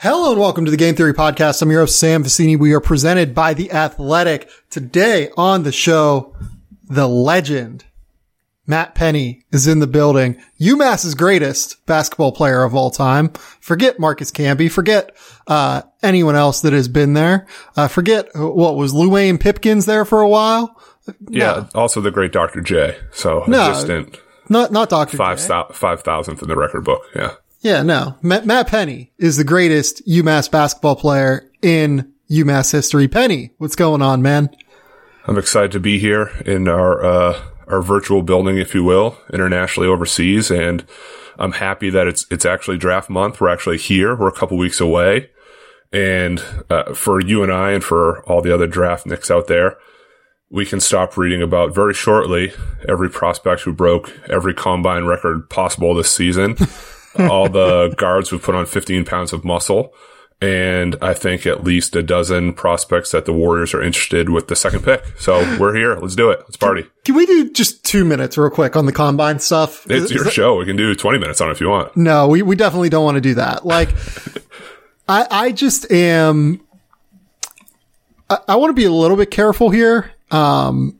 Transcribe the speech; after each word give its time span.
Hello 0.00 0.30
and 0.32 0.40
welcome 0.40 0.64
to 0.64 0.70
the 0.70 0.76
Game 0.78 0.94
Theory 0.94 1.12
Podcast. 1.12 1.60
I'm 1.60 1.70
your 1.70 1.80
host, 1.80 1.98
Sam 1.98 2.24
Vecenie. 2.24 2.58
We 2.58 2.72
are 2.72 2.80
presented 2.80 3.34
by 3.34 3.52
The 3.52 3.70
Athletic. 3.70 4.48
Today 4.70 5.28
on 5.36 5.62
the 5.62 5.72
show, 5.72 6.34
the 6.84 7.06
legend, 7.06 7.84
Matt 8.66 8.94
Penny 8.94 9.44
is 9.52 9.66
in 9.66 9.80
the 9.80 9.86
building. 9.86 10.40
UMass's 10.58 11.14
greatest 11.14 11.84
basketball 11.84 12.32
player 12.32 12.62
of 12.62 12.74
all 12.74 12.90
time. 12.90 13.28
Forget 13.60 13.98
Marcus 13.98 14.30
Camby. 14.30 14.70
Forget, 14.70 15.14
uh, 15.46 15.82
anyone 16.02 16.34
else 16.36 16.62
that 16.62 16.72
has 16.72 16.88
been 16.88 17.12
there. 17.12 17.46
Uh, 17.76 17.88
forget 17.88 18.28
uh, 18.34 18.48
what 18.50 18.76
was 18.76 18.94
Luwane 18.94 19.38
Pipkins 19.38 19.84
there 19.84 20.06
for 20.06 20.22
a 20.22 20.28
while. 20.28 20.80
Yeah, 21.28 21.66
also 21.74 22.00
the 22.00 22.10
great 22.10 22.32
Dr. 22.32 22.62
J. 22.62 22.96
So 23.12 23.44
No. 23.46 23.68
distant 23.74 24.18
Not, 24.48 24.72
not 24.72 24.88
Dr. 24.88 25.16
five 25.18 25.38
J. 25.40 25.48
thou- 25.48 25.68
five 25.72 26.00
thousandth 26.02 26.40
in 26.40 26.48
the 26.48 26.56
record 26.56 26.84
book. 26.84 27.02
Yeah. 27.14 27.32
Yeah, 27.60 27.82
no. 27.82 28.16
Matt, 28.22 28.46
Matt 28.46 28.68
Penny 28.68 29.12
is 29.18 29.36
the 29.36 29.44
greatest 29.44 30.06
UMass 30.06 30.50
basketball 30.50 30.96
player 30.96 31.50
in 31.60 32.12
UMass 32.30 32.72
history. 32.72 33.06
Penny, 33.06 33.52
what's 33.58 33.76
going 33.76 34.00
on, 34.00 34.22
man? 34.22 34.48
I'm 35.26 35.36
excited 35.36 35.70
to 35.72 35.80
be 35.80 35.98
here 35.98 36.28
in 36.46 36.68
our 36.68 37.04
uh, 37.04 37.42
our 37.68 37.82
virtual 37.82 38.22
building, 38.22 38.56
if 38.56 38.74
you 38.74 38.82
will, 38.82 39.18
internationally 39.32 39.88
overseas, 39.88 40.50
and 40.50 40.86
I'm 41.38 41.52
happy 41.52 41.90
that 41.90 42.06
it's 42.06 42.26
it's 42.30 42.46
actually 42.46 42.78
draft 42.78 43.10
month. 43.10 43.40
We're 43.40 43.50
actually 43.50 43.78
here. 43.78 44.16
We're 44.16 44.28
a 44.28 44.32
couple 44.32 44.56
weeks 44.56 44.80
away, 44.80 45.30
and 45.92 46.42
uh, 46.70 46.94
for 46.94 47.20
you 47.20 47.42
and 47.42 47.52
I, 47.52 47.72
and 47.72 47.84
for 47.84 48.22
all 48.22 48.40
the 48.40 48.54
other 48.54 48.66
draft 48.66 49.04
nicks 49.04 49.30
out 49.30 49.48
there, 49.48 49.76
we 50.48 50.64
can 50.64 50.80
stop 50.80 51.18
reading 51.18 51.42
about 51.42 51.74
very 51.74 51.92
shortly 51.92 52.54
every 52.88 53.10
prospect 53.10 53.62
who 53.62 53.74
broke 53.74 54.18
every 54.30 54.54
combine 54.54 55.04
record 55.04 55.50
possible 55.50 55.94
this 55.94 56.10
season. 56.10 56.56
all 57.18 57.48
the 57.48 57.94
guards 57.96 58.30
would 58.32 58.42
put 58.42 58.54
on 58.54 58.66
15 58.66 59.04
pounds 59.04 59.32
of 59.32 59.44
muscle. 59.44 59.92
And 60.42 60.96
I 61.02 61.12
think 61.12 61.46
at 61.46 61.64
least 61.64 61.94
a 61.96 62.02
dozen 62.02 62.54
prospects 62.54 63.10
that 63.10 63.26
the 63.26 63.32
Warriors 63.32 63.74
are 63.74 63.82
interested 63.82 64.30
with 64.30 64.48
the 64.48 64.56
second 64.56 64.84
pick. 64.84 65.04
So 65.18 65.40
we're 65.58 65.74
here. 65.74 65.96
Let's 65.96 66.14
do 66.14 66.30
it. 66.30 66.38
Let's 66.40 66.56
party. 66.56 66.86
Can 67.04 67.14
we 67.14 67.26
do 67.26 67.50
just 67.52 67.84
two 67.84 68.06
minutes 68.06 68.38
real 68.38 68.48
quick 68.48 68.74
on 68.74 68.86
the 68.86 68.92
combine 68.92 69.38
stuff? 69.38 69.84
It's 69.90 70.04
Is- 70.06 70.10
your 70.12 70.20
is 70.20 70.24
that- 70.24 70.32
show. 70.32 70.56
We 70.56 70.64
can 70.64 70.76
do 70.76 70.94
20 70.94 71.18
minutes 71.18 71.42
on 71.42 71.48
it 71.50 71.52
if 71.52 71.60
you 71.60 71.68
want. 71.68 71.94
No, 71.94 72.26
we, 72.28 72.40
we 72.40 72.56
definitely 72.56 72.88
don't 72.88 73.04
want 73.04 73.16
to 73.16 73.20
do 73.20 73.34
that. 73.34 73.66
Like, 73.66 73.90
I, 75.08 75.26
I 75.30 75.52
just 75.52 75.90
am, 75.92 76.62
I, 78.30 78.38
I 78.48 78.56
want 78.56 78.70
to 78.70 78.74
be 78.74 78.84
a 78.86 78.92
little 78.92 79.18
bit 79.18 79.30
careful 79.30 79.68
here. 79.68 80.10
Um, 80.30 80.99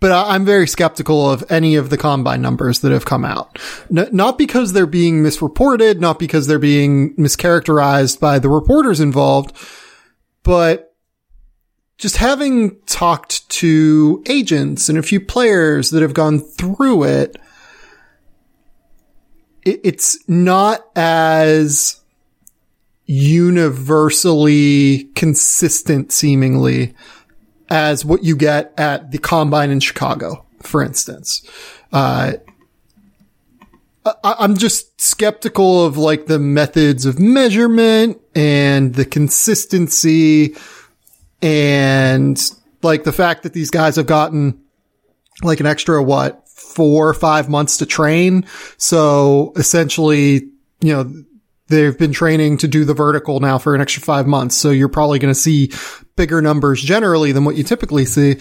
but 0.00 0.12
I'm 0.12 0.44
very 0.44 0.68
skeptical 0.68 1.28
of 1.28 1.44
any 1.50 1.74
of 1.74 1.90
the 1.90 1.96
combine 1.96 2.40
numbers 2.40 2.80
that 2.80 2.92
have 2.92 3.04
come 3.04 3.24
out. 3.24 3.58
N- 3.90 4.08
not 4.12 4.38
because 4.38 4.72
they're 4.72 4.86
being 4.86 5.22
misreported, 5.22 6.00
not 6.00 6.18
because 6.18 6.46
they're 6.46 6.58
being 6.58 7.14
mischaracterized 7.16 8.20
by 8.20 8.38
the 8.38 8.48
reporters 8.48 9.00
involved, 9.00 9.56
but 10.44 10.94
just 11.96 12.18
having 12.18 12.78
talked 12.82 13.48
to 13.50 14.22
agents 14.28 14.88
and 14.88 14.96
a 14.96 15.02
few 15.02 15.20
players 15.20 15.90
that 15.90 16.02
have 16.02 16.14
gone 16.14 16.38
through 16.38 17.02
it, 17.02 17.36
it, 19.64 19.80
it's 19.82 20.16
not 20.28 20.86
as 20.94 22.00
universally 23.04 25.04
consistent 25.14 26.12
seemingly 26.12 26.94
as 27.68 28.04
what 28.04 28.24
you 28.24 28.36
get 28.36 28.72
at 28.78 29.10
the 29.10 29.18
combine 29.18 29.70
in 29.70 29.80
Chicago, 29.80 30.44
for 30.62 30.82
instance. 30.82 31.42
Uh, 31.92 32.32
I, 34.04 34.36
I'm 34.38 34.56
just 34.56 35.00
skeptical 35.00 35.84
of 35.84 35.96
like 35.96 36.26
the 36.26 36.38
methods 36.38 37.04
of 37.04 37.18
measurement 37.18 38.20
and 38.34 38.94
the 38.94 39.04
consistency 39.04 40.56
and 41.42 42.40
like 42.82 43.04
the 43.04 43.12
fact 43.12 43.42
that 43.42 43.52
these 43.52 43.70
guys 43.70 43.96
have 43.96 44.06
gotten 44.06 44.62
like 45.42 45.60
an 45.60 45.66
extra 45.66 46.02
what 46.02 46.48
four 46.48 47.08
or 47.08 47.14
five 47.14 47.48
months 47.48 47.78
to 47.78 47.86
train. 47.86 48.46
So 48.76 49.52
essentially, 49.56 50.48
you 50.80 50.92
know, 50.92 51.12
they've 51.68 51.96
been 51.96 52.12
training 52.12 52.58
to 52.58 52.68
do 52.68 52.84
the 52.84 52.94
vertical 52.94 53.40
now 53.40 53.58
for 53.58 53.74
an 53.74 53.80
extra 53.80 54.02
five 54.02 54.26
months. 54.26 54.56
So 54.56 54.70
you're 54.70 54.88
probably 54.88 55.18
going 55.18 55.32
to 55.32 55.38
see 55.40 55.70
bigger 56.18 56.42
numbers 56.42 56.82
generally 56.82 57.32
than 57.32 57.44
what 57.44 57.56
you 57.56 57.64
typically 57.64 58.04
see. 58.04 58.36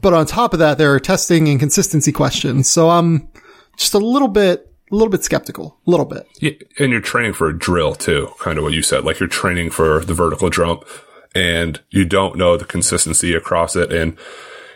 But 0.00 0.14
on 0.14 0.24
top 0.24 0.54
of 0.54 0.60
that, 0.60 0.78
there 0.78 0.94
are 0.94 1.00
testing 1.00 1.48
and 1.48 1.60
consistency 1.60 2.12
questions. 2.12 2.70
So 2.70 2.88
I'm 2.88 3.28
just 3.76 3.92
a 3.92 3.98
little 3.98 4.28
bit, 4.28 4.72
a 4.90 4.94
little 4.94 5.10
bit 5.10 5.22
skeptical, 5.22 5.76
a 5.86 5.90
little 5.90 6.06
bit. 6.06 6.26
Yeah, 6.40 6.52
and 6.78 6.92
you're 6.92 7.02
training 7.02 7.34
for 7.34 7.48
a 7.48 7.58
drill 7.58 7.94
too, 7.94 8.30
kind 8.38 8.56
of 8.56 8.64
what 8.64 8.72
you 8.72 8.80
said. 8.80 9.04
Like 9.04 9.20
you're 9.20 9.28
training 9.28 9.70
for 9.70 10.02
the 10.02 10.14
vertical 10.14 10.48
jump 10.48 10.84
and 11.34 11.80
you 11.90 12.06
don't 12.06 12.38
know 12.38 12.56
the 12.56 12.64
consistency 12.64 13.34
across 13.34 13.76
it. 13.76 13.92
And 13.92 14.16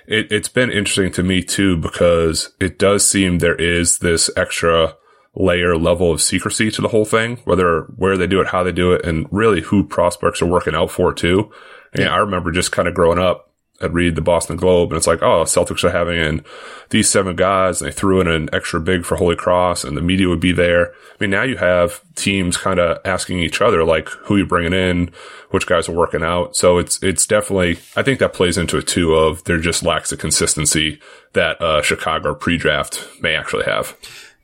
it, 0.06 0.30
it's 0.30 0.48
been 0.48 0.70
interesting 0.70 1.12
to 1.12 1.22
me 1.22 1.42
too, 1.42 1.76
because 1.78 2.52
it 2.60 2.78
does 2.78 3.08
seem 3.08 3.38
there 3.38 3.54
is 3.54 4.00
this 4.00 4.28
extra 4.36 4.96
layer 5.36 5.76
level 5.76 6.10
of 6.10 6.22
secrecy 6.22 6.70
to 6.70 6.82
the 6.82 6.88
whole 6.88 7.04
thing, 7.04 7.36
whether 7.44 7.82
where 7.96 8.16
they 8.16 8.26
do 8.26 8.40
it, 8.40 8.48
how 8.48 8.62
they 8.62 8.72
do 8.72 8.92
it, 8.92 9.04
and 9.04 9.26
really 9.30 9.60
who 9.60 9.84
prospects 9.84 10.42
are 10.42 10.46
working 10.46 10.74
out 10.74 10.90
for 10.90 11.12
too. 11.12 11.50
And 11.92 12.08
I 12.08 12.16
remember 12.16 12.50
just 12.52 12.72
kind 12.72 12.88
of 12.88 12.94
growing 12.94 13.18
up, 13.18 13.52
I'd 13.80 13.92
read 13.92 14.14
the 14.14 14.22
Boston 14.22 14.56
Globe 14.56 14.90
and 14.90 14.96
it's 14.96 15.06
like, 15.06 15.22
oh, 15.22 15.44
Celtics 15.44 15.84
are 15.84 15.90
having 15.90 16.18
in 16.18 16.44
these 16.88 17.10
seven 17.10 17.36
guys 17.36 17.80
and 17.80 17.90
they 17.90 17.94
threw 17.94 18.20
in 18.20 18.26
an 18.26 18.48
extra 18.52 18.80
big 18.80 19.04
for 19.04 19.16
Holy 19.16 19.36
Cross 19.36 19.84
and 19.84 19.96
the 19.96 20.02
media 20.02 20.28
would 20.28 20.40
be 20.40 20.52
there. 20.52 20.92
I 20.92 21.16
mean, 21.20 21.30
now 21.30 21.42
you 21.42 21.56
have 21.56 22.00
teams 22.14 22.56
kind 22.56 22.80
of 22.80 22.98
asking 23.04 23.40
each 23.40 23.60
other, 23.60 23.84
like, 23.84 24.08
who 24.08 24.38
you 24.38 24.46
bringing 24.46 24.72
in, 24.72 25.10
which 25.50 25.66
guys 25.66 25.88
are 25.88 25.94
working 25.94 26.22
out. 26.22 26.56
So 26.56 26.78
it's, 26.78 27.02
it's 27.02 27.26
definitely, 27.26 27.78
I 27.94 28.02
think 28.02 28.18
that 28.20 28.32
plays 28.32 28.56
into 28.56 28.78
it 28.78 28.86
too 28.86 29.14
of 29.14 29.44
there 29.44 29.58
just 29.58 29.82
lacks 29.82 30.08
the 30.08 30.16
consistency 30.16 30.98
that, 31.34 31.60
uh, 31.60 31.82
Chicago 31.82 32.34
pre-draft 32.34 33.06
may 33.20 33.34
actually 33.34 33.64
have. 33.64 33.94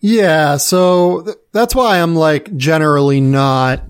Yeah, 0.05 0.57
so 0.57 1.23
th- 1.23 1.37
that's 1.53 1.77
why 1.77 2.01
I'm 2.01 2.17
like 2.17 2.55
generally 2.57 3.21
not 3.21 3.85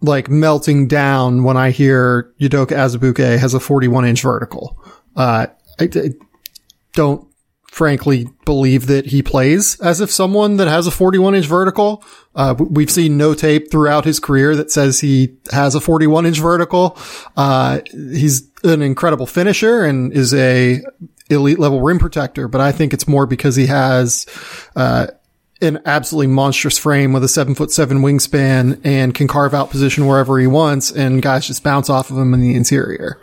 like 0.00 0.28
melting 0.28 0.88
down 0.88 1.44
when 1.44 1.56
I 1.56 1.70
hear 1.70 2.34
Udoka 2.40 2.72
Azubuike 2.72 3.38
has 3.38 3.54
a 3.54 3.60
41 3.60 4.04
inch 4.06 4.22
vertical. 4.22 4.76
Uh, 5.14 5.46
I, 5.78 5.84
I 5.84 6.10
don't 6.94 7.25
frankly 7.76 8.26
believe 8.46 8.86
that 8.86 9.04
he 9.04 9.22
plays 9.22 9.78
as 9.80 10.00
if 10.00 10.10
someone 10.10 10.56
that 10.56 10.66
has 10.66 10.86
a 10.86 10.90
41 10.90 11.34
inch 11.34 11.44
vertical. 11.44 12.02
Uh, 12.34 12.54
we've 12.58 12.90
seen 12.90 13.18
no 13.18 13.34
tape 13.34 13.70
throughout 13.70 14.06
his 14.06 14.18
career 14.18 14.56
that 14.56 14.70
says 14.70 15.00
he 15.00 15.36
has 15.52 15.74
a 15.74 15.80
41 15.80 16.24
inch 16.24 16.40
vertical. 16.40 16.96
Uh, 17.36 17.80
he's 17.92 18.50
an 18.64 18.80
incredible 18.80 19.26
finisher 19.26 19.84
and 19.84 20.10
is 20.14 20.32
a 20.32 20.80
elite 21.28 21.58
level 21.58 21.82
rim 21.82 21.98
protector, 21.98 22.48
but 22.48 22.62
I 22.62 22.72
think 22.72 22.94
it's 22.94 23.06
more 23.06 23.26
because 23.26 23.56
he 23.56 23.66
has, 23.66 24.24
uh, 24.74 25.08
an 25.60 25.80
absolutely 25.84 26.32
monstrous 26.32 26.78
frame 26.78 27.12
with 27.12 27.24
a 27.24 27.28
seven 27.28 27.54
foot 27.54 27.70
seven 27.70 27.98
wingspan 27.98 28.80
and 28.84 29.14
can 29.14 29.28
carve 29.28 29.52
out 29.52 29.70
position 29.70 30.06
wherever 30.06 30.38
he 30.38 30.46
wants 30.46 30.90
and 30.90 31.20
guys 31.20 31.46
just 31.46 31.62
bounce 31.62 31.90
off 31.90 32.10
of 32.10 32.16
him 32.16 32.32
in 32.32 32.40
the 32.40 32.54
interior. 32.54 33.18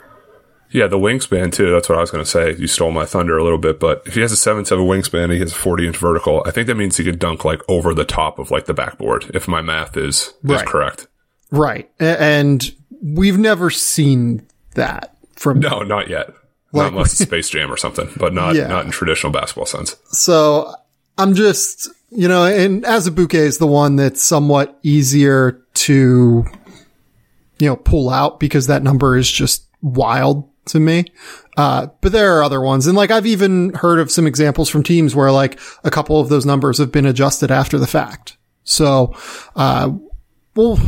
Yeah, 0.73 0.87
the 0.87 0.97
wingspan 0.97 1.53
too. 1.53 1.71
That's 1.71 1.87
what 1.87 1.97
I 1.97 2.01
was 2.01 2.11
going 2.11 2.23
to 2.23 2.29
say. 2.29 2.55
You 2.55 2.67
stole 2.67 2.91
my 2.91 3.05
thunder 3.05 3.37
a 3.37 3.43
little 3.43 3.59
bit, 3.59 3.79
but 3.79 4.01
if 4.05 4.15
he 4.15 4.21
has 4.21 4.31
a 4.31 4.37
seven 4.37 4.65
seven 4.65 4.85
wingspan, 4.85 5.25
and 5.25 5.33
he 5.33 5.39
has 5.39 5.51
a 5.51 5.55
forty 5.55 5.85
inch 5.87 5.97
vertical. 5.97 6.43
I 6.45 6.51
think 6.51 6.67
that 6.67 6.75
means 6.75 6.97
he 6.97 7.03
could 7.03 7.19
dunk 7.19 7.45
like 7.45 7.61
over 7.69 7.93
the 7.93 8.05
top 8.05 8.39
of 8.39 8.51
like 8.51 8.65
the 8.65 8.73
backboard. 8.73 9.31
If 9.33 9.47
my 9.47 9.61
math 9.61 9.95
is 9.95 10.33
is 10.43 10.61
correct. 10.63 11.07
Right. 11.51 11.89
And 11.99 12.73
we've 13.01 13.37
never 13.37 13.69
seen 13.69 14.47
that 14.73 15.15
from, 15.35 15.59
No, 15.59 15.83
not 15.83 16.09
yet. 16.09 16.29
Like- 16.71 16.85
not 16.85 16.93
unless 16.93 17.13
it's 17.13 17.21
Space 17.29 17.49
Jam 17.49 17.71
or 17.71 17.77
something, 17.77 18.09
but 18.17 18.33
not 18.33 18.55
Yeah. 18.55 18.65
not 18.67 18.85
in 18.85 18.91
traditional 18.91 19.31
basketball 19.31 19.67
sense. 19.67 19.95
so 20.07 20.73
I'm 21.19 21.35
just, 21.35 21.87
you 22.09 22.27
know, 22.27 22.45
and 22.45 22.83
Azubuike 22.83 23.35
is 23.35 23.59
the 23.59 23.67
one 23.67 23.95
that's 23.97 24.23
somewhat 24.23 24.79
easier 24.81 25.61
to, 25.75 26.43
you 27.59 27.67
know, 27.67 27.75
pull 27.75 28.09
out 28.09 28.39
because 28.39 28.65
that 28.65 28.81
number 28.81 29.15
is 29.15 29.31
just 29.31 29.67
wild 29.83 30.49
to 30.65 30.79
me. 30.79 31.05
Uh, 31.57 31.87
but 32.01 32.11
there 32.11 32.37
are 32.37 32.43
other 32.43 32.61
ones. 32.61 32.87
And 32.87 32.95
like, 32.97 33.11
I've 33.11 33.25
even 33.25 33.73
heard 33.73 33.99
of 33.99 34.11
some 34.11 34.25
examples 34.27 34.69
from 34.69 34.83
teams 34.83 35.15
where 35.15 35.31
like 35.31 35.59
a 35.83 35.91
couple 35.91 36.19
of 36.19 36.29
those 36.29 36.45
numbers 36.45 36.77
have 36.77 36.91
been 36.91 37.05
adjusted 37.05 37.51
after 37.51 37.77
the 37.77 37.87
fact. 37.87 38.37
So, 38.63 39.13
uh, 39.55 39.91
we'll, 40.55 40.79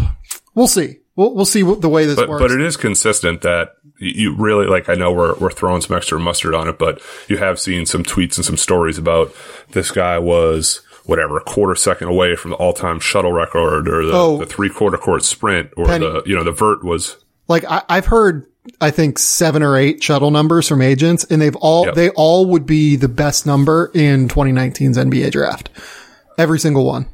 we'll 0.54 0.68
see. 0.68 0.98
We'll, 1.16 1.33
we'll 1.33 1.45
see 1.45 1.63
what 1.63 1.81
the 1.81 1.89
way 1.89 2.06
this 2.06 2.16
But 2.18 2.27
works. 2.30 2.42
but 2.42 2.51
it 2.51 2.62
is 2.62 2.75
consistent 2.77 3.42
that 3.44 3.69
you 4.00 4.36
really 4.36 4.66
like. 4.66 4.89
I 4.89 4.95
know 4.95 5.13
we're 5.13 5.33
we're 5.36 5.50
throwing 5.50 5.80
some 5.81 5.95
extra 5.95 6.19
mustard 6.19 6.54
on 6.54 6.68
it, 6.68 6.77
but 6.77 7.01
you 7.30 7.38
have 7.38 7.57
seen 7.57 7.86
some 7.86 8.04
tweets 8.04 8.36
and 8.36 8.44
some 8.44 8.57
stories 8.57 8.98
about 8.98 9.33
this 9.72 9.92
guy 9.92 10.19
was 10.19 10.81
whatever 11.06 11.38
a 11.38 11.42
quarter 11.42 11.75
second 11.75 12.10
away 12.10 12.36
from 12.36 12.51
the 12.51 12.57
all 12.57 12.74
time 12.74 13.00
shuttle 13.00 13.31
record 13.31 13.88
or 13.88 14.06
the, 14.06 14.12
Oh. 14.13 14.38
the 14.39 14.45
three 14.45 14.68
quarter 14.69 14.98
court 14.98 15.24
sprint 15.24 15.69
or 15.77 15.86
Penny. 15.86 16.06
the 16.06 16.24
you 16.25 16.36
know 16.36 16.44
the 16.44 16.51
vert 16.51 16.83
was 16.83 17.16
like 17.48 17.63
I, 17.63 17.83
I've 17.88 18.07
heard, 18.07 18.45
I 18.82 18.92
think 18.92 19.20
seven 19.20 19.62
or 19.64 19.78
eight 19.78 20.02
shuttle 20.04 20.32
numbers 20.32 20.68
from 20.68 20.82
agents 20.82 21.24
and 21.26 21.42
they've 21.42 21.56
all, 21.58 21.86
Yep. 21.86 21.96
they 21.96 22.10
all 22.10 22.48
would 22.48 22.66
be 22.66 22.96
the 22.96 23.08
best 23.08 23.46
number 23.46 23.92
in 23.94 24.28
2019's 24.28 24.98
NBA 24.98 25.32
draft. 25.32 25.70
Every 26.38 26.60
single 26.60 26.86
one. 26.86 27.08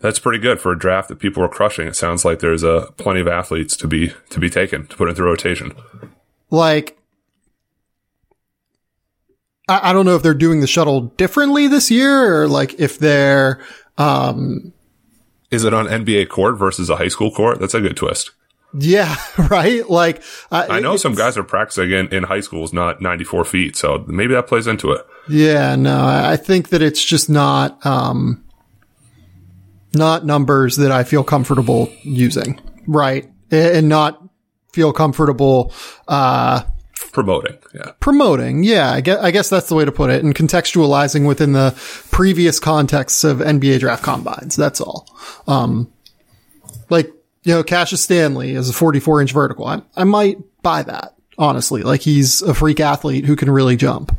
That's 0.00 0.18
pretty 0.18 0.38
good 0.38 0.60
for 0.60 0.72
a 0.72 0.78
draft 0.78 1.08
that 1.08 1.18
people 1.18 1.42
are 1.42 1.48
crushing. 1.48 1.86
It 1.86 1.96
sounds 1.96 2.24
like 2.24 2.38
there's 2.38 2.62
a 2.62 2.72
uh, 2.76 2.90
plenty 2.92 3.20
of 3.20 3.28
athletes 3.28 3.76
to 3.78 3.86
be 3.86 4.14
to 4.30 4.40
be 4.40 4.48
taken 4.48 4.86
to 4.86 4.96
put 4.96 5.08
into 5.10 5.22
rotation. 5.22 5.72
Like, 6.50 6.96
I, 9.68 9.90
I 9.90 9.92
don't 9.92 10.06
know 10.06 10.16
if 10.16 10.22
they're 10.22 10.32
doing 10.32 10.60
the 10.60 10.66
shuttle 10.66 11.02
differently 11.02 11.68
this 11.68 11.90
year, 11.90 12.42
or 12.42 12.48
like 12.48 12.80
if 12.80 12.98
they're. 12.98 13.62
Um, 13.98 14.72
Is 15.50 15.64
it 15.64 15.74
on 15.74 15.86
NBA 15.86 16.28
court 16.30 16.56
versus 16.58 16.88
a 16.88 16.96
high 16.96 17.08
school 17.08 17.30
court? 17.30 17.60
That's 17.60 17.74
a 17.74 17.80
good 17.82 17.96
twist. 17.96 18.30
Yeah, 18.72 19.16
right. 19.50 19.88
Like 19.88 20.22
uh, 20.50 20.66
I 20.68 20.80
know 20.80 20.96
some 20.96 21.14
guys 21.14 21.36
are 21.36 21.44
practicing 21.44 21.90
in, 21.90 22.08
in 22.08 22.22
high 22.22 22.40
schools, 22.40 22.72
not 22.72 23.00
94 23.00 23.44
feet. 23.44 23.76
So 23.76 24.04
maybe 24.06 24.34
that 24.34 24.46
plays 24.46 24.66
into 24.66 24.92
it. 24.92 25.06
Yeah, 25.28 25.76
no, 25.76 26.04
I 26.04 26.36
think 26.36 26.70
that 26.70 26.82
it's 26.82 27.04
just 27.04 27.28
not, 27.28 27.84
um, 27.84 28.44
not 29.94 30.24
numbers 30.24 30.76
that 30.76 30.92
I 30.92 31.04
feel 31.04 31.24
comfortable 31.24 31.92
using. 32.02 32.60
Right. 32.86 33.30
And 33.50 33.88
not 33.88 34.22
feel 34.72 34.92
comfortable, 34.92 35.72
uh, 36.06 36.62
promoting. 37.12 37.58
Yeah. 37.74 37.92
Promoting. 37.98 38.62
Yeah. 38.62 38.92
I 38.92 39.00
guess, 39.00 39.18
I 39.18 39.30
guess 39.32 39.48
that's 39.48 39.68
the 39.68 39.74
way 39.74 39.84
to 39.84 39.92
put 39.92 40.10
it 40.10 40.22
and 40.22 40.34
contextualizing 40.34 41.26
within 41.26 41.52
the 41.52 41.74
previous 42.10 42.60
contexts 42.60 43.24
of 43.24 43.38
NBA 43.38 43.80
draft 43.80 44.04
combines. 44.04 44.54
That's 44.54 44.80
all. 44.80 45.08
Um, 45.48 45.92
like 46.88 47.12
you 47.42 47.54
know, 47.54 47.62
Cassius 47.62 48.02
Stanley 48.02 48.52
is 48.52 48.68
a 48.68 48.72
44 48.72 49.22
inch 49.22 49.32
vertical. 49.32 49.66
I, 49.66 49.82
I 49.96 50.04
might 50.04 50.38
buy 50.62 50.82
that, 50.82 51.14
honestly. 51.38 51.82
Like 51.82 52.02
he's 52.02 52.42
a 52.42 52.54
freak 52.54 52.80
athlete 52.80 53.24
who 53.24 53.36
can 53.36 53.50
really 53.50 53.76
jump. 53.76 54.16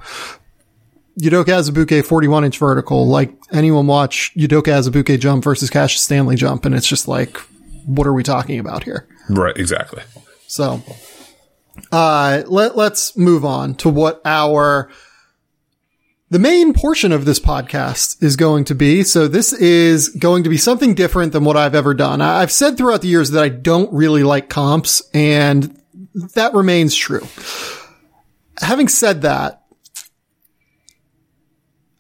Udoka 1.19 1.45
Azubuike 1.45 2.05
41 2.05 2.45
inch 2.45 2.57
vertical. 2.57 3.07
Like 3.07 3.33
anyone 3.51 3.87
watch 3.87 4.33
Udoka 4.35 4.71
Azubuike 4.71 5.19
jump 5.19 5.43
versus 5.43 5.69
Cassius 5.69 6.03
Stanley 6.03 6.35
jump, 6.35 6.65
and 6.65 6.73
it's 6.73 6.87
just 6.87 7.07
like, 7.07 7.37
what 7.85 8.07
are 8.07 8.13
we 8.13 8.23
talking 8.23 8.59
about 8.59 8.83
here? 8.83 9.07
Right, 9.29 9.55
exactly. 9.55 10.03
So, 10.47 10.81
uh, 11.91 12.43
let, 12.47 12.75
let's 12.75 13.17
move 13.17 13.45
on 13.45 13.75
to 13.75 13.89
what 13.89 14.21
our 14.25 14.89
the 16.31 16.39
main 16.39 16.73
portion 16.73 17.11
of 17.11 17.25
this 17.25 17.41
podcast 17.41 18.23
is 18.23 18.37
going 18.37 18.63
to 18.63 18.73
be. 18.73 19.03
So 19.03 19.27
this 19.27 19.51
is 19.51 20.07
going 20.09 20.45
to 20.45 20.49
be 20.49 20.55
something 20.55 20.95
different 20.95 21.33
than 21.33 21.43
what 21.43 21.57
I've 21.57 21.75
ever 21.75 21.93
done. 21.93 22.21
I've 22.21 22.53
said 22.53 22.77
throughout 22.77 23.01
the 23.01 23.09
years 23.09 23.31
that 23.31 23.43
I 23.43 23.49
don't 23.49 23.91
really 23.93 24.23
like 24.23 24.47
comps 24.47 25.03
and 25.13 25.77
that 26.35 26.53
remains 26.53 26.95
true. 26.95 27.27
Having 28.59 28.87
said 28.87 29.23
that, 29.23 29.63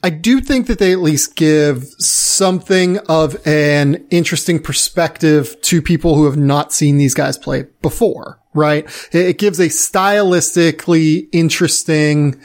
I 0.01 0.09
do 0.09 0.39
think 0.39 0.67
that 0.67 0.79
they 0.79 0.93
at 0.93 0.99
least 0.99 1.35
give 1.35 1.83
something 1.99 2.99
of 3.09 3.35
an 3.45 4.07
interesting 4.11 4.59
perspective 4.59 5.59
to 5.63 5.81
people 5.81 6.15
who 6.15 6.23
have 6.23 6.37
not 6.37 6.71
seen 6.71 6.97
these 6.97 7.13
guys 7.13 7.37
play 7.37 7.65
before, 7.81 8.39
right? 8.53 8.89
It 9.11 9.37
gives 9.37 9.59
a 9.59 9.67
stylistically 9.67 11.27
interesting 11.33 12.41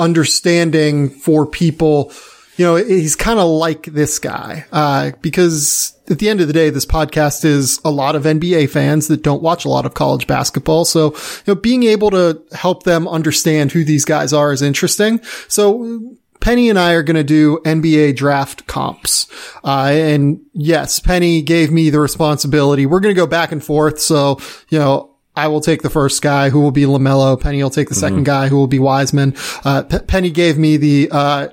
understanding 0.00 1.10
for 1.10 1.46
people. 1.46 2.12
You 2.56 2.66
know, 2.66 2.76
he's 2.76 3.16
kind 3.16 3.38
of 3.38 3.48
like 3.48 3.84
this 3.84 4.18
guy, 4.18 4.66
uh, 4.72 5.12
because 5.22 5.96
at 6.10 6.18
the 6.18 6.28
end 6.28 6.40
of 6.40 6.46
the 6.46 6.52
day, 6.52 6.68
this 6.68 6.84
podcast 6.84 7.44
is 7.44 7.80
a 7.84 7.90
lot 7.90 8.16
of 8.16 8.24
NBA 8.24 8.68
fans 8.68 9.08
that 9.08 9.22
don't 9.22 9.42
watch 9.42 9.64
a 9.64 9.68
lot 9.68 9.86
of 9.86 9.94
college 9.94 10.26
basketball. 10.26 10.84
So, 10.84 11.12
you 11.12 11.42
know, 11.46 11.54
being 11.54 11.84
able 11.84 12.10
to 12.10 12.42
help 12.52 12.82
them 12.82 13.08
understand 13.08 13.72
who 13.72 13.84
these 13.84 14.04
guys 14.04 14.32
are 14.32 14.52
is 14.52 14.60
interesting. 14.60 15.20
So 15.48 16.16
Penny 16.40 16.70
and 16.70 16.78
I 16.78 16.94
are 16.94 17.02
going 17.02 17.16
to 17.16 17.24
do 17.24 17.60
NBA 17.64 18.16
draft 18.16 18.66
comps. 18.66 19.26
Uh, 19.62 19.90
and 19.92 20.40
yes, 20.52 20.98
Penny 20.98 21.42
gave 21.42 21.70
me 21.70 21.90
the 21.90 22.00
responsibility. 22.00 22.86
We're 22.86 23.00
going 23.00 23.14
to 23.14 23.20
go 23.20 23.26
back 23.26 23.52
and 23.52 23.64
forth. 23.64 24.00
So, 24.00 24.38
you 24.68 24.78
know, 24.78 25.09
I 25.36 25.48
will 25.48 25.60
take 25.60 25.82
the 25.82 25.90
first 25.90 26.22
guy 26.22 26.50
who 26.50 26.60
will 26.60 26.72
be 26.72 26.82
LaMelo. 26.82 27.40
Penny 27.40 27.62
will 27.62 27.70
take 27.70 27.88
the 27.88 27.94
2nd 27.94 28.10
mm-hmm. 28.10 28.22
guy 28.24 28.48
who 28.48 28.56
will 28.56 28.66
be 28.66 28.78
Wiseman. 28.78 29.34
Uh, 29.64 29.82
P- 29.82 30.00
Penny 30.00 30.30
gave 30.30 30.58
me 30.58 30.76
the, 30.76 31.08
uh, 31.10 31.48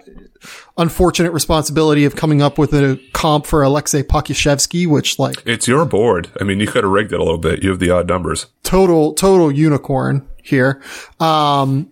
unfortunate 0.78 1.32
responsibility 1.32 2.06
of 2.06 2.16
coming 2.16 2.42
up 2.42 2.58
with 2.58 2.74
a 2.74 3.00
comp 3.14 3.46
for 3.46 3.64
Alexei 3.64 4.04
Pokusevski, 4.04 4.88
which 4.88 5.20
like. 5.20 5.42
It's 5.46 5.68
your 5.68 5.86
board. 5.86 6.30
I 6.40 6.44
mean, 6.44 6.60
you 6.60 6.68
could 6.68 6.84
have 6.84 6.92
rigged 6.92 7.14
it 7.14 7.20
a 7.20 7.24
little 7.24 7.40
bit. 7.40 7.64
You 7.64 7.70
have 7.70 7.80
the 7.80 7.90
odd 7.90 8.08
numbers. 8.08 8.48
Total, 8.64 9.14
total 9.14 9.52
unicorn 9.52 10.28
here. 10.44 10.82
Um, 11.20 11.92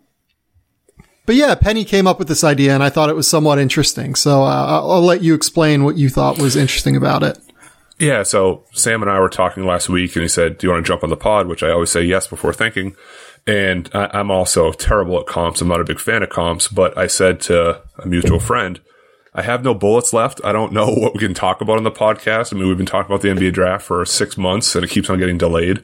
but 1.26 1.36
yeah, 1.36 1.56
Penny 1.56 1.86
came 1.86 2.06
up 2.06 2.20
with 2.20 2.28
this 2.28 2.44
idea 2.44 2.74
and 2.74 2.84
I 2.84 2.90
thought 2.90 3.10
it 3.10 3.16
was 3.16 3.28
somewhat 3.28 3.58
interesting. 3.58 4.16
So, 4.16 4.44
uh, 4.44 4.82
I'll 4.84 5.02
let 5.02 5.24
you 5.24 5.34
explain 5.34 5.84
what 5.84 5.98
you 5.98 6.10
thought 6.10 6.40
was 6.40 6.56
interesting 6.56 6.96
about 6.96 7.24
it. 7.24 7.40
Yeah, 7.98 8.24
so 8.24 8.66
Sam 8.74 9.02
and 9.02 9.10
I 9.10 9.20
were 9.20 9.30
talking 9.30 9.66
last 9.66 9.88
week, 9.88 10.16
and 10.16 10.24
he 10.24 10.28
said, 10.28 10.58
"Do 10.58 10.68
you 10.68 10.74
want 10.74 10.86
to 10.86 10.88
jump 10.88 11.04
on 11.04 11.10
the 11.10 11.16
pod?" 11.16 11.48
Which 11.48 11.64
I 11.64 11.72
always 11.72 11.90
say 11.90 12.04
yes 12.04 12.28
before 12.28 12.54
thinking. 12.54 12.96
And 13.48 13.90
I, 13.94 14.20
am 14.20 14.32
also 14.32 14.72
terrible 14.72 15.20
at 15.20 15.28
comps. 15.28 15.62
I'm 15.62 15.68
not 15.68 15.80
a 15.80 15.86
big 15.86 16.00
fan 16.00 16.24
of 16.24 16.30
comps, 16.30 16.68
but 16.68 16.98
I 16.98 17.08
said 17.08 17.40
to 17.42 17.82
a 17.98 18.06
mutual 18.06 18.40
friend, 18.40 18.82
"I 19.34 19.44
have 19.44 19.64
no 19.64 19.74
bullets 19.74 20.12
left. 20.12 20.42
I 20.44 20.52
don't 20.52 20.74
know 20.74 20.88
what 20.94 21.14
we 21.14 21.20
can 21.20 21.34
talk 21.34 21.62
about 21.62 21.78
on 21.78 21.84
the 21.84 21.92
podcast. 21.92 22.52
I 22.54 22.58
mean, 22.58 22.68
we've 22.68 22.78
been 22.78 22.86
talking 22.86 23.14
about 23.14 23.22
the 23.22 23.30
NBA 23.30 23.54
draft 23.54 23.86
for 23.86 24.04
six 24.06 24.38
months, 24.38 24.76
and 24.76 24.84
it 24.84 24.90
keeps 24.90 25.10
on 25.10 25.20
getting 25.20 25.38
delayed." 25.38 25.84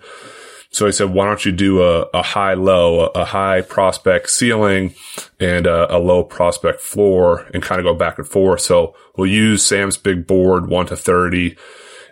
So 0.74 0.88
I 0.88 0.92
said, 0.92 1.10
why 1.10 1.26
don't 1.26 1.44
you 1.44 1.52
do 1.52 1.84
a, 1.84 2.04
a 2.14 2.22
high 2.22 2.54
low, 2.54 3.08
a, 3.08 3.26
high 3.26 3.60
prospect 3.60 4.30
ceiling 4.30 4.96
and 5.38 5.68
a, 5.68 5.98
a, 5.98 6.00
low 6.00 6.24
prospect 6.24 6.80
floor 6.80 7.46
and 7.54 7.62
kind 7.62 7.80
of 7.80 7.84
go 7.84 7.94
back 7.94 8.18
and 8.18 8.26
forth. 8.26 8.62
So 8.62 8.96
we'll 9.18 9.30
use 9.30 9.66
Sam's 9.68 9.98
big 9.98 10.26
board, 10.26 10.70
one 10.70 10.86
to 10.86 10.96
30 10.96 11.58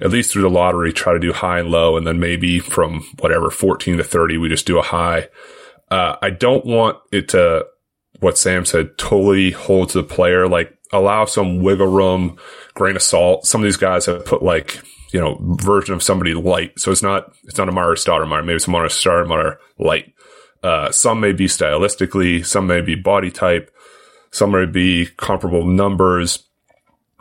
at 0.02 0.12
least 0.12 0.32
through 0.32 0.44
the 0.44 0.50
lottery, 0.50 0.94
try 0.94 1.14
to 1.14 1.20
do 1.20 1.34
high 1.34 1.60
and 1.60 1.70
low. 1.70 1.98
And 1.98 2.08
then 2.08 2.20
maybe 2.20 2.60
from 2.60 3.02
whatever 3.20 3.50
14 3.50 3.98
to 3.98 4.04
30, 4.04 4.38
we 4.38 4.50
just 4.50 4.68
do 4.68 4.80
a 4.80 4.84
high. 4.84 5.30
Uh, 5.92 6.16
I 6.22 6.30
don't 6.30 6.66
want 6.66 6.98
it 7.12 7.30
to, 7.30 7.66
what 8.20 8.38
Sam 8.38 8.66
said, 8.66 8.98
totally 8.98 9.52
hold 9.52 9.90
to 9.90 10.02
the 10.02 10.08
player, 10.08 10.48
like 10.48 10.78
allow 10.92 11.26
some 11.26 11.62
wiggle 11.62 11.88
room, 11.88 12.38
grain 12.74 12.96
of 12.96 13.02
salt. 13.02 13.46
Some 13.46 13.62
of 13.62 13.66
these 13.66 13.78
guys 13.78 14.06
have 14.06 14.26
put 14.26 14.42
like, 14.42 14.82
you 15.12 15.20
know, 15.20 15.38
version 15.62 15.94
of 15.94 16.04
somebody 16.04 16.34
light. 16.34 16.80
So 16.80 16.92
it's 16.92 17.04
not, 17.04 17.34
it's 17.44 17.58
not 17.58 17.70
a 17.70 17.72
Amar'e 17.72 17.96
Stoudemire. 17.96 18.46
Maybe 18.46 18.60
some 18.60 18.74
Amar'e 18.74 18.88
Stoudemire 18.88 19.58
light. 19.78 20.14
Uh, 20.62 20.92
some 20.92 21.20
may 21.20 21.32
be 21.32 21.46
stylistically, 21.46 22.46
some 22.46 22.68
may 22.68 22.82
be 22.82 22.96
body 22.96 23.32
type, 23.32 23.72
some 24.32 24.52
may 24.52 24.66
be 24.66 25.08
comparable 25.18 25.66
numbers. 25.66 26.44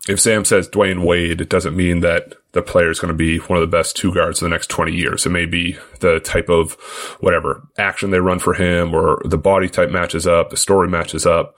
If 0.09 0.21
Sam 0.21 0.45
says 0.45 0.69
Dwyane 0.69 1.05
Wade, 1.05 1.41
it 1.41 1.49
doesn't 1.49 1.77
mean 1.77 2.01
that 2.01 2.35
the 2.53 2.63
player 2.63 2.91
is 2.91 2.99
going 2.99 3.13
to 3.13 3.17
be 3.17 3.39
one 3.39 3.59
of 3.59 3.71
the 3.71 3.77
best 3.77 3.97
two 3.97 4.13
guards 4.13 4.41
in 4.41 4.49
the 4.49 4.55
next 4.55 4.71
20 4.71 4.93
years. 4.93 5.27
It 5.27 5.31
may 5.31 5.47
be 5.47 5.77
the 6.01 6.21
type 6.21 6.49
of 6.49 6.73
whatever 7.21 7.69
action 7.77 8.11
they 8.11 8.21
run 8.21 8.39
for 8.39 8.55
him 8.55 8.95
or 8.95 9.21
the 9.25 9.39
body 9.39 9.69
type 9.69 9.91
matches 9.91 10.27
up, 10.27 10.51
the 10.51 10.57
story 10.57 10.89
matches 10.89 11.27
up. 11.27 11.57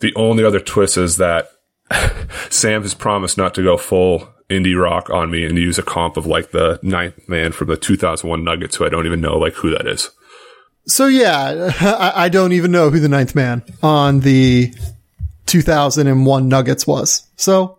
The 0.00 0.14
only 0.14 0.44
other 0.44 0.60
twist 0.60 0.96
is 0.96 1.16
that 1.16 1.50
Sam 2.50 2.82
has 2.82 2.94
promised 2.94 3.38
not 3.38 3.54
to 3.54 3.62
go 3.62 3.76
full 3.76 4.28
indie 4.50 4.80
rock 4.80 5.10
on 5.10 5.30
me 5.30 5.44
and 5.44 5.56
use 5.58 5.78
a 5.78 5.82
comp 5.82 6.16
of 6.16 6.26
like 6.26 6.50
the 6.50 6.78
ninth 6.82 7.28
man 7.28 7.52
from 7.52 7.68
the 7.68 7.76
2001 7.76 8.44
Nuggets, 8.44 8.76
who 8.76 8.84
I 8.84 8.88
don't 8.88 9.06
even 9.06 9.20
know 9.20 9.38
like 9.38 9.54
who 9.54 9.70
that 9.70 9.86
is. 9.86 10.10
So 10.86 11.06
yeah, 11.06 11.72
I 11.80 12.28
don't 12.28 12.52
even 12.52 12.70
know 12.70 12.90
who 12.90 13.00
the 13.00 13.08
ninth 13.08 13.34
man 13.34 13.62
on 13.82 14.20
the 14.20 14.72
2001 15.46 16.48
Nuggets 16.48 16.86
was. 16.86 17.26
So 17.36 17.77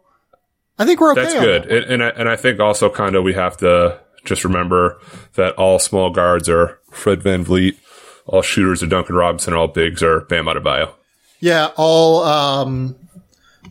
I 0.80 0.86
think 0.86 1.00
we're 1.02 1.12
okay. 1.12 1.22
That's 1.22 1.34
good, 1.34 1.64
that. 1.64 1.72
and, 1.72 1.86
and 1.92 2.04
I, 2.04 2.10
and 2.10 2.30
I 2.30 2.36
think 2.36 2.60
also 2.60 2.90
kind 2.90 3.16
of 3.16 3.24
we 3.24 3.34
have 3.34 3.58
to 3.58 4.00
just 4.24 4.44
remember 4.44 4.98
that 5.36 5.56
all 5.56 5.78
small 5.78 6.10
guards 6.10 6.48
are 6.50 6.80
Fred 6.92 7.20
VanVleet, 7.20 7.78
all 8.26 8.42
shooters 8.42 8.82
are 8.82 8.88
Duncan 8.88 9.16
Robinson, 9.16 9.54
all 9.54 9.68
bigs 9.68 10.02
are 10.02 10.22
Bam 10.22 10.46
Adebayo. 10.46 10.94
Yeah, 11.42 11.72
all 11.76 12.24
um, 12.24 12.96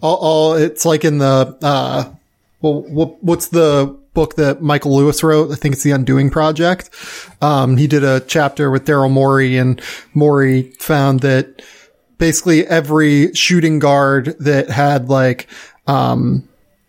all, 0.01 0.17
all 0.17 0.55
it's 0.55 0.85
like 0.85 1.05
in 1.05 1.19
the 1.19 1.57
uh, 1.63 2.13
well, 2.61 2.83
what, 2.83 3.23
what's 3.23 3.49
the 3.49 3.97
book 4.15 4.37
that 4.37 4.61
Michael 4.61 4.97
Lewis 4.97 5.23
wrote? 5.23 5.53
I 5.53 5.55
think 5.55 5.75
it's 5.75 5.85
the 5.85 5.93
Undoing 5.93 6.31
Project. 6.31 6.91
Um, 7.41 7.77
he 7.77 7.87
did 7.87 8.05
a 8.05 8.21
chapter 8.21 8.71
with 8.71 8.85
Daryl 8.87 9.11
Morey, 9.11 9.57
and 9.57 9.81
Morey 10.15 10.73
found 10.81 11.21
that 11.21 11.63
basically 12.19 12.67
every 12.67 13.33
shooting 13.35 13.79
guard 13.79 14.37
that 14.41 14.69
had 14.71 15.09
like 15.09 15.47
um 15.87 16.49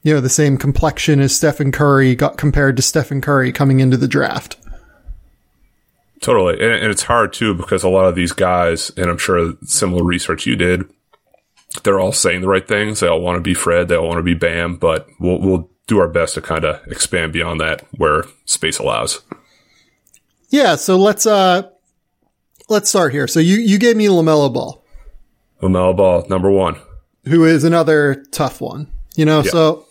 you 0.10 0.16
know, 0.16 0.22
the 0.22 0.28
same 0.28 0.58
complexion 0.58 1.20
as 1.20 1.36
Stephen 1.36 1.72
Curry 1.72 2.16
got 2.16 2.36
compared 2.36 2.76
to 2.78 2.82
Stephen 2.82 3.22
Curry 3.22 3.52
coming 3.52 3.80
into 3.80 3.96
the 3.96 4.08
draft. 4.08 4.58
Totally. 6.20 6.54
And, 6.54 6.74
and, 6.74 6.92
it's 6.92 7.04
hard 7.04 7.32
too 7.32 7.54
because 7.54 7.84
a 7.84 7.90
lot 7.90 8.08
of 8.08 8.16
these 8.16 8.32
guys, 8.32 8.90
and 8.98 9.08
I'm 9.08 9.20
sure 9.20 9.54
similar 9.62 10.04
research 10.04 10.48
you 10.48 10.56
did, 10.56 10.86
they're 11.84 12.00
all 12.00 12.12
saying 12.12 12.42
the 12.42 12.48
right 12.48 12.68
things. 12.68 13.02
They 13.02 13.08
all 13.08 13.22
want 13.22 13.36
to 13.38 13.42
be 13.42 13.54
Fred. 13.54 13.88
They 13.88 13.96
all 13.96 14.08
want 14.08 14.18
to 14.18 14.24
be 14.24 14.34
Bam, 14.34 14.78
but 14.78 15.08
we'll, 15.20 15.40
we'll 15.40 15.70
do 15.86 16.00
our 16.00 16.08
best 16.08 16.34
to 16.34 16.42
kind 16.42 16.66
of 16.66 16.82
expand 16.88 17.32
beyond 17.32 17.62
that 17.62 17.86
where 17.92 18.24
space 18.46 18.80
allows. 18.80 19.22
Yeah. 20.50 20.76
So 20.76 20.98
let's, 20.98 21.28
uh, 21.28 21.70
let's 22.68 22.90
start 22.90 23.12
here. 23.12 23.28
So 23.28 23.40
you, 23.40 23.58
you 23.58 23.78
gave 23.78 23.96
me 23.96 24.08
LaMelo 24.08 24.52
Ball. 24.52 24.84
LaMelo 25.62 25.96
Ball, 25.96 26.26
number 26.30 26.50
one. 26.50 26.78
Who 27.26 27.46
is 27.46 27.64
another 27.64 28.26
tough 28.32 28.60
one. 28.60 28.92
You 29.16 29.26
know, 29.26 29.44
yeah. 29.44 29.52
so 29.52 29.86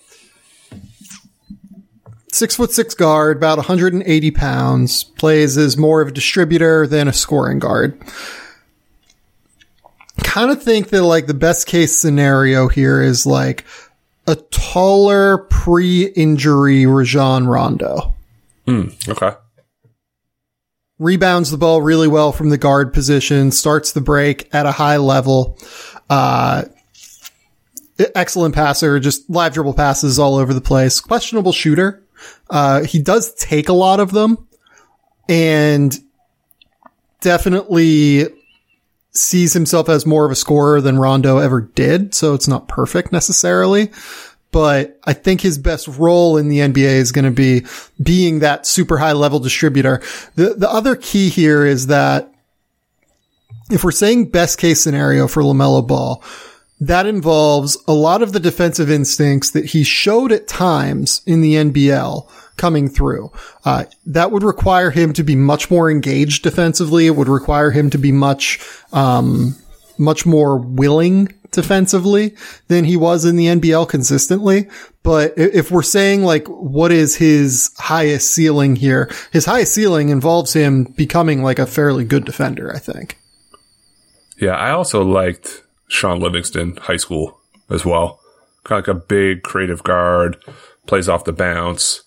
six 2.32 2.56
foot 2.56 2.72
six 2.72 2.94
guard, 2.94 3.36
about 3.36 3.58
180 3.58 4.30
pounds, 4.32 5.04
plays 5.04 5.56
as 5.56 5.76
more 5.76 6.00
of 6.00 6.08
a 6.08 6.12
distributor 6.12 6.86
than 6.86 7.08
a 7.08 7.12
scoring 7.12 7.58
guard. 7.58 8.00
Kind 10.22 10.50
of 10.50 10.62
think 10.62 10.88
that 10.88 11.02
like 11.02 11.26
the 11.26 11.34
best 11.34 11.66
case 11.66 11.96
scenario 11.96 12.68
here 12.68 13.00
is 13.00 13.24
like 13.24 13.64
a 14.26 14.34
taller 14.36 15.38
pre-injury 15.38 16.86
Rajon 16.86 17.46
Rondo. 17.46 18.14
Mm, 18.66 19.08
okay. 19.08 19.36
Rebounds 20.98 21.50
the 21.50 21.56
ball 21.56 21.80
really 21.80 22.08
well 22.08 22.32
from 22.32 22.50
the 22.50 22.58
guard 22.58 22.92
position, 22.92 23.52
starts 23.52 23.92
the 23.92 24.00
break 24.00 24.52
at 24.52 24.66
a 24.66 24.72
high 24.72 24.96
level. 24.96 25.56
Uh, 26.10 26.64
excellent 28.14 28.54
passer, 28.54 28.98
just 29.00 29.28
live 29.30 29.54
dribble 29.54 29.74
passes 29.74 30.18
all 30.18 30.34
over 30.34 30.52
the 30.52 30.60
place. 30.60 31.00
Questionable 31.00 31.52
shooter. 31.52 32.02
Uh, 32.50 32.82
he 32.82 33.00
does 33.00 33.34
take 33.34 33.68
a 33.68 33.74
lot 33.74 34.00
of 34.00 34.12
them 34.12 34.46
and 35.28 35.96
definitely 37.20 38.26
sees 39.12 39.52
himself 39.52 39.88
as 39.88 40.06
more 40.06 40.24
of 40.24 40.30
a 40.30 40.36
scorer 40.36 40.80
than 40.80 40.98
Rondo 40.98 41.38
ever 41.38 41.60
did. 41.60 42.14
So 42.14 42.34
it's 42.34 42.48
not 42.48 42.68
perfect 42.68 43.12
necessarily, 43.12 43.90
but 44.50 44.98
I 45.04 45.12
think 45.12 45.40
his 45.40 45.58
best 45.58 45.88
role 45.88 46.36
in 46.36 46.48
the 46.48 46.58
NBA 46.58 46.94
is 46.94 47.12
going 47.12 47.24
to 47.24 47.30
be 47.30 47.66
being 48.02 48.38
that 48.40 48.66
super 48.66 48.98
high 48.98 49.12
level 49.12 49.40
distributor. 49.40 50.02
The, 50.36 50.54
the 50.54 50.70
other 50.70 50.96
key 50.96 51.28
here 51.28 51.66
is 51.66 51.88
that 51.88 52.32
if 53.70 53.84
we're 53.84 53.90
saying 53.90 54.30
best 54.30 54.58
case 54.58 54.82
scenario 54.82 55.28
for 55.28 55.42
LaMelo 55.42 55.86
Ball, 55.86 56.22
that 56.80 57.06
involves 57.06 57.76
a 57.88 57.92
lot 57.92 58.22
of 58.22 58.32
the 58.32 58.40
defensive 58.40 58.90
instincts 58.90 59.50
that 59.50 59.66
he 59.66 59.82
showed 59.82 60.30
at 60.30 60.46
times 60.46 61.22
in 61.26 61.40
the 61.40 61.54
NBL 61.54 62.28
coming 62.56 62.88
through. 62.88 63.32
Uh, 63.64 63.84
that 64.06 64.30
would 64.30 64.42
require 64.42 64.90
him 64.90 65.12
to 65.14 65.24
be 65.24 65.34
much 65.34 65.70
more 65.70 65.90
engaged 65.90 66.42
defensively. 66.42 67.06
It 67.06 67.16
would 67.16 67.28
require 67.28 67.70
him 67.70 67.90
to 67.90 67.98
be 67.98 68.12
much, 68.12 68.60
um, 68.92 69.56
much 69.96 70.26
more 70.26 70.58
willing 70.58 71.32
defensively 71.50 72.36
than 72.68 72.84
he 72.84 72.96
was 72.96 73.24
in 73.24 73.36
the 73.36 73.46
NBL 73.46 73.88
consistently. 73.88 74.68
But 75.02 75.34
if 75.36 75.70
we're 75.70 75.82
saying 75.82 76.22
like, 76.22 76.46
what 76.48 76.92
is 76.92 77.16
his 77.16 77.70
highest 77.78 78.32
ceiling 78.32 78.76
here? 78.76 79.10
His 79.32 79.46
highest 79.46 79.74
ceiling 79.74 80.10
involves 80.10 80.52
him 80.52 80.84
becoming 80.84 81.42
like 81.42 81.58
a 81.58 81.66
fairly 81.66 82.04
good 82.04 82.24
defender, 82.24 82.72
I 82.74 82.78
think. 82.78 83.18
Yeah. 84.36 84.54
I 84.54 84.70
also 84.70 85.02
liked 85.02 85.64
Shaun 85.88 86.20
Livingston 86.20 86.76
high 86.76 86.96
school 86.96 87.40
as 87.70 87.84
well. 87.84 88.20
Kind 88.64 88.80
of 88.80 88.88
like 88.88 88.96
a 88.96 89.06
big 89.06 89.42
creative 89.42 89.82
guard, 89.82 90.36
plays 90.86 91.08
off 91.08 91.24
the 91.24 91.32
bounce, 91.32 92.02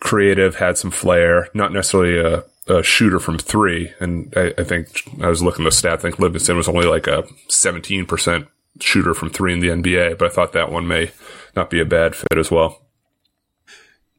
creative, 0.00 0.56
had 0.56 0.78
some 0.78 0.90
flair, 0.90 1.48
not 1.54 1.72
necessarily 1.72 2.18
a, 2.18 2.44
a 2.72 2.82
shooter 2.82 3.18
from 3.18 3.38
three. 3.38 3.92
And 4.00 4.32
I, 4.36 4.54
I, 4.58 4.64
think 4.64 5.02
I 5.20 5.28
was 5.28 5.42
looking 5.42 5.64
at 5.64 5.68
the 5.68 5.76
stat. 5.76 5.94
I 5.94 5.96
think 6.02 6.18
Livingston 6.18 6.56
was 6.56 6.68
only 6.68 6.86
like 6.86 7.06
a 7.06 7.24
17% 7.48 8.46
shooter 8.80 9.14
from 9.14 9.30
three 9.30 9.52
in 9.52 9.60
the 9.60 9.68
NBA, 9.68 10.18
but 10.18 10.30
I 10.30 10.34
thought 10.34 10.52
that 10.52 10.70
one 10.70 10.86
may 10.86 11.10
not 11.54 11.70
be 11.70 11.80
a 11.80 11.84
bad 11.84 12.14
fit 12.14 12.38
as 12.38 12.50
well. 12.50 12.82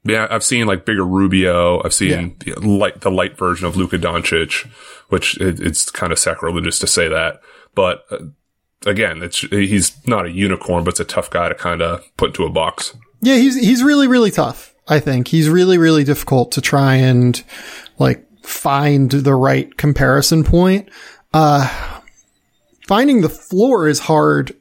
Yeah, 0.03 0.27
I've 0.29 0.43
seen 0.43 0.67
like 0.67 0.85
bigger 0.85 1.05
Rubio. 1.05 1.83
I've 1.83 1.93
seen 1.93 2.37
yeah. 2.45 2.55
the 2.55 2.67
light, 2.67 3.01
the 3.01 3.11
light 3.11 3.37
version 3.37 3.67
of 3.67 3.75
Luka 3.75 3.97
Doncic, 3.97 4.65
which 5.09 5.39
it, 5.41 5.59
it's 5.59 5.91
kind 5.91 6.13
of 6.13 6.19
sacrilegious 6.19 6.79
to 6.79 6.87
say 6.87 7.09
that, 7.09 7.41
but 7.75 8.05
uh, 8.09 8.19
again, 8.85 9.23
it's 9.23 9.39
he's 9.39 9.95
not 10.07 10.25
a 10.25 10.31
unicorn, 10.31 10.83
but 10.83 10.91
it's 10.91 10.99
a 10.99 11.05
tough 11.05 11.29
guy 11.29 11.49
to 11.49 11.55
kind 11.55 11.81
of 11.81 12.03
put 12.17 12.29
into 12.31 12.43
a 12.43 12.49
box. 12.49 12.95
Yeah, 13.21 13.35
he's 13.35 13.59
he's 13.59 13.83
really 13.83 14.07
really 14.07 14.31
tough. 14.31 14.75
I 14.87 14.99
think 14.99 15.27
he's 15.27 15.49
really 15.49 15.77
really 15.77 16.03
difficult 16.03 16.51
to 16.53 16.61
try 16.61 16.95
and 16.95 17.41
like 17.97 18.25
find 18.43 19.09
the 19.09 19.35
right 19.35 19.75
comparison 19.77 20.43
point. 20.43 20.89
Uh, 21.33 21.67
finding 22.87 23.21
the 23.21 23.29
floor 23.29 23.87
is 23.87 23.99
hard, 23.99 24.55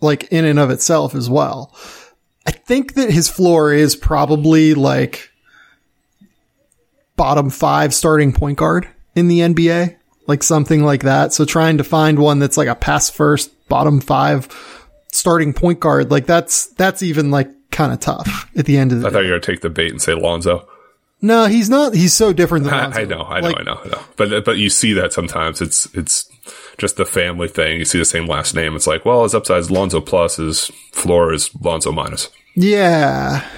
like 0.00 0.24
in 0.32 0.44
and 0.44 0.58
of 0.58 0.70
itself 0.70 1.14
as 1.14 1.30
well. 1.30 1.74
I 2.46 2.50
think 2.52 2.94
that 2.94 3.10
his 3.10 3.28
floor 3.28 3.72
is 3.72 3.96
probably 3.96 4.74
like 4.74 5.30
bottom 7.16 7.50
five 7.50 7.94
starting 7.94 8.32
point 8.32 8.58
guard 8.58 8.88
in 9.14 9.28
the 9.28 9.40
NBA 9.40 9.96
like 10.26 10.42
something 10.42 10.82
like 10.82 11.02
that. 11.02 11.32
So 11.32 11.44
trying 11.44 11.78
to 11.78 11.84
find 11.84 12.18
one 12.18 12.38
that's 12.38 12.56
like 12.56 12.68
a 12.68 12.74
pass 12.74 13.10
first, 13.10 13.68
bottom 13.68 14.00
five 14.00 14.48
starting 15.12 15.52
point 15.52 15.80
guard, 15.80 16.10
like 16.10 16.26
that's, 16.26 16.66
that's 16.68 17.02
even 17.02 17.30
like 17.30 17.50
kind 17.70 17.92
of 17.92 18.00
tough 18.00 18.50
at 18.56 18.66
the 18.66 18.76
end 18.76 18.92
of 18.92 18.98
the 18.98 19.04
day. 19.04 19.08
I 19.08 19.12
thought 19.12 19.24
you 19.24 19.30
were 19.30 19.38
going 19.38 19.42
to 19.42 19.52
take 19.52 19.60
the 19.60 19.70
bait 19.70 19.90
and 19.90 20.00
say 20.00 20.14
Lonzo. 20.14 20.68
No, 21.22 21.46
he's 21.46 21.70
not. 21.70 21.94
He's 21.94 22.12
so 22.12 22.32
different 22.32 22.64
than 22.64 22.74
Lonzo. 22.78 23.00
I, 23.00 23.04
know, 23.04 23.22
I 23.22 23.40
know, 23.40 23.48
like, 23.48 23.60
I 23.60 23.62
know, 23.62 23.80
I 23.84 23.88
know. 23.88 24.02
But, 24.16 24.44
but 24.44 24.58
you 24.58 24.68
see 24.68 24.92
that 24.94 25.12
sometimes 25.12 25.60
it's, 25.62 25.86
it's 25.94 26.30
just 26.78 26.96
the 26.96 27.06
family 27.06 27.48
thing. 27.48 27.78
You 27.78 27.84
see 27.84 27.98
the 27.98 28.04
same 28.04 28.26
last 28.26 28.54
name. 28.54 28.76
It's 28.76 28.86
like, 28.86 29.04
well, 29.04 29.22
his 29.22 29.34
upside 29.34 29.60
is 29.60 29.70
Lonzo 29.70 30.00
plus, 30.00 30.36
his 30.36 30.70
floor 30.92 31.32
is 31.32 31.50
Lonzo 31.60 31.90
minus. 31.92 32.28
Yeah. 32.54 33.48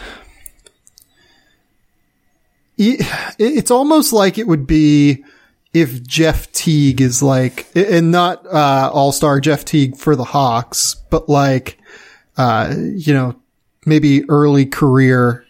It's 2.77 3.73
almost 3.73 4.13
like 4.13 4.39
it 4.39 4.47
would 4.47 4.67
be, 4.67 5.25
if 5.73 6.03
Jeff 6.03 6.51
Teague 6.53 7.01
is 7.01 7.23
like, 7.23 7.67
and 7.75 8.11
not, 8.11 8.47
uh, 8.47 8.91
all-star 8.93 9.41
Jeff 9.41 9.65
Teague 9.65 9.97
for 9.97 10.17
the 10.17 10.25
Hawks, 10.25 10.97
but 11.11 11.29
like, 11.29 11.79
uh, 12.37 12.75
you 12.77 13.13
know, 13.13 13.37
maybe 13.85 14.29
early 14.31 14.67
career 14.67 15.45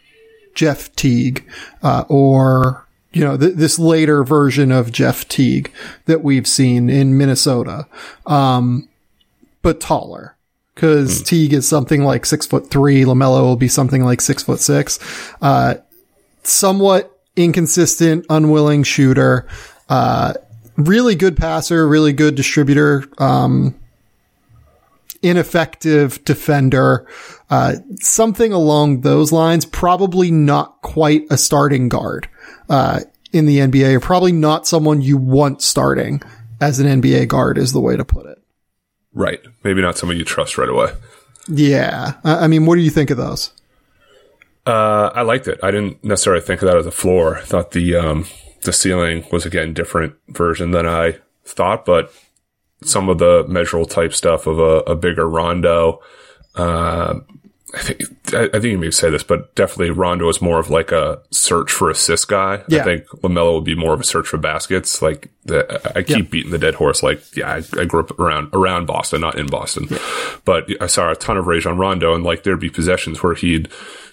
Jeff 0.54 0.94
Teague, 0.96 1.48
uh, 1.82 2.04
or, 2.08 2.86
you 3.12 3.24
know, 3.24 3.36
th- 3.36 3.54
this 3.54 3.78
later 3.78 4.24
version 4.24 4.72
of 4.72 4.92
Jeff 4.92 5.26
Teague 5.28 5.72
that 6.06 6.22
we've 6.22 6.46
seen 6.46 6.90
in 6.90 7.16
Minnesota, 7.16 7.86
um, 8.26 8.88
but 9.62 9.80
taller. 9.80 10.34
Cause 10.74 11.22
mm. 11.22 11.26
Teague 11.26 11.52
is 11.54 11.66
something 11.66 12.04
like 12.04 12.24
six 12.24 12.46
foot 12.46 12.70
three. 12.70 13.04
LaMelo 13.04 13.42
will 13.42 13.56
be 13.56 13.66
something 13.66 14.04
like 14.04 14.20
six 14.20 14.44
foot 14.44 14.60
six. 14.60 15.00
Uh, 15.42 15.74
somewhat 16.44 17.18
inconsistent, 17.34 18.24
unwilling 18.30 18.84
shooter. 18.84 19.46
Uh, 19.88 20.34
really 20.76 21.14
good 21.14 21.36
passer, 21.36 21.86
really 21.88 22.12
good 22.12 22.34
distributor, 22.34 23.04
um, 23.18 23.74
ineffective 25.22 26.24
defender, 26.24 27.06
uh, 27.50 27.76
something 28.00 28.52
along 28.52 29.00
those 29.00 29.32
lines. 29.32 29.64
Probably 29.64 30.30
not 30.30 30.80
quite 30.82 31.24
a 31.30 31.38
starting 31.38 31.88
guard, 31.88 32.28
uh, 32.68 33.00
in 33.32 33.46
the 33.46 33.58
NBA, 33.58 33.94
or 33.94 34.00
probably 34.00 34.32
not 34.32 34.66
someone 34.66 35.00
you 35.00 35.16
want 35.16 35.62
starting 35.62 36.22
as 36.60 36.80
an 36.80 37.02
NBA 37.02 37.28
guard 37.28 37.58
is 37.58 37.72
the 37.72 37.80
way 37.80 37.96
to 37.96 38.04
put 38.04 38.26
it. 38.26 38.38
Right. 39.12 39.40
Maybe 39.64 39.82
not 39.82 39.98
someone 39.98 40.16
you 40.16 40.24
trust 40.24 40.58
right 40.58 40.68
away. 40.68 40.92
Yeah. 41.48 42.14
I 42.24 42.46
mean, 42.46 42.66
what 42.66 42.76
do 42.76 42.82
you 42.82 42.90
think 42.90 43.10
of 43.10 43.16
those? 43.16 43.52
Uh, 44.66 45.10
I 45.14 45.22
liked 45.22 45.48
it. 45.48 45.58
I 45.62 45.70
didn't 45.70 46.04
necessarily 46.04 46.42
think 46.42 46.62
of 46.62 46.68
that 46.68 46.76
as 46.76 46.86
a 46.86 46.90
floor. 46.90 47.38
I 47.38 47.42
thought 47.42 47.70
the, 47.70 47.96
um, 47.96 48.26
the 48.68 48.72
ceiling 48.74 49.24
was 49.32 49.46
again 49.46 49.72
different 49.72 50.14
version 50.28 50.72
than 50.72 50.86
I 50.86 51.16
thought, 51.46 51.86
but 51.86 52.12
some 52.84 53.08
of 53.08 53.16
the 53.16 53.46
measurable 53.48 53.86
type 53.86 54.12
stuff 54.12 54.46
of 54.46 54.58
a, 54.58 54.80
a 54.80 54.94
bigger 54.94 55.26
Rondo. 55.26 56.02
Uh, 56.54 57.20
I 57.74 57.78
think 57.80 58.02
I, 58.34 58.48
think 58.48 58.64
you 58.64 58.78
may 58.78 58.90
say 58.90 59.08
this, 59.08 59.22
but 59.22 59.54
definitely 59.54 59.90
Rondo 59.90 60.28
is 60.28 60.42
more 60.42 60.58
of 60.58 60.68
like 60.68 60.92
a 60.92 61.22
search 61.30 61.72
for 61.72 61.88
assist 61.88 62.28
guy. 62.28 62.62
Yeah. 62.68 62.82
I 62.82 62.84
think 62.84 63.06
Lamelo 63.22 63.54
would 63.54 63.64
be 63.64 63.74
more 63.74 63.94
of 63.94 64.00
a 64.00 64.04
search 64.04 64.28
for 64.28 64.36
baskets. 64.36 65.00
Like 65.00 65.30
the, 65.44 65.80
I 65.96 66.02
keep 66.02 66.16
yeah. 66.16 66.30
beating 66.30 66.50
the 66.50 66.58
dead 66.58 66.74
horse. 66.74 67.02
Like 67.02 67.22
yeah, 67.36 67.50
I, 67.54 67.80
I, 67.80 67.84
grew 67.86 68.00
up 68.00 68.18
around 68.18 68.50
around 68.52 68.86
Boston, 68.86 69.22
not 69.22 69.38
in 69.38 69.46
Boston, 69.46 69.86
yeah. 69.90 69.98
but 70.44 70.66
I 70.80 70.86
saw 70.88 71.10
a 71.10 71.16
ton 71.16 71.38
of 71.38 71.46
Rajon 71.46 71.78
Rondo, 71.78 72.14
and 72.14 72.22
like 72.22 72.42
there'd 72.42 72.60
be 72.60 72.70
possessions 72.70 73.22
where 73.22 73.34
he'd 73.34 73.68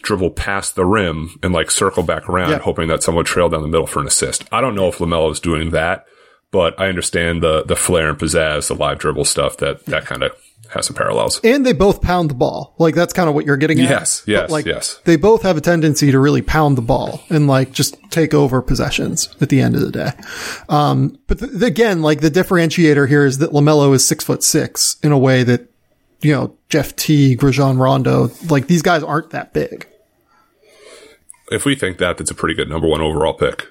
dribble 0.06 0.32
past 0.32 0.76
the 0.76 0.86
rim 0.86 1.38
and 1.44 1.54
like 1.54 1.70
circle 1.70 2.04
back 2.04 2.30
around, 2.30 2.52
yeah. 2.52 2.60
hoping 2.60 2.88
that 2.88 3.04
someone 3.04 3.20
would 3.20 3.28
trail 3.28 3.50
down 3.50 3.62
the 3.62 3.68
middle 3.68 3.88
for 3.88 4.00
an 4.00 4.08
assist. 4.08 4.46
I 4.52 4.62
don't 4.62 4.76
know 4.76 4.88
if 4.88 5.00
Lamelo 5.00 5.32
is 5.32 5.40
doing 5.40 5.72
that, 5.72 6.06
but 6.52 6.80
I 6.80 6.88
understand 6.88 7.44
the 7.44 7.64
the 7.64 7.76
flair 7.76 8.10
and 8.10 8.18
pizzazz, 8.18 8.68
the 8.68 8.76
live 8.76 9.00
dribble 9.00 9.26
stuff 9.26 9.58
that 9.58 9.86
that 9.88 10.06
kind 10.06 10.24
of 10.24 10.32
has 10.70 10.88
some 10.88 10.96
parallels. 10.96 11.40
And 11.44 11.66
they 11.66 11.74
both 11.74 12.02
pound 12.02 12.30
the 12.30 12.36
ball. 12.36 12.76
Like 12.78 12.96
that's 12.96 13.14
kind 13.14 13.30
of 13.30 13.36
what 13.36 13.46
you're 13.46 13.58
getting 13.58 13.80
at. 13.82 13.90
Yes, 13.90 14.24
yes, 14.26 14.42
but 14.44 14.52
like, 14.52 14.66
yes. 14.66 15.00
They 15.06 15.16
both 15.16 15.42
have 15.44 15.58
a 15.58 15.62
tendency 15.62 16.12
to 16.12 16.20
really 16.20 16.42
pound 16.42 16.78
the 16.78 16.82
ball 16.82 17.22
and 17.30 17.48
like 17.48 17.72
just 17.72 17.98
take 18.12 18.34
over 18.34 18.62
possessions 18.62 19.34
at 19.42 19.50
the 19.50 19.62
end 19.62 19.76
of 19.76 19.82
the 19.82 19.92
day. 19.92 20.12
Um, 20.70 21.18
but 21.28 21.40
th- 21.40 21.62
again, 21.62 22.02
like 22.02 22.22
the 22.22 22.32
differentiator 22.32 23.08
here 23.08 23.26
is 23.26 23.40
that 23.40 23.52
Lamelo 23.52 23.94
is 23.94 24.08
six 24.08 24.24
foot 24.24 24.44
six 24.44 24.98
in 25.04 25.12
a 25.12 25.18
way 25.18 25.44
that 25.44 25.70
you 26.22 26.32
know 26.32 26.56
Jeff 26.70 26.96
T, 26.96 27.38
Rajon 27.42 27.78
Rondo, 27.78 28.32
like 28.50 28.68
these 28.68 28.82
guys 28.82 29.04
aren't 29.04 29.32
that 29.32 29.54
big 29.54 29.88
if 31.52 31.66
we 31.66 31.76
think 31.76 31.98
that, 31.98 32.18
that's 32.18 32.32
a 32.32 32.36
pretty 32.36 32.56
good 32.56 32.70
number 32.70 32.88
one 32.88 33.02
overall 33.02 33.34
pick. 33.34 33.68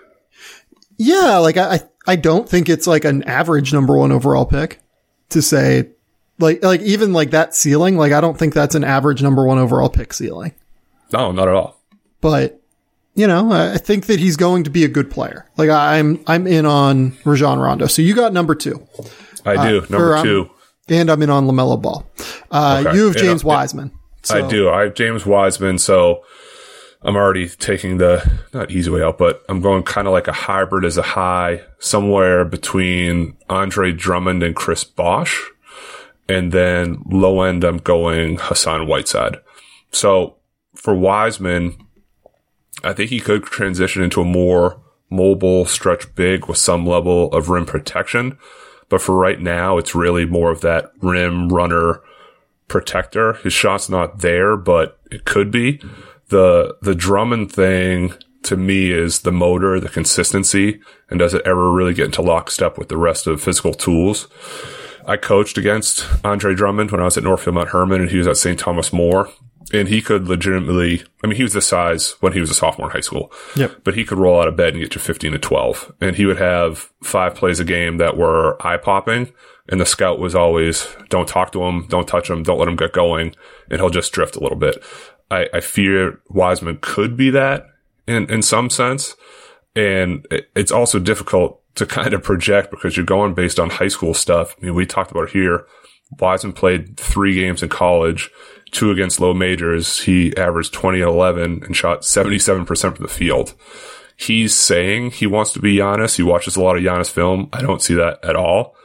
Yeah, 0.97 1.39
like 1.39 1.57
I, 1.57 1.81
I 2.07 2.17
don't 2.17 2.49
think 2.49 2.69
it's 2.69 2.87
like 2.87 3.05
an 3.05 3.23
average 3.25 3.73
number 3.73 3.97
one 3.97 4.13
overall 4.13 4.47
pick 4.47 4.81
to 5.31 5.43
say, 5.43 5.91
like, 6.39 6.63
like 6.63 6.81
even 6.83 7.13
like 7.13 7.31
that 7.31 7.55
ceiling. 7.55 7.97
Like 7.97 8.13
I 8.13 8.21
don't 8.21 8.39
think 8.39 8.55
that's 8.55 8.75
an 8.75 8.85
average 8.85 9.23
number 9.23 9.45
one 9.47 9.59
overall 9.59 9.89
pick 9.89 10.13
ceiling. 10.13 10.53
No, 11.13 11.33
not 11.33 11.49
at 11.49 11.55
all. 11.55 11.81
But 12.21 12.61
you 13.17 13.27
know, 13.27 13.53
I 13.53 13.77
think 13.79 14.07
that 14.07 14.19
he's 14.19 14.37
going 14.37 14.65
to 14.65 14.71
be 14.71 14.85
a 14.85 14.89
good 14.89 15.11
player. 15.11 15.49
Like 15.57 15.71
I'm, 15.71 16.23
I'm 16.27 16.47
in 16.47 16.67
on 16.67 17.17
Rajon 17.25 17.59
Rondo. 17.59 17.87
So 17.87 18.03
you 18.03 18.15
got 18.15 18.33
number 18.33 18.55
two. 18.55 18.87
I 19.45 19.69
do. 19.71 19.81
number 19.83 20.13
or, 20.13 20.17
um, 20.17 20.25
two. 20.25 20.51
And 20.89 21.11
I'm 21.11 21.23
in 21.23 21.31
on 21.31 21.47
LaMelo 21.47 21.81
Ball. 21.81 22.07
Uh, 22.51 22.83
Okay. 22.85 22.97
you 22.97 23.07
have 23.07 23.17
And, 23.17 23.25
uh, 23.25 23.29
James 23.29 23.45
Wiseman. 23.45 23.93
So, 24.23 24.45
I 24.45 24.49
do. 24.49 24.71
I 24.71 24.83
have 24.85 24.95
James 24.95 25.25
Wiseman, 25.27 25.79
so 25.79 26.23
I'm 27.05 27.17
already 27.17 27.49
taking 27.49 27.99
the 27.99 28.29
not 28.55 28.71
easy 28.71 28.91
way 28.91 29.03
out, 29.03 29.19
but 29.19 29.45
I'm 29.49 29.61
going 29.61 29.83
kind 29.83 30.07
of 30.07 30.13
like 30.13 30.27
a 30.27 30.33
hybrid 30.33 30.85
as 30.85 30.97
a 30.97 31.03
high, 31.03 31.61
somewhere 31.79 32.45
between 32.45 33.37
Andre 33.51 33.93
Drummond 33.93 34.43
and 34.43 34.57
Chris 34.57 34.85
Bosh. 34.85 35.51
And 36.29 36.51
then 36.51 37.03
low 37.11 37.43
end, 37.43 37.63
I'm 37.63 37.77
going 37.77 38.39
Hassan 38.41 38.87
Whiteside. 38.87 39.37
So 39.91 40.37
for 40.75 40.95
Wiseman, 40.95 41.77
I 42.83 42.95
think 42.95 43.11
he 43.11 43.21
could 43.21 43.45
transition 43.45 44.03
into 44.03 44.23
a 44.23 44.25
more 44.25 44.81
mobile 45.11 45.67
stretch 45.67 46.15
big 46.15 46.47
with 46.47 46.59
some 46.59 46.87
level 46.87 47.31
of 47.33 47.51
rim 47.51 47.67
protection. 47.67 48.39
But 48.89 49.03
for 49.03 49.15
right 49.15 49.41
now, 49.41 49.77
it's 49.77 49.95
really 49.95 50.25
more 50.25 50.51
of 50.51 50.63
that 50.63 50.91
rim 51.01 51.49
runner 51.49 52.01
protector. 52.69 53.35
His 53.35 53.53
shot's 53.53 53.91
not 53.91 54.21
there, 54.21 54.57
but 54.57 54.99
it 55.11 55.25
could 55.25 55.51
be. 55.51 55.81
The 56.29 56.77
the 56.83 56.95
Drummond 56.95 57.53
thing 57.53 58.15
to 58.45 58.57
me 58.57 58.91
is 58.91 59.21
the 59.21 59.33
motor, 59.33 59.81
the 59.81 59.89
consistency, 59.89 60.81
and 61.11 61.19
does 61.19 61.35
it 61.35 61.43
ever 61.47 61.73
really 61.73 61.95
get 61.95 62.07
into 62.07 62.23
lockstep 62.23 62.79
with 62.79 62.89
the 62.89 62.97
rest 62.97 63.27
of 63.27 63.43
physical 63.43 63.75
tools? 63.75 64.29
I 65.07 65.17
coached 65.17 65.59
against 65.59 66.07
Andre 66.25 66.55
Drummond 66.55 66.91
when 66.91 67.01
I 67.01 67.05
was 67.05 67.17
at 67.17 67.25
Northfield 67.25 67.55
Mount 67.55 67.71
Hermon 67.71 68.01
and 68.01 68.11
he 68.11 68.19
was 68.19 68.27
at 68.27 68.37
St. 68.37 68.59
Thomas 68.59 68.93
More. 68.93 69.29
And 69.73 69.89
he 69.89 70.03
could 70.03 70.29
legitimately, 70.29 71.03
I 71.23 71.27
mean, 71.27 71.37
he 71.37 71.43
was 71.43 71.55
the 71.55 71.63
size 71.63 72.13
when 72.21 72.33
he 72.33 72.41
was 72.41 72.51
a 72.51 72.55
sophomore 72.55 72.89
in 72.89 72.93
high 72.93 73.01
school. 73.01 73.33
Yep. 73.57 73.81
But 73.83 73.95
he 73.95 74.05
could 74.05 74.19
roll 74.19 74.41
out 74.41 74.47
of 74.47 74.57
bed 74.57 74.75
and 74.75 74.83
get 74.83 74.93
to 74.93 74.99
15 74.99 75.33
to 75.33 75.39
12. 75.39 75.93
And 76.01 76.17
he 76.17 76.27
would 76.27 76.39
have 76.39 76.91
five 77.03 77.35
plays 77.35 77.61
a 77.61 77.65
game 77.65 77.97
that 77.97 78.17
were 78.17 78.57
eye 78.65 78.77
popping. 78.77 79.33
And 79.69 79.81
the 79.81 79.87
scout 79.87 80.19
was 80.19 80.35
always, 80.35 80.87
don't 81.09 81.27
talk 81.27 81.51
to 81.53 81.65
him, 81.65 81.87
don't 81.89 82.07
touch 82.07 82.29
him, 82.29 82.43
don't 82.43 82.59
let 82.59 82.69
him 82.69 82.77
get 82.77 82.93
going. 82.93 83.35
And 83.71 83.81
he'll 83.81 83.91
just 83.91 84.13
drift 84.13 84.37
a 84.37 84.41
little 84.41 84.59
bit. 84.59 84.83
I, 85.35 85.49
I 85.59 85.61
fear 85.61 86.21
Wiseman 86.29 86.79
could 86.81 87.17
be 87.17 87.31
that 87.31 87.67
in, 88.07 88.31
in 88.31 88.43
some 88.43 88.71
sense. 88.71 89.17
And 89.77 90.27
it- 90.31 90.49
it's 90.55 90.73
also 90.73 90.99
difficult 90.99 91.61
to 91.77 91.87
kind 91.99 92.13
of 92.15 92.23
project 92.23 92.71
because 92.71 92.97
you're 92.97 93.07
going 93.07 93.35
based 93.35 93.59
on 93.59 93.71
high 93.71 93.89
school 93.89 94.15
stuff. 94.15 94.55
I 94.61 94.67
mean, 94.67 94.75
we 94.75 94.87
talked 94.87 95.11
about 95.11 95.31
here. 95.31 95.67
Wiseman 96.21 96.53
played 96.53 96.97
three 96.97 97.35
games 97.35 97.63
in 97.63 97.69
college, 97.69 98.31
two 98.71 98.91
against 98.91 99.21
low 99.21 99.35
majors. 99.35 100.01
He 100.03 100.37
averaged 100.37 100.73
20 100.73 101.01
and 101.01 101.11
11 101.11 101.63
and 101.65 101.75
shot 101.77 102.03
77% 102.03 102.67
from 102.97 103.03
the 103.03 103.09
field. 103.13 103.55
He's 104.17 104.55
saying 104.55 105.11
he 105.13 105.27
wants 105.27 105.53
to 105.55 105.59
be 105.61 105.77
Giannis. 105.79 106.17
He 106.17 106.23
watches 106.23 106.55
a 106.57 106.63
lot 106.63 106.77
of 106.77 106.85
Giannis 106.85 107.11
film. 107.11 107.49
I 107.53 107.61
don't 107.63 107.83
see 107.83 107.95
that 107.95 108.25
at 108.25 108.37
all. 108.37 108.77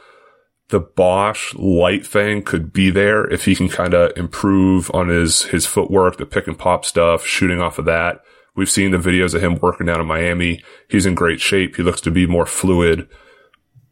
The 0.70 0.80
Bosh 0.80 1.52
light 1.54 2.06
thing 2.06 2.42
could 2.42 2.72
be 2.72 2.90
there 2.90 3.24
if 3.30 3.44
he 3.44 3.54
can 3.54 3.68
kind 3.68 3.92
of 3.94 4.16
improve 4.16 4.90
on 4.94 5.08
his, 5.08 5.42
his 5.44 5.66
footwork, 5.66 6.16
the 6.16 6.26
pick 6.26 6.46
and 6.46 6.58
pop 6.58 6.84
stuff, 6.84 7.24
shooting 7.26 7.60
off 7.60 7.78
of 7.78 7.84
that. 7.86 8.22
We've 8.54 8.70
seen 8.70 8.90
the 8.90 8.98
videos 8.98 9.34
of 9.34 9.42
him 9.42 9.56
working 9.60 9.86
down 9.86 10.00
in 10.00 10.06
Miami. 10.06 10.62
He's 10.88 11.06
in 11.06 11.14
great 11.14 11.40
shape. 11.40 11.76
He 11.76 11.82
looks 11.82 12.00
to 12.02 12.10
be 12.10 12.26
more 12.26 12.46
fluid, 12.46 13.08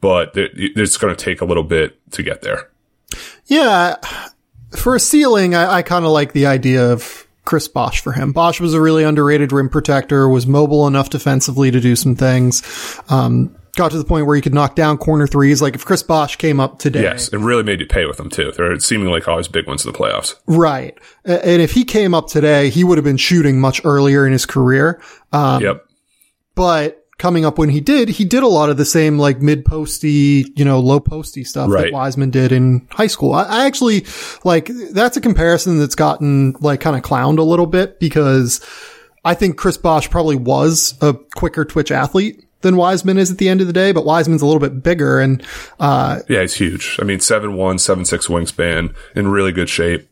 but 0.00 0.36
it- 0.36 0.52
it's 0.54 0.96
going 0.96 1.14
to 1.14 1.24
take 1.24 1.40
a 1.40 1.44
little 1.44 1.62
bit 1.64 1.98
to 2.12 2.22
get 2.22 2.42
there. 2.42 2.70
Yeah, 3.46 3.96
for 4.76 4.94
a 4.94 5.00
ceiling, 5.00 5.54
I, 5.54 5.76
I 5.76 5.82
kind 5.82 6.04
of 6.04 6.10
like 6.12 6.32
the 6.32 6.46
idea 6.46 6.92
of 6.92 7.26
Chris 7.44 7.66
Bosh 7.66 8.00
for 8.00 8.12
him. 8.12 8.32
Bosch 8.32 8.60
was 8.60 8.74
a 8.74 8.80
really 8.80 9.04
underrated 9.04 9.50
rim 9.52 9.68
protector, 9.70 10.28
was 10.28 10.46
mobile 10.46 10.86
enough 10.86 11.08
defensively 11.08 11.70
to 11.70 11.80
do 11.80 11.96
some 11.96 12.14
things. 12.14 12.62
Um, 13.08 13.56
got 13.78 13.90
to 13.92 13.96
the 13.98 14.04
point 14.04 14.26
where 14.26 14.36
he 14.36 14.42
could 14.42 14.52
knock 14.52 14.74
down 14.74 14.98
corner 14.98 15.26
threes. 15.26 15.62
Like 15.62 15.74
if 15.74 15.84
Chris 15.86 16.02
Bosh 16.02 16.36
came 16.36 16.60
up 16.60 16.78
today, 16.78 17.02
Yes, 17.02 17.32
and 17.32 17.42
really 17.44 17.62
made 17.62 17.80
you 17.80 17.86
pay 17.86 18.04
with 18.04 18.18
them 18.18 18.28
too. 18.28 18.52
They're 18.54 18.78
seemingly 18.80 19.12
like 19.14 19.26
always 19.28 19.48
big 19.48 19.66
ones 19.66 19.86
in 19.86 19.90
the 19.92 19.98
playoffs. 19.98 20.34
right? 20.46 20.98
And 21.24 21.62
if 21.62 21.72
he 21.72 21.84
came 21.84 22.12
up 22.14 22.26
today, 22.28 22.68
he 22.68 22.84
would 22.84 22.98
have 22.98 23.04
been 23.04 23.16
shooting 23.16 23.60
much 23.60 23.80
earlier 23.84 24.26
in 24.26 24.32
his 24.32 24.44
career. 24.44 25.00
Um, 25.32 25.62
Yep. 25.62 25.84
but 26.54 27.04
coming 27.18 27.44
up 27.44 27.58
when 27.58 27.68
he 27.68 27.80
did, 27.80 28.08
he 28.08 28.24
did 28.24 28.42
a 28.44 28.48
lot 28.48 28.70
of 28.70 28.76
the 28.76 28.84
same 28.84 29.18
like 29.18 29.40
mid 29.40 29.64
posty, 29.64 30.44
you 30.56 30.64
know, 30.64 30.78
low 30.80 31.00
posty 31.00 31.42
stuff 31.44 31.68
that 31.70 31.92
Wiseman 31.92 32.30
did 32.30 32.52
in 32.52 32.86
high 32.90 33.06
school. 33.08 33.32
I, 33.32 33.42
I 33.44 33.66
actually 33.66 34.06
like 34.44 34.66
that's 34.92 35.16
a 35.16 35.20
comparison 35.20 35.78
that's 35.78 35.94
gotten 35.96 36.54
like 36.60 36.80
kind 36.80 36.96
of 36.96 37.02
clowned 37.02 37.38
a 37.38 37.42
little 37.42 37.66
bit 37.66 37.98
because 38.00 38.60
I 39.24 39.34
think 39.34 39.56
Chris 39.56 39.76
Bosh 39.76 40.08
probably 40.10 40.36
was 40.36 40.94
a 41.00 41.14
quicker 41.36 41.64
twitch 41.64 41.90
athlete 41.90 42.44
than 42.60 42.76
Wiseman 42.76 43.18
is 43.18 43.30
at 43.30 43.38
the 43.38 43.48
end 43.48 43.60
of 43.60 43.66
the 43.66 43.72
day, 43.72 43.92
but 43.92 44.04
Wiseman's 44.04 44.42
a 44.42 44.46
little 44.46 44.60
bit 44.60 44.82
bigger 44.82 45.20
and, 45.20 45.42
uh, 45.80 46.20
Yeah, 46.28 46.40
he's 46.42 46.54
huge. 46.54 46.96
I 47.00 47.04
mean, 47.04 47.20
seven 47.20 47.54
one, 47.54 47.78
seven 47.78 48.04
six 48.04 48.26
wingspan, 48.26 48.94
in 49.14 49.28
really 49.28 49.52
good 49.52 49.68
shape. 49.68 50.08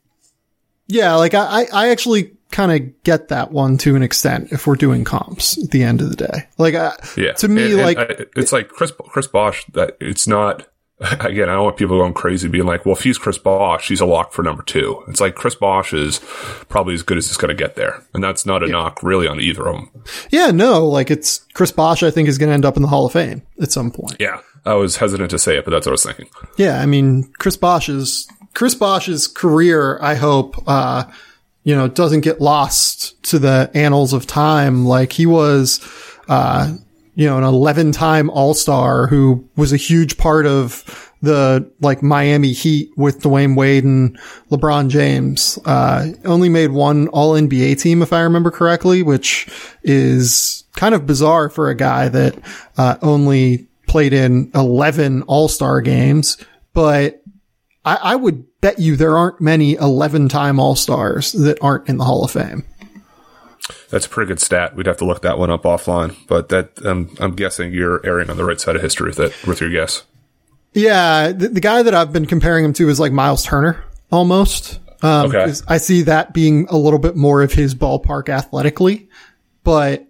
yeah, 0.87 1.14
like 1.14 1.35
I, 1.35 1.66
I 1.72 1.88
actually 1.90 2.32
kind 2.52 2.70
of 2.70 3.02
get 3.02 3.28
that 3.28 3.50
one 3.50 3.76
to 3.78 3.96
an 3.96 4.02
extent 4.04 4.52
if 4.52 4.66
we're 4.68 4.76
doing 4.76 5.02
comps 5.02 5.59
at 5.62 5.72
the 5.72 5.82
end 5.82 6.00
of 6.00 6.11
the 6.11 6.16
day. 6.16 6.46
Like, 6.59 6.76
I, 6.76 6.94
Yeah. 7.16 7.32
to 7.32 7.48
me, 7.48 7.64
And- 7.64 7.72
and 7.72 7.82
like, 7.82 7.98
I- 7.98 8.26
it's 8.37 8.52
like 8.52 8.68
Chris 8.68 8.92
Chris 9.09 9.26
Bosh. 9.26 9.66
That 9.72 9.96
it's 10.00 10.28
not. 10.28 10.66
Again, 11.20 11.50
I 11.50 11.54
don't 11.54 11.64
want 11.64 11.76
people 11.76 11.98
going 11.98 12.14
crazy 12.14 12.48
being 12.48 12.64
like, 12.64 12.87
"Well, 12.87 12.96
if 12.96 13.02
he's 13.02 13.18
Chris 13.18 13.37
Bosh, 13.37 13.88
he's 13.88 14.00
a 14.00 14.06
lock 14.06 14.32
for 14.32 14.42
number 14.42 14.62
two. 14.62 15.04
It's 15.09 15.20
like 15.20 15.35
Chris 15.35 15.54
Bosh 15.54 15.92
is 15.92 16.20
probably 16.68 16.94
as 16.94 17.02
good 17.02 17.18
as 17.18 17.26
it's 17.26 17.37
going 17.37 17.54
to 17.54 17.62
get 17.62 17.76
there, 17.76 18.02
and 18.14 18.24
that's 18.24 18.46
not 18.46 18.62
a 18.62 18.66
knock 18.66 19.02
really 19.02 19.28
on 19.28 19.38
either 19.38 19.68
of 19.68 19.76
them. 19.76 20.04
Yeah, 20.30 20.50
no, 20.52 20.87
like 20.87 21.11
it's 21.11 21.40
Chris 21.52 21.70
Bosh. 21.70 22.02
I 22.02 22.11
think 22.11 22.28
is 22.28 22.38
going 22.38 22.48
to 22.48 22.54
end 22.54 22.64
up 22.64 22.76
in 22.76 22.82
the 22.82 22.88
Hall 22.88 23.04
of 23.04 23.12
Fame 23.12 23.42
at 23.61 23.72
some 23.72 23.90
point. 23.90 24.16
Yeah, 24.18 24.40
I 24.64 24.72
was 24.74 24.96
hesitant 24.96 25.30
to 25.32 25.38
say 25.38 25.59
it, 25.59 25.66
but 25.66 25.70
that's 25.70 25.85
what 25.85 25.90
I 25.90 25.94
was 25.94 26.04
thinking. 26.04 26.28
Yeah, 26.56 26.80
I 26.80 26.87
mean 26.87 27.30
Chris 27.38 27.59
Bosh's 27.59 28.26
Chris 28.54 28.74
Bosh's 28.74 29.28
career. 29.28 29.98
I 30.00 30.14
hope 30.14 30.56
uh, 30.66 31.04
you 31.62 31.76
know 31.76 31.88
doesn't 31.88 32.22
get 32.22 32.40
lost 32.40 33.22
to 33.24 33.38
the 33.38 33.70
annals 33.74 34.14
of 34.14 34.26
time. 34.26 34.87
Like 34.87 35.12
he 35.12 35.26
was, 35.26 35.78
uh, 36.26 36.72
you 37.16 37.26
know, 37.26 37.38
an 37.38 37.44
eleven-time 37.44 38.31
All 38.31 38.55
Star 38.55 39.09
who 39.09 39.48
was 39.57 39.72
a 39.72 39.76
huge 39.76 40.16
part 40.18 40.46
of 40.46 41.12
the 41.22 41.68
like 41.81 42.02
Miami 42.02 42.52
Heat 42.52 42.90
with 42.96 43.22
Dwyane 43.22 43.57
Wade 43.57 43.85
and 43.85 44.18
LeBron 44.50 44.90
James. 44.90 45.59
Uh, 45.64 46.12
only 46.24 46.48
made 46.48 46.70
one 46.70 47.09
All 47.09 47.33
NBA 47.33 47.81
team, 47.81 48.02
if 48.02 48.12
I 48.12 48.20
remember 48.20 48.50
correctly, 48.50 49.02
which 49.02 49.48
is 49.83 50.64
kind 50.74 50.94
of 50.94 51.07
bizarre 51.07 51.48
for 51.48 51.70
a 51.70 51.74
guy 51.74 52.09
that 52.09 52.38
uh, 52.76 52.98
only 53.00 53.66
played 53.88 54.12
in 54.12 54.50
11 54.55 55.22
all-star 55.22 55.81
games, 55.81 56.37
but 56.74 57.22
I, 57.85 57.96
I 58.02 58.16
would 58.16 58.44
bet 58.61 58.79
you 58.79 58.96
there 58.96 59.16
aren't 59.16 59.40
many 59.40 59.74
11 59.74 60.29
time 60.29 60.61
all-stars 60.61 61.33
that 61.33 61.57
aren't 61.62 61.88
in 61.88 61.96
the 61.96 62.05
Hall 62.05 62.24
of 62.24 62.31
Fame. 62.31 62.64
That's 63.96 64.04
a 64.04 64.11
pretty 64.11 64.28
good 64.28 64.40
stat. 64.40 64.76
We'd 64.76 64.85
have 64.85 64.98
to 64.98 65.06
look 65.06 65.22
that 65.22 65.38
one 65.38 65.50
up 65.50 65.62
offline, 65.62 66.14
but 66.26 66.50
that 66.50 66.85
um, 66.85 67.16
I'm 67.18 67.35
guessing 67.35 67.72
you're 67.72 68.04
erring 68.04 68.28
on 68.28 68.37
the 68.37 68.44
right 68.44 68.61
side 68.61 68.76
of 68.76 68.82
history 68.82 69.09
with 69.09 69.18
it 69.18 69.46
with 69.46 69.62
your 69.62 69.70
guess. 69.70 70.04
Yeah. 70.74 71.32
The, 71.32 71.48
the 71.48 71.61
guy 71.61 71.82
that 71.82 71.94
I've 71.94 72.12
been 72.12 72.26
comparing 72.26 72.62
him 72.62 72.74
to 72.74 72.90
is 72.90 73.00
like 73.00 73.11
Miles 73.11 73.42
Turner 73.42 73.82
almost. 74.12 74.80
Um, 75.00 75.35
Okay. 75.35 75.50
I 75.66 75.78
see 75.78 76.02
that 76.02 76.35
being 76.35 76.66
a 76.68 76.76
little 76.76 76.98
bit 76.98 77.16
more 77.16 77.40
of 77.40 77.54
his 77.54 77.74
ballpark 77.74 78.28
athletically, 78.28 79.09
but 79.64 80.06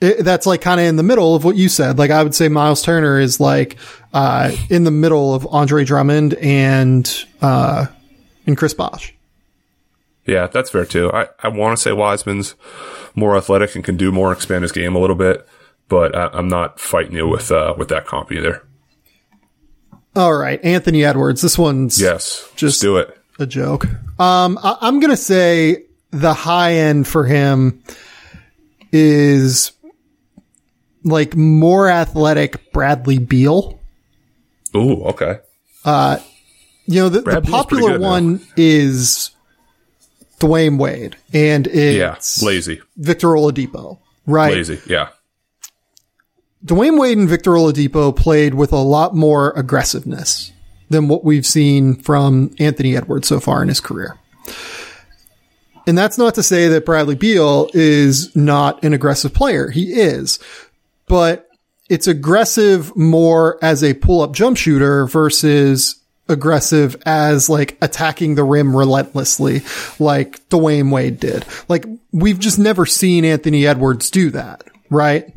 it, 0.00 0.24
that's 0.24 0.44
like 0.44 0.60
kind 0.60 0.80
of 0.80 0.86
in 0.88 0.96
the 0.96 1.04
middle 1.04 1.36
of 1.36 1.44
what 1.44 1.54
you 1.54 1.68
said. 1.68 1.96
Like 1.96 2.10
I 2.10 2.24
would 2.24 2.34
say 2.34 2.48
Miles 2.48 2.82
Turner 2.82 3.20
is 3.20 3.38
like, 3.38 3.76
uh, 4.12 4.50
in 4.68 4.82
the 4.82 4.90
middle 4.90 5.32
of 5.32 5.46
Andre 5.46 5.84
Drummond 5.84 6.34
and, 6.34 7.08
uh, 7.40 7.86
and 8.48 8.56
Chris 8.56 8.74
Bosh. 8.74 9.14
Yeah, 10.26 10.46
that's 10.46 10.70
fair 10.70 10.84
too. 10.84 11.10
I, 11.12 11.28
I 11.40 11.48
want 11.48 11.76
to 11.76 11.82
say 11.82 11.92
Wiseman's 11.92 12.54
more 13.14 13.36
athletic 13.36 13.74
and 13.74 13.84
can 13.84 13.96
do 13.96 14.12
more, 14.12 14.32
expand 14.32 14.62
his 14.62 14.72
game 14.72 14.94
a 14.94 14.98
little 15.00 15.16
bit, 15.16 15.46
but 15.88 16.14
I, 16.14 16.28
I'm 16.32 16.48
not 16.48 16.78
fighting 16.78 17.14
you 17.16 17.26
with 17.28 17.50
uh, 17.50 17.74
with 17.76 17.88
that 17.88 18.06
comp 18.06 18.30
either. 18.32 18.64
All 20.14 20.32
right. 20.34 20.62
Anthony 20.64 21.04
Edwards. 21.04 21.40
This 21.42 21.58
one's 21.58 22.00
Yes, 22.00 22.48
Just- 22.54 22.80
do 22.82 22.98
it. 22.98 23.16
a 23.38 23.46
joke. 23.46 23.86
Um, 24.20 24.58
I, 24.62 24.76
I'm 24.80 25.00
gonna 25.00 25.16
say 25.16 25.84
the 26.10 26.34
high 26.34 26.74
end 26.74 27.08
for 27.08 27.24
him 27.24 27.82
is 28.92 29.72
like 31.02 31.34
more 31.34 31.88
athletic 31.90 32.72
Bradley 32.72 33.18
Beal. 33.18 33.80
Ooh, 34.76 35.02
okay. 35.06 35.40
Uh, 35.84 36.18
You 36.86 37.00
know, 37.00 37.08
the, 37.08 37.18
the 37.18 37.22
Brad 37.24 37.42
Beal's 37.46 37.66
pretty 37.66 37.82
popular 37.82 37.98
now. 37.98 38.08
one 38.08 38.46
is 38.56 39.31
Dwyane 40.42 40.78
Wade 40.78 41.16
and 41.32 41.66
Yeah, 41.66 42.14
it's 42.14 42.42
lazy, 42.42 42.80
Victor 42.96 43.28
Oladipo, 43.28 43.98
right? 44.26 44.52
lazy. 44.54 44.80
Yeah, 44.86 45.10
Dwyane 46.64 46.98
Wade 46.98 47.18
and 47.18 47.28
Victor 47.28 47.52
Oladipo 47.52 48.14
played 48.14 48.54
with 48.54 48.72
a 48.72 48.76
lot 48.76 49.14
more 49.14 49.52
aggressiveness 49.56 50.52
than 50.90 51.08
what 51.08 51.24
we've 51.24 51.46
seen 51.46 51.94
from 51.94 52.54
Anthony 52.58 52.96
Edwards 52.96 53.28
so 53.28 53.40
far 53.40 53.62
in 53.62 53.68
his 53.68 53.80
career. 53.80 54.18
And 55.86 55.96
that's 55.98 56.18
not 56.18 56.34
to 56.36 56.42
say 56.42 56.68
that 56.68 56.84
Bradley 56.84 57.16
Beal 57.16 57.68
is 57.74 58.34
not 58.36 58.84
an 58.84 58.92
aggressive 58.92 59.34
player. 59.34 59.70
He 59.70 59.94
is, 59.94 60.38
but 61.08 61.48
it's 61.88 62.06
aggressive 62.06 62.94
more 62.96 63.58
as 63.62 63.82
a 63.82 63.94
pull 63.94 64.20
up 64.20 64.32
jump 64.32 64.56
shooter 64.56 65.06
versus 65.06 65.96
aggressive 66.32 67.00
as 67.06 67.48
like 67.48 67.78
attacking 67.80 68.34
the 68.34 68.44
rim 68.44 68.76
relentlessly 68.76 69.62
like 69.98 70.46
Dwyane 70.48 70.90
Wade 70.90 71.20
did. 71.20 71.44
Like 71.68 71.86
we've 72.12 72.38
just 72.38 72.58
never 72.58 72.86
seen 72.86 73.24
Anthony 73.24 73.66
Edwards 73.66 74.10
do 74.10 74.30
that, 74.30 74.64
right? 74.90 75.32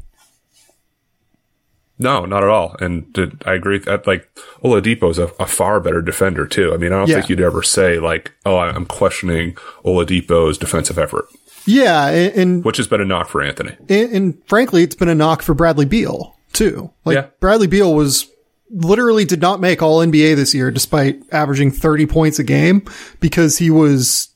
No, 1.97 2.25
not 2.25 2.43
at 2.43 2.49
all. 2.49 2.75
And 2.79 3.12
did, 3.13 3.41
I 3.45 3.53
agree 3.53 3.79
that 3.79 4.05
like 4.05 4.29
Oladipo 4.63 5.10
is 5.10 5.19
a, 5.19 5.25
a, 5.39 5.45
far 5.45 5.79
better 5.79 6.01
defender 6.01 6.45
too. 6.45 6.73
I 6.73 6.77
mean, 6.77 6.91
I 6.91 6.97
don't 6.97 7.08
yeah. 7.08 7.15
think 7.15 7.29
you'd 7.29 7.39
ever 7.39 7.63
say 7.63 7.99
like, 7.99 8.34
"Oh, 8.45 8.58
I'm 8.58 8.86
questioning 8.86 9.53
Oladipo's 9.86 10.58
defensive 10.58 10.99
effort." 10.99 11.25
Yeah, 11.65 12.10
and, 12.10 12.36
and 12.36 12.65
which 12.65 12.77
has 12.77 12.88
been 12.88 12.99
a 12.99 13.05
knock 13.05 13.29
for 13.29 13.41
Anthony. 13.41 13.75
And, 13.89 14.12
and, 14.12 14.43
frankly, 14.45 14.84
it's 14.84 14.95
been 14.95 15.10
a 15.10 15.15
knock 15.15 15.41
for 15.41 15.53
Bradley 15.53 15.86
Beal 15.86 16.36
too. 16.51 16.91
Like 17.05 17.15
yeah. 17.15 17.27
Bradley 17.39 17.67
Beal 17.67 17.93
was 17.93 18.29
literally 18.69 19.25
did 19.25 19.41
not 19.41 19.60
make 19.60 19.82
All 19.82 19.99
NBA 19.99 20.36
this 20.36 20.54
year, 20.54 20.71
despite 20.71 21.21
averaging 21.32 21.71
30 21.71 22.06
points 22.06 22.39
a 22.39 22.43
game, 22.43 22.84
because 23.19 23.58
he 23.58 23.69
was 23.69 24.30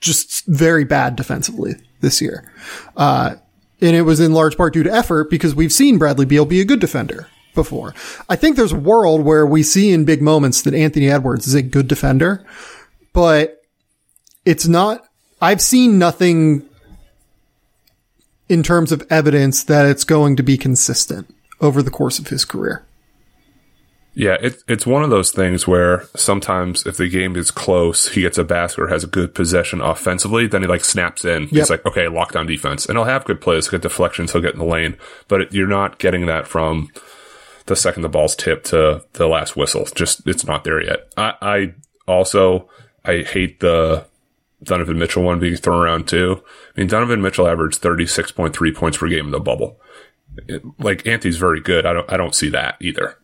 just 0.00 0.46
very 0.46 0.84
bad 0.84 1.16
defensively 1.16 1.74
this 2.00 2.20
year. 2.20 2.50
Uh, 2.96 3.36
and 3.80 3.96
it 3.96 4.02
was 4.02 4.20
in 4.20 4.32
large 4.32 4.56
part 4.56 4.74
due 4.74 4.82
to 4.82 4.92
effort 4.92 5.30
because 5.30 5.54
we've 5.54 5.72
seen 5.72 5.98
Bradley 5.98 6.26
Beal 6.26 6.44
be 6.44 6.60
a 6.60 6.64
good 6.64 6.80
defender 6.80 7.28
before. 7.54 7.94
I 8.28 8.36
think 8.36 8.56
there's 8.56 8.72
a 8.72 8.78
world 8.78 9.22
where 9.22 9.46
we 9.46 9.62
see 9.62 9.92
in 9.92 10.04
big 10.04 10.22
moments 10.22 10.62
that 10.62 10.74
Anthony 10.74 11.10
Edwards 11.10 11.46
is 11.46 11.54
a 11.54 11.62
good 11.62 11.88
defender, 11.88 12.44
but 13.12 13.62
it's 14.44 14.66
not, 14.66 15.04
I've 15.40 15.60
seen 15.60 15.98
nothing 15.98 16.68
in 18.48 18.62
terms 18.62 18.92
of 18.92 19.06
evidence 19.10 19.64
that 19.64 19.86
it's 19.86 20.04
going 20.04 20.36
to 20.36 20.42
be 20.42 20.58
consistent 20.58 21.32
over 21.60 21.82
the 21.82 21.90
course 21.90 22.18
of 22.18 22.28
his 22.28 22.44
career. 22.44 22.84
Yeah, 24.14 24.36
it, 24.40 24.62
it's 24.66 24.86
one 24.86 25.04
of 25.04 25.10
those 25.10 25.30
things 25.30 25.68
where 25.68 26.04
sometimes 26.16 26.84
if 26.86 26.96
the 26.96 27.08
game 27.08 27.36
is 27.36 27.50
close, 27.50 28.08
he 28.08 28.22
gets 28.22 28.38
a 28.38 28.44
basket 28.44 28.82
or 28.82 28.88
has 28.88 29.04
a 29.04 29.08
good 29.08 29.34
possession 29.34 29.80
offensively, 29.80 30.46
then 30.46 30.62
he 30.62 30.68
like 30.68 30.84
snaps 30.84 31.24
in. 31.24 31.42
Yep. 31.42 31.50
He's 31.50 31.70
like, 31.70 31.86
okay, 31.86 32.06
lockdown 32.06 32.46
defense. 32.46 32.86
And 32.86 32.98
he'll 32.98 33.04
have 33.04 33.24
good 33.24 33.40
plays, 33.40 33.68
good 33.68 33.82
deflections, 33.82 34.32
he'll 34.32 34.42
get 34.42 34.54
in 34.54 34.58
the 34.58 34.64
lane, 34.64 34.96
but 35.28 35.42
it, 35.42 35.54
you're 35.54 35.68
not 35.68 35.98
getting 35.98 36.26
that 36.26 36.48
from 36.48 36.90
the 37.66 37.76
second 37.76 38.02
the 38.02 38.08
ball's 38.08 38.34
tipped 38.34 38.66
to 38.66 39.04
the 39.12 39.28
last 39.28 39.56
whistle. 39.56 39.86
Just, 39.94 40.26
it's 40.26 40.44
not 40.44 40.64
there 40.64 40.82
yet. 40.82 41.12
I, 41.16 41.34
I 41.40 41.74
also, 42.08 42.68
I 43.04 43.18
hate 43.18 43.60
the 43.60 44.06
Donovan 44.64 44.98
Mitchell 44.98 45.22
one 45.22 45.38
being 45.38 45.56
thrown 45.56 45.80
around 45.80 46.08
too. 46.08 46.42
I 46.76 46.80
mean, 46.80 46.88
Donovan 46.88 47.22
Mitchell 47.22 47.46
averaged 47.46 47.80
36.3 47.80 48.74
points 48.74 48.98
per 48.98 49.08
game 49.08 49.26
in 49.26 49.30
the 49.30 49.40
bubble. 49.40 49.80
It, 50.48 50.62
like 50.80 51.06
Anthony's 51.06 51.36
very 51.36 51.60
good. 51.60 51.86
I 51.86 51.92
don't, 51.92 52.12
I 52.12 52.16
don't 52.16 52.34
see 52.34 52.48
that 52.50 52.76
either. 52.80 53.16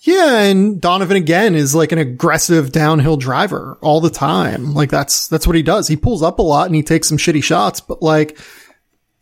Yeah, 0.00 0.38
and 0.40 0.80
Donovan 0.80 1.16
again 1.16 1.54
is 1.54 1.74
like 1.74 1.92
an 1.92 1.98
aggressive 1.98 2.72
downhill 2.72 3.16
driver 3.16 3.78
all 3.82 4.00
the 4.00 4.10
time. 4.10 4.74
Like 4.74 4.90
that's 4.90 5.28
that's 5.28 5.46
what 5.46 5.56
he 5.56 5.62
does. 5.62 5.88
He 5.88 5.96
pulls 5.96 6.22
up 6.22 6.38
a 6.38 6.42
lot 6.42 6.66
and 6.66 6.74
he 6.74 6.82
takes 6.82 7.08
some 7.08 7.18
shitty 7.18 7.42
shots, 7.44 7.80
but 7.80 8.02
like 8.02 8.38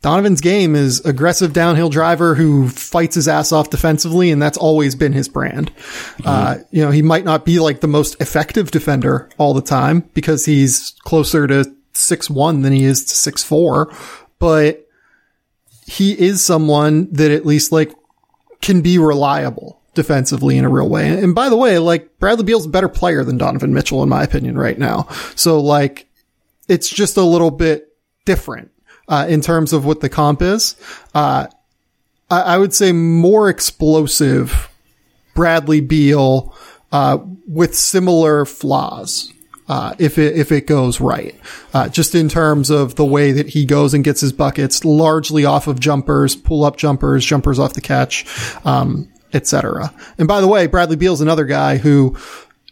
Donovan's 0.01 0.39
game 0.39 0.75
is 0.75 1.01
aggressive 1.01 1.51
downhill 1.51 1.89
driver 1.89 2.33
who 2.33 2.69
fights 2.69 3.15
his 3.15 3.27
ass 3.27 3.51
off 3.51 3.69
defensively, 3.69 4.31
and 4.31 4.41
that's 4.41 4.57
always 4.57 4.95
been 4.95 5.11
his 5.11 5.27
brand. 5.27 5.75
Mm-hmm. 5.75 6.23
Uh, 6.25 6.57
you 6.71 6.83
know, 6.83 6.91
he 6.91 7.01
might 7.01 7.25
not 7.25 7.43
be 7.43 7.59
like 7.59 7.81
the 7.81 7.87
most 7.87 8.19
effective 8.21 8.71
defender 8.71 9.29
all 9.37 9.53
the 9.53 9.61
time 9.61 10.09
because 10.13 10.45
he's 10.45 10.91
closer 11.03 11.45
to 11.47 11.65
six 11.91 12.29
one 12.29 12.61
than 12.61 12.71
he 12.71 12.85
is 12.85 13.03
to 13.05 13.15
six 13.15 13.43
four, 13.43 13.93
but 14.39 14.87
he 15.85 16.17
is 16.17 16.41
someone 16.41 17.11
that 17.11 17.31
at 17.31 17.45
least 17.45 17.73
like 17.73 17.93
can 18.61 18.81
be 18.81 18.97
reliable 18.97 19.78
defensively 19.99 20.57
in 20.57 20.65
a 20.65 20.69
real 20.69 20.87
way. 20.87 21.09
And 21.09 21.35
by 21.35 21.49
the 21.49 21.57
way, 21.57 21.77
like 21.77 22.17
Bradley 22.19 22.45
Beal's 22.45 22.65
a 22.65 22.69
better 22.69 22.89
player 22.89 23.23
than 23.23 23.37
Donovan 23.37 23.73
Mitchell, 23.73 24.01
in 24.01 24.09
my 24.09 24.23
opinion, 24.23 24.57
right 24.57 24.79
now. 24.79 25.07
So 25.35 25.59
like, 25.59 26.07
it's 26.67 26.89
just 26.89 27.17
a 27.17 27.23
little 27.23 27.51
bit 27.51 27.95
different, 28.25 28.71
uh, 29.07 29.25
in 29.27 29.41
terms 29.41 29.73
of 29.73 29.83
what 29.85 29.99
the 29.99 30.09
comp 30.09 30.41
is. 30.41 30.75
Uh, 31.13 31.47
I, 32.29 32.41
I 32.41 32.57
would 32.57 32.73
say 32.73 32.91
more 32.93 33.49
explosive 33.49 34.69
Bradley 35.35 35.81
Beal, 35.81 36.55
uh, 36.91 37.17
with 37.47 37.75
similar 37.75 38.45
flaws. 38.45 39.33
Uh, 39.67 39.93
if 39.99 40.17
it 40.17 40.35
if 40.35 40.51
it 40.51 40.65
goes 40.65 40.99
right, 40.99 41.35
uh, 41.75 41.87
just 41.87 42.15
in 42.15 42.27
terms 42.27 42.71
of 42.71 42.95
the 42.95 43.05
way 43.05 43.31
that 43.31 43.49
he 43.49 43.65
goes 43.65 43.93
and 43.93 44.03
gets 44.03 44.19
his 44.19 44.33
buckets, 44.33 44.83
largely 44.83 45.45
off 45.45 45.67
of 45.67 45.79
jumpers, 45.79 46.35
pull 46.35 46.63
up 46.63 46.75
jumpers, 46.75 47.23
jumpers 47.23 47.59
off 47.59 47.73
the 47.73 47.81
catch, 47.81 48.25
um, 48.65 49.07
etc. 49.33 49.93
And 50.17 50.27
by 50.27 50.41
the 50.41 50.47
way, 50.47 50.67
Bradley 50.67 50.95
Beal's 50.95 51.21
another 51.21 51.45
guy 51.45 51.77
who 51.77 52.17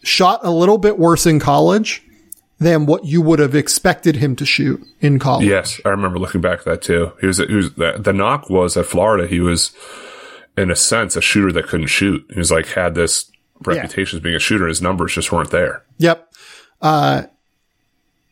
shot 0.03 0.41
a 0.43 0.51
little 0.51 0.77
bit 0.77 0.97
worse 0.97 1.25
in 1.25 1.39
college 1.39 2.03
than 2.59 2.85
what 2.85 3.05
you 3.05 3.21
would 3.21 3.39
have 3.39 3.55
expected 3.55 4.15
him 4.15 4.35
to 4.35 4.45
shoot 4.45 4.81
in 4.99 5.19
college. 5.19 5.45
Yes, 5.45 5.79
I 5.85 5.89
remember 5.89 6.17
looking 6.17 6.41
back 6.41 6.59
at 6.59 6.65
that 6.65 6.81
too. 6.81 7.11
He 7.21 7.27
was, 7.27 7.37
he 7.37 7.53
was 7.53 7.73
the, 7.73 7.97
the 7.99 8.13
knock 8.13 8.49
was 8.49 8.75
at 8.77 8.85
Florida. 8.85 9.27
He 9.27 9.39
was, 9.39 9.71
in 10.57 10.71
a 10.71 10.75
sense, 10.75 11.15
a 11.15 11.21
shooter 11.21 11.51
that 11.51 11.67
couldn't 11.67 11.87
shoot. 11.87 12.25
He 12.31 12.39
was 12.39 12.51
like 12.51 12.67
had 12.67 12.95
this 12.95 13.31
reputation 13.63 14.15
yeah. 14.15 14.19
as 14.19 14.23
being 14.23 14.35
a 14.35 14.39
shooter. 14.39 14.67
His 14.67 14.81
numbers 14.81 15.13
just 15.13 15.31
weren't 15.31 15.51
there. 15.51 15.83
Yep. 15.99 16.33
Uh, 16.81 17.23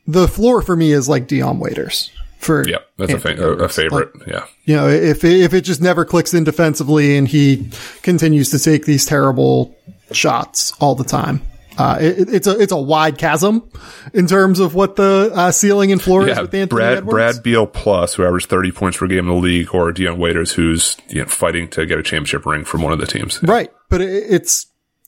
the 0.07 0.27
floor 0.27 0.61
for 0.61 0.75
me 0.75 0.91
is 0.91 1.09
like 1.09 1.27
Dion 1.27 1.59
Waiters 1.59 2.11
for 2.45 2.67
yeah, 2.67 2.77
that's 2.97 3.13
a, 3.13 3.19
fa- 3.19 3.41
a, 3.41 3.69
favorite. 3.69 4.17
Like, 4.19 4.27
yeah, 4.27 4.45
you 4.63 4.75
know, 4.75 4.87
if 4.87 5.23
if 5.23 5.53
it 5.53 5.61
just 5.61 5.81
never 5.81 6.05
clicks 6.05 6.33
in 6.33 6.43
defensively 6.43 7.17
and 7.17 7.27
he 7.27 7.69
continues 8.03 8.51
to 8.51 8.59
take 8.59 8.85
these 8.85 9.05
terrible 9.05 9.75
shots 10.11 10.73
all 10.79 10.95
the 10.95 11.03
time. 11.03 11.41
Uh, 11.77 11.97
it, 11.99 12.33
it's 12.33 12.47
a 12.47 12.57
it's 12.57 12.71
a 12.71 12.77
wide 12.77 13.17
chasm 13.17 13.69
in 14.13 14.27
terms 14.27 14.61
of 14.61 14.75
what 14.75 14.95
the 14.95 15.29
uh, 15.33 15.51
ceiling 15.51 15.91
and 15.91 16.01
floor 16.01 16.25
yeah, 16.25 16.33
is 16.33 16.39
with 16.39 16.53
Anthony 16.53 16.79
Brad 16.79 16.97
Edwards. 16.99 17.13
Brad 17.13 17.43
Beal 17.43 17.67
plus, 17.67 18.13
who 18.13 18.23
averaged 18.23 18.47
thirty 18.47 18.71
points 18.71 18.97
per 18.97 19.07
game 19.07 19.19
in 19.19 19.27
the 19.27 19.33
league, 19.33 19.75
or 19.75 19.91
Dion 19.91 20.17
Waiters, 20.17 20.53
who's 20.53 20.95
you 21.09 21.21
know, 21.21 21.27
fighting 21.27 21.67
to 21.69 21.85
get 21.85 21.99
a 21.99 22.03
championship 22.03 22.45
ring 22.45 22.63
from 22.63 22.81
one 22.81 22.93
of 22.93 22.99
the 22.99 23.05
teams. 23.05 23.43
Right, 23.43 23.71
but 23.89 23.99
it, 23.99 24.23
it's 24.29 24.67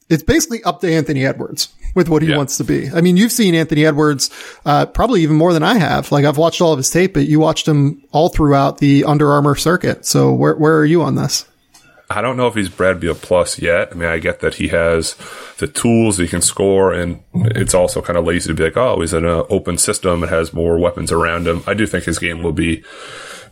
it's 0.09 0.23
basically 0.23 0.61
up 0.63 0.81
to 0.81 0.93
Anthony 0.93 1.25
Edwards 1.25 1.69
with 1.97 2.07
what 2.07 2.21
he 2.21 2.29
yeah. 2.29 2.37
wants 2.37 2.55
to 2.57 2.63
be. 2.63 2.89
I 2.89 3.01
mean, 3.01 3.17
you've 3.17 3.33
seen 3.33 3.55
Anthony 3.55 3.85
Edwards, 3.85 4.29
uh, 4.65 4.85
probably 4.85 5.23
even 5.23 5.35
more 5.35 5.51
than 5.51 5.63
I 5.63 5.77
have. 5.77 6.11
Like 6.13 6.23
I've 6.23 6.37
watched 6.37 6.61
all 6.61 6.71
of 6.71 6.77
his 6.77 6.89
tape, 6.89 7.13
but 7.13 7.27
you 7.27 7.41
watched 7.41 7.67
him 7.67 8.03
all 8.11 8.29
throughout 8.29 8.77
the 8.77 9.03
Under 9.03 9.29
Armour 9.31 9.55
circuit. 9.55 10.05
So 10.05 10.33
where, 10.33 10.55
where 10.55 10.77
are 10.77 10.85
you 10.85 11.01
on 11.01 11.15
this? 11.15 11.45
I 12.09 12.21
don't 12.21 12.37
know 12.37 12.47
if 12.47 12.55
he's 12.55 12.69
Brad 12.69 13.01
Beal 13.01 13.15
plus 13.15 13.59
yet. 13.59 13.89
I 13.91 13.95
mean, 13.95 14.07
I 14.07 14.19
get 14.19 14.39
that 14.39 14.55
he 14.55 14.69
has 14.69 15.17
the 15.57 15.67
tools, 15.67 16.17
he 16.17 16.27
can 16.27 16.41
score, 16.41 16.93
and 16.93 17.21
it's 17.33 17.73
also 17.73 18.01
kind 18.01 18.17
of 18.17 18.25
lazy 18.25 18.47
to 18.47 18.53
be 18.53 18.63
like, 18.63 18.77
oh, 18.77 19.01
he's 19.01 19.13
in 19.13 19.25
an 19.25 19.43
open 19.49 19.77
system, 19.77 20.23
it 20.23 20.29
has 20.29 20.53
more 20.53 20.77
weapons 20.79 21.11
around 21.11 21.47
him. 21.47 21.63
I 21.67 21.73
do 21.73 21.85
think 21.85 22.05
his 22.05 22.17
game 22.17 22.43
will 22.43 22.53
be 22.53 22.81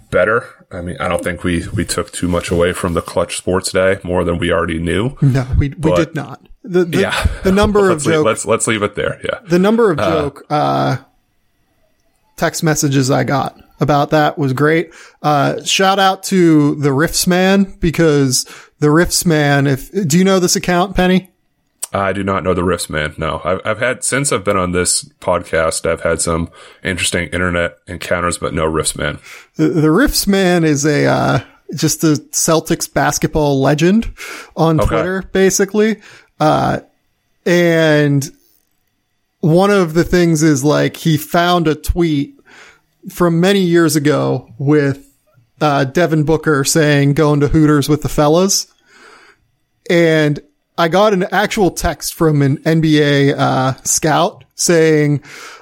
better. 0.10 0.47
I 0.71 0.79
mean, 0.81 0.95
I 1.01 1.10
don't 1.10 1.21
think 1.21 1.43
we, 1.43 1.67
we 1.69 1.84
took 1.84 2.13
too 2.13 2.29
much 2.29 2.49
away 2.49 2.71
from 2.71 2.93
the 2.93 3.01
clutch 3.01 3.36
sports 3.36 3.73
day 3.73 3.99
more 4.03 4.23
than 4.23 4.38
we 4.38 4.53
already 4.53 4.79
knew. 4.79 5.17
No, 5.21 5.45
we, 5.58 5.69
we 5.69 5.93
did 5.95 6.15
not. 6.15 6.41
The, 6.67 6.86
the, 6.86 6.99
yeah. 6.99 7.28
the 7.43 7.51
number 7.51 7.89
of 7.91 8.04
joke, 8.04 8.25
let's, 8.25 8.45
let's 8.45 8.67
leave 8.67 8.84
it 8.84 8.95
there. 8.95 9.19
Yeah. 9.23 9.39
The 9.47 9.60
number 9.60 9.91
of 9.91 9.99
uh, 9.99 10.10
joke, 10.10 10.45
uh, 10.49 10.97
text 12.38 12.63
messages 12.63 13.12
I 13.12 13.23
got 13.23 13.60
about 13.80 14.12
that 14.12 14.38
was 14.38 14.54
great. 14.54 14.93
Uh, 15.21 15.63
shout 15.63 15.99
out 15.99 16.23
to 16.23 16.75
the 16.75 16.89
Riffs 16.89 17.28
man 17.28 17.75
because 17.80 18.45
the 18.80 18.88
Riffs 18.88 19.25
man, 19.25 19.67
if, 19.67 19.91
do 20.08 20.17
you 20.17 20.23
know 20.23 20.39
this 20.39 20.56
account, 20.56 20.95
Penny? 20.95 21.30
I 21.93 22.12
do 22.13 22.23
not 22.23 22.43
know 22.43 22.54
the 22.54 22.62
Riffs 22.62 22.89
man. 22.89 23.13
No, 23.17 23.41
I've, 23.43 23.62
I've 23.63 23.80
had 23.80 24.04
since 24.04 24.32
I've 24.32 24.43
been 24.43 24.58
on 24.58 24.71
this 24.71 25.06
podcast. 25.21 25.89
I've 25.89 26.01
had 26.01 26.19
some 26.19 26.49
interesting 26.84 27.30
internet 27.30 27.78
encounters, 27.88 28.38
but 28.38 28.54
no 28.54 28.69
Riffs 28.69 28.97
man. 28.97 29.19
The, 29.56 29.69
the 29.69 29.88
Riffs 29.88 30.28
man 30.28 30.63
is 30.63 30.86
a 30.86 31.06
uh, 31.06 31.39
just 31.73 32.04
a 32.04 32.13
Celtics 32.32 32.91
basketball 32.91 33.62
legend 33.62 34.13
on 34.58 34.80
okay. 34.80 34.89
Twitter, 34.89 35.21
basically. 35.32 36.01
Uh, 36.39 36.80
and 37.45 38.30
one 39.39 39.69
of 39.69 39.93
the 39.93 40.04
things 40.04 40.41
is 40.43 40.63
like 40.63 40.98
he 40.98 41.17
found 41.17 41.67
a 41.67 41.76
tweet 41.76 42.39
from 43.10 43.39
many 43.39 43.60
years 43.60 43.95
ago 43.95 44.50
with 44.58 45.08
uh, 45.62 45.86
Devin 45.86 46.24
Booker 46.24 46.63
saying 46.63 47.13
going 47.13 47.39
to 47.41 47.48
Hooters 47.48 47.88
with 47.88 48.02
the 48.02 48.10
fellas. 48.10 48.74
And 49.89 50.39
I 50.78 50.88
got 50.88 51.13
an 51.13 51.24
actual 51.32 51.71
text 51.71 52.15
from 52.15 52.41
an 52.41 52.58
NBA 52.58 53.36
uh, 53.38 53.76
scout 53.84 54.43
saying 54.56 55.19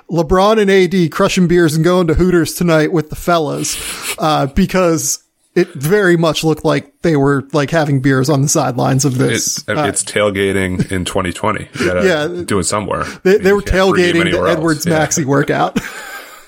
LeBron 0.09 0.59
and 0.61 0.71
AD 0.71 1.11
crushing 1.11 1.47
beers 1.47 1.75
and 1.75 1.83
going 1.83 2.07
to 2.07 2.13
Hooters 2.13 2.53
tonight 2.53 2.91
with 2.91 3.09
the 3.09 3.15
fellas 3.15 3.77
uh, 4.17 4.47
because 4.47 5.22
it 5.55 5.67
very 5.73 6.17
much 6.17 6.43
looked 6.43 6.65
like 6.65 7.01
they 7.01 7.15
were 7.15 7.47
like 7.53 7.69
having 7.69 8.01
beers 8.01 8.29
on 8.29 8.41
the 8.41 8.47
sidelines 8.47 9.05
of 9.05 9.17
this. 9.17 9.63
It, 9.67 9.77
uh, 9.77 9.85
it's 9.85 10.03
tailgating 10.03 10.91
in 10.91 11.05
2020. 11.05 11.69
yeah, 11.81 12.43
do 12.45 12.59
it 12.59 12.63
somewhere. 12.63 13.03
They, 13.23 13.37
they 13.37 13.53
were 13.53 13.61
tailgating 13.61 14.31
the 14.31 14.49
Edwards 14.49 14.85
yeah. 14.85 15.05
Maxi 15.05 15.25
workout. 15.25 15.79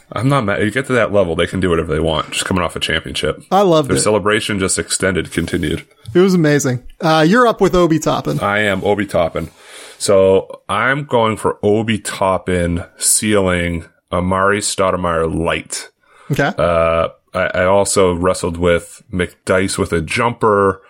I'm 0.11 0.29
not 0.29 0.45
mad. 0.45 0.61
You 0.61 0.71
get 0.71 0.85
to 0.87 0.93
that 0.93 1.11
level, 1.11 1.35
they 1.35 1.47
can 1.47 1.59
do 1.59 1.69
whatever 1.69 1.93
they 1.93 1.99
want. 1.99 2.31
Just 2.31 2.45
coming 2.45 2.63
off 2.63 2.75
a 2.75 2.79
championship. 2.79 3.43
I 3.51 3.61
loved 3.61 3.89
Their 3.89 3.97
it. 3.97 4.01
celebration 4.01 4.59
just 4.59 4.77
extended, 4.77 5.31
continued. 5.31 5.85
It 6.13 6.19
was 6.19 6.33
amazing. 6.33 6.85
Uh, 7.01 7.25
you're 7.27 7.47
up 7.47 7.61
with 7.61 7.75
Obi 7.75 7.99
Toppin. 7.99 8.39
I 8.39 8.59
am 8.59 8.83
Obi 8.83 9.05
Toppin. 9.05 9.49
So 9.97 10.61
I'm 10.69 11.05
going 11.05 11.37
for 11.37 11.57
Obi 11.63 11.99
Toppin 11.99 12.83
ceiling 12.97 13.85
Amar'e 14.11 14.59
Stoudemire 14.59 15.33
light. 15.33 15.89
Okay. 16.31 16.51
Uh, 16.57 17.09
I, 17.35 17.47
I 17.53 17.65
also 17.65 18.13
wrestled 18.13 18.57
with 18.57 19.03
McDyess 19.11 19.77
with 19.77 19.93
a 19.93 20.01
jumper, 20.01 20.81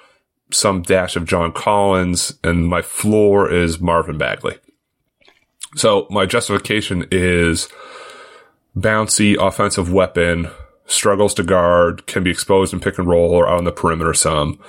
some 0.52 0.82
dash 0.82 1.16
of 1.16 1.26
John 1.26 1.52
Collins, 1.52 2.38
and 2.44 2.68
my 2.68 2.82
floor 2.82 3.52
is 3.52 3.80
Marvin 3.80 4.18
Bagley. 4.18 4.58
So 5.76 6.08
my 6.10 6.26
justification 6.26 7.08
is 7.12 7.68
bouncy 8.78 9.36
offensive 9.38 9.92
weapon, 9.92 10.50
struggles 10.86 11.34
to 11.34 11.44
guard, 11.44 12.06
can 12.08 12.24
be 12.24 12.32
exposed 12.32 12.74
in 12.74 12.80
pick 12.80 12.98
and 12.98 13.08
roll 13.08 13.32
or 13.32 13.48
out 13.48 13.58
on 13.58 13.64
the 13.64 13.72
perimeter 13.72 14.14
some. 14.14 14.60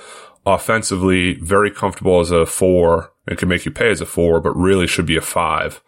Offensively, 0.45 1.35
very 1.35 1.69
comfortable 1.69 2.19
as 2.19 2.31
a 2.31 2.45
four 2.45 3.11
and 3.27 3.37
can 3.37 3.49
make 3.49 3.65
you 3.65 3.71
pay 3.71 3.91
as 3.91 4.01
a 4.01 4.05
four, 4.05 4.39
but 4.39 4.55
really 4.55 4.87
should 4.87 5.05
be 5.05 5.17
a 5.17 5.21
five. 5.21 5.81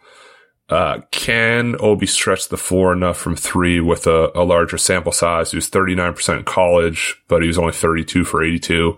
Uh, 0.70 1.00
can 1.10 1.74
Obi 1.80 2.06
stretch 2.06 2.48
the 2.48 2.56
floor 2.56 2.92
enough 2.92 3.16
from 3.16 3.34
three 3.34 3.80
with 3.80 4.06
a, 4.06 4.30
a 4.36 4.44
larger 4.44 4.78
sample 4.78 5.10
size? 5.10 5.50
He 5.50 5.56
was 5.56 5.68
39% 5.68 6.38
in 6.38 6.44
college, 6.44 7.20
but 7.26 7.42
he 7.42 7.48
was 7.48 7.58
only 7.58 7.72
32 7.72 8.24
for 8.24 8.42
82. 8.42 8.96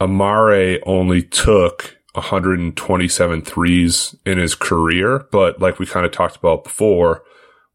Amar'e 0.00 0.80
only 0.84 1.22
took 1.22 1.96
127 2.14 3.42
threes 3.42 4.16
in 4.26 4.38
his 4.38 4.56
career, 4.56 5.26
but 5.30 5.60
like 5.60 5.78
we 5.78 5.86
kind 5.86 6.04
of 6.04 6.10
talked 6.10 6.36
about 6.36 6.64
before 6.64 7.22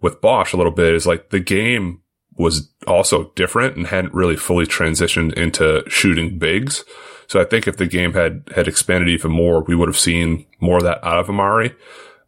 with 0.01 0.19
Bosh 0.19 0.51
a 0.51 0.57
little 0.57 0.71
bit 0.71 0.93
is 0.93 1.07
like 1.07 1.29
the 1.29 1.39
game 1.39 2.01
was 2.37 2.73
also 2.87 3.31
different 3.35 3.77
and 3.77 3.87
hadn't 3.87 4.13
really 4.13 4.35
fully 4.35 4.65
transitioned 4.65 5.33
into 5.33 5.83
shooting 5.87 6.37
bigs. 6.37 6.83
So 7.27 7.39
I 7.39 7.45
think 7.45 7.67
if 7.67 7.77
the 7.77 7.87
game 7.87 8.13
had, 8.13 8.43
had 8.53 8.67
expanded 8.67 9.07
even 9.09 9.31
more, 9.31 9.63
we 9.63 9.75
would 9.75 9.87
have 9.87 9.97
seen 9.97 10.45
more 10.59 10.77
of 10.77 10.83
that 10.83 11.03
out 11.05 11.19
of 11.19 11.27
Amar'e. 11.27 11.73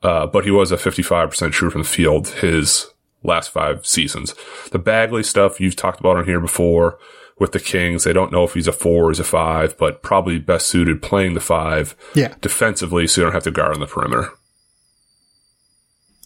Uh, 0.06 0.28
but 0.28 0.44
he 0.46 0.52
was 0.52 0.72
a 0.72 0.78
55% 0.78 1.52
shooter 1.52 1.72
from 1.72 1.82
the 1.82 1.88
field 1.88 2.28
his 2.28 2.86
last 3.24 3.50
five 3.50 3.88
seasons. 3.88 4.36
The 4.72 4.78
Bagley 4.78 5.24
stuff 5.24 5.60
you've 5.60 5.76
talked 5.76 6.00
about 6.00 6.18
on 6.18 6.26
here 6.26 6.40
before 6.40 7.00
with 7.40 7.54
the 7.54 7.60
Kings. 7.60 8.04
They 8.04 8.14
don't 8.14 8.32
know 8.32 8.44
if 8.44 8.54
he's 8.54 8.68
a 8.68 8.72
four 8.72 9.06
or 9.06 9.10
he's 9.10 9.20
a 9.20 9.24
five, 9.24 9.76
but 9.80 10.04
probably 10.04 10.38
best 10.38 10.68
suited 10.68 11.02
playing 11.02 11.34
the 11.34 11.40
five 11.40 11.96
yeah. 12.14 12.36
defensively 12.40 13.08
so 13.08 13.22
you 13.22 13.26
don't 13.26 13.34
have 13.34 13.46
to 13.46 13.52
guard 13.52 13.74
on 13.74 13.80
the 13.80 13.88
perimeter. 13.88 14.30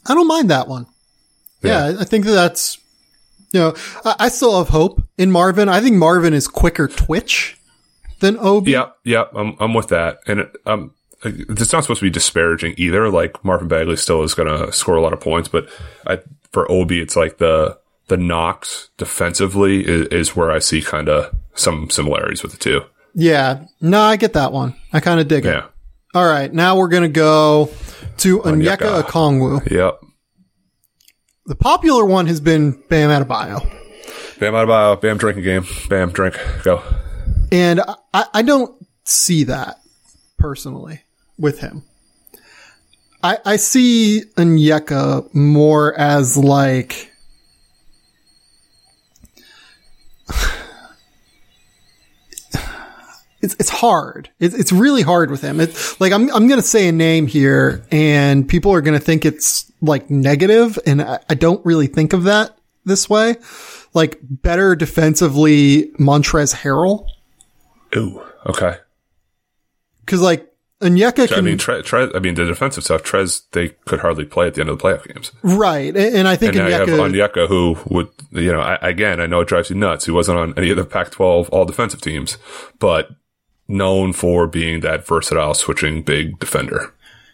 I 0.08 0.13
don't 0.13 0.28
mind 0.28 0.50
that 0.50 0.68
one. 0.68 0.86
Yeah, 1.62 1.96
I 2.02 2.04
think 2.04 2.26
that 2.26 2.32
that's, 2.32 2.80
you 3.54 3.62
know, 3.62 3.76
I, 4.04 4.15
I 4.20 4.28
still 4.28 4.58
have 4.58 4.70
hope 4.70 5.02
in 5.18 5.32
Marvin. 5.32 5.70
I 5.70 5.80
think 5.80 5.96
Marvin 5.96 6.34
is 6.34 6.50
quicker 6.50 6.89
twitch 6.89 7.58
than 8.20 8.38
Obi. 8.39 8.72
Yep, 8.72 8.98
yep, 9.06 9.32
I'm, 9.34 9.56
I'm 9.58 9.74
with 9.74 9.88
that. 9.88 10.20
And 10.28 10.42
it, 10.42 10.54
um, 10.65 10.94
Uh, 11.24 11.32
it's 11.50 11.74
not 11.74 11.84
supposed 11.84 12.00
to 12.00 12.06
be 12.06 12.10
disparaging 12.10 12.76
either. 12.78 13.10
Like 13.10 13.44
Marvin 13.44 13.68
Bagley 13.68 13.96
still 13.96 14.24
is 14.24 14.34
going 14.34 14.48
to 14.48 14.72
score 14.72 14.96
a 14.96 15.02
lot 15.02 15.14
of 15.14 15.20
points, 15.20 15.50
but 15.50 15.70
I, 16.08 16.20
for 16.52 16.72
Obi, 16.72 17.02
it's 17.02 17.16
like 17.16 17.38
the, 17.38 17.78
the 18.08 18.18
knocks 18.18 18.90
defensively 18.98 19.86
is, 19.86 20.08
is 20.08 20.36
where 20.36 20.52
I 20.52 20.60
see 20.60 20.82
kind 20.82 21.10
of 21.10 21.36
some 21.54 21.90
similarities 21.90 22.42
with 22.42 22.52
the 22.52 22.58
two. 22.58 22.82
Yeah. 23.14 23.66
No, 23.82 24.02
I 24.02 24.16
get 24.16 24.34
that 24.34 24.52
one. 24.52 24.76
I 24.94 25.00
kind 25.00 25.20
of 25.20 25.28
dig 25.28 25.46
it. 25.46 25.50
Yeah. 25.50 25.66
All 26.14 26.26
right. 26.26 26.52
Now 26.54 26.78
we're 26.78 26.88
going 26.88 27.04
to 27.04 27.10
go 27.10 27.70
to 28.18 28.40
Onyeka. 28.40 29.04
Okongwu. 29.04 29.70
Yep. 29.70 30.02
The 31.46 31.56
popular 31.56 32.06
one 32.06 32.28
has 32.28 32.40
been 32.40 32.82
Bam 32.90 33.10
Adebayo. 33.10 33.68
Bam 34.40 34.56
out 34.56 34.64
about 34.64 35.02
bam 35.02 35.18
drinking 35.18 35.44
game. 35.44 35.66
Bam 35.90 36.12
drink. 36.12 36.40
Go. 36.64 36.82
And 37.52 37.82
I, 38.14 38.26
I 38.34 38.42
don't 38.42 38.86
see 39.04 39.46
that 39.46 39.78
personally 40.38 41.02
with 41.39 41.60
him. 41.60 41.84
I, 43.21 43.38
I 43.45 43.56
see 43.58 44.23
Onyeka 44.38 45.34
more 45.34 45.93
as 45.99 46.38
like, 46.38 47.12
it's, 53.41 53.56
it's 53.60 53.69
hard. 53.69 54.30
It's, 54.39 54.56
it's 54.56 54.71
really 54.71 55.02
hard 55.02 55.32
with 55.32 55.41
him. 55.41 55.60
It's 55.60 55.99
like, 55.99 56.13
I'm, 56.13 56.34
I'm 56.34 56.47
going 56.47 56.62
to 56.62 56.65
say 56.65 56.88
a 56.88 56.93
name 56.93 57.28
here 57.28 57.84
and 57.91 58.47
people 58.47 58.71
are 58.73 58.82
going 58.82 58.97
to 58.97 59.04
think 59.04 59.25
it's 59.25 59.69
like 59.82 60.10
negative 60.10 60.80
and 60.86 61.02
I, 61.02 61.19
I 61.30 61.34
don't 61.36 61.65
really 61.65 61.88
think 61.88 62.13
of 62.13 62.23
that 62.23 62.58
this 62.86 63.10
way. 63.10 63.36
Like 63.93 64.17
better 64.21 64.75
defensively, 64.75 65.91
Montrez 65.99 66.56
Harrell. 66.56 67.06
Ooh. 67.97 68.23
Okay. 68.45 68.78
Cause 70.06 70.21
like 70.21 70.49
Onyeka 70.82 71.28
can, 71.28 71.38
I 71.38 71.42
mean, 71.42 71.58
Tre, 71.58 71.82
Tre, 71.82 72.10
I 72.15 72.20
mean, 72.20 72.36
the 72.36 72.46
defensive 72.46 72.86
stuff, 72.86 73.04
Trez, 73.04 73.42
they 73.52 73.70
could 73.86 74.00
hardly 74.00 74.24
play 74.24 74.48
at 74.48 74.54
the 74.54 74.62
end 74.62 74.70
of 74.70 74.80
the 74.80 74.84
playoff 74.84 75.06
games. 75.06 75.32
right. 75.44 75.96
And, 75.96 76.15
and 76.15 76.28
I 76.28 76.38
think 76.38 76.56
And 76.56 76.72
have 76.72 76.88
Onyeka, 76.88 77.30
Onyeka, 77.34 77.48
who 77.50 77.78
would, 77.94 78.08
you 78.32 78.52
know, 78.54 78.62
I, 78.62 78.76
again, 78.82 79.20
I 79.20 79.26
know 79.28 79.42
it 79.42 79.48
drives 79.50 79.70
you 79.70 79.76
nuts. 79.76 80.06
He 80.06 80.12
wasn't 80.12 80.38
on 80.38 80.54
any 80.58 80.70
of 80.70 80.78
the 80.78 80.86
Pac-12 80.86 81.50
all 81.52 81.65
defensive 81.65 82.00
teams, 82.00 82.38
but 82.80 83.10
known 83.68 84.13
for 84.13 84.48
being 84.48 84.80
that 84.80 85.06
versatile 85.06 85.54
switching 85.54 86.02
big 86.02 86.39
defender. 86.39 86.94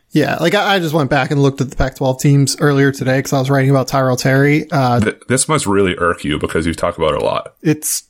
yeah, 0.09 0.35
like 0.37 0.55
I, 0.55 0.75
I 0.75 0.79
just 0.79 0.93
went 0.95 1.09
back 1.11 1.29
and 1.29 1.41
looked 1.41 1.61
at 1.61 1.69
the 1.69 1.75
Pac-12 1.75 2.19
teams 2.19 2.57
earlier 2.59 2.91
today 2.91 3.19
because 3.19 3.31
I 3.33 3.39
was 3.39 3.49
writing 3.51 3.69
about 3.69 3.87
Tyrell 3.87 4.17
Terry. 4.17 4.69
Uh, 4.71 4.99
Th- 5.01 5.19
this 5.27 5.47
must 5.47 5.67
really 5.67 5.95
irk 5.97 6.23
you 6.23 6.39
because 6.39 6.65
you 6.65 6.73
talk 6.73 6.97
about 6.97 7.13
it 7.13 7.21
a 7.21 7.25
lot. 7.25 7.55
it's 7.61 8.03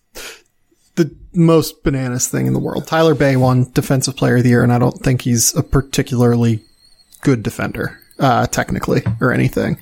most 1.36 1.84
bananas 1.84 2.28
thing 2.28 2.48
in 2.48 2.54
the 2.54 2.60
world. 2.60 2.88
Tyler 2.88 3.16
Bey 3.16 3.36
won 3.36 3.70
Defensive 3.74 4.16
Player 4.16 4.38
of 4.38 4.44
the 4.44 4.50
Year, 4.50 4.64
and 4.64 4.72
I 4.74 4.80
don't 4.80 4.98
think 5.02 5.22
he's 5.22 5.56
a 5.56 5.64
particularly 5.64 6.62
good 7.22 7.44
defender, 7.44 8.00
uh, 8.20 8.48
technically 8.48 9.04
or 9.20 9.32
anything. 9.32 9.78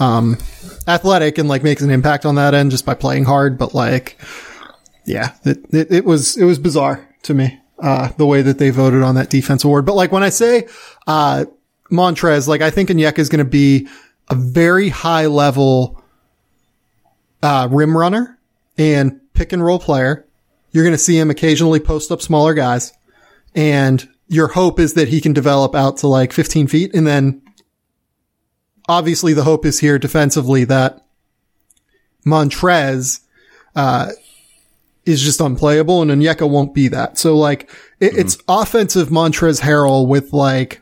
Um, 0.00 0.38
athletic 0.86 1.38
and 1.38 1.48
like 1.48 1.62
makes 1.62 1.82
an 1.82 1.90
impact 1.90 2.26
on 2.26 2.36
that 2.36 2.54
end 2.54 2.70
just 2.70 2.86
by 2.86 2.94
playing 2.94 3.24
hard, 3.24 3.58
but 3.58 3.74
like, 3.74 4.18
yeah, 5.06 5.34
it, 5.44 5.58
it, 5.72 5.92
it 5.92 6.04
was, 6.04 6.36
it 6.36 6.44
was 6.44 6.58
bizarre 6.58 7.08
to 7.22 7.34
me, 7.34 7.60
uh, 7.78 8.08
the 8.16 8.26
way 8.26 8.42
that 8.42 8.58
they 8.58 8.70
voted 8.70 9.02
on 9.02 9.14
that 9.16 9.30
defense 9.30 9.64
award. 9.64 9.84
But 9.84 9.94
like 9.94 10.12
when 10.12 10.22
I 10.22 10.28
say, 10.28 10.68
uh, 11.06 11.46
Montrez, 11.90 12.48
like 12.48 12.62
I 12.62 12.70
think 12.70 12.88
Onyeka 12.88 13.18
is 13.18 13.28
going 13.28 13.44
to 13.44 13.50
be 13.50 13.88
a 14.28 14.34
very 14.34 14.88
high 14.88 15.26
level, 15.26 16.02
uh, 17.42 17.68
rim 17.70 17.96
runner 17.96 18.38
and 18.78 19.20
pick 19.34 19.52
and 19.52 19.62
roll 19.64 19.78
player. 19.78 20.26
You're 20.72 20.84
going 20.84 20.94
to 20.94 20.98
see 20.98 21.18
him 21.18 21.30
occasionally 21.30 21.80
post 21.80 22.10
up 22.10 22.20
smaller 22.20 22.54
guys 22.54 22.92
and 23.54 24.08
your 24.28 24.48
hope 24.48 24.80
is 24.80 24.94
that 24.94 25.08
he 25.08 25.20
can 25.20 25.34
develop 25.34 25.74
out 25.74 25.98
to 25.98 26.08
like 26.08 26.32
15 26.32 26.66
feet. 26.66 26.94
And 26.94 27.06
then 27.06 27.42
obviously 28.88 29.34
the 29.34 29.44
hope 29.44 29.66
is 29.66 29.80
here 29.80 29.98
defensively 29.98 30.64
that 30.64 31.04
Montrez, 32.26 33.20
uh, 33.76 34.10
is 35.04 35.20
just 35.20 35.40
unplayable 35.40 36.00
and 36.00 36.10
Onyeka 36.10 36.48
won't 36.48 36.74
be 36.74 36.88
that. 36.88 37.18
So 37.18 37.36
like 37.36 37.68
it, 38.00 38.16
it's 38.16 38.38
offensive 38.48 39.08
Montrez 39.08 39.60
Harrell 39.60 40.06
with 40.06 40.32
like, 40.32 40.80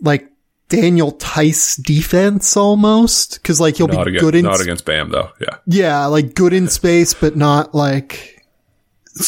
like 0.00 0.31
Daniel 0.72 1.10
Theis 1.12 1.76
defense 1.76 2.56
almost. 2.56 3.42
Cause 3.44 3.60
like 3.60 3.76
he'll 3.76 3.88
Not, 3.88 4.06
be 4.06 4.10
against, 4.12 4.24
good 4.24 4.34
in 4.34 4.44
not 4.44 4.60
against 4.60 4.84
Bam, 4.86 5.10
though. 5.10 5.30
Yeah. 5.40 5.58
yeah, 5.66 6.06
like 6.06 6.34
good 6.34 6.52
in 6.52 6.68
space, 6.68 7.12
but 7.12 7.36
not 7.36 7.74
like 7.74 8.44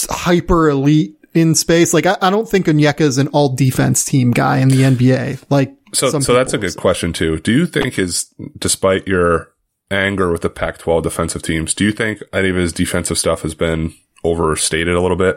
hyper 0.09 0.71
elite 0.71 1.17
in 1.35 1.55
space. 1.55 1.93
Like 1.93 2.07
I, 2.07 2.17
I 2.23 2.31
don't 2.31 2.49
think 2.49 2.67
Onyeka 2.67 3.03
is 3.03 3.19
an 3.19 3.29
all 3.29 3.55
defense 3.55 4.05
team 4.05 4.31
guy 4.31 4.59
in 4.59 4.69
the 4.69 4.83
NBA. 4.83 5.45
Like 5.51 5.77
So, 5.93 6.19
so 6.19 6.33
that's 6.33 6.55
a 6.55 6.59
good 6.59 6.77
question, 6.77 7.13
too. 7.13 7.39
Do 7.39 7.53
you 7.53 7.67
think 7.67 7.95
his, 7.95 8.33
despite 8.59 9.07
your 9.07 9.53
anger 9.91 10.33
with 10.33 10.43
the 10.43 10.51
Pac 10.51 10.79
12 10.79 11.03
defensive 11.03 11.43
teams, 11.43 11.75
do 11.75 11.85
you 11.85 11.93
think 11.93 12.23
any 12.33 12.49
of 12.49 12.57
his 12.57 12.73
defensive 12.73 13.19
stuff 13.19 13.43
has 13.43 13.55
been 13.55 13.95
overstated 14.25 14.95
a 14.95 15.01
little 15.01 15.17
bit? 15.17 15.37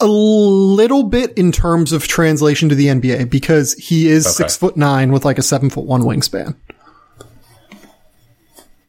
A 0.00 0.06
little 0.06 1.02
bit 1.04 1.36
in 1.36 1.52
terms 1.52 1.92
of 1.92 2.06
translation 2.06 2.68
to 2.68 2.74
the 2.74 2.86
NBA 2.86 3.30
because 3.30 3.74
he 3.74 4.08
is 4.08 4.36
six 4.36 4.56
foot 4.56 4.76
nine 4.76 5.12
with 5.12 5.24
like 5.24 5.38
a 5.38 5.42
seven 5.42 5.70
foot 5.70 5.84
one 5.84 6.02
wingspan. 6.02 6.56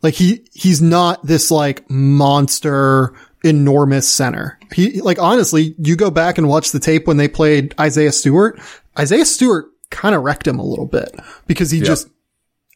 Like 0.01 0.13
he, 0.13 0.45
he's 0.53 0.81
not 0.81 1.25
this 1.25 1.51
like 1.51 1.89
monster, 1.89 3.13
enormous 3.43 4.07
center. 4.07 4.57
He, 4.73 5.01
like 5.01 5.19
honestly, 5.19 5.75
you 5.77 5.95
go 5.95 6.09
back 6.09 6.37
and 6.37 6.47
watch 6.47 6.71
the 6.71 6.79
tape 6.79 7.07
when 7.07 7.17
they 7.17 7.27
played 7.27 7.75
Isaiah 7.79 8.11
Stewart. 8.11 8.59
Isaiah 8.97 9.25
Stewart 9.25 9.65
kind 9.89 10.15
of 10.15 10.23
wrecked 10.23 10.47
him 10.47 10.59
a 10.59 10.65
little 10.65 10.85
bit 10.85 11.13
because 11.47 11.71
he 11.71 11.81
just 11.81 12.07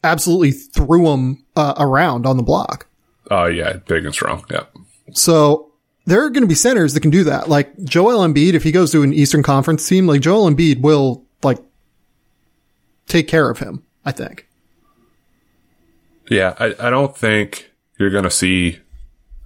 absolutely 0.03 0.51
threw 0.51 1.11
him 1.11 1.43
uh, 1.55 1.75
around 1.77 2.25
on 2.25 2.37
the 2.37 2.43
block. 2.43 2.87
Oh, 3.31 3.45
yeah. 3.45 3.77
Big 3.87 4.05
and 4.05 4.13
strong. 4.13 4.45
Yeah. 4.51 4.63
So 5.13 5.72
there 6.05 6.23
are 6.23 6.29
going 6.29 6.41
to 6.43 6.47
be 6.47 6.55
centers 6.55 6.93
that 6.93 6.99
can 7.01 7.11
do 7.11 7.23
that. 7.25 7.47
Like 7.49 7.73
Joel 7.83 8.25
Embiid, 8.27 8.53
if 8.53 8.63
he 8.63 8.71
goes 8.71 8.91
to 8.91 9.03
an 9.03 9.13
Eastern 9.13 9.43
Conference 9.43 9.87
team, 9.87 10.05
like 10.07 10.21
Joel 10.21 10.49
Embiid 10.49 10.81
will 10.81 11.23
like 11.43 11.59
take 13.07 13.27
care 13.27 13.49
of 13.49 13.59
him, 13.59 13.83
I 14.05 14.11
think. 14.11 14.47
Yeah, 16.29 16.55
I, 16.59 16.73
I 16.79 16.89
don't 16.89 17.15
think 17.15 17.71
you're 17.99 18.09
going 18.09 18.23
to 18.23 18.31
see. 18.31 18.79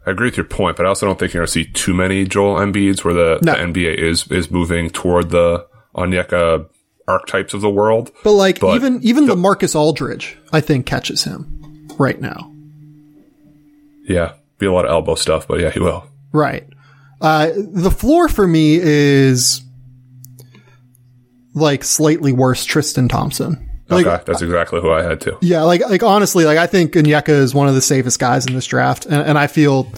I 0.06 0.12
agree 0.12 0.28
with 0.28 0.38
your 0.38 0.46
point, 0.46 0.78
but 0.78 0.86
I 0.86 0.90
also 0.90 1.06
don't 1.06 1.20
think 1.20 1.34
you're 1.34 1.42
going 1.42 1.48
to 1.48 1.52
see 1.52 1.66
too 1.66 1.94
many 1.94 2.24
Joel 2.26 2.56
Embiids 2.56 3.04
where 3.04 3.14
the, 3.14 3.40
No. 3.42 3.52
the 3.54 3.58
NBA 3.60 3.96
is 3.98 4.28
is 4.32 4.50
moving 4.50 4.90
toward 4.90 5.32
the 5.32 5.68
Onyeka 5.96 6.68
archetypes 7.08 7.54
of 7.54 7.62
the 7.62 7.70
world. 7.70 8.12
But 8.24 8.34
like 8.34 8.60
But 8.60 8.76
even 8.76 9.00
even 9.04 9.26
the 9.26 9.36
Marcus 9.36 9.76
Aldridge, 9.76 10.38
I 10.54 10.62
think 10.62 10.86
catches 10.86 11.24
him 11.24 11.88
right 11.98 12.20
now. 12.22 12.52
Yeah, 14.08 14.34
be 14.60 14.66
a 14.66 14.72
lot 14.72 14.86
of 14.86 14.92
elbow 14.92 15.16
stuff, 15.16 15.48
but 15.48 15.60
yeah, 15.60 15.72
he 15.72 15.80
will. 15.80 16.06
Right. 16.32 16.68
Uh, 17.20 17.52
the 17.56 17.92
floor 17.92 18.28
for 18.30 18.48
me 18.48 18.76
is 18.82 19.62
like 21.54 21.84
slightly 21.84 22.32
worse 22.32 22.64
Tristan 22.66 23.08
Thompson. 23.08 23.64
Like, 23.90 24.06
okay, 24.06 24.24
that's 24.26 24.42
exactly 24.42 24.82
who 24.82 24.92
I 24.92 25.02
had 25.02 25.22
too. 25.22 25.38
Yeah, 25.42 25.64
like 25.64 25.82
like 25.82 26.04
honestly, 26.04 26.44
like 26.46 26.58
I 26.58 26.68
think 26.68 26.94
Onyeka 26.94 27.30
is 27.30 27.54
one 27.56 27.68
of 27.70 27.74
the 27.76 27.82
safest 27.82 28.20
guys 28.20 28.46
in 28.46 28.54
this 28.54 28.66
draft, 28.68 29.06
and, 29.06 29.16
and 29.16 29.38
I 29.38 29.48
feel 29.48 29.92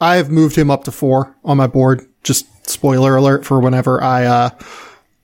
I 0.00 0.16
have 0.16 0.30
moved 0.30 0.56
him 0.56 0.70
up 0.70 0.84
to 0.84 0.92
four 0.92 1.34
on 1.44 1.56
my 1.56 1.66
board. 1.66 2.06
Just 2.22 2.46
spoiler 2.68 3.16
alert 3.16 3.44
for 3.46 3.60
whenever 3.60 4.02
I 4.02 4.26
uh, 4.26 4.50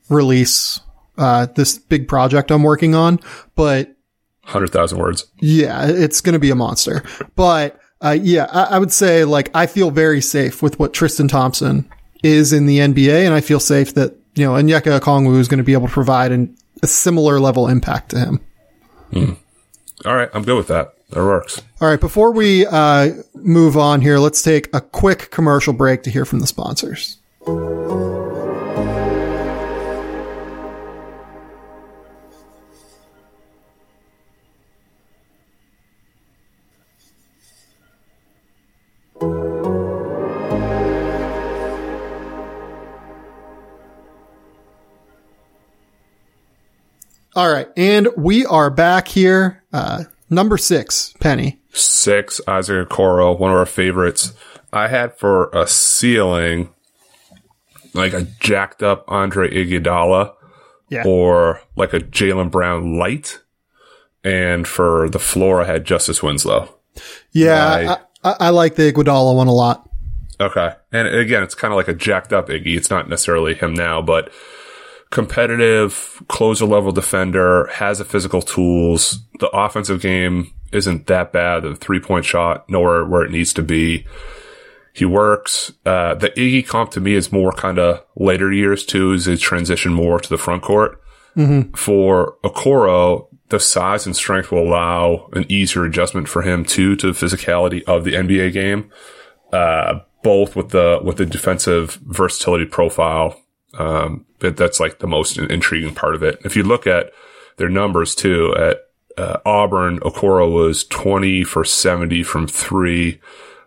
release 0.09 0.81
uh, 1.19 1.47
this 1.55 1.79
big 1.79 2.09
project 2.09 2.51
I'm 2.51 2.63
working 2.63 2.95
on. 2.95 3.21
But 3.55 3.95
Hundred 4.45 4.71
thousand 4.73 4.99
words. 4.99 5.27
yeah, 5.39 5.87
it's 5.87 6.21
going 6.23 6.33
to 6.33 6.39
be 6.39 6.51
a 6.51 6.55
monster. 6.57 7.05
But 7.37 7.79
uh, 8.03 8.17
yeah, 8.21 8.47
I, 8.51 8.77
I 8.77 8.79
would 8.79 8.93
say 8.93 9.25
like 9.25 9.51
I 9.55 9.67
feel 9.67 9.91
very 9.91 10.21
safe 10.21 10.63
with 10.63 10.79
what 10.79 10.93
Tristan 10.93 11.29
Thompson 11.29 11.89
is 12.23 12.53
in 12.53 12.67
the 12.67 12.79
NBA, 12.79 13.25
and 13.25 13.35
I 13.35 13.41
feel 13.41 13.61
safe 13.61 13.95
that 13.95 14.17
you 14.35 14.45
know 14.45 14.53
Onyeka 14.53 14.99
Okongwu 15.01 15.39
is 15.39 15.49
going 15.49 15.59
to 15.59 15.65
be 15.65 15.73
able 15.73 15.89
to 15.89 15.93
provide 15.93 16.33
an, 16.33 16.57
a 16.83 16.87
similar 16.87 17.41
level 17.41 17.69
impact 17.69 18.11
to 18.11 18.19
him. 18.19 18.41
All 20.07 20.17
right, 20.17 20.31
I'm 20.33 20.45
good 20.45 20.57
with 20.57 20.69
that. 20.69 20.95
That 21.11 21.25
works. 21.25 21.61
All 21.81 21.89
right, 21.89 22.01
before 22.01 22.33
we 22.33 22.67
uh, 22.67 23.11
move 23.35 23.77
on 23.77 24.01
here, 24.01 24.19
let's 24.19 24.43
take 24.43 24.75
a 24.75 24.81
quick 24.81 25.31
commercial 25.31 25.73
break 25.73 26.05
to 26.05 26.11
hear 26.11 26.25
from 26.25 26.41
the 26.41 26.47
sponsors. 26.47 27.19
All 47.41 47.51
right, 47.51 47.69
and 47.75 48.09
we 48.19 48.45
are 48.45 48.69
back 48.69 49.09
here. 49.09 49.65
Uh, 49.73 50.05
number 50.29 50.59
six, 50.59 51.15
Penny. 51.21 51.59
Six, 51.73 52.39
Isaac 52.47 52.91
Okoro, 52.91 53.39
one 53.39 53.51
of 53.51 53.57
our 53.57 53.65
favorites. 53.65 54.35
I 54.75 54.89
had 54.89 55.17
for 55.17 55.49
a 55.55 55.67
ceiling 55.67 56.69
like 57.95 58.13
a 58.13 58.27
jacked 58.41 58.83
up 58.83 59.07
Andre 59.09 59.51
Iguodala 59.51 60.35
Yeah. 60.91 61.05
or 61.07 61.63
like 61.77 61.95
a 61.95 62.01
Jaylen 62.01 62.51
Brown 62.51 62.99
light. 62.99 63.41
And 64.23 64.69
for 64.69 65.09
the 65.09 65.19
floor, 65.19 65.63
I 65.63 65.65
had 65.65 65.87
Justice 65.87 66.23
Winslow. 66.23 66.69
Yeah, 67.33 67.97
I, 68.23 68.29
I, 68.33 68.37
I 68.39 68.49
like 68.51 68.75
the 68.75 68.93
Iguodala 68.93 69.35
one 69.35 69.47
a 69.47 69.55
lot. 69.55 69.89
Okay. 70.39 70.75
And 70.93 71.09
again, 71.09 71.43
it's 71.43 71.55
kind 71.55 71.73
of 71.73 71.79
like 71.79 71.89
a 71.89 71.95
jacked 71.95 72.35
up 72.35 72.49
Iggy. 72.51 72.77
It's 72.77 72.91
not 72.91 73.09
necessarily 73.09 73.55
him 73.55 73.73
now, 73.73 74.03
but 74.03 74.31
competitive, 75.11 76.23
closer 76.29 76.67
level 76.67 76.93
defender, 76.93 77.67
has 77.67 77.99
the 77.99 78.05
physical 78.05 78.43
tools. 78.43 79.21
The 79.39 79.49
offensive 79.49 80.01
game 80.01 80.53
isn't 80.73 81.07
that 81.09 81.33
bad. 81.33 81.63
The 81.63 81.77
three 81.77 82.01
point 82.01 82.25
shot, 82.25 82.69
nowhere 82.69 83.05
where 83.05 83.23
it 83.23 83.31
needs 83.31 83.53
to 83.55 83.63
be. 83.63 84.07
He 84.93 85.05
works. 85.05 85.73
Uh, 85.87 86.15
the 86.15 86.31
Iggy 86.31 86.67
comp 86.67 86.91
to 86.93 87.01
me 87.01 87.15
is 87.15 87.33
more 87.33 87.53
kind 87.53 87.79
of 87.79 88.05
later 88.17 88.53
years 88.53 88.85
too, 88.85 89.13
as 89.13 89.25
they 89.25 89.37
transition 89.37 89.93
more 89.93 90.19
to 90.19 90.29
the 90.29 90.39
front 90.39 90.63
court. 90.63 91.01
For 91.77 92.37
Okoro, 92.43 93.29
the 93.51 93.61
size 93.61 94.05
and 94.05 94.17
strength 94.17 94.51
will 94.51 94.65
allow 94.65 95.29
an 95.33 95.47
easier 95.49 95.85
adjustment 95.85 96.29
for 96.29 96.43
him 96.43 96.65
too 96.65 96.97
to 96.97 97.13
the 97.13 97.27
physicality 97.27 97.83
of 97.85 98.05
the 98.05 98.15
NBA 98.15 98.53
game 98.53 98.91
uh, 99.53 100.01
both 100.23 100.57
with 100.57 100.71
the 100.71 101.01
with 101.03 101.17
the 101.17 101.27
defensive 101.27 101.99
versatility 102.07 102.67
profile. 102.67 103.41
Um, 103.79 104.27
that 104.41 104.57
that's 104.57 104.81
like 104.81 104.99
the 104.99 105.07
most 105.07 105.39
intriguing 105.39 105.95
part 105.95 106.15
of 106.15 106.23
it. 106.23 106.41
If 106.45 106.57
you 106.57 106.65
look 106.65 106.87
at 106.87 107.13
their 107.57 107.69
numbers 107.69 108.15
too, 108.15 108.55
at 108.57 108.81
uh, 109.17 109.39
Auburn, 109.45 110.01
Okoro 110.01 110.51
was 110.53 110.85
twenty 110.85 111.45
for 111.45 111.65
seventy 111.65 112.23
from 112.23 112.47
three. 112.47 113.21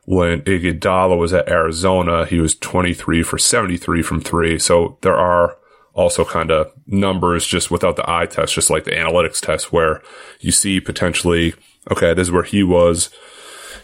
When 0.05 0.41
Iguodala 0.41 1.17
was 1.17 1.31
at 1.31 1.47
Arizona, 1.47 2.25
he 2.25 2.41
was 2.41 2.55
twenty 2.55 2.93
three 2.93 3.23
for 3.23 3.37
seventy 3.37 3.77
three 3.77 4.01
from 4.01 4.19
three. 4.19 4.59
So 4.59 4.97
there 5.01 5.15
are 5.15 5.57
also 5.93 6.25
kind 6.25 6.51
of 6.51 6.71
numbers 6.87 7.45
just 7.45 7.71
without 7.71 7.95
the 7.95 8.09
eye 8.09 8.25
test, 8.25 8.53
just 8.53 8.69
like 8.69 8.83
the 8.83 8.91
analytics 8.91 9.39
test, 9.39 9.71
where 9.71 10.01
you 10.41 10.51
see 10.51 10.81
potentially, 10.81 11.53
okay, 11.91 12.13
this 12.13 12.27
is 12.27 12.31
where 12.31 12.43
he 12.43 12.63
was 12.63 13.09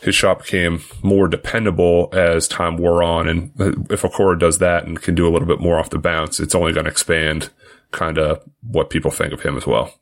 his 0.01 0.15
shot 0.15 0.39
became 0.39 0.81
more 1.03 1.27
dependable 1.27 2.09
as 2.13 2.47
time 2.47 2.77
wore 2.77 3.03
on. 3.03 3.27
And 3.27 3.51
if 3.91 4.01
Okoro 4.03 4.37
does 4.39 4.59
that 4.59 4.85
and 4.85 5.01
can 5.01 5.15
do 5.15 5.27
a 5.27 5.31
little 5.31 5.47
bit 5.47 5.59
more 5.59 5.77
off 5.77 5.89
the 5.89 5.99
bounce, 5.99 6.39
it's 6.39 6.55
only 6.55 6.73
going 6.73 6.85
to 6.85 6.91
expand 6.91 7.49
kind 7.91 8.17
of 8.17 8.41
what 8.61 8.89
people 8.89 9.11
think 9.11 9.33
of 9.33 9.41
him 9.41 9.57
as 9.57 9.67
well. 9.67 9.93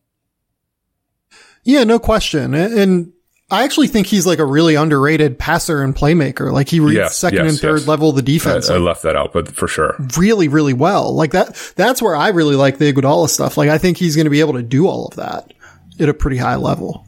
Yeah, 1.64 1.84
no 1.84 2.00
question. 2.00 2.54
And, 2.54 3.14
I 3.50 3.64
actually 3.64 3.88
think 3.88 4.08
he's 4.08 4.28
like 4.28 4.40
a 4.40 4.46
really 4.46 4.76
underrated 4.76 5.40
passer 5.40 5.82
and 5.82 5.96
playmaker. 5.96 6.52
Like 6.52 6.68
he 6.68 6.82
reads 6.82 6.96
Yes, 6.96 7.18
second 7.18 7.46
yes, 7.46 7.52
and 7.52 7.60
third 7.62 7.80
yes. 7.80 7.88
level 7.88 8.10
of 8.10 8.18
the 8.18 8.22
defense 8.22 8.70
I 8.70 8.74
like, 8.74 8.84
left 8.84 9.04
that 9.04 9.16
out, 9.16 9.32
but 9.32 9.48
for 9.56 9.70
sure. 9.70 9.96
really, 10.18 10.50
really 10.50 10.74
well. 10.74 11.16
Like 11.16 11.32
that, 11.32 11.56
that's 11.78 12.02
where 12.02 12.14
I 12.14 12.28
really 12.30 12.58
like 12.58 12.78
the 12.78 12.92
Iguodala 12.92 13.30
stuff. 13.30 13.56
Like 13.56 13.70
I 13.70 13.78
think 13.78 13.96
he's 13.96 14.18
going 14.18 14.26
to 14.26 14.30
be 14.32 14.42
able 14.42 14.54
to 14.56 14.64
do 14.64 14.88
all 14.88 15.08
of 15.08 15.16
that 15.16 15.54
at 15.98 16.10
a 16.10 16.14
pretty 16.14 16.36
high 16.36 16.58
level. 16.58 17.07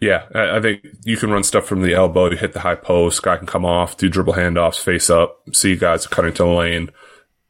Yeah, 0.00 0.24
I, 0.34 0.60
think 0.60 0.86
you 1.04 1.18
can 1.18 1.30
run 1.30 1.44
stuff 1.44 1.66
from 1.66 1.82
the 1.82 1.92
elbow, 1.92 2.30
you 2.30 2.38
hit 2.38 2.54
the 2.54 2.60
high 2.60 2.74
post, 2.74 3.22
guy 3.22 3.36
can 3.36 3.46
come 3.46 3.66
off, 3.66 3.98
do 3.98 4.08
dribble 4.08 4.32
handoffs, 4.32 4.80
face 4.80 5.10
up, 5.10 5.42
see 5.52 5.76
guys 5.76 6.06
cutting 6.06 6.32
to 6.34 6.44
the 6.44 6.48
lane. 6.48 6.90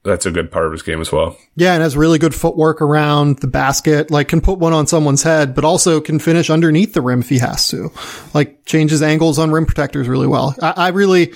That's 0.02 0.26
a 0.26 0.32
good 0.32 0.50
part 0.50 0.66
of 0.66 0.72
his 0.72 0.82
game 0.82 1.00
as 1.00 1.12
well. 1.12 1.36
Yeah, 1.56 1.74
and 1.74 1.82
has 1.82 1.96
really 1.96 2.18
good 2.18 2.34
footwork 2.34 2.80
around 2.80 3.38
the 3.38 3.46
basket. 3.46 4.10
Like 4.10 4.28
can 4.28 4.40
put 4.40 4.58
one 4.58 4.72
on 4.72 4.86
someone's 4.86 5.22
head, 5.22 5.54
but 5.54 5.64
also 5.64 6.00
can 6.00 6.18
finish 6.18 6.50
underneath 6.50 6.94
the 6.94 7.02
rim 7.02 7.20
if 7.20 7.28
he 7.28 7.38
has 7.38 7.68
to. 7.68 7.92
Like 8.34 8.64
changes 8.64 9.02
angles 9.02 9.38
on 9.38 9.52
rim 9.52 9.66
protectors 9.66 10.08
really 10.08 10.26
well. 10.26 10.56
I, 10.60 10.72
I 10.76 10.88
really, 10.88 11.34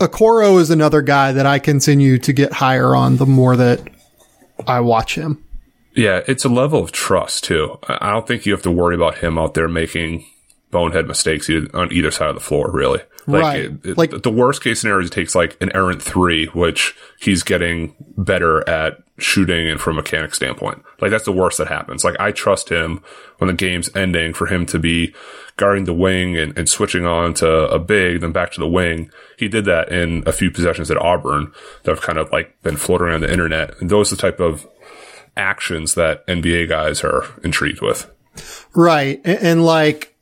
Okoro 0.00 0.60
is 0.60 0.70
another 0.70 1.00
guy 1.00 1.32
that 1.32 1.46
I 1.46 1.60
continue 1.60 2.18
to 2.18 2.32
get 2.32 2.52
higher 2.52 2.94
on 2.94 3.16
the 3.16 3.26
more 3.26 3.56
that 3.56 3.88
I 4.66 4.80
watch 4.80 5.14
him. 5.14 5.44
Yeah, 5.94 6.20
it's 6.26 6.44
a 6.44 6.48
level 6.48 6.82
of 6.82 6.92
trust 6.92 7.44
too. 7.44 7.78
I 7.88 8.10
don't 8.10 8.26
think 8.26 8.46
you 8.46 8.52
have 8.52 8.62
to 8.62 8.70
worry 8.70 8.94
about 8.94 9.18
him 9.18 9.38
out 9.38 9.54
there 9.54 9.68
making 9.68 10.26
bonehead 10.70 11.06
mistakes 11.06 11.50
on 11.74 11.92
either 11.92 12.10
side 12.10 12.30
of 12.30 12.34
the 12.34 12.40
floor, 12.40 12.70
really. 12.72 13.00
Like, 13.26 13.42
Right. 13.42 13.60
it- 13.64 13.72
it- 13.90 13.98
Like- 13.98 14.22
the 14.22 14.30
worst 14.30 14.64
case 14.64 14.80
scenario 14.80 15.02
is 15.04 15.10
he 15.10 15.14
takes 15.14 15.34
like 15.34 15.56
an 15.60 15.70
errant 15.74 16.02
three, 16.02 16.46
which 16.46 16.94
he's 17.20 17.42
getting 17.42 17.94
better 18.16 18.66
at 18.68 18.98
shooting 19.18 19.68
and 19.68 19.80
from 19.80 19.92
a 19.96 20.00
mechanic 20.00 20.34
standpoint. 20.34 20.82
Like 21.00 21.10
that's 21.10 21.26
the 21.26 21.30
worst 21.32 21.58
that 21.58 21.68
happens. 21.68 22.04
Like 22.04 22.16
I 22.18 22.32
trust 22.32 22.70
him 22.70 23.00
when 23.38 23.48
the 23.48 23.54
game's 23.54 23.94
ending 23.94 24.32
for 24.32 24.46
him 24.46 24.64
to 24.66 24.78
be 24.78 25.14
guarding 25.58 25.84
the 25.84 25.92
wing 25.92 26.36
and, 26.38 26.56
and 26.58 26.68
switching 26.68 27.04
on 27.06 27.34
to 27.34 27.48
a 27.68 27.78
big, 27.78 28.22
then 28.22 28.32
back 28.32 28.50
to 28.52 28.60
the 28.60 28.66
wing. 28.66 29.10
He 29.36 29.46
did 29.48 29.66
that 29.66 29.92
in 29.92 30.24
a 30.26 30.32
few 30.32 30.50
possessions 30.50 30.90
at 30.90 30.96
Auburn 30.96 31.52
that 31.84 31.92
have 31.92 32.00
kind 32.02 32.18
of 32.18 32.32
like 32.32 32.56
been 32.62 32.76
floating 32.76 33.08
around 33.08 33.20
the 33.20 33.30
internet. 33.30 33.74
And 33.80 33.90
those 33.90 34.10
are 34.10 34.16
the 34.16 34.22
type 34.22 34.40
of 34.40 34.66
actions 35.36 35.94
that 35.94 36.26
NBA 36.26 36.68
guys 36.68 37.02
are 37.02 37.24
intrigued 37.42 37.80
with. 37.80 38.10
Right. 38.74 39.20
And, 39.24 39.38
and 39.38 39.64
like, 39.64 40.16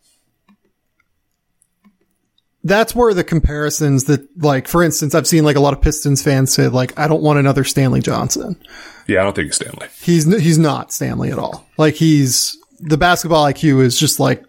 that's 2.63 2.95
where 2.95 3.15
the 3.15 3.25
comparisons 3.25 4.05
that, 4.05 4.29
like, 4.43 4.69
for 4.69 4.83
instance, 4.83 5.15
I've 5.15 5.27
seen 5.27 5.45
like 5.45 5.57
a 5.57 5.61
lot 5.61 5.73
of 5.73 5.81
Pistons 5.81 6.23
fans 6.23 6.53
say, 6.53 6.69
like, 6.69 6.99
I 6.99 7.09
don't 7.09 7.23
want 7.23 7.39
another 7.39 7.65
Stanley 7.65 8.01
Johnson. 8.01 8.61
Yeah, 9.07 9.21
I 9.21 9.25
don't 9.25 9.35
think 9.35 9.47
he's 9.47 9.57
Stanley. 9.57 9.89
He's, 10.01 10.25
he's 10.41 10.59
not 10.59 10.93
Stanley 10.93 11.33
at 11.33 11.39
all. 11.39 11.67
Like, 11.79 11.95
he's, 11.95 12.57
the 12.81 12.97
basketball 12.97 13.45
IQ 13.45 13.83
is 13.83 13.99
just 13.99 14.21
like 14.21 14.45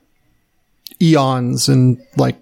eons 1.01 1.67
and 1.67 2.01
like 2.17 2.40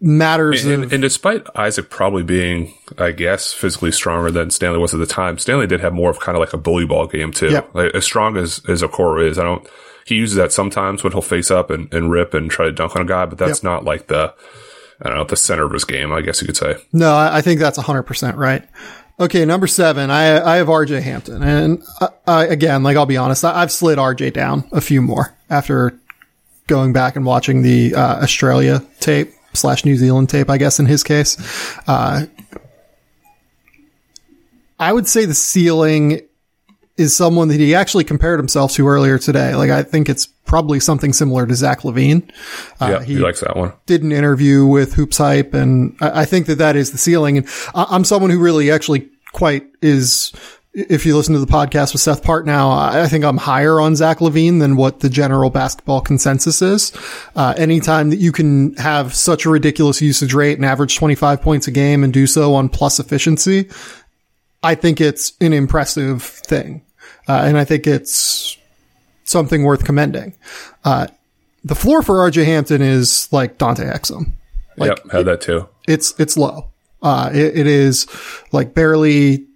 matters 0.00 0.64
And, 0.64 0.84
of, 0.84 0.92
and 0.92 1.02
despite 1.02 1.46
Isaac 1.54 1.90
probably 1.90 2.22
being, 2.22 2.72
I 2.98 3.10
guess, 3.12 3.52
physically 3.52 3.92
stronger 3.92 4.30
than 4.30 4.50
Stanley 4.50 4.78
was 4.78 4.94
at 4.94 5.00
the 5.00 5.06
time, 5.06 5.38
Stanley 5.38 5.66
did 5.66 5.80
have 5.80 5.92
more 5.92 6.10
of 6.10 6.20
kind 6.20 6.36
of 6.36 6.40
like 6.40 6.52
a 6.52 6.58
bully 6.58 6.86
ball 6.86 7.06
game 7.06 7.32
too. 7.32 7.62
Like, 7.74 7.94
as 7.94 8.04
strong 8.04 8.36
as, 8.36 8.62
as 8.68 8.82
Okoro 8.82 9.28
is, 9.28 9.38
I 9.38 9.42
don't, 9.44 9.66
he 10.06 10.14
uses 10.14 10.36
that 10.36 10.52
sometimes 10.52 11.04
when 11.04 11.12
he'll 11.12 11.22
face 11.22 11.50
up 11.50 11.70
and, 11.70 11.92
and 11.92 12.10
rip 12.10 12.34
and 12.34 12.50
try 12.50 12.64
to 12.66 12.72
dunk 12.72 12.96
on 12.96 13.02
a 13.02 13.04
guy, 13.04 13.26
but 13.26 13.38
that's 13.38 13.58
Yep. 13.60 13.64
not 13.64 13.84
like 13.84 14.06
the, 14.06 14.34
I 15.02 15.08
don't 15.08 15.18
know, 15.18 15.24
the 15.24 15.36
center 15.36 15.64
of 15.64 15.72
his 15.72 15.84
game, 15.84 16.12
I 16.12 16.20
guess 16.22 16.40
you 16.40 16.46
could 16.46 16.56
say. 16.56 16.76
No, 16.92 17.14
I, 17.16 17.40
think 17.42 17.60
that's 17.60 17.78
100% 17.78 18.36
right. 18.36 18.66
Okay, 19.18 19.44
number 19.44 19.66
seven, 19.66 20.10
I, 20.10 20.54
I 20.54 20.56
have 20.56 20.68
RJ 20.68 21.02
Hampton. 21.02 21.42
And 21.42 21.82
I, 22.00 22.08
I, 22.26 22.46
again, 22.46 22.82
like, 22.82 22.96
I'll 22.96 23.06
be 23.06 23.18
honest, 23.18 23.44
I, 23.44 23.62
I've 23.62 23.70
slid 23.70 23.98
RJ 23.98 24.32
down 24.32 24.64
a 24.72 24.80
few 24.80 25.02
more 25.02 25.34
after 25.50 25.98
going 26.66 26.92
back 26.94 27.16
and 27.16 27.26
watching 27.26 27.62
the 27.62 27.94
uh, 27.94 28.22
Australia 28.22 28.82
tape 29.00 29.32
slash 29.52 29.84
New 29.84 29.96
Zealand 29.96 30.28
tape, 30.28 30.50
I 30.50 30.58
guess 30.58 30.78
in 30.78 30.86
his 30.86 31.02
case. 31.02 31.36
Uh, 31.86 32.26
I 34.78 34.92
would 34.92 35.06
say 35.06 35.26
the 35.26 35.34
ceiling 35.34 36.22
is 36.96 37.16
someone 37.16 37.48
that 37.48 37.58
he 37.58 37.74
actually 37.74 38.04
compared 38.04 38.38
himself 38.38 38.72
to 38.72 38.86
earlier 38.86 39.18
today. 39.18 39.54
Like 39.54 39.70
I 39.70 39.82
think 39.82 40.08
it's 40.08 40.26
probably 40.26 40.80
something 40.80 41.12
similar 41.12 41.46
to 41.46 41.54
Zach 41.54 41.80
LaVine. 41.80 42.30
Uh, 42.80 42.88
yeah, 42.90 43.02
he, 43.02 43.14
he, 43.14 43.18
likes 43.18 43.40
that 43.40 43.56
one. 43.56 43.72
Did 43.86 44.02
an 44.02 44.12
interview 44.12 44.66
with 44.66 44.94
Hoops 44.94 45.18
Hype, 45.18 45.54
and 45.54 45.96
I, 46.00 46.22
I 46.22 46.24
think 46.24 46.46
that 46.46 46.58
that 46.58 46.76
is 46.76 46.92
the 46.92 46.98
ceiling. 46.98 47.38
And 47.38 47.48
I, 47.74 47.86
I'm 47.90 48.04
someone 48.04 48.30
who 48.30 48.38
really 48.38 48.70
actually 48.70 49.08
quite 49.32 49.64
is 49.80 50.32
if 50.72 51.04
you 51.04 51.16
listen 51.16 51.34
to 51.34 51.40
the 51.40 51.46
podcast 51.46 51.92
with 51.92 52.00
Seth 52.00 52.22
Partnow, 52.22 52.72
I 52.72 53.08
think 53.08 53.24
I'm 53.24 53.36
higher 53.36 53.80
on 53.80 53.96
Zach 53.96 54.18
LaVine 54.18 54.60
than 54.60 54.76
what 54.76 55.00
the 55.00 55.08
general 55.08 55.50
basketball 55.50 56.00
consensus 56.00 56.62
is. 56.62 56.92
Uh, 57.34 57.54
anytime 57.56 58.10
that 58.10 58.18
you 58.18 58.30
can 58.30 58.74
have 58.76 59.14
such 59.14 59.44
a 59.46 59.50
ridiculous 59.50 60.00
usage 60.00 60.32
rate 60.32 60.58
and 60.58 60.64
average 60.64 60.96
25 60.96 61.42
points 61.42 61.66
a 61.66 61.72
game 61.72 62.04
and 62.04 62.12
do 62.12 62.26
so 62.26 62.54
on 62.54 62.68
plus 62.68 63.00
efficiency, 63.00 63.68
I 64.62 64.76
think 64.76 65.00
it's 65.00 65.32
an 65.40 65.52
impressive 65.52 66.22
thing. 66.22 66.82
Uh, 67.28 67.42
and 67.44 67.58
I 67.58 67.64
think 67.64 67.86
it's 67.86 68.56
something 69.24 69.64
worth 69.64 69.84
commending. 69.84 70.34
Uh, 70.84 71.08
the 71.64 71.74
floor 71.74 72.02
for 72.02 72.16
RJ 72.30 72.44
Hampton 72.44 72.80
is 72.80 73.30
like 73.32 73.58
Dante 73.58 73.84
Exum. 73.84 74.32
Like, 74.76 74.90
yep, 74.90 75.10
had 75.10 75.26
that 75.26 75.40
too. 75.40 75.68
It's, 75.88 76.18
it's 76.20 76.36
low. 76.36 76.70
Uh, 77.02 77.30
it, 77.32 77.58
it 77.58 77.66
is 77.66 78.06
like 78.52 78.72
barely 78.72 79.46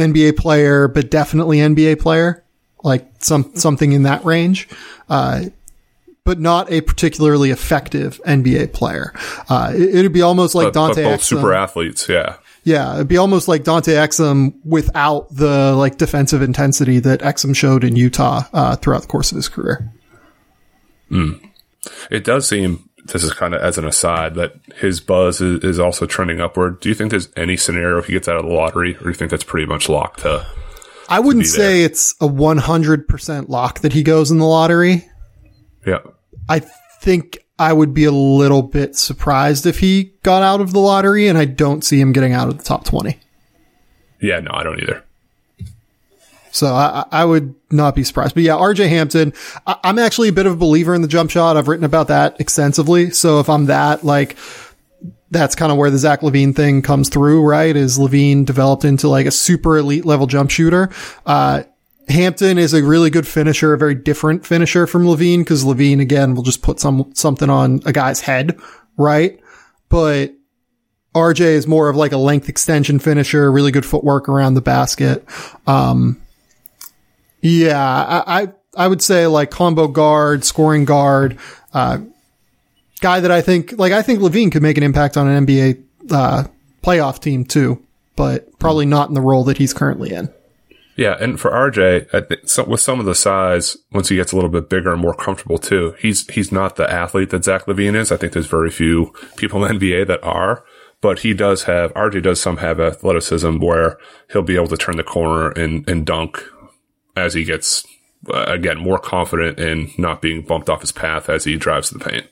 NBA 0.00 0.36
player, 0.36 0.88
but 0.88 1.10
definitely 1.10 1.58
NBA 1.58 2.00
player, 2.00 2.44
like 2.82 3.08
some 3.18 3.54
something 3.54 3.92
in 3.92 4.02
that 4.04 4.24
range. 4.24 4.68
Uh, 5.08 5.44
but 6.24 6.38
not 6.38 6.70
a 6.70 6.80
particularly 6.82 7.50
effective 7.50 8.20
NBA 8.26 8.72
player. 8.72 9.12
Uh, 9.48 9.72
it, 9.74 10.02
would 10.02 10.12
be 10.12 10.22
almost 10.22 10.54
like 10.54 10.66
but, 10.66 10.74
Dante. 10.74 11.02
But 11.02 11.10
both 11.10 11.20
Exum. 11.20 11.24
super 11.24 11.52
athletes, 11.52 12.08
yeah. 12.08 12.36
Yeah, 12.62 12.94
it'd 12.94 13.08
be 13.08 13.16
almost 13.16 13.48
like 13.48 13.64
Dante 13.64 13.94
Exum 13.94 14.54
without 14.64 15.34
the 15.34 15.74
like 15.74 15.96
defensive 15.96 16.42
intensity 16.42 16.98
that 17.00 17.20
Exum 17.20 17.56
showed 17.56 17.84
in 17.84 17.96
Utah 17.96 18.42
uh, 18.52 18.76
throughout 18.76 19.02
the 19.02 19.08
course 19.08 19.32
of 19.32 19.36
his 19.36 19.48
career. 19.48 19.90
Mm. 21.10 21.40
It 22.10 22.24
does 22.24 22.46
seem 22.46 22.89
this 23.12 23.24
is 23.24 23.32
kind 23.32 23.54
of 23.54 23.60
as 23.60 23.78
an 23.78 23.86
aside 23.86 24.34
that 24.34 24.54
his 24.76 25.00
buzz 25.00 25.40
is, 25.40 25.62
is, 25.64 25.78
also 25.78 26.06
trending 26.06 26.40
upward. 26.40 26.80
Do 26.80 26.88
you 26.88 26.94
think 26.94 27.10
there's 27.10 27.28
any 27.36 27.56
scenario 27.56 27.98
if 27.98 28.06
he 28.06 28.12
gets 28.12 28.28
out 28.28 28.36
of 28.36 28.44
the 28.44 28.52
lottery, 28.52 28.96
or 28.96 29.02
do 29.02 29.08
you 29.08 29.14
think 29.14 29.30
that's 29.30 29.44
pretty 29.44 29.66
much 29.66 29.88
locked 29.88 30.20
to? 30.20 30.46
I 31.08 31.20
wouldn't 31.20 31.44
to 31.44 31.50
say 31.50 31.82
it's 31.82 32.12
a 32.20 32.28
100% 32.28 33.48
lock 33.48 33.80
that 33.80 33.92
he 33.92 34.02
goes 34.02 34.30
in 34.30 34.38
the 34.38 34.46
lottery. 34.46 35.08
Yeah. 35.86 35.98
I 36.48 36.60
think 37.00 37.38
I 37.58 37.72
would 37.72 37.92
be 37.92 38.04
a 38.04 38.12
little 38.12 38.62
bit 38.62 38.96
surprised 38.96 39.66
if 39.66 39.80
he 39.80 40.14
got 40.22 40.42
out 40.42 40.60
of 40.60 40.72
the 40.72 40.78
lottery, 40.78 41.26
and 41.26 41.36
I 41.36 41.46
don't 41.46 41.82
see 41.82 42.00
him 42.00 42.12
getting 42.12 42.32
out 42.32 42.48
of 42.48 42.58
the 42.58 42.64
top 42.64 42.84
20. 42.84 43.18
Yeah, 44.22 44.40
no, 44.40 44.52
I 44.52 44.62
don't 44.62 44.80
either. 44.80 45.04
So 46.52 46.74
I, 46.74 47.04
I, 47.10 47.24
would 47.24 47.54
not 47.70 47.94
be 47.94 48.04
surprised. 48.04 48.34
But 48.34 48.42
yeah, 48.42 48.54
RJ 48.54 48.88
Hampton, 48.88 49.32
I, 49.66 49.76
am 49.84 49.98
actually 49.98 50.28
a 50.28 50.32
bit 50.32 50.46
of 50.46 50.54
a 50.54 50.56
believer 50.56 50.94
in 50.94 51.02
the 51.02 51.08
jump 51.08 51.30
shot. 51.30 51.56
I've 51.56 51.68
written 51.68 51.84
about 51.84 52.08
that 52.08 52.40
extensively. 52.40 53.10
So 53.10 53.40
if 53.40 53.48
I'm 53.48 53.66
that, 53.66 54.04
like, 54.04 54.36
that's 55.30 55.54
kind 55.54 55.70
of 55.70 55.78
where 55.78 55.90
the 55.90 55.98
Zach 55.98 56.20
LaVine 56.20 56.54
thing 56.54 56.82
comes 56.82 57.08
through, 57.08 57.42
right? 57.42 57.74
Is 57.74 57.98
LaVine 57.98 58.44
developed 58.44 58.84
into 58.84 59.08
like 59.08 59.26
a 59.26 59.30
super 59.30 59.78
elite 59.78 60.04
level 60.04 60.26
jump 60.26 60.50
shooter? 60.50 60.90
Uh, 61.24 61.62
Hampton 62.08 62.58
is 62.58 62.74
a 62.74 62.82
really 62.82 63.10
good 63.10 63.26
finisher, 63.26 63.72
a 63.72 63.78
very 63.78 63.94
different 63.94 64.44
finisher 64.44 64.86
from 64.86 65.04
LaVine 65.04 65.38
because 65.38 65.64
LaVine 65.64 66.00
again 66.00 66.34
will 66.34 66.42
just 66.42 66.62
put 66.62 66.80
some 66.80 67.12
something 67.14 67.48
on 67.48 67.80
a 67.86 67.92
guy's 67.92 68.20
head, 68.20 68.58
right? 68.96 69.38
But 69.88 70.34
RJ 71.14 71.40
is 71.40 71.66
more 71.66 71.88
of 71.88 71.96
like 71.96 72.12
a 72.12 72.16
length 72.16 72.48
extension 72.48 72.98
finisher, 72.98 73.50
really 73.50 73.70
good 73.72 73.86
footwork 73.86 74.28
around 74.28 74.54
the 74.54 74.60
basket. 74.60 75.24
Um, 75.66 76.20
yeah, 77.40 78.22
I, 78.26 78.42
I, 78.42 78.48
I 78.76 78.88
would 78.88 79.02
say 79.02 79.26
like 79.26 79.50
combo 79.50 79.88
guard, 79.88 80.44
scoring 80.44 80.84
guard, 80.84 81.38
uh, 81.72 81.98
guy 83.00 83.20
that 83.20 83.30
I 83.30 83.40
think, 83.40 83.78
like, 83.78 83.92
I 83.92 84.02
think 84.02 84.20
LaVine 84.20 84.52
could 84.52 84.62
make 84.62 84.76
an 84.76 84.82
impact 84.82 85.16
on 85.16 85.26
an 85.26 85.46
NBA, 85.46 85.82
uh, 86.10 86.44
playoff 86.82 87.20
team 87.20 87.44
too, 87.44 87.82
but 88.16 88.58
probably 88.58 88.86
not 88.86 89.08
in 89.08 89.14
the 89.14 89.20
role 89.20 89.44
that 89.44 89.58
he's 89.58 89.72
currently 89.72 90.12
in. 90.12 90.32
Yeah, 90.96 91.16
and 91.18 91.40
for 91.40 91.50
RJ, 91.50 92.66
with 92.66 92.80
some 92.80 93.00
of 93.00 93.06
the 93.06 93.14
size, 93.14 93.76
once 93.90 94.10
he 94.10 94.16
gets 94.16 94.32
a 94.32 94.36
little 94.36 94.50
bit 94.50 94.68
bigger 94.68 94.92
and 94.92 95.00
more 95.00 95.14
comfortable 95.14 95.56
too, 95.56 95.94
he's 95.98 96.26
he's 96.28 96.52
not 96.52 96.76
the 96.76 96.90
athlete 96.92 97.30
that 97.30 97.44
Zach 97.44 97.64
LaVine 97.64 97.94
is. 97.94 98.12
I 98.12 98.18
think 98.18 98.34
there's 98.34 98.46
very 98.46 98.70
few 98.70 99.14
people 99.36 99.64
in 99.64 99.78
NBA 99.78 100.08
that 100.08 100.22
are, 100.22 100.62
but 101.00 101.20
he 101.20 101.32
does 101.32 101.62
have 101.62 101.94
RJ 101.94 102.22
does 102.22 102.38
some 102.38 102.58
have 102.58 102.80
athleticism 102.80 103.60
where 103.60 103.98
he'll 104.30 104.42
be 104.42 104.56
able 104.56 104.66
to 104.66 104.76
turn 104.76 104.98
the 104.98 105.02
corner 105.02 105.52
and 105.52 105.88
and 105.88 106.04
dunk 106.04 106.42
as 107.20 107.34
he 107.34 107.44
gets 107.44 107.86
uh, 108.28 108.44
again 108.48 108.78
more 108.78 108.98
confident 108.98 109.58
in 109.58 109.90
not 109.96 110.20
being 110.20 110.42
bumped 110.42 110.68
off 110.68 110.80
his 110.80 110.92
path 110.92 111.28
as 111.28 111.44
he 111.44 111.56
drives 111.56 111.88
to 111.88 111.98
the 111.98 112.04
paint. 112.04 112.26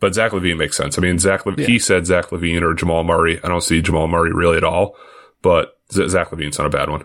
But 0.00 0.14
Zach 0.14 0.32
LaVine 0.32 0.58
makes 0.58 0.76
sense. 0.76 0.98
I 0.98 1.00
mean, 1.00 1.18
Zach 1.18 1.46
Le- 1.46 1.54
yeah. 1.56 1.66
he 1.66 1.78
said 1.78 2.06
Zach 2.06 2.30
LaVine 2.30 2.62
or 2.62 2.74
Jamal 2.74 3.04
Murray. 3.04 3.38
I 3.42 3.48
don't 3.48 3.62
see 3.62 3.80
Jamal 3.80 4.08
Murray 4.08 4.32
really 4.32 4.56
at 4.56 4.64
all, 4.64 4.96
but 5.42 5.78
Z- 5.92 6.08
Zach 6.08 6.30
LaVine's 6.30 6.58
not 6.58 6.66
a 6.66 6.70
bad 6.70 6.90
one. 6.90 7.04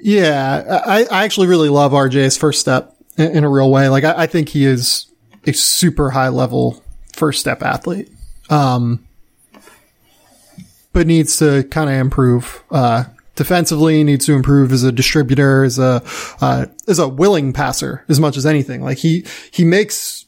Yeah, 0.00 0.82
I, 0.86 1.04
I 1.04 1.24
actually 1.24 1.46
really 1.46 1.68
love 1.68 1.92
RJ's 1.92 2.36
first 2.36 2.60
step 2.60 2.96
in, 3.16 3.36
in 3.36 3.44
a 3.44 3.48
real 3.48 3.70
way. 3.70 3.88
Like 3.88 4.04
I, 4.04 4.22
I, 4.22 4.26
think 4.26 4.48
he 4.48 4.64
is 4.64 5.06
a 5.46 5.52
super 5.52 6.10
high 6.10 6.28
level 6.28 6.82
first 7.12 7.40
step 7.40 7.62
athlete. 7.62 8.10
Um, 8.48 9.06
but 10.92 11.06
needs 11.06 11.36
to 11.36 11.62
kind 11.64 11.88
of 11.88 11.96
improve, 11.96 12.62
uh, 12.70 13.04
defensively 13.36 14.04
needs 14.04 14.26
to 14.26 14.34
improve 14.34 14.72
as 14.72 14.82
a 14.82 14.92
distributor, 14.92 15.64
as 15.64 15.78
a 15.78 16.02
uh, 16.40 16.66
as 16.88 16.98
a 16.98 17.08
willing 17.08 17.52
passer 17.52 18.04
as 18.08 18.20
much 18.20 18.36
as 18.36 18.46
anything. 18.46 18.82
Like 18.82 18.98
he 18.98 19.24
he 19.50 19.64
makes 19.64 20.26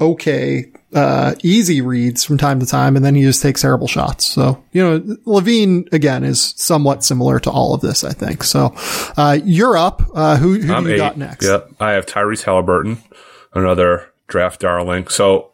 okay 0.00 0.72
uh, 0.94 1.34
easy 1.42 1.80
reads 1.80 2.24
from 2.24 2.38
time 2.38 2.60
to 2.60 2.66
time, 2.66 2.96
and 2.96 3.04
then 3.04 3.14
he 3.14 3.22
just 3.22 3.42
takes 3.42 3.62
terrible 3.62 3.86
shots. 3.86 4.26
So 4.26 4.62
you 4.72 4.82
know, 4.82 5.00
LaVine 5.26 5.92
again 5.92 6.24
is 6.24 6.54
somewhat 6.56 7.04
similar 7.04 7.38
to 7.40 7.50
all 7.50 7.74
of 7.74 7.80
this, 7.80 8.04
I 8.04 8.12
think. 8.12 8.42
So 8.42 8.74
uh, 9.16 9.38
you're 9.44 9.76
up. 9.76 10.02
Uh, 10.14 10.36
who, 10.36 10.54
who 10.54 10.82
do 10.82 10.88
you 10.88 10.94
eight. 10.94 10.98
got 10.98 11.16
next? 11.16 11.46
Yep, 11.46 11.72
I 11.80 11.92
have 11.92 12.06
Tyrese 12.06 12.42
Halliburton, 12.42 12.98
another 13.54 14.12
draft 14.26 14.60
darling. 14.60 15.08
So 15.08 15.52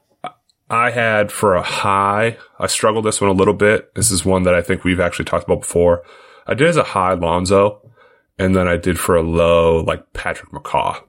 I 0.71 0.91
had 0.91 1.31
for 1.31 1.55
a 1.55 1.63
high, 1.63 2.39
I 2.59 2.67
struggled 2.67 3.05
this 3.05 3.21
one 3.21 3.31
a 3.31 3.35
little 3.35 3.55
bit. 3.55 3.95
This 3.95 4.11
is 4.11 4.25
one 4.25 4.45
that 4.45 4.55
I 4.55 4.63
think 4.63 4.85
we've 4.85 5.01
actually 5.01 5.27
talked 5.27 5.45
about 5.45 5.61
before. 5.61 6.03
I 6.47 6.55
did 6.55 6.69
as 6.69 6.77
a 6.77 6.83
high 6.83 7.15
Lonzo, 7.15 7.91
and 8.39 8.55
then 8.55 8.69
I 8.69 8.77
did 8.77 8.99
for 8.99 9.17
a 9.17 9.23
low 9.23 9.83
like 9.83 10.13
Patrick 10.13 10.51
McCaw. 10.51 11.03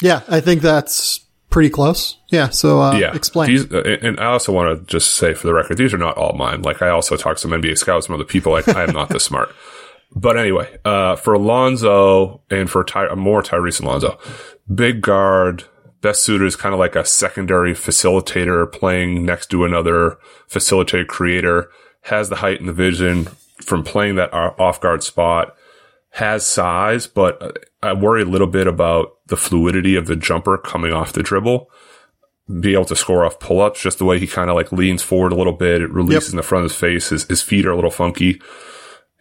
Yeah, 0.00 0.22
I 0.28 0.40
think 0.40 0.62
that's 0.62 1.20
pretty 1.50 1.70
close. 1.70 2.16
Yeah. 2.30 2.48
So 2.48 2.80
uh, 2.80 2.96
yeah, 2.96 3.14
explain. 3.14 3.50
These, 3.50 3.72
uh, 3.72 3.98
and 4.02 4.18
I 4.18 4.26
also 4.26 4.52
want 4.52 4.78
to 4.78 4.84
just 4.86 5.14
say 5.14 5.34
for 5.34 5.46
the 5.46 5.54
record, 5.54 5.76
these 5.76 5.94
are 5.94 5.98
not 5.98 6.16
all 6.16 6.32
mine. 6.32 6.62
Like 6.62 6.82
I 6.82 6.88
also 6.88 7.16
talked 7.16 7.38
to 7.38 7.42
some 7.42 7.52
NBA 7.52 7.78
scouts 7.78 8.06
and 8.06 8.14
other 8.14 8.24
people. 8.24 8.52
Like 8.52 8.68
I 8.68 8.82
am 8.82 8.92
not 8.92 9.08
this 9.08 9.24
smart. 9.24 9.54
But 10.14 10.36
anyway, 10.36 10.76
uh, 10.84 11.16
for 11.16 11.38
Lonzo 11.38 12.42
and 12.50 12.68
for 12.68 12.84
Ty- 12.84 13.14
more 13.14 13.42
Tyrese 13.42 13.82
Alonzo, 13.82 14.18
big 14.72 15.00
guard, 15.00 15.64
best 16.02 16.22
suited 16.22 16.44
is 16.44 16.56
kind 16.56 16.74
of 16.74 16.78
like 16.78 16.96
a 16.96 17.04
secondary 17.04 17.72
facilitator 17.72 18.70
playing 18.70 19.24
next 19.24 19.46
to 19.52 19.64
another 19.64 20.18
facilitator 20.50 21.06
creator, 21.06 21.70
has 22.02 22.28
the 22.28 22.36
height 22.36 22.60
and 22.60 22.68
the 22.68 22.74
vision, 22.74 23.28
from 23.62 23.84
playing 23.84 24.16
that 24.16 24.32
off 24.32 24.80
guard 24.80 25.02
spot 25.02 25.56
has 26.12 26.44
size, 26.46 27.06
but 27.06 27.66
I 27.82 27.94
worry 27.94 28.22
a 28.22 28.26
little 28.26 28.46
bit 28.46 28.66
about 28.66 29.16
the 29.28 29.36
fluidity 29.36 29.96
of 29.96 30.06
the 30.06 30.16
jumper 30.16 30.58
coming 30.58 30.92
off 30.92 31.14
the 31.14 31.22
dribble. 31.22 31.70
Be 32.60 32.74
able 32.74 32.84
to 32.86 32.96
score 32.96 33.24
off 33.24 33.40
pull 33.40 33.62
ups, 33.62 33.80
just 33.80 33.98
the 33.98 34.04
way 34.04 34.18
he 34.18 34.26
kind 34.26 34.50
of 34.50 34.56
like 34.56 34.72
leans 34.72 35.02
forward 35.02 35.32
a 35.32 35.36
little 35.36 35.54
bit. 35.54 35.80
It 35.80 35.90
releases 35.90 36.28
yep. 36.28 36.32
in 36.32 36.36
the 36.36 36.42
front 36.42 36.66
of 36.66 36.70
his 36.70 36.78
face. 36.78 37.08
His, 37.08 37.24
his 37.24 37.40
feet 37.40 37.64
are 37.64 37.70
a 37.70 37.74
little 37.74 37.90
funky. 37.90 38.42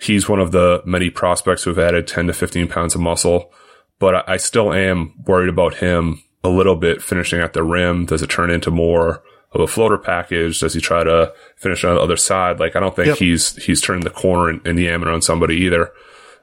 He's 0.02 0.28
one 0.28 0.40
of 0.40 0.52
the 0.52 0.82
many 0.86 1.10
prospects 1.10 1.64
who 1.64 1.70
have 1.70 1.80
added 1.80 2.08
10 2.08 2.28
to 2.28 2.34
15 2.34 2.68
pounds 2.68 2.94
of 2.94 3.02
muscle, 3.02 3.54
but 4.00 4.16
I, 4.16 4.34
I 4.34 4.38
still 4.38 4.74
am 4.74 5.14
worried 5.26 5.50
about 5.50 5.76
him 5.76 6.22
a 6.44 6.50
little 6.50 6.76
bit 6.76 7.02
finishing 7.02 7.40
at 7.40 7.54
the 7.54 7.64
rim. 7.64 8.06
Does 8.06 8.22
it 8.22 8.30
turn 8.30 8.50
into 8.50 8.72
more 8.72 9.24
of 9.52 9.62
a 9.62 9.68
floater 9.68 9.98
package? 9.98 10.60
Does 10.60 10.74
he 10.74 10.82
try 10.82 11.04
to 11.04 11.34
finish 11.56 11.84
on 11.84 11.96
the 11.96 12.02
other 12.02 12.18
side? 12.18 12.60
Like, 12.60 12.76
I 12.76 12.80
don't 12.80 12.96
think 12.96 13.08
yep. 13.08 13.18
he's, 13.18 13.56
he's 13.64 13.82
turning 13.82 14.04
the 14.04 14.10
corner 14.10 14.50
in, 14.50 14.62
in 14.66 14.76
the 14.76 14.88
Yamming 14.88 15.14
on 15.14 15.22
somebody 15.22 15.56
either. 15.58 15.92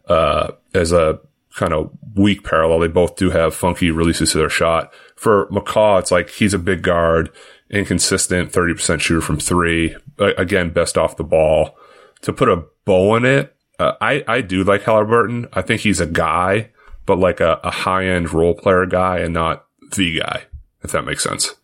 Uh, 0.06 0.52
as 0.74 0.92
a 0.92 1.20
kind 1.54 1.72
of 1.72 1.90
weak 2.14 2.44
parallel, 2.44 2.80
they 2.80 2.88
both 2.88 3.16
do 3.16 3.30
have 3.30 3.54
funky 3.54 3.90
releases 3.90 4.32
to 4.32 4.38
their 4.38 4.50
shot. 4.50 4.92
For 5.16 5.46
McCaw, 5.48 5.98
it's 5.98 6.10
like 6.10 6.30
he's 6.30 6.54
a 6.54 6.58
big 6.58 6.82
guard, 6.82 7.30
inconsistent, 7.70 8.52
30% 8.52 9.00
shooter 9.00 9.20
from 9.20 9.38
three. 9.38 9.96
Again, 10.18 10.70
best 10.70 10.96
off 10.96 11.16
the 11.16 11.24
ball. 11.24 11.76
To 12.22 12.32
put 12.32 12.48
a 12.48 12.64
bow 12.84 13.12
on 13.16 13.24
it, 13.24 13.54
uh, 13.78 13.92
I, 14.00 14.24
I 14.26 14.40
do 14.40 14.64
like 14.64 14.82
Halliburton. 14.82 15.48
I 15.52 15.62
think 15.62 15.82
he's 15.82 16.00
a 16.00 16.06
guy, 16.06 16.70
but 17.06 17.18
like 17.18 17.40
a, 17.40 17.60
a 17.62 17.70
high 17.70 18.06
end 18.06 18.32
role 18.32 18.54
player 18.54 18.86
guy 18.86 19.18
and 19.18 19.34
not 19.34 19.66
the 19.96 20.18
guy, 20.18 20.44
if 20.82 20.92
that 20.92 21.04
makes 21.04 21.22
sense. 21.22 21.54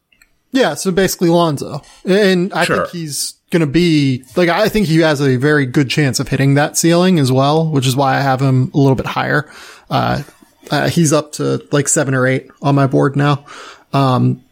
Yeah, 0.54 0.74
so 0.74 0.92
basically 0.92 1.30
Lonzo. 1.30 1.82
And 2.04 2.52
I 2.52 2.64
Sure. 2.64 2.76
think 2.86 2.90
he's 2.90 3.34
going 3.50 3.60
to 3.60 3.66
be, 3.66 4.22
like, 4.36 4.48
I 4.48 4.68
think 4.68 4.86
he 4.86 5.00
has 5.00 5.20
a 5.20 5.34
very 5.36 5.66
good 5.66 5.90
chance 5.90 6.20
of 6.20 6.28
hitting 6.28 6.54
that 6.54 6.76
ceiling 6.76 7.18
as 7.18 7.32
well, 7.32 7.68
which 7.68 7.86
is 7.88 7.96
why 7.96 8.16
I 8.16 8.20
have 8.20 8.40
him 8.40 8.70
a 8.72 8.78
little 8.78 8.94
bit 8.94 9.06
higher. 9.06 9.50
Uh, 9.90 10.22
uh, 10.70 10.88
he's 10.88 11.12
up 11.12 11.32
to 11.32 11.66
like 11.72 11.88
seven 11.88 12.14
or 12.14 12.24
eight 12.26 12.48
on 12.62 12.76
my 12.76 12.86
board 12.86 13.16
now. 13.16 13.44
Um, 13.92 14.42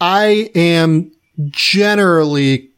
I 0.00 0.50
am 0.54 1.12
generally 1.50 2.70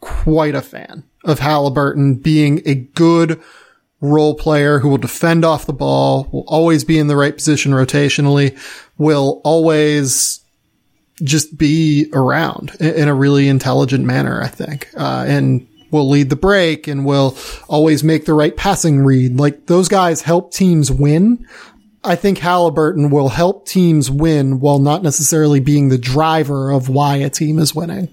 quite 0.00 0.54
a 0.54 0.62
fan 0.62 1.02
of 1.24 1.40
Halliburton 1.40 2.14
being 2.14 2.62
a 2.64 2.74
good 2.74 3.40
role 4.00 4.34
player 4.34 4.78
who 4.78 4.88
will 4.88 4.96
defend 4.98 5.44
off 5.44 5.66
the 5.66 5.72
ball, 5.74 6.28
will 6.32 6.44
always 6.46 6.84
be 6.84 6.98
in 6.98 7.06
the 7.08 7.16
right 7.16 7.34
position 7.34 7.72
rotationally, 7.72 8.56
will 8.96 9.40
always 9.44 10.39
just 11.22 11.56
be 11.58 12.08
around 12.12 12.72
in, 12.80 13.08
a 13.08 13.14
really 13.14 13.48
intelligent 13.48 14.04
manner, 14.04 14.42
I 14.42 14.48
think. 14.48 14.88
Uh, 14.96 15.24
and 15.28 15.66
will 15.90 16.08
lead 16.08 16.30
the 16.30 16.36
break 16.36 16.86
and 16.86 17.04
will 17.04 17.36
always 17.68 18.04
make 18.04 18.24
the 18.24 18.34
right 18.34 18.56
passing 18.56 19.00
read. 19.04 19.38
Like 19.38 19.66
those 19.66 19.88
guys 19.88 20.22
help 20.22 20.52
teams 20.52 20.90
win. 20.90 21.46
I 22.04 22.14
think 22.16 22.38
Halliburton 22.38 23.10
will 23.10 23.28
help 23.28 23.66
teams 23.66 24.10
win 24.10 24.60
while 24.60 24.78
not 24.78 25.02
necessarily 25.02 25.60
being 25.60 25.88
the 25.88 25.98
driver 25.98 26.70
of 26.70 26.88
why 26.88 27.16
a 27.16 27.28
team 27.28 27.58
is 27.58 27.74
winning. 27.74 28.08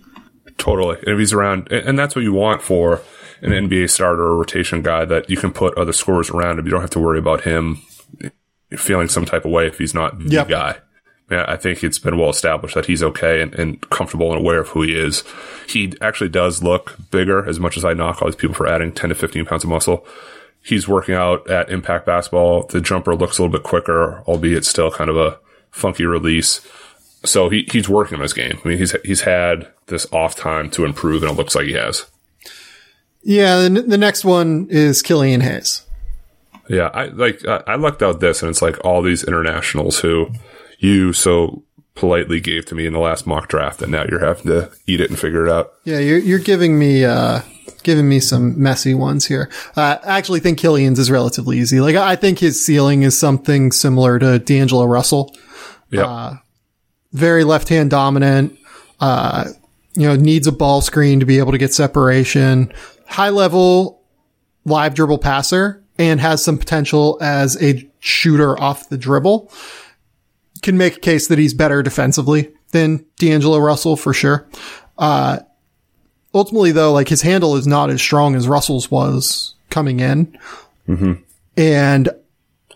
Totally. 0.58 0.98
And 1.02 1.10
if 1.10 1.20
he's 1.20 1.34
around, 1.34 1.72
and 1.72 1.88
and 1.90 2.00
that's 2.00 2.16
what 2.16 2.24
you 2.24 2.34
want 2.34 2.62
for 2.64 3.02
an 3.42 3.52
NBA 3.52 3.90
starter 3.92 4.24
or 4.24 4.38
rotation 4.38 4.82
guy 4.82 5.06
that 5.06 5.30
you 5.30 5.38
can 5.38 5.54
put 5.54 5.78
other 5.78 5.94
scorers 5.94 6.32
around 6.32 6.58
him. 6.58 6.66
You 6.66 6.72
don't 6.72 6.82
have 6.82 6.90
to 6.90 7.00
worry 7.00 7.20
about 7.20 7.42
him 7.44 7.78
feeling 8.76 9.08
some 9.08 9.26
type 9.26 9.46
of 9.46 9.52
way 9.52 9.68
if 9.68 9.78
he's 9.78 9.94
not 9.94 10.18
the 10.20 10.30
Yep. 10.30 10.48
guy. 10.50 10.78
Yeah, 11.30 11.44
I 11.48 11.58
think 11.58 11.84
it's 11.84 12.00
been 12.00 12.18
well 12.18 12.30
established 12.30 12.76
that 12.76 12.86
he's 12.86 13.04
okay 13.04 13.42
and, 13.42 13.54
and 13.56 13.82
comfortable 13.90 14.32
and 14.32 14.40
aware 14.40 14.60
of 14.60 14.70
who 14.70 14.84
he 14.84 14.96
is. 14.96 15.24
He 15.68 15.94
actually 16.00 16.30
does 16.30 16.64
look 16.64 16.96
bigger 17.12 17.48
as 17.48 17.60
much 17.60 17.76
as 17.76 17.84
I 17.84 17.94
knock 17.94 18.22
all 18.22 18.30
these 18.30 18.36
people 18.36 18.56
for 18.56 18.68
adding 18.68 18.94
10 18.94 19.10
to 19.10 19.16
15 19.16 19.46
pounds 19.46 19.66
of 19.66 19.70
muscle. 19.70 20.06
He's 20.64 20.88
working 20.88 21.16
out 21.16 21.50
at 21.50 21.70
impact 21.70 22.06
basketball. 22.06 22.64
The 22.68 22.80
jumper 22.80 23.14
looks 23.14 23.38
a 23.38 23.42
little 23.42 23.58
bit 23.58 23.64
quicker, 23.64 24.24
albeit 24.26 24.66
still 24.66 24.90
kind 24.90 25.10
of 25.10 25.18
a 25.18 25.38
funky 25.70 26.06
release. 26.06 26.66
So 27.26 27.50
he, 27.50 27.68
he's 27.72 27.90
working 27.90 28.16
on 28.16 28.22
his 28.22 28.34
game. 28.34 28.60
I 28.64 28.68
mean, 28.68 28.78
he's, 28.78 28.96
he's 29.04 29.22
had 29.22 29.68
this 29.88 30.08
off 30.14 30.36
time 30.36 30.70
to 30.72 30.86
improve 30.86 31.24
and 31.24 31.32
it 31.34 31.36
looks 31.36 31.56
like 31.56 31.66
he 31.66 31.74
has. 31.74 32.06
Yeah, 33.22 33.68
the, 33.68 33.82
the 33.82 33.98
next 33.98 34.24
one 34.24 34.68
is 34.70 35.02
Killian 35.02 35.42
Hayes. 35.42 35.84
Yeah, 36.70 36.90
I 36.94 37.06
like 37.08 37.46
I, 37.46 37.64
I 37.68 37.76
lucked 37.76 38.04
out 38.04 38.20
this, 38.20 38.42
and 38.42 38.50
it's 38.50 38.62
like 38.62 38.84
all 38.86 39.02
these 39.02 39.24
internationals 39.24 40.00
who 40.00 40.30
you 40.78 41.14
so 41.14 41.64
politely 41.96 42.40
gave 42.40 42.66
to 42.68 42.76
me 42.76 42.86
in 42.86 42.94
the 42.94 43.00
last 43.00 43.26
mock 43.26 43.48
draft, 43.50 43.82
and 43.82 43.92
now 43.92 44.06
you're 44.10 44.24
having 44.24 44.46
to 44.46 44.72
eat 44.86 45.02
it 45.02 45.10
and 45.10 45.20
figure 45.20 45.46
it 45.46 45.52
out. 45.52 45.74
Yeah, 45.84 46.00
you're 46.00 46.20
you're 46.20 46.40
giving 46.40 46.78
me 46.78 47.06
uh 47.06 47.42
giving 47.84 48.08
me 48.08 48.20
some 48.20 48.62
messy 48.62 48.94
ones 48.94 49.26
here. 49.26 49.50
Uh, 49.76 49.98
I 50.04 50.18
actually 50.18 50.40
think 50.42 50.58
Killian's 50.60 51.00
is 51.00 51.10
relatively 51.10 51.58
easy. 51.60 51.80
Like 51.80 51.96
I 51.96 52.16
think 52.16 52.40
his 52.40 52.64
ceiling 52.64 53.04
is 53.04 53.18
something 53.18 53.72
similar 53.72 54.20
to 54.20 54.40
D'Angelo 54.40 54.86
Russell. 54.86 55.36
Yeah, 55.90 56.38
Very 57.14 57.44
left 57.44 57.70
hand 57.70 57.90
dominant. 57.90 58.58
Uh, 59.00 59.46
you 59.94 60.08
know, 60.08 60.16
needs 60.16 60.48
a 60.48 60.52
ball 60.52 60.82
screen 60.82 61.20
to 61.22 61.26
be 61.26 61.40
able 61.40 61.54
to 61.54 61.58
get 61.58 61.74
separation. 61.74 62.72
High 63.08 63.30
level 63.30 64.02
live 64.66 64.94
dribble 64.94 65.20
passer 65.20 65.82
and 65.98 66.20
has 66.20 66.44
some 66.44 66.58
potential 66.58 67.18
as 67.22 67.62
a 67.64 67.90
shooter 68.00 68.60
off 68.60 68.90
the 68.90 68.98
dribble. 68.98 69.52
Can 70.68 70.78
make 70.78 70.98
a 70.98 71.00
case 71.00 71.28
that 71.30 71.40
he's 71.40 71.54
better 71.54 71.82
defensively 71.82 72.52
than 72.72 73.06
D'Angelo 73.20 73.58
Russell 73.58 73.96
for 73.96 74.14
sure. 74.14 74.50
Uh, 74.98 75.40
ultimately 76.34 76.74
though, 76.74 76.92
like 76.92 77.08
his 77.08 77.22
handle 77.22 77.56
is 77.56 77.66
not 77.66 77.90
as 77.90 78.02
strong 78.02 78.36
as 78.36 78.50
Russell's 78.50 78.92
was 78.92 79.56
coming 79.70 80.02
in. 80.02 80.38
And 81.56 82.10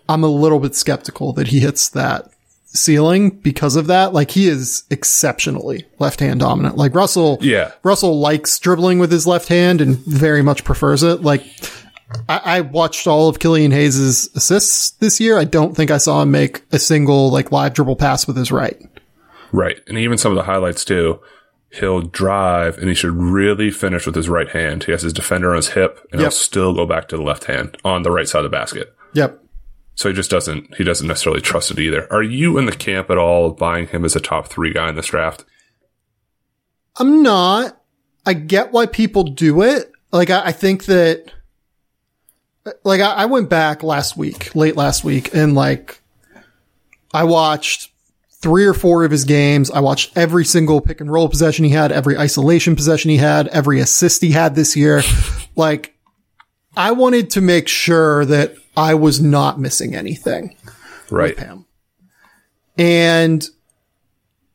I'm 0.08 0.24
a 0.24 0.28
little 0.28 0.58
bit 0.58 0.74
skeptical 0.74 1.34
that 1.34 1.48
he 1.48 1.60
hits 1.60 1.90
that 1.90 2.30
ceiling 2.64 3.28
because 3.28 3.76
of 3.76 3.88
that. 3.88 4.14
Like 4.14 4.30
he 4.30 4.48
is 4.48 4.84
exceptionally 4.88 5.84
left 5.98 6.20
hand 6.20 6.40
dominant. 6.40 6.78
Like 6.78 6.94
Russell, 6.94 7.36
Yeah. 7.42 7.72
Russell 7.82 8.18
likes 8.18 8.58
dribbling 8.58 9.00
with 9.00 9.12
his 9.12 9.26
left 9.26 9.48
hand 9.48 9.82
and 9.82 9.98
very 9.98 10.40
much 10.40 10.64
prefers 10.64 11.02
it. 11.02 11.20
Like 11.20 11.44
I, 12.28 12.40
I 12.44 12.60
watched 12.60 13.06
all 13.06 13.28
of 13.28 13.38
Killian 13.38 13.70
Hayes' 13.70 14.28
assists 14.34 14.90
this 14.92 15.20
year. 15.20 15.38
I 15.38 15.44
don't 15.44 15.76
think 15.76 15.90
I 15.90 15.98
saw 15.98 16.22
him 16.22 16.30
make 16.30 16.62
a 16.72 16.78
single 16.78 17.30
like 17.30 17.52
live 17.52 17.74
dribble 17.74 17.96
pass 17.96 18.26
with 18.26 18.36
his 18.36 18.52
right. 18.52 18.80
right. 19.52 19.80
And 19.86 19.98
even 19.98 20.18
some 20.18 20.32
of 20.32 20.36
the 20.36 20.44
highlights 20.44 20.84
too. 20.84 21.20
He'll 21.74 22.02
drive, 22.02 22.76
and 22.76 22.90
he 22.90 22.94
should 22.94 23.16
really 23.16 23.70
finish 23.70 24.04
with 24.04 24.14
his 24.14 24.28
right 24.28 24.50
hand. 24.50 24.84
He 24.84 24.92
has 24.92 25.00
his 25.00 25.14
defender 25.14 25.52
on 25.52 25.56
his 25.56 25.68
hip, 25.68 26.06
and 26.12 26.20
he'll 26.20 26.30
still 26.30 26.74
go 26.74 26.84
back 26.84 27.08
to 27.08 27.16
the 27.16 27.22
left 27.22 27.44
hand 27.44 27.78
on 27.82 28.02
the 28.02 28.10
right 28.10 28.28
side 28.28 28.40
of 28.40 28.44
the 28.44 28.50
basket. 28.50 28.94
Yep. 29.14 29.42
So 29.94 30.10
he 30.10 30.14
just 30.14 30.30
doesn't 30.30 30.76
he 30.76 30.84
doesn't 30.84 31.06
necessarily 31.06 31.40
trust 31.40 31.70
it 31.70 31.78
either. 31.78 32.12
Are 32.12 32.22
you 32.22 32.58
in 32.58 32.66
the 32.66 32.72
camp 32.72 33.08
at 33.08 33.16
all 33.16 33.52
buying 33.52 33.86
him 33.86 34.04
as 34.04 34.14
a 34.14 34.20
top 34.20 34.48
three 34.48 34.74
guy 34.74 34.90
in 34.90 34.96
this 34.96 35.06
draft? 35.06 35.46
I'm 36.96 37.22
not. 37.22 37.80
I 38.26 38.34
get 38.34 38.72
why 38.72 38.86
people 38.86 39.24
do 39.24 39.62
it. 39.62 39.90
Like, 40.12 40.30
I, 40.30 40.46
I 40.46 40.52
think 40.52 40.84
that, 40.84 41.32
like, 42.84 43.00
I, 43.00 43.12
I 43.12 43.24
went 43.26 43.48
back 43.48 43.82
last 43.82 44.16
week, 44.16 44.54
late 44.54 44.76
last 44.76 45.04
week, 45.04 45.34
and 45.34 45.54
like, 45.54 46.00
I 47.14 47.24
watched 47.24 47.90
three 48.40 48.64
or 48.64 48.74
four 48.74 49.04
of 49.04 49.10
his 49.10 49.24
games. 49.24 49.70
I 49.70 49.80
watched 49.80 50.16
every 50.16 50.44
single 50.44 50.80
pick 50.80 51.00
and 51.00 51.10
roll 51.10 51.28
possession 51.28 51.64
he 51.64 51.70
had, 51.70 51.92
every 51.92 52.16
isolation 52.18 52.74
possession 52.74 53.10
he 53.10 53.16
had, 53.16 53.48
every 53.48 53.80
assist 53.80 54.20
he 54.22 54.32
had 54.32 54.54
this 54.54 54.76
year. 54.76 55.02
like, 55.56 55.96
I 56.76 56.92
wanted 56.92 57.30
to 57.30 57.40
make 57.40 57.68
sure 57.68 58.24
that 58.24 58.54
I 58.76 58.94
was 58.94 59.20
not 59.20 59.60
missing 59.60 59.94
anything 59.94 60.56
Right. 61.10 61.38
him. 61.38 61.66
And 62.78 63.46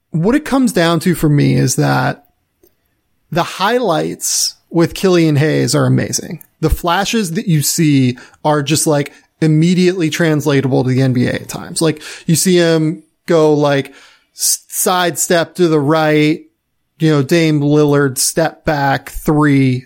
what 0.09 0.33
it 0.35 0.43
comes 0.43 0.73
down 0.73 0.99
to 1.01 1.13
for 1.13 1.29
me 1.29 1.55
is 1.55 1.75
that 1.75 2.27
the 3.31 3.43
highlights 3.43 4.55
with 4.69 4.93
Killian 4.93 5.35
Hayes 5.35 5.75
are 5.75 5.85
amazing. 5.85 6.43
The 6.59 6.69
flashes 6.69 7.31
that 7.31 7.47
you 7.47 7.61
see 7.61 8.17
are 8.43 8.63
just 8.63 8.87
like 8.87 9.13
immediately 9.41 10.09
translatable 10.09 10.83
to 10.83 10.89
the 10.89 10.99
NBA 10.99 11.41
at 11.41 11.49
times. 11.49 11.81
Like 11.81 12.01
you 12.27 12.35
see 12.35 12.57
him 12.57 13.03
go 13.25 13.53
like 13.53 13.93
sidestep 14.33 15.55
to 15.55 15.67
the 15.67 15.79
right, 15.79 16.45
you 16.99 17.09
know, 17.09 17.23
Dame 17.23 17.59
Lillard 17.59 18.17
step 18.17 18.65
back 18.65 19.09
three 19.09 19.85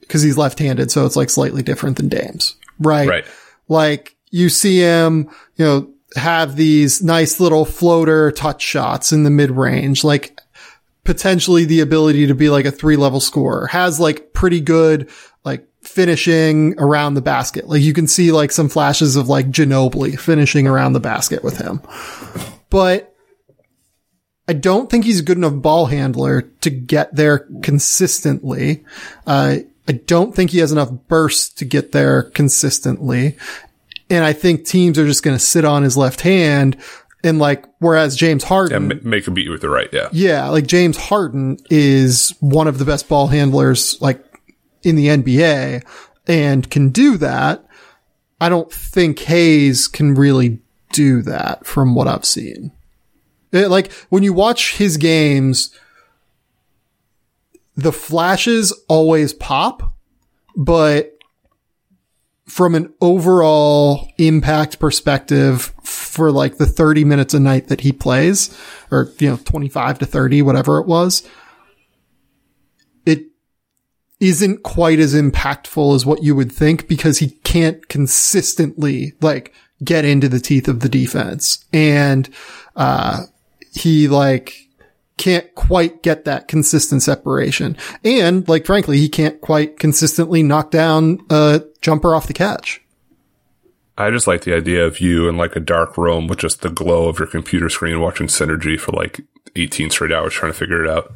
because 0.00 0.22
he's 0.22 0.38
left-handed. 0.38 0.90
So 0.90 1.04
it's 1.04 1.16
like 1.16 1.30
slightly 1.30 1.62
different 1.62 1.96
than 1.96 2.08
Dame's, 2.08 2.56
right? 2.78 3.08
Right. 3.08 3.24
Like 3.68 4.16
you 4.30 4.48
see 4.48 4.78
him, 4.78 5.30
you 5.56 5.64
know, 5.64 5.90
have 6.14 6.56
these 6.56 7.02
nice 7.02 7.40
little 7.40 7.64
floater 7.64 8.30
touch 8.30 8.62
shots 8.62 9.12
in 9.12 9.24
the 9.24 9.30
mid 9.30 9.50
range, 9.50 10.04
like 10.04 10.40
potentially 11.06 11.64
the 11.64 11.80
ability 11.80 12.26
to 12.26 12.34
be 12.34 12.50
like 12.50 12.66
a 12.66 12.70
three 12.70 12.96
level 12.96 13.20
scorer, 13.20 13.68
has 13.68 13.98
like 13.98 14.34
pretty 14.34 14.60
good, 14.60 15.08
like 15.44 15.66
finishing 15.82 16.78
around 16.78 17.14
the 17.14 17.22
basket. 17.22 17.68
Like 17.68 17.80
you 17.80 17.94
can 17.94 18.06
see 18.06 18.32
like 18.32 18.52
some 18.52 18.68
flashes 18.68 19.16
of 19.16 19.28
like 19.28 19.50
Ginobili 19.50 20.18
finishing 20.18 20.66
around 20.66 20.92
the 20.92 21.00
basket 21.00 21.42
with 21.42 21.58
him. 21.58 21.80
But 22.68 23.14
I 24.48 24.52
don't 24.52 24.90
think 24.90 25.04
he's 25.04 25.20
a 25.20 25.24
good 25.24 25.38
enough 25.38 25.54
ball 25.54 25.86
handler 25.86 26.42
to 26.60 26.70
get 26.70 27.14
there 27.14 27.46
consistently. 27.62 28.84
Uh, 29.26 29.58
I 29.88 29.92
don't 29.92 30.34
think 30.34 30.50
he 30.50 30.58
has 30.58 30.72
enough 30.72 30.90
burst 31.08 31.58
to 31.58 31.64
get 31.64 31.92
there 31.92 32.24
consistently. 32.24 33.36
And 34.10 34.24
I 34.24 34.32
think 34.32 34.64
teams 34.64 34.98
are 34.98 35.06
just 35.06 35.22
going 35.22 35.36
to 35.36 35.44
sit 35.44 35.64
on 35.64 35.82
his 35.82 35.96
left 35.96 36.20
hand. 36.20 36.76
And 37.26 37.38
like, 37.40 37.64
whereas 37.80 38.14
James 38.14 38.44
Harden, 38.44 38.90
And 38.92 39.04
make 39.04 39.26
him 39.26 39.34
beat 39.34 39.46
you 39.46 39.50
with 39.50 39.60
the 39.62 39.68
right. 39.68 39.88
Yeah. 39.92 40.08
yeah, 40.12 40.48
like 40.48 40.66
James 40.66 40.96
Harden 40.96 41.58
is 41.70 42.34
one 42.40 42.68
of 42.68 42.78
the 42.78 42.84
best 42.84 43.08
ball 43.08 43.26
handlers 43.26 44.00
like 44.00 44.24
in 44.84 44.94
the 44.94 45.08
NBA 45.08 45.82
and 46.28 46.70
can 46.70 46.90
do 46.90 47.16
that. 47.16 47.66
I 48.40 48.48
don't 48.48 48.70
think 48.72 49.18
Hayes 49.20 49.88
can 49.88 50.14
really 50.14 50.60
do 50.92 51.22
that 51.22 51.66
from 51.66 51.94
what 51.94 52.06
I've 52.06 52.24
seen. 52.24 52.70
It- 53.50 53.70
like 53.70 53.90
when 54.08 54.22
you 54.22 54.32
watch 54.32 54.76
his 54.76 54.96
games, 54.96 55.70
the 57.76 57.92
flashes 57.92 58.72
always 58.88 59.32
pop, 59.32 59.94
but 60.54 61.12
from 62.46 62.74
an 62.74 62.92
overall 63.00 64.08
impact 64.18 64.78
perspective 64.78 65.72
for 66.16 66.32
like 66.32 66.56
the 66.56 66.66
30 66.66 67.04
minutes 67.04 67.34
a 67.34 67.40
night 67.40 67.68
that 67.68 67.82
he 67.82 67.92
plays 67.92 68.56
or, 68.90 69.12
you 69.18 69.28
know, 69.28 69.36
25 69.36 69.98
to 70.00 70.06
30, 70.06 70.42
whatever 70.42 70.78
it 70.78 70.86
was, 70.86 71.28
it, 73.04 73.26
isn't 74.18 74.62
quite 74.62 74.98
as 74.98 75.14
impactful 75.14 75.94
as 75.94 76.06
what 76.06 76.22
you 76.22 76.34
would 76.34 76.50
think 76.50 76.88
because 76.88 77.18
he 77.18 77.28
can't 77.44 77.86
consistently 77.88 79.12
like 79.20 79.52
get 79.84 80.06
into 80.06 80.26
the 80.26 80.40
teeth 80.40 80.68
of 80.68 80.80
the 80.80 80.88
defense. 80.88 81.64
And, 81.70 82.28
uh, 82.74 83.24
he 83.72 84.08
like 84.08 84.66
can't 85.18 85.54
quite 85.54 86.02
get 86.02 86.24
that 86.24 86.48
consistent 86.48 87.02
separation. 87.02 87.76
And 88.04 88.48
like, 88.48 88.64
frankly, 88.64 88.98
he 88.98 89.08
can't 89.08 89.40
quite 89.40 89.78
consistently 89.78 90.42
knock 90.42 90.70
down 90.70 91.18
a 91.30 91.62
jumper 91.82 92.14
off 92.14 92.26
the 92.26 92.32
catch. 92.32 92.80
I 93.98 94.10
just 94.10 94.26
like 94.26 94.42
the 94.42 94.54
idea 94.54 94.84
of 94.84 95.00
you 95.00 95.28
in 95.28 95.36
like 95.36 95.56
a 95.56 95.60
dark 95.60 95.96
room 95.96 96.26
with 96.26 96.38
just 96.38 96.60
the 96.60 96.68
glow 96.68 97.08
of 97.08 97.18
your 97.18 97.28
computer 97.28 97.70
screen 97.70 98.00
watching 98.00 98.26
Synergy 98.26 98.78
for 98.78 98.92
like 98.92 99.22
18 99.56 99.90
straight 99.90 100.12
hours 100.12 100.34
trying 100.34 100.52
to 100.52 100.58
figure 100.58 100.84
it 100.84 100.90
out. 100.90 101.12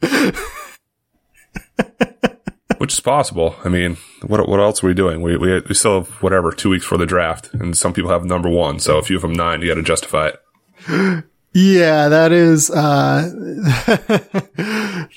Which 2.78 2.92
is 2.92 3.00
possible. 3.00 3.56
I 3.64 3.70
mean, 3.70 3.96
what 4.24 4.46
what 4.48 4.60
else 4.60 4.84
are 4.84 4.86
we 4.86 4.94
doing? 4.94 5.22
We, 5.22 5.36
we 5.36 5.60
we 5.60 5.74
still 5.74 6.02
have 6.02 6.10
whatever 6.22 6.52
two 6.52 6.68
weeks 6.68 6.84
for 6.84 6.98
the 6.98 7.06
draft, 7.06 7.52
and 7.54 7.76
some 7.76 7.92
people 7.92 8.10
have 8.10 8.24
number 8.24 8.50
one. 8.50 8.78
So 8.78 8.98
if 8.98 9.08
you 9.08 9.16
have 9.16 9.22
them 9.22 9.32
nine, 9.32 9.62
you 9.62 9.68
got 9.68 9.76
to 9.76 9.82
justify 9.82 10.28
it. 10.28 11.24
Yeah, 11.58 12.10
that 12.10 12.32
is 12.32 12.70
uh, 12.70 13.30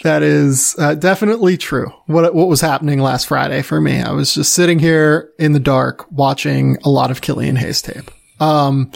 that 0.04 0.24
is 0.24 0.76
uh, 0.80 0.96
definitely 0.96 1.58
true. 1.58 1.92
What 2.06 2.34
what 2.34 2.48
was 2.48 2.62
happening 2.62 3.00
last 3.00 3.28
Friday 3.28 3.62
for 3.62 3.80
me? 3.82 4.02
I 4.02 4.12
was 4.12 4.34
just 4.34 4.54
sitting 4.54 4.80
here 4.80 5.32
in 5.40 5.52
the 5.54 5.60
dark 5.60 6.10
watching 6.12 6.78
a 6.84 6.90
lot 6.90 7.12
of 7.12 7.22
Killian 7.22 7.56
Hayes 7.56 7.82
tape. 7.82 8.10
Um, 8.40 8.92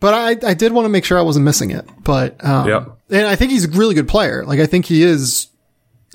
but 0.00 0.14
I 0.14 0.50
I 0.50 0.54
did 0.54 0.72
want 0.72 0.84
to 0.86 0.90
make 0.90 1.04
sure 1.04 1.18
I 1.18 1.22
wasn't 1.22 1.44
missing 1.44 1.70
it. 1.70 1.88
But 2.02 2.44
um, 2.44 2.68
Yeah. 2.68 2.84
and 3.10 3.26
I 3.26 3.36
think 3.36 3.52
he's 3.52 3.64
a 3.64 3.70
really 3.70 3.94
good 3.94 4.08
player. 4.08 4.44
Like 4.44 4.60
I 4.60 4.66
think 4.66 4.84
he 4.86 5.02
is 5.02 5.48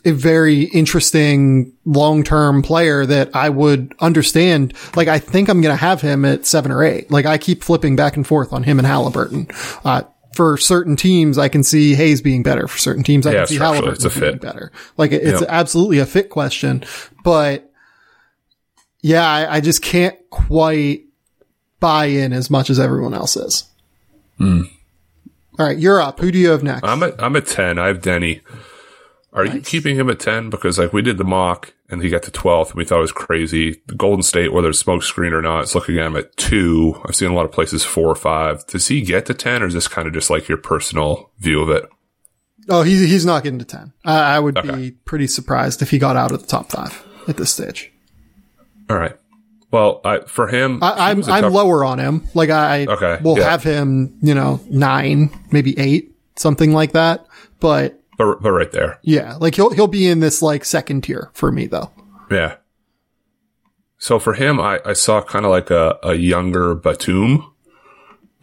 a 0.06 0.12
very 0.12 0.64
interesting 0.64 1.74
long-term 1.84 2.62
player 2.62 3.06
that 3.06 3.36
I 3.36 3.50
would 3.50 3.94
understand. 4.00 4.74
Like, 4.96 5.10
I 5.10 5.20
think 5.20 5.50
I'm 5.50 5.60
going 5.60 5.74
to 5.74 5.82
have 5.82 6.00
him 6.00 6.24
at 6.24 6.46
seven 6.46 6.72
or 6.72 6.86
eight. 6.86 7.12
Like, 7.12 7.26
I 7.26 7.38
keep 7.38 7.66
flipping 7.66 7.98
back 7.98 8.16
and 8.16 8.26
forth 8.26 8.54
on 8.54 8.64
him 8.64 8.80
and 8.80 8.88
Halliburton. 8.88 9.50
Uh, 9.84 10.04
for 10.40 10.56
certain 10.56 10.96
teams, 10.96 11.38
I 11.38 11.50
can 11.50 11.64
see 11.66 11.96
Hayes 11.96 12.22
being 12.22 12.44
better. 12.44 12.66
For 12.66 12.78
certain 12.78 13.04
teams, 13.04 13.28
I 13.28 13.34
Yeah, 13.34 13.38
can 13.40 13.48
see 13.48 13.56
Halliburton 13.58 13.94
it's 13.96 14.06
a 14.06 14.10
being 14.10 14.32
fit. 14.32 14.40
better. 14.42 14.72
Like, 14.96 15.12
it- 15.12 15.22
it's 15.22 15.42
Yep. 15.42 15.50
absolutely 15.52 16.00
a 16.00 16.06
fit 16.06 16.30
question, 16.30 16.86
but 17.26 17.70
yeah, 19.02 19.28
I, 19.30 19.56
I 19.58 19.60
just 19.60 19.82
can't 19.82 20.16
quite 20.30 21.02
buy 21.82 22.06
in 22.06 22.32
as 22.32 22.50
much 22.50 22.70
as 22.70 22.80
everyone 22.80 23.14
else 23.14 23.36
is. 23.36 23.66
Hmm. 24.38 24.62
All 25.60 25.66
right, 25.66 25.78
you're 25.78 26.00
up. 26.00 26.22
Who 26.22 26.32
do 26.32 26.38
you 26.40 26.52
have 26.52 26.64
next? 26.64 26.86
I'm 26.88 27.04
at 27.04 27.22
I'm 27.22 27.36
at 27.36 27.46
ten. 27.46 27.78
I 27.78 27.88
have 27.88 28.00
Deni. 28.00 28.40
Are 29.32 29.46
you 29.46 29.62
keeping 29.62 29.96
him 29.96 30.10
at 30.10 30.20
ten? 30.20 30.50
Because 30.50 30.80
like 30.80 30.92
we 30.92 31.02
did 31.04 31.18
the 31.20 31.24
mock 31.24 31.74
and 31.90 32.02
he 32.02 32.10
got 32.10 32.24
to 32.24 32.32
twelfth, 32.32 32.72
and 32.72 32.78
we 32.78 32.86
thought 32.86 32.98
it 32.98 33.02
was 33.02 33.12
crazy. 33.12 33.82
The 33.88 33.94
Golden 33.96 34.24
State, 34.24 34.52
whether 34.52 34.70
it's 34.70 34.80
smoke 34.80 35.04
screen 35.04 35.34
or 35.34 35.42
not, 35.42 35.62
it's 35.62 35.76
looking 35.76 35.98
at 36.00 36.08
him 36.08 36.16
at 36.16 36.36
two. 36.36 37.00
I've 37.06 37.16
seen 37.16 37.30
a 37.30 37.36
lot 37.36 37.46
of 37.46 37.52
places 37.52 37.84
four 37.86 38.08
or 38.08 38.16
five. 38.16 38.66
Does 38.68 38.88
he 38.88 39.02
get 39.02 39.26
to 39.28 39.34
ten, 39.36 39.62
or 39.62 39.68
is 39.68 39.74
this 39.76 39.88
kind 39.88 40.08
of 40.08 40.14
just 40.14 40.30
like 40.32 40.48
your 40.48 40.58
personal 40.58 41.30
view 41.40 41.62
of 41.62 41.70
it? 41.70 41.88
Oh, 42.70 42.82
he's 42.82 43.02
he's 43.02 43.26
not 43.26 43.44
getting 43.44 43.60
to 43.60 43.66
ten. 43.66 43.94
I, 44.04 44.36
I 44.36 44.40
would 44.40 44.58
Okay. 44.58 44.76
be 44.76 44.92
pretty 44.92 45.28
surprised 45.28 45.82
if 45.84 45.92
he 45.92 46.00
got 46.00 46.16
out 46.16 46.32
of 46.32 46.42
the 46.42 46.48
top 46.48 46.72
five 46.72 47.04
at 47.28 47.38
this 47.38 47.52
stage. 47.54 47.92
All 48.90 48.98
right. 48.98 49.16
Well, 49.72 50.02
I, 50.04 50.22
for 50.22 50.48
him, 50.48 50.80
I, 50.84 50.96
he 50.96 51.02
I'm 51.02 51.18
was 51.18 51.28
a 51.28 51.32
I'm 51.34 51.42
tough- 51.44 51.54
lower 51.54 51.84
on 51.84 52.00
him. 52.00 52.28
Like 52.34 52.50
I 52.50 52.86
Okay, 52.88 53.20
we'll 53.24 53.38
yeah. 53.38 53.50
have 53.52 53.62
him, 53.64 54.18
you 54.24 54.34
know, 54.34 54.60
nine, 54.70 55.30
maybe 55.52 55.78
eight, 55.78 56.16
something 56.36 56.74
like 56.74 56.94
that. 56.94 57.28
But 57.60 57.99
but, 58.20 58.42
but 58.42 58.52
right 58.52 58.72
there. 58.72 59.00
yeah, 59.02 59.38
like 59.38 59.56
he'll 59.56 59.72
he'll 59.72 59.88
be 59.88 60.06
in 60.08 60.20
this 60.20 60.42
like 60.42 60.66
second 60.66 61.02
tier 61.06 61.32
for 61.34 61.52
me 61.52 61.66
though. 61.66 61.90
Yeah. 62.30 62.58
So 63.98 64.20
for 64.20 64.34
him, 64.34 64.60
I, 64.60 64.80
I 64.86 64.94
saw 64.94 65.22
kind 65.22 65.46
of 65.46 65.52
like 65.52 65.72
a, 65.72 65.98
a 66.04 66.14
younger 66.16 66.76
Batum. 66.76 67.52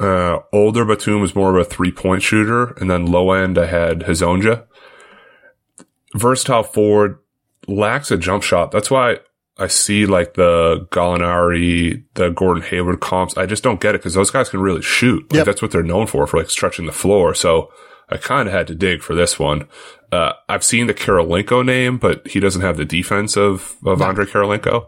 Uh, 0.01 0.39
older 0.53 0.85
Batum 0.85 1.20
was 1.20 1.35
more 1.35 1.51
of 1.51 1.57
a 1.57 1.68
three 1.68 1.93
point 1.93 2.22
shooter, 2.22 2.72
and 2.72 2.91
then 2.91 3.07
low 3.07 3.33
end 3.33 3.59
I 3.59 3.66
had 3.66 4.01
Hezonja. 4.01 4.64
Versatile 6.14 6.62
forward, 6.62 7.18
lacks 7.68 8.11
a 8.11 8.16
jump 8.16 8.43
shot. 8.43 8.70
That's 8.70 8.91
why 8.91 9.18
I 9.59 9.66
see 9.66 10.07
like 10.07 10.35
the 10.35 10.87
Gallinari, 10.91 12.03
the 12.14 12.31
Gordon 12.31 12.62
Hayward 12.62 13.01
comps. 13.01 13.37
I 13.37 13.45
just 13.45 13.62
don't 13.62 13.81
get 13.81 13.95
it 13.95 13.99
because 13.99 14.14
those 14.14 14.31
guys 14.31 14.49
can 14.49 14.61
really 14.61 14.83
shoot. 14.83 15.24
Like, 15.24 15.39
Yep. 15.39 15.47
That's 15.47 15.62
what 15.62 15.70
they're 15.70 15.83
known 15.83 16.07
for, 16.07 16.27
for 16.27 16.39
like 16.39 16.51
stretching 16.51 16.87
the 16.87 16.93
floor. 16.93 17.35
So 17.35 17.70
I 18.09 18.16
kind 18.16 18.48
of 18.48 18.54
had 18.54 18.66
to 18.68 18.74
dig 18.74 19.02
for 19.02 19.14
this 19.14 19.38
one. 19.38 19.68
Uh, 20.12 20.32
I've 20.48 20.64
seen 20.64 20.86
the 20.86 20.94
Kirilenko 20.94 21.64
name, 21.64 21.98
but 21.98 22.26
he 22.28 22.38
doesn't 22.38 22.62
have 22.62 22.76
the 22.76 22.84
defense 22.84 23.36
of, 23.36 23.76
of 23.84 24.00
Andre 24.00 24.24
Kirilenko. 24.24 24.86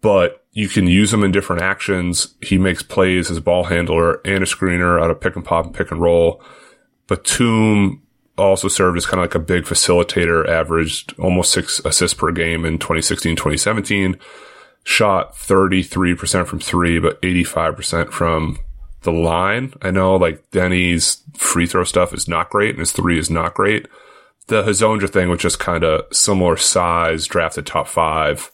But 0.00 0.44
you 0.52 0.68
can 0.68 0.86
use 0.86 1.12
him 1.12 1.22
in 1.22 1.30
different 1.30 1.62
actions. 1.62 2.34
He 2.42 2.58
makes 2.58 2.82
plays 2.82 3.30
as 3.30 3.36
a 3.36 3.42
ball 3.42 3.64
handler 3.64 4.20
and 4.24 4.42
a 4.42 4.46
screener 4.46 5.00
out 5.00 5.10
of 5.10 5.20
pick 5.20 5.36
and 5.36 5.44
pop 5.44 5.66
and 5.66 5.74
pick 5.74 5.90
and 5.92 6.00
roll. 6.00 6.42
Batum 7.06 8.02
also 8.36 8.68
served 8.68 8.96
as 8.96 9.06
kind 9.06 9.20
of 9.20 9.24
like 9.24 9.34
a 9.34 9.38
big 9.38 9.64
facilitator, 9.64 10.46
averaged 10.48 11.14
almost 11.18 11.52
six 11.52 11.80
assists 11.84 12.18
per 12.18 12.32
game 12.32 12.64
in 12.64 12.78
2016, 12.78 13.36
2017. 13.36 14.18
Shot 14.84 15.34
33% 15.34 16.46
from 16.46 16.58
three, 16.58 16.98
but 16.98 17.22
85% 17.22 18.10
from 18.10 18.58
the 19.02 19.12
line. 19.12 19.74
I 19.82 19.90
know 19.90 20.16
like 20.16 20.50
Deni's 20.50 21.22
free 21.34 21.66
throw 21.66 21.84
stuff 21.84 22.12
is 22.14 22.28
not 22.28 22.50
great 22.50 22.70
and 22.70 22.78
his 22.80 22.92
three 22.92 23.18
is 23.18 23.30
not 23.30 23.54
great. 23.54 23.86
The 24.48 24.62
Hezonja 24.62 25.08
thing 25.08 25.28
was 25.28 25.40
just 25.40 25.58
kind 25.58 25.84
of 25.84 26.04
similar 26.14 26.56
size, 26.56 27.26
drafted 27.26 27.66
top 27.66 27.86
five, 27.86 28.50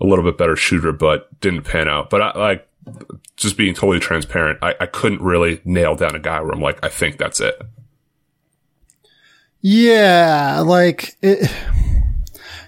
a 0.00 0.06
little 0.06 0.24
bit 0.24 0.38
better 0.38 0.56
shooter, 0.56 0.92
but 0.92 1.28
didn't 1.40 1.62
pan 1.64 1.88
out. 1.88 2.10
But 2.10 2.22
I 2.22 2.38
like 2.38 2.68
just 3.36 3.56
being 3.56 3.74
totally 3.74 4.00
transparent. 4.00 4.58
I, 4.62 4.74
I 4.80 4.86
couldn't 4.86 5.22
really 5.22 5.60
nail 5.64 5.94
down 5.94 6.14
a 6.14 6.20
guy 6.20 6.40
where 6.40 6.52
I'm 6.52 6.60
like, 6.60 6.84
I 6.84 6.88
think 6.88 7.18
that's 7.18 7.40
it. 7.40 7.60
Yeah, 9.60 10.60
like 10.66 11.16
it, 11.22 11.48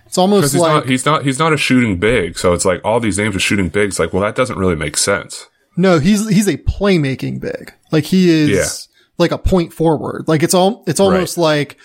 it's 0.07 0.19
almost 0.19 0.53
he's 0.53 0.61
like 0.61 0.73
not, 0.73 0.87
he's 0.87 1.05
not, 1.05 1.25
he's 1.25 1.39
not 1.39 1.53
a 1.53 1.57
shooting 1.57 1.99
big. 1.99 2.39
So 2.39 2.53
it's 2.53 2.65
like 2.65 2.81
all 2.85 3.01
these 3.01 3.19
names 3.19 3.35
are 3.35 3.41
shooting 3.41 3.69
big. 3.69 3.89
It's 3.89 3.99
like, 3.99 4.13
well, 4.13 4.23
that 4.23 4.37
doesn't 4.37 4.59
really 4.59 4.77
make 4.77 4.97
sense. 4.97 5.49
No, 5.77 5.99
he's 5.99 6.29
he's 6.29 6.49
a 6.49 6.57
playmaking 6.57 7.41
big. 7.41 7.73
Like 7.91 8.05
he 8.05 8.31
is 8.31 8.49
Yeah. 8.51 8.67
like 9.19 9.33
a 9.33 9.39
point 9.39 9.73
forward. 9.73 10.25
Like 10.29 10.43
it's 10.43 10.55
all 10.55 10.85
it's 10.87 11.01
almost 11.01 11.37
like 11.39 11.79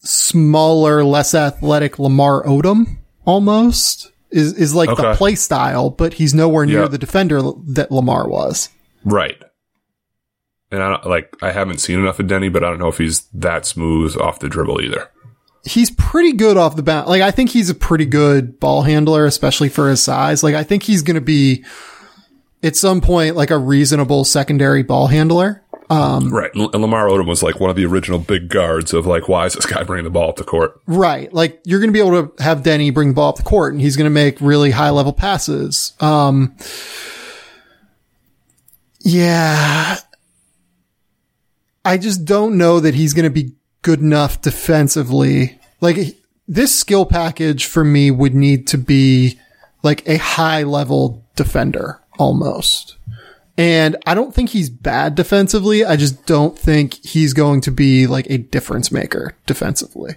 smaller, 0.00 1.04
less 1.04 1.34
athletic 1.34 1.98
Lamar 1.98 2.44
Odom 2.44 2.98
almost 3.24 4.10
is 4.30 4.54
is 4.54 4.74
like 4.74 4.88
the 4.96 5.06
Okay. 5.08 5.16
play 5.16 5.34
style, 5.34 5.90
but 5.90 6.14
he's 6.14 6.34
nowhere 6.34 6.66
near 6.66 6.82
Yeah. 6.82 6.88
the 6.88 6.98
defender 6.98 7.40
that 7.68 7.90
Lamar 7.90 8.28
was. 8.28 8.68
Right. 9.04 9.40
And 10.70 10.82
I 10.82 10.90
don't, 10.90 11.06
like, 11.06 11.34
I 11.40 11.50
haven't 11.52 11.78
seen 11.80 11.98
enough 11.98 12.20
of 12.20 12.26
Deni, 12.26 12.52
but 12.52 12.62
I 12.62 12.68
don't 12.68 12.78
know 12.78 12.88
if 12.88 12.98
he's 12.98 13.22
that 13.32 13.64
smooth 13.64 14.18
off 14.18 14.38
the 14.38 14.50
dribble 14.50 14.82
either. 14.82 15.08
He's 15.64 15.90
pretty 15.90 16.34
good 16.34 16.58
off 16.58 16.76
the 16.76 16.82
bat. 16.82 17.08
Like 17.08 17.22
I 17.22 17.30
think 17.30 17.50
he's 17.50 17.70
a 17.70 17.74
pretty 17.74 18.04
good 18.04 18.60
ball 18.60 18.82
handler, 18.82 19.24
especially 19.24 19.68
for 19.70 19.88
his 19.88 20.02
size. 20.02 20.42
Like 20.42 20.54
I 20.54 20.62
think 20.62 20.82
he's 20.82 21.02
going 21.02 21.14
to 21.14 21.20
be 21.22 21.64
at 22.62 22.76
some 22.76 23.00
point 23.00 23.36
like 23.36 23.50
a 23.50 23.58
reasonable 23.58 24.24
secondary 24.24 24.82
ball 24.82 25.06
handler. 25.06 25.62
Um, 25.90 26.28
right. 26.30 26.50
And 26.54 26.74
Lamar 26.74 27.06
Odom 27.06 27.26
was 27.26 27.42
like 27.42 27.60
one 27.60 27.70
of 27.70 27.76
the 27.76 27.86
original 27.86 28.18
big 28.18 28.48
guards 28.48 28.92
of 28.92 29.06
like, 29.06 29.26
why 29.28 29.46
is 29.46 29.54
this 29.54 29.64
guy 29.64 29.82
bringing 29.84 30.04
the 30.04 30.10
ball 30.10 30.28
up 30.28 30.36
the 30.36 30.44
court? 30.44 30.80
Right. 30.86 31.32
Like 31.32 31.60
you're 31.64 31.80
going 31.80 31.88
to 31.88 31.92
be 31.92 32.06
able 32.06 32.28
to 32.28 32.42
have 32.42 32.62
Deni 32.62 32.92
bring 32.92 33.08
the 33.08 33.14
ball 33.14 33.30
up 33.30 33.36
the 33.36 33.42
court 33.42 33.72
and 33.72 33.80
he's 33.80 33.96
going 33.96 34.04
to 34.04 34.10
make 34.10 34.40
really 34.40 34.70
high 34.70 34.90
level 34.90 35.14
passes. 35.14 35.94
Um, 36.00 36.56
yeah. 39.00 39.96
I 41.84 41.96
just 41.96 42.26
don't 42.26 42.58
know 42.58 42.80
that 42.80 42.94
he's 42.94 43.14
going 43.14 43.24
to 43.24 43.30
be 43.30 43.54
good 43.80 44.00
enough 44.00 44.42
defensively. 44.42 45.58
Like 45.80 46.18
this 46.46 46.78
skill 46.78 47.06
package 47.06 47.64
for 47.64 47.82
me 47.82 48.10
would 48.10 48.34
need 48.34 48.66
to 48.68 48.78
be 48.78 49.38
like 49.82 50.06
a 50.06 50.18
high 50.18 50.64
level 50.64 51.24
defender 51.34 52.02
almost. 52.18 52.96
And 53.56 53.96
I 54.06 54.14
don't 54.14 54.32
think 54.32 54.50
he's 54.50 54.70
bad 54.70 55.16
defensively. 55.16 55.84
I 55.84 55.96
just 55.96 56.26
don't 56.26 56.56
think 56.56 56.94
he's 57.04 57.32
going 57.32 57.60
to 57.62 57.72
be 57.72 58.06
like 58.06 58.30
a 58.30 58.38
difference 58.38 58.92
maker 58.92 59.34
defensively. 59.46 60.14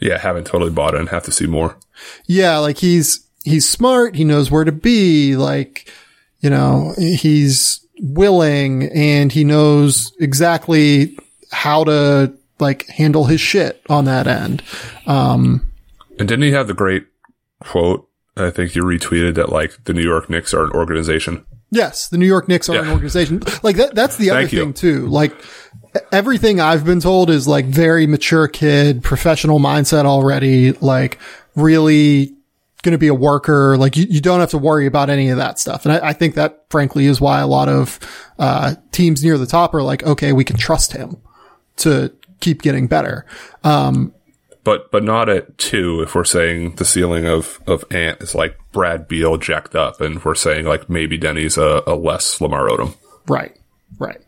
Yeah, 0.00 0.18
haven't 0.18 0.46
totally 0.46 0.72
bought 0.72 0.94
in. 0.94 1.06
Have 1.08 1.24
to 1.24 1.32
see 1.32 1.46
more. 1.46 1.76
Yeah, 2.26 2.58
like 2.58 2.78
he's 2.78 3.24
he's 3.44 3.68
smart, 3.68 4.16
he 4.16 4.24
knows 4.24 4.50
where 4.50 4.64
to 4.64 4.72
be, 4.72 5.36
like 5.36 5.92
you 6.40 6.50
know, 6.50 6.94
he's 6.98 7.86
willing 8.00 8.90
and 8.94 9.30
he 9.30 9.44
knows 9.44 10.12
exactly 10.18 11.18
how 11.52 11.84
to 11.84 12.32
like 12.58 12.86
handle 12.88 13.26
his 13.26 13.40
shit 13.40 13.80
on 13.88 14.06
that 14.06 14.26
end. 14.26 14.62
Um 15.06 15.70
And 16.18 16.28
didn't 16.28 16.44
he 16.44 16.52
have 16.52 16.66
the 16.66 16.74
great 16.74 17.06
quote? 17.60 18.08
I 18.44 18.50
think 18.50 18.74
you 18.74 18.82
retweeted 18.82 19.34
that 19.34 19.50
like 19.50 19.84
the 19.84 19.92
New 19.92 20.02
York 20.02 20.28
Knicks 20.30 20.52
are 20.54 20.64
an 20.64 20.70
organization. 20.72 21.44
yes, 21.70 22.08
the 22.08 22.18
New 22.18 22.26
York 22.26 22.48
Knicks 22.48 22.68
are 22.68 22.82
an 22.82 22.90
organization. 22.90 23.42
Like 23.62 23.76
that 23.76 23.94
that's 23.94 24.16
the 24.16 24.30
other 24.30 24.48
thing 24.48 24.72
too. 24.74 25.06
Like 25.06 25.32
everything 26.12 26.60
I've 26.60 26.84
been 26.84 27.00
told 27.00 27.30
is 27.30 27.46
like 27.48 27.66
very 27.66 28.06
mature 28.06 28.48
kid, 28.48 29.02
professional 29.02 29.58
mindset 29.58 30.04
already, 30.04 30.72
like 30.72 31.18
really 31.56 32.34
going 32.82 32.92
to 32.92 32.98
be 32.98 33.08
a 33.08 33.14
worker. 33.14 33.76
Like 33.76 33.96
you, 33.96 34.06
you 34.08 34.20
don't 34.20 34.40
have 34.40 34.50
to 34.50 34.58
worry 34.58 34.86
about 34.86 35.10
any 35.10 35.28
of 35.28 35.36
that 35.36 35.58
stuff. 35.58 35.84
And 35.84 35.92
I, 35.92 36.08
I 36.08 36.12
think 36.14 36.36
that 36.36 36.64
frankly 36.70 37.06
is 37.06 37.20
why 37.20 37.40
a 37.40 37.46
lot 37.46 37.68
of, 37.68 37.98
uh, 38.38 38.76
teams 38.92 39.22
near 39.22 39.36
the 39.36 39.46
top 39.46 39.74
are 39.74 39.82
like, 39.82 40.02
okay, 40.04 40.32
we 40.32 40.44
can 40.44 40.56
trust 40.56 40.92
him 40.92 41.18
to 41.78 42.10
keep 42.40 42.62
getting 42.62 42.86
better. 42.86 43.26
Um, 43.64 44.14
but 44.64 44.90
but 44.90 45.02
not 45.02 45.28
at 45.28 45.58
two 45.58 46.02
if 46.02 46.14
we're 46.14 46.24
saying 46.24 46.76
the 46.76 46.84
ceiling 46.84 47.26
of 47.26 47.60
of 47.66 47.84
Ant 47.90 48.20
is 48.20 48.34
like 48.34 48.58
Brad 48.72 49.08
Beal 49.08 49.36
jacked 49.36 49.74
up, 49.74 50.00
and 50.00 50.24
we're 50.24 50.34
saying 50.34 50.66
like 50.66 50.88
maybe 50.88 51.18
Deni's 51.18 51.58
a, 51.58 51.82
a 51.86 51.94
less 51.94 52.40
Lamar 52.40 52.68
Odom. 52.68 52.96
Right, 53.26 53.56
right. 53.98 54.20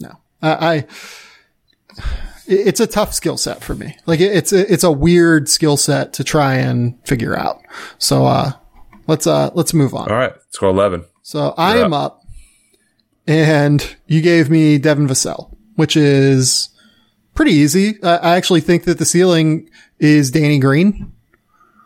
No, 0.00 0.16
I. 0.40 0.50
I 0.76 0.86
it's 2.46 2.80
a 2.80 2.86
tough 2.86 3.14
skill 3.14 3.36
set 3.36 3.62
for 3.62 3.74
me. 3.74 3.96
Like 4.06 4.20
it's 4.20 4.52
a, 4.52 4.70
it's 4.72 4.84
a 4.84 4.92
weird 4.92 5.48
skill 5.48 5.76
set 5.76 6.12
to 6.14 6.24
try 6.24 6.54
and 6.54 6.98
figure 7.06 7.38
out. 7.38 7.60
So 7.98 8.26
uh, 8.26 8.52
let's 9.06 9.26
uh 9.26 9.50
let's 9.54 9.74
move 9.74 9.94
on. 9.94 10.10
All 10.10 10.16
right, 10.16 10.32
let's 10.32 10.58
go 10.58 10.68
eleven. 10.68 11.04
So 11.22 11.54
I 11.56 11.78
am 11.78 11.92
up. 11.92 12.14
up, 12.18 12.24
and 13.26 13.96
you 14.06 14.20
gave 14.20 14.50
me 14.50 14.78
Devin 14.78 15.06
Vassell, 15.06 15.56
which 15.76 15.96
is 15.96 16.68
pretty 17.34 17.52
easy. 17.52 18.00
Uh, 18.02 18.18
I 18.22 18.36
actually 18.36 18.60
think 18.60 18.84
that 18.84 18.98
the 18.98 19.04
ceiling 19.04 19.68
is 19.98 20.30
Danny 20.30 20.58
Green. 20.58 21.12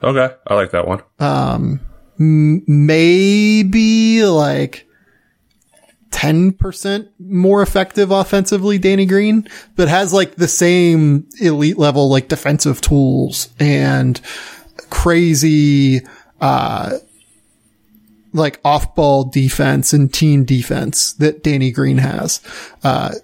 Okay, 0.02 0.34
I 0.46 0.54
like 0.54 0.70
that 0.72 0.86
one. 0.86 1.02
Um, 1.18 1.80
m- 2.18 2.62
maybe 2.66 4.24
like 4.24 4.86
ten 6.10 6.52
percent 6.52 7.08
more 7.18 7.62
effective 7.62 8.10
offensively, 8.10 8.78
Danny 8.78 9.06
Green, 9.06 9.48
but 9.74 9.88
has 9.88 10.12
like 10.12 10.36
the 10.36 10.48
same 10.48 11.28
elite 11.40 11.78
level 11.78 12.08
like 12.08 12.28
defensive 12.28 12.80
tools 12.80 13.48
and 13.58 14.20
crazy. 14.90 16.00
Uh, 16.40 16.98
like 18.32 18.60
off 18.64 18.94
ball 18.94 19.24
defense 19.24 19.94
and 19.94 20.12
team 20.12 20.44
defense 20.44 21.14
that 21.14 21.42
Danny 21.42 21.70
Green 21.70 21.96
has. 21.98 22.40
Uh, 22.84 23.14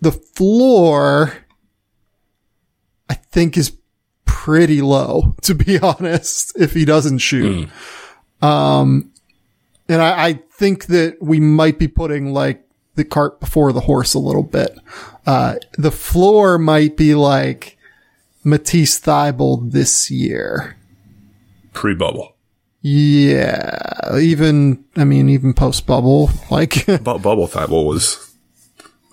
the 0.00 0.12
floor, 0.12 1.32
I 3.08 3.14
think 3.14 3.56
is 3.56 3.76
pretty 4.24 4.80
low, 4.80 5.34
to 5.42 5.54
be 5.54 5.78
honest, 5.78 6.58
if 6.58 6.72
he 6.72 6.84
doesn't 6.84 7.18
shoot. 7.18 7.68
Mm. 8.40 8.46
Um, 8.46 9.12
and 9.88 10.00
I, 10.00 10.26
I, 10.28 10.32
think 10.52 10.86
that 10.86 11.16
we 11.20 11.40
might 11.40 11.78
be 11.78 11.88
putting 11.88 12.32
like 12.32 12.64
the 12.94 13.04
cart 13.04 13.40
before 13.40 13.72
the 13.72 13.80
horse 13.80 14.14
a 14.14 14.18
little 14.18 14.42
bit. 14.42 14.76
Uh, 15.26 15.56
the 15.76 15.90
floor 15.90 16.58
might 16.58 16.96
be 16.96 17.14
like 17.14 17.76
Matisse 18.44 19.00
Thybulle 19.00 19.70
this 19.70 20.10
year. 20.10 20.76
Pre 21.72 21.94
bubble. 21.94 22.36
Yeah. 22.80 24.16
Even, 24.16 24.84
I 24.96 25.04
mean, 25.04 25.28
even 25.28 25.52
post 25.52 25.86
bubble, 25.86 26.30
like. 26.50 26.86
bubble 27.02 27.48
Thybulle 27.48 27.86
was 27.86 28.27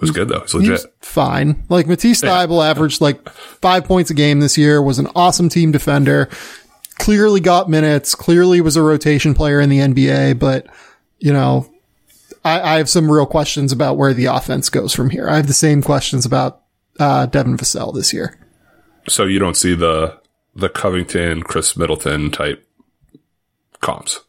was 0.02 0.12
good 0.12 0.30
though. 0.30 0.42
It's 0.42 0.54
legit. 0.54 0.82
fine. 1.00 1.64
Like 1.70 1.88
Matisse 1.88 2.22
yeah. 2.22 2.30
Thybulle 2.30 2.70
averaged 2.70 3.02
like 3.02 3.28
five 3.30 3.86
points 3.86 4.10
a 4.10 4.14
game 4.14 4.40
this 4.40 4.58
year, 4.58 4.82
was 4.82 5.00
an 5.00 5.08
awesome 5.16 5.50
team 5.50 5.72
defender, 5.72 6.30
clearly 6.98 7.40
got 7.40 7.70
minutes, 7.70 8.16
clearly 8.16 8.62
was 8.62 8.76
a 8.76 8.82
rotation 8.82 9.34
player 9.34 9.60
in 9.62 9.70
the 9.70 9.80
NBA, 9.80 10.40
but 10.40 10.68
you 11.20 11.32
know, 11.32 11.70
I, 12.44 12.62
I 12.62 12.78
have 12.78 12.90
some 12.90 13.12
real 13.12 13.26
questions 13.26 13.72
about 13.72 13.98
where 13.98 14.14
the 14.14 14.26
offense 14.26 14.70
goes 14.70 14.94
from 14.94 15.10
here. 15.10 15.28
I 15.28 15.38
have 15.38 15.48
the 15.48 15.54
same 15.54 15.82
questions 15.82 16.26
about, 16.26 16.62
uh, 17.00 17.26
Devin 17.26 17.58
Vassell 17.58 17.94
this 17.94 18.14
year. 18.14 18.38
So 19.08 19.26
you 19.26 19.40
don't 19.40 19.58
see 19.58 19.76
the, 19.76 20.20
the 20.56 20.70
Covington, 20.70 21.44
Khris 21.44 21.76
Middleton 21.76 22.32
type 22.32 22.68
comps. 23.82 24.22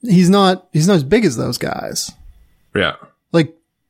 He's 0.00 0.30
not, 0.30 0.68
he's 0.72 0.88
not 0.88 0.96
as 0.96 1.04
big 1.04 1.24
as 1.24 1.36
those 1.36 1.58
guys. 1.58 2.10
Yeah. 2.74 2.96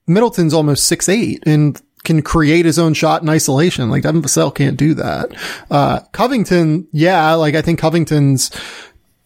Middleton's 0.06 0.54
almost 0.54 0.86
six 0.86 1.08
eight 1.08 1.42
and 1.46 1.80
can 2.04 2.22
create 2.22 2.64
his 2.64 2.78
own 2.78 2.94
shot 2.94 3.22
in 3.22 3.28
isolation. 3.28 3.90
Like 3.90 4.02
Devin 4.02 4.22
Vassell 4.22 4.54
can't 4.54 4.76
do 4.76 4.94
that. 4.94 5.30
Uh, 5.70 6.00
Covington, 6.12 6.88
yeah, 6.92 7.34
like 7.34 7.54
I 7.54 7.62
think 7.62 7.78
Covington's 7.78 8.50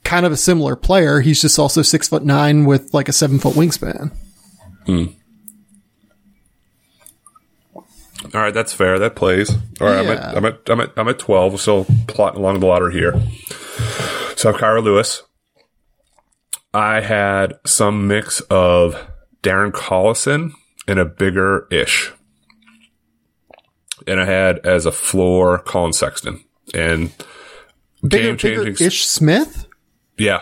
kind 0.05 0.27
of 0.27 0.33
a 0.33 0.37
similar 0.37 0.77
player. 0.77 1.21
He's 1.21 1.41
just 1.41 1.59
also 1.59 1.83
six 1.83 2.09
foot 2.09 2.25
nine 2.25 2.65
with 2.65 2.93
like 2.93 3.09
a 3.09 3.13
seven 3.13 3.39
foot 3.39 3.55
wingspan. 3.55 4.13
Hmm. 4.85 5.07
All 8.35 8.41
right, 8.43 8.55
that's 8.55 8.73
fair. 8.73 8.99
That 8.99 9.15
plays. 9.15 9.51
All 9.81 9.87
right, 9.87 10.05
yeah. 10.05 10.11
I'm, 10.11 10.19
at, 10.19 10.37
I'm 10.37 10.45
at 10.45 10.71
I'm 10.71 10.81
at 10.81 10.93
I'm 10.97 11.09
at 11.09 11.19
twelve. 11.19 11.53
We're 11.53 11.59
still 11.59 11.87
plotting 12.07 12.41
along 12.41 12.61
the 12.61 12.67
ladder 12.67 12.91
here. 12.91 13.13
So 14.37 14.53
Kira 14.53 14.83
Lewis. 14.83 15.23
I 16.75 17.01
had 17.01 17.55
some 17.65 18.07
mix 18.07 18.41
of 18.51 19.09
Darren 19.43 19.73
Collison 19.73 20.53
and 20.87 20.99
a 20.99 21.05
bigger 21.05 21.67
ish. 21.71 22.13
And 24.07 24.21
I 24.21 24.25
had 24.25 24.59
as 24.65 24.87
a 24.87 24.93
floor 24.93 25.59
Collin 25.59 25.93
Sexton 25.93 26.45
and 26.75 27.13
game 28.07 28.37
changing 28.37 28.77
Ish 28.87 29.07
Smith. 29.07 29.67
Yeah, 30.19 30.41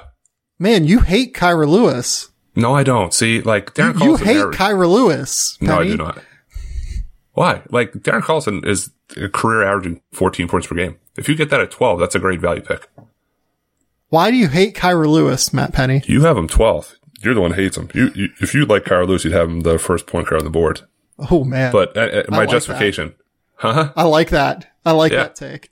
man, 0.59 0.84
you 0.84 1.01
hate 1.01 1.34
Kira 1.34 1.68
Lewis. 1.68 2.30
No, 2.57 2.74
I 2.74 2.82
don't. 2.84 3.12
See, 3.12 3.40
like 3.40 3.74
Darren 3.74 3.99
you, 4.01 4.11
you 4.11 4.16
hate 4.16 4.36
Kira 4.36 4.88
Lewis. 4.88 5.57
Penny. 5.59 5.70
No, 5.70 5.80
I 5.80 5.84
do 5.84 5.97
not. 5.97 6.22
Why? 7.32 7.62
Like 7.70 7.92
Darren 7.92 8.22
Collison 8.22 8.64
is 8.66 8.90
a 9.16 9.28
career 9.28 9.64
averaging 9.64 10.01
14 10.12 10.49
points 10.49 10.66
per 10.66 10.74
game. 10.74 10.97
If 11.16 11.28
you 11.28 11.34
get 11.34 11.51
that 11.51 11.61
at 11.61 11.70
12, 11.70 12.01
that's 12.01 12.14
a 12.14 12.20
great 12.20 12.40
value 12.40 12.62
pick. 12.62 12.88
Why 14.09 14.30
do 14.30 14.36
you 14.36 14.49
hate 14.49 14.76
Kira 14.76 15.09
Lewis, 15.09 15.53
Matt 15.53 15.72
Penny? 15.72 16.03
You 16.07 16.22
have 16.22 16.36
him 16.36 16.49
12th. 16.49 16.97
You're 17.25 17.35
the 17.35 17.41
one 17.41 17.53
who 17.53 17.62
hates 17.62 17.77
him. 17.77 17.91
You, 17.95 18.11
you 18.14 18.29
if 18.41 18.55
you 18.55 18.66
like 18.66 18.85
Kira 18.85 19.07
Lewis, 19.07 19.25
you'd 19.25 19.33
have 19.33 19.49
him 19.49 19.61
the 19.61 19.79
first 19.79 20.07
point 20.07 20.29
guard 20.29 20.43
on 20.43 20.45
the 20.45 20.51
board. 20.51 20.83
Oh 21.31 21.45
man! 21.45 21.72
But 21.72 21.97
uh, 21.97 22.01
uh 22.01 22.22
my 22.29 22.39
like 22.39 22.51
justification, 22.51 23.14
that. 23.62 23.75
huh? 23.75 23.93
I 23.97 24.05
like 24.05 24.31
that. 24.31 24.72
I 24.85 24.93
like 24.93 25.12
yeah. 25.12 25.25
that 25.25 25.37
take. 25.37 25.70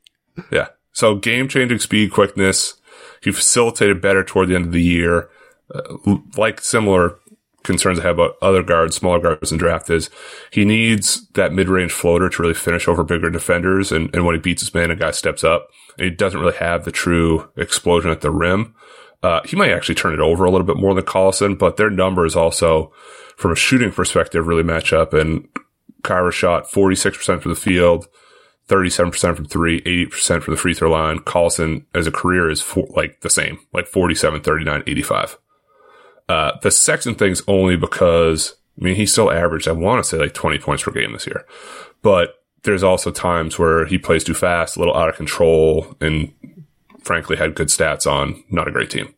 Yeah. 0.51 0.69
So 0.93 1.15
game 1.15 1.49
changing 1.49 1.79
speed, 1.79 2.13
quickness. 2.13 2.75
He 3.23 3.33
facilitated 3.33 4.01
better 4.01 4.25
toward 4.25 4.49
the 4.49 4.55
end 4.55 4.67
of 4.67 4.73
the 4.73 4.83
year. 4.83 5.29
Uh, 5.75 6.17
like 6.37 6.61
similar 6.61 7.19
concerns 7.63 7.99
I 7.99 8.03
have 8.03 8.17
about 8.19 8.37
other 8.43 8.63
guards, 8.63 8.97
smaller 8.97 9.21
guards 9.21 9.53
in 9.53 9.59
draft 9.59 9.89
is 9.91 10.11
he 10.51 10.65
needs 10.65 11.29
that 11.31 11.53
mid 11.53 11.69
range 11.69 11.93
floater 11.93 12.29
to 12.29 12.43
really 12.43 12.55
finish 12.55 12.89
over 12.89 13.05
bigger 13.05 13.31
defenders. 13.31 13.93
And, 13.93 14.15
and 14.15 14.25
when 14.25 14.35
he 14.35 14.41
beats 14.41 14.63
his 14.63 14.75
man, 14.75 14.91
a 14.91 14.97
guy 14.97 15.11
steps 15.13 15.45
up 15.45 15.69
and 15.97 16.05
he 16.05 16.11
doesn't 16.11 16.41
really 16.41 16.57
have 16.57 16.85
the 16.85 16.93
true 16.93 17.51
explosion 17.57 18.11
at 18.11 18.21
the 18.21 18.31
rim. 18.31 18.75
Uh, 19.23 19.41
he 19.45 19.57
might 19.57 19.70
actually 19.70 19.95
turn 19.95 20.12
it 20.12 20.20
over 20.20 20.45
a 20.45 20.51
little 20.51 20.66
bit 20.66 20.77
more 20.77 20.95
than 20.95 21.05
Collison, 21.05 21.59
but 21.59 21.77
their 21.77 21.91
numbers 21.91 22.35
also, 22.35 22.93
from 23.37 23.53
a 23.53 23.57
shooting 23.57 23.93
perspective, 23.93 24.47
really 24.47 24.64
match 24.64 24.93
up. 24.93 25.12
And 25.12 25.49
Kira 26.03 26.33
shot 26.33 26.68
46% 26.68 27.41
from 27.41 27.53
the 27.53 27.57
field, 27.57 28.09
37% 28.68 29.37
from 29.37 29.45
three, 29.45 29.81
80% 29.83 30.43
from 30.43 30.55
the 30.55 30.61
free 30.61 30.75
throw 30.75 30.91
line. 30.91 31.18
Collison 31.20 31.85
as 31.95 32.07
a 32.07 32.12
career 32.12 32.51
is 32.51 32.61
for, 32.61 32.87
like 32.91 33.20
the 33.20 33.31
same, 33.31 33.61
like 33.73 33.87
47, 33.87 34.41
39, 34.41 34.83
85. 34.87 35.39
Uh, 36.29 36.53
the 36.62 36.70
Sexton 36.70 37.14
thing's 37.14 37.43
only 37.47 37.77
because, 37.77 38.57
I 38.81 38.85
mean, 38.85 38.97
he 38.97 39.07
still 39.07 39.31
averaged, 39.31 39.68
I 39.68 39.73
want 39.73 40.03
to 40.03 40.09
say 40.09 40.18
like 40.18 40.35
20 40.35 40.59
points 40.59 40.83
per 40.83 40.91
game 40.91 41.12
this 41.12 41.27
year, 41.27 41.47
but 42.01 42.43
there's 42.64 42.83
also 42.83 43.11
times 43.11 43.59
where 43.59 43.87
he 43.87 43.99
plays 43.99 44.25
too 44.25 44.35
fast, 44.35 44.77
a 44.77 44.79
little 44.79 44.97
out 44.97 45.09
of 45.09 45.16
control, 45.16 45.97
and 46.01 46.33
frankly 47.05 47.37
had 47.37 47.55
good 47.55 47.69
stats 47.69 48.07
on 48.07 48.43
not 48.51 48.69
a 48.69 48.73
great 48.73 48.91
team. 48.91 49.15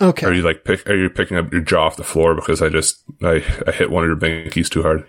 Okay. 0.00 0.26
Are 0.26 0.32
you 0.32 0.42
like 0.42 0.64
pick? 0.64 0.88
Are 0.88 0.96
you 0.96 1.10
picking 1.10 1.36
up 1.36 1.52
your 1.52 1.60
jaw 1.60 1.86
off 1.86 1.96
the 1.96 2.04
floor 2.04 2.34
because 2.34 2.62
I 2.62 2.70
just 2.70 3.02
I, 3.22 3.44
I 3.66 3.72
hit 3.72 3.90
one 3.90 4.02
of 4.02 4.08
your 4.08 4.16
binkies 4.16 4.70
too 4.70 4.82
hard? 4.82 5.06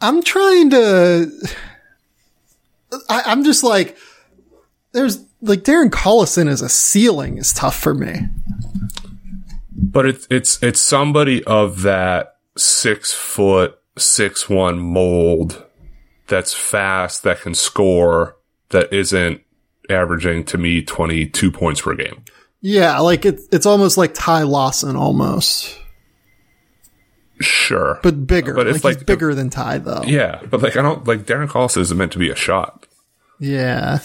I'm 0.00 0.22
trying 0.22 0.70
to. 0.70 1.30
I, 3.08 3.22
I'm 3.26 3.44
just 3.44 3.62
like, 3.62 3.98
there's 4.92 5.22
like 5.42 5.60
Darren 5.60 5.90
Collison 5.90 6.48
as 6.48 6.62
a 6.62 6.68
ceiling 6.68 7.36
is 7.36 7.52
tough 7.52 7.78
for 7.78 7.94
me. 7.94 8.28
But 9.72 10.06
it's 10.06 10.26
it's 10.30 10.62
it's 10.62 10.80
somebody 10.80 11.44
of 11.44 11.82
that 11.82 12.36
six 12.56 13.12
foot 13.12 13.78
six 13.98 14.48
one 14.48 14.78
mold 14.78 15.65
that's 16.28 16.54
fast, 16.54 17.22
that 17.22 17.40
can 17.40 17.54
score, 17.54 18.36
that 18.70 18.92
isn't 18.92 19.40
averaging 19.88 20.44
to 20.44 20.58
me 20.58 20.82
22 20.82 21.50
points 21.50 21.80
per 21.80 21.94
game. 21.94 22.24
Yeah, 22.60 22.98
like 22.98 23.24
it's 23.24 23.46
it's 23.52 23.66
almost 23.66 23.96
like 23.96 24.12
Ty 24.14 24.42
Lawson 24.42 24.96
almost. 24.96 25.78
Sure. 27.40 28.00
But 28.02 28.26
bigger. 28.26 28.54
But 28.54 28.66
it's 28.66 28.82
like, 28.82 28.98
like 28.98 29.06
bigger 29.06 29.34
than 29.34 29.50
Ty 29.50 29.78
though. 29.78 30.02
Yeah, 30.04 30.40
but 30.50 30.62
like 30.62 30.76
I 30.76 30.82
don't 30.82 31.06
like 31.06 31.26
Darren 31.26 31.48
Collison 31.48 31.78
isn't 31.78 31.96
meant 31.96 32.12
to 32.12 32.18
be 32.18 32.30
a 32.30 32.34
shot. 32.34 32.86
Yeah. 33.38 33.98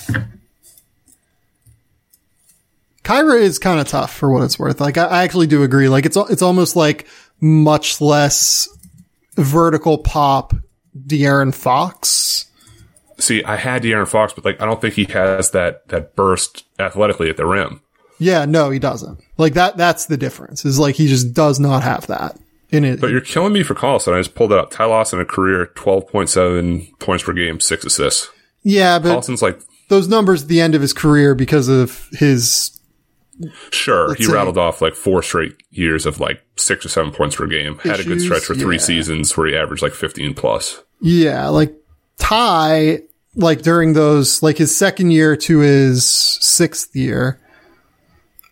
Kira 3.03 3.39
is 3.41 3.57
kind 3.57 3.79
of 3.79 3.87
tough 3.87 4.13
for 4.13 4.31
what 4.31 4.43
it's 4.43 4.59
worth. 4.59 4.79
Like 4.79 4.97
I, 4.97 5.05
I 5.05 5.23
actually 5.23 5.47
do 5.47 5.63
agree. 5.63 5.89
Like 5.89 6.05
it's 6.05 6.17
it's 6.17 6.41
almost 6.41 6.75
like 6.75 7.07
much 7.39 8.01
less 8.01 8.67
vertical 9.37 9.97
pop 9.97 10.53
De'Aaron 10.97 11.53
Fox. 11.53 12.45
See, 13.17 13.43
I 13.43 13.55
had 13.55 13.83
De'Aaron 13.83 14.07
Fox, 14.07 14.33
but 14.33 14.45
like 14.45 14.59
I 14.61 14.65
don't 14.65 14.81
think 14.81 14.95
he 14.95 15.05
has 15.05 15.51
that 15.51 15.87
that 15.89 16.15
burst 16.15 16.65
athletically 16.79 17.29
at 17.29 17.37
the 17.37 17.45
rim. 17.45 17.81
Yeah, 18.19 18.45
no, 18.45 18.69
he 18.69 18.79
doesn't. 18.79 19.19
Like 19.37 19.53
that 19.53 19.77
that's 19.77 20.05
the 20.05 20.17
difference. 20.17 20.65
Is 20.65 20.79
like 20.79 20.95
he 20.95 21.07
just 21.07 21.33
does 21.33 21.59
not 21.59 21.83
have 21.83 22.07
that 22.07 22.37
in 22.69 22.83
it. 22.85 23.01
But 23.01 23.11
you're 23.11 23.21
killing 23.21 23.53
me 23.53 23.63
for 23.63 23.75
Collison. 23.75 24.13
I 24.13 24.19
just 24.19 24.35
pulled 24.35 24.51
it 24.51 24.57
up. 24.57 24.71
Ty 24.71 24.85
Lawson 24.85 25.19
a 25.19 25.25
career 25.25 25.67
twelve 25.75 26.07
point 26.07 26.29
seven 26.29 26.87
points 26.99 27.23
per 27.23 27.33
game, 27.33 27.59
six 27.59 27.85
assists. 27.85 28.29
yeah, 28.63 28.99
but 28.99 29.09
Collison's 29.09 29.41
like 29.41 29.59
those 29.89 30.07
numbers 30.07 30.43
at 30.43 30.47
the 30.47 30.61
end 30.61 30.73
of 30.75 30.81
his 30.81 30.93
career 30.93 31.35
because 31.35 31.67
of 31.67 32.09
his 32.13 32.79
Sure, 33.71 34.13
he 34.15 34.25
say- 34.25 34.33
rattled 34.33 34.57
off 34.57 34.81
like 34.81 34.93
four 34.95 35.23
straight 35.23 35.55
years 35.71 36.05
of 36.05 36.19
like 36.19 36.41
six 36.57 36.85
or 36.85 36.89
seven 36.89 37.11
points 37.11 37.35
per 37.35 37.47
game. 37.47 37.77
Had 37.79 37.99
a 37.99 38.03
good 38.03 38.21
stretch 38.21 38.43
for 38.43 38.55
three 38.55 38.75
yeah. 38.75 38.81
seasons 38.81 39.35
where 39.35 39.47
he 39.47 39.55
averaged 39.55 39.81
like 39.81 39.93
15 39.93 40.33
plus. 40.35 40.83
Yeah, 40.99 41.47
like 41.47 41.73
Ty, 42.17 42.99
like 43.35 43.61
during 43.63 43.93
those, 43.93 44.43
like 44.43 44.57
his 44.57 44.75
second 44.75 45.11
year 45.11 45.35
to 45.37 45.59
his 45.59 46.05
sixth 46.05 46.95
year, 46.95 47.39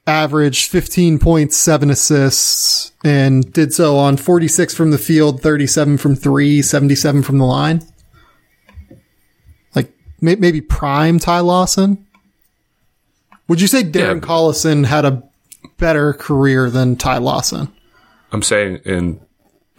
averaged 0.07 0.71
15.7 0.71 1.91
assists 1.91 2.91
and 3.03 3.53
did 3.53 3.71
so 3.73 3.95
on 3.97 4.17
46 4.17 4.73
from 4.73 4.89
the 4.89 4.97
field, 4.97 5.41
37 5.41 5.97
from 5.99 6.15
three, 6.15 6.63
77 6.63 7.21
from 7.21 7.37
the 7.37 7.45
line. 7.45 7.81
Like 9.75 9.93
may- 10.19 10.35
maybe 10.35 10.61
prime 10.61 11.19
Ty 11.19 11.41
Lawson. 11.41 12.07
Would 13.49 13.59
you 13.59 13.67
say 13.67 13.83
Darren 13.83 14.21
Yeah. 14.21 14.27
Collison 14.27 14.85
had 14.85 15.03
a 15.03 15.23
better 15.77 16.13
career 16.13 16.69
than 16.69 16.95
Ty 16.95 17.17
Lawson? 17.17 17.67
I'm 18.31 18.41
saying, 18.41 18.79
and 18.85 19.19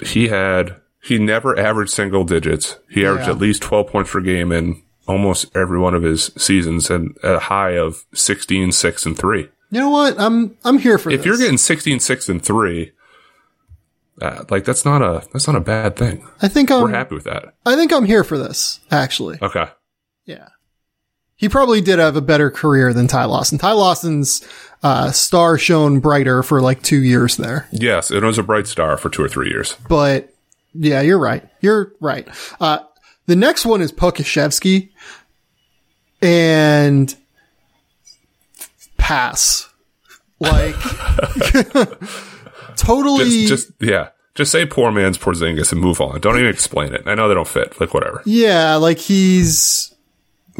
he 0.04 0.28
had, 0.28 0.76
he 1.02 1.18
never 1.18 1.58
averaged 1.58 1.92
single 1.92 2.24
digits. 2.24 2.78
He 2.90 3.06
averaged 3.06 3.28
Yeah. 3.28 3.34
at 3.34 3.38
least 3.40 3.62
12 3.62 3.86
points 3.86 4.10
per 4.10 4.20
game 4.20 4.50
in 4.52 4.82
almost 5.06 5.46
every 5.56 5.78
one 5.78 5.94
of 5.94 6.02
his 6.02 6.30
seasons 6.36 6.90
and 6.90 7.16
at 7.22 7.34
a 7.36 7.38
high 7.38 7.78
of 7.78 8.04
16, 8.14 8.72
6, 8.72 9.06
and 9.06 9.16
3. 9.16 9.48
You 9.72 9.80
know 9.80 9.90
what? 9.90 10.18
I'm 10.20 10.56
I'm 10.64 10.78
here 10.78 10.98
for 10.98 11.10
If 11.10 11.18
this. 11.20 11.26
you're 11.26 11.38
getting 11.38 11.56
16, 11.58 12.00
6, 12.00 12.28
and 12.28 12.44
3, 12.44 12.92
uh, 14.20 14.44
like 14.50 14.64
that's 14.64 14.84
not 14.84 15.00
a, 15.00 15.24
that's 15.32 15.46
not 15.46 15.56
a 15.56 15.60
bad 15.60 15.96
thing. 15.96 16.26
I 16.42 16.48
think 16.48 16.70
I'm 16.70 16.82
We're 16.82 16.90
happy 16.90 17.14
with 17.14 17.24
that. 17.24 17.54
I 17.64 17.76
think 17.76 17.92
I'm 17.92 18.04
here 18.04 18.24
for 18.24 18.36
this, 18.36 18.80
actually. 18.90 19.38
Okay. 19.40 19.66
Yeah. 20.26 20.48
He 21.40 21.48
probably 21.48 21.80
did 21.80 21.98
have 21.98 22.16
a 22.16 22.20
better 22.20 22.50
career 22.50 22.92
than 22.92 23.06
Ty 23.06 23.24
Lawson. 23.24 23.56
Ty 23.56 23.72
Lawson's 23.72 24.46
uh, 24.82 25.10
star 25.10 25.56
shone 25.56 25.98
brighter 25.98 26.42
for 26.42 26.60
like 26.60 26.82
two 26.82 27.02
years 27.02 27.38
there. 27.38 27.66
Yes, 27.72 28.10
it 28.10 28.22
was 28.22 28.36
a 28.36 28.42
bright 28.42 28.66
star 28.66 28.98
for 28.98 29.08
two 29.08 29.22
or 29.22 29.28
three 29.28 29.48
years. 29.48 29.74
But 29.88 30.34
yeah, 30.74 31.00
you're 31.00 31.18
right. 31.18 31.42
You're 31.62 31.94
right. 31.98 32.28
Uh, 32.60 32.80
the 33.24 33.36
next 33.36 33.64
one 33.64 33.80
is 33.80 33.90
Pokusevski 33.90 34.90
and 36.20 37.16
pass. 38.98 39.66
Like 40.40 40.74
totally. 42.76 43.46
Just, 43.46 43.48
just 43.48 43.72
yeah, 43.80 44.10
just 44.34 44.52
say 44.52 44.66
poor 44.66 44.90
man's 44.90 45.16
Porzingis 45.16 45.72
and 45.72 45.80
move 45.80 46.02
on. 46.02 46.20
Don't 46.20 46.36
even 46.36 46.50
explain 46.50 46.92
it. 46.92 47.04
I 47.06 47.14
know 47.14 47.28
they 47.28 47.34
don't 47.34 47.48
fit. 47.48 47.80
Like 47.80 47.94
whatever. 47.94 48.20
yeah, 48.26 48.74
like 48.74 48.98
he's 48.98 49.89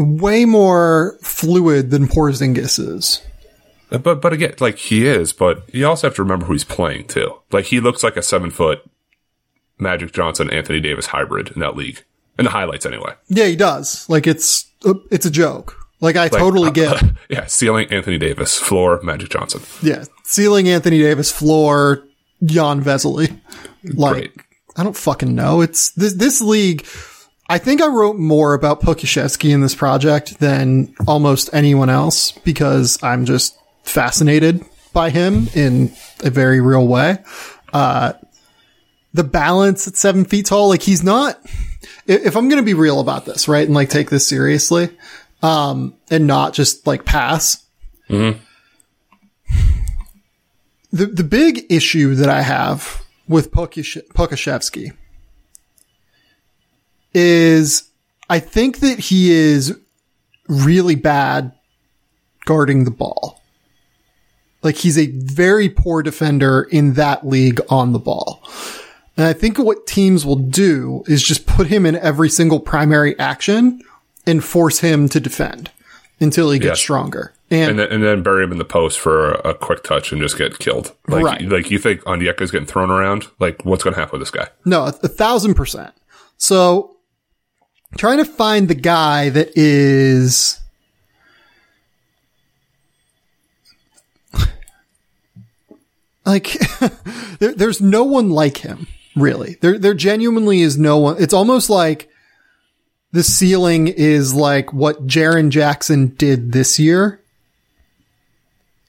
way 0.01 0.45
more 0.45 1.19
fluid 1.23 1.91
than 1.91 2.07
Porzingis 2.09 2.79
is. 2.79 3.23
Uh, 3.91 3.99
but 3.99 4.21
but 4.21 4.33
again, 4.33 4.55
like 4.61 4.77
he 4.77 5.07
is. 5.07 5.33
But 5.33 5.73
you 5.75 5.87
also 5.87 6.07
have 6.07 6.15
to 6.17 6.23
remember 6.23 6.47
who 6.47 6.53
he's 6.53 6.65
playing 6.65 7.07
too. 7.09 7.35
Like 7.51 7.67
he 7.67 7.81
looks 7.81 8.03
like 8.03 8.17
a 8.17 8.23
seven 8.23 8.51
foot 8.51 8.83
Magic 9.79 10.13
Johnson 10.13 10.51
Anthony 10.51 10.81
Davis 10.81 11.07
hybrid 11.07 11.51
in 11.51 11.61
that 11.61 11.77
league 11.77 12.05
in 12.39 12.45
the 12.45 12.51
highlights 12.51 12.87
anyway. 12.87 13.15
Yeah, 13.29 13.47
he 13.47 13.57
does. 13.57 14.09
Like 14.09 14.27
it's 14.27 14.71
uh, 14.85 14.95
it's 15.11 15.27
a 15.27 15.31
joke. 15.31 15.77
Like 16.01 16.17
I 16.17 16.29
totally 16.29 16.69
uh, 16.69 16.73
get. 16.73 17.03
Yeah, 17.31 17.47
ceiling 17.47 17.87
Anthony 17.93 18.19
Davis, 18.19 18.59
floor 18.59 19.01
Magic 19.05 19.31
Johnson. 19.31 19.61
Yeah, 19.83 20.05
ceiling 20.25 20.69
Anthony 20.69 20.99
Davis, 20.99 21.31
floor 21.31 22.03
Jan 22.43 22.83
Vesely. 22.83 23.41
Like 23.85 24.13
Great. 24.15 24.33
I 24.77 24.83
don't 24.83 24.97
fucking 24.97 25.33
know. 25.33 25.61
It's 25.61 25.93
this 25.93 26.15
this 26.15 26.41
league. 26.41 26.85
I 27.51 27.59
think 27.59 27.83
I 27.83 27.89
wrote 27.89 28.17
more 28.17 28.55
about 28.55 28.81
Pokusevski 28.81 29.53
in 29.53 29.61
this 29.61 29.75
project 29.75 30.39
than 30.39 30.95
almost 31.09 31.51
anyone 31.53 31.91
else 31.91 32.31
because 32.31 33.03
I'm 33.03 33.25
just 33.25 33.59
fascinated 33.83 34.65
by 34.93 35.11
him 35.11 35.49
in 35.57 35.93
a 36.23 36.31
very 36.31 36.61
real 36.61 36.87
way. 36.87 37.19
Uh, 37.73 38.13
the 39.15 39.25
balance 39.25 39.89
at 39.89 39.97
seven 39.97 40.25
feet 40.25 40.47
tall, 40.47 40.69
like 40.69 40.83
he's 40.83 41.03
not. 41.03 41.41
If 42.07 42.37
I'm 42.37 42.49
going 42.49 42.63
to 42.63 42.65
be 42.65 42.75
real 42.75 43.01
about 43.01 43.25
this, 43.25 43.49
right, 43.49 43.67
and 43.67 43.75
like 43.75 43.91
take 43.91 44.11
this 44.11 44.29
seriously, 44.29 44.97
um, 45.43 45.95
and 46.09 46.29
not 46.29 46.55
just 46.55 46.87
like 46.87 47.05
pass, 47.05 47.67
the 50.93 51.07
the 51.07 51.25
big 51.25 51.67
issue 51.69 52.15
that 52.15 52.29
I 52.29 52.43
have 52.43 53.05
with 53.27 53.51
Pokusevski 53.51 54.93
is 57.15 57.85
I 58.29 58.39
think 58.39 58.81
that 58.81 58.99
he 58.99 59.31
is 59.33 59.77
really 60.49 60.95
bad 60.95 61.53
guarding 62.45 62.85
the 62.85 62.91
ball. 62.91 63.41
Like 64.63 64.77
he's 64.77 64.99
a 64.99 65.07
very 65.07 65.69
poor 65.69 66.03
defender 66.03 66.63
in 66.71 66.95
that 66.95 67.27
league 67.27 67.61
on 67.71 67.93
the 67.93 67.99
ball. 67.99 68.43
And 69.17 69.27
I 69.27 69.33
think 69.33 69.59
what 69.59 69.87
teams 69.87 70.25
will 70.25 70.37
do 70.37 71.03
is 71.07 71.23
just 71.23 71.47
put 71.47 71.67
him 71.67 71.85
in 71.87 71.97
every 71.97 72.29
single 72.29 72.61
primary 72.61 73.19
action 73.19 73.83
and 74.27 74.45
force 74.45 74.81
him 74.81 75.09
to 75.11 75.21
defend 75.21 75.71
until 76.21 76.51
he 76.51 76.59
gets 76.59 76.79
Yes. 76.79 76.81
stronger. 76.81 77.33
And, 77.51 77.71
And 77.71 77.79
then, 77.79 77.89
and 77.91 78.03
then 78.03 78.23
bury 78.23 78.45
him 78.45 78.53
in 78.53 78.59
the 78.59 78.65
post 78.65 78.99
for 79.01 79.33
a, 79.33 79.51
a 79.51 79.55
quick 79.55 79.83
touch 79.83 80.13
and 80.13 80.21
just 80.21 80.39
get 80.39 80.59
killed. 80.59 80.93
Like, 81.09 81.25
Right. 81.25 81.43
like 81.49 81.71
you 81.71 81.79
think 81.79 82.03
Onyeka's 82.03 82.51
getting 82.51 82.67
thrown 82.67 82.91
around? 82.91 83.27
Like, 83.41 83.65
what's 83.65 83.83
going 83.83 83.95
to 83.95 84.01
happen 84.01 84.19
with 84.21 84.29
this 84.29 84.31
guy? 84.31 84.49
No, 84.65 84.83
a, 84.85 84.95
a 85.03 85.09
thousand 85.09 85.55
percent. 85.55 85.93
So 86.37 86.97
trying 87.97 88.19
to 88.19 88.25
find 88.25 88.69
the 88.69 88.75
guy 88.75 89.29
that 89.31 89.57
is 89.57 90.61
like 96.25 96.57
there, 97.39 97.55
there's 97.55 97.81
no 97.81 98.05
one 98.05 98.31
like 98.31 98.59
him, 98.59 98.87
really. 99.17 99.57
There 99.61 99.79
there 99.79 99.95
genuinely 99.95 100.61
is 100.61 100.79
no 100.79 100.99
one. 100.99 101.17
It's 101.19 101.35
almost 101.35 101.71
like 101.71 102.09
the 103.13 103.23
ceiling 103.23 103.89
is 103.89 104.35
like 104.35 104.73
what 104.73 105.07
Jaren 105.07 105.51
Jackson 105.51 106.09
did 106.09 106.53
this 106.53 106.79
year. 106.79 107.21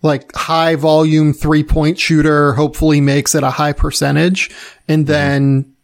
Like 0.04 0.34
high 0.36 0.76
volume 0.76 1.34
three 1.34 1.64
point 1.64 2.00
shooter, 2.00 2.54
hopefully 2.54 3.02
makes 3.02 3.36
it 3.36 3.44
a 3.44 3.52
high 3.52 3.74
percentage. 3.74 4.50
And 4.88 5.06
mm-hmm. 5.06 5.12
then 5.12 5.76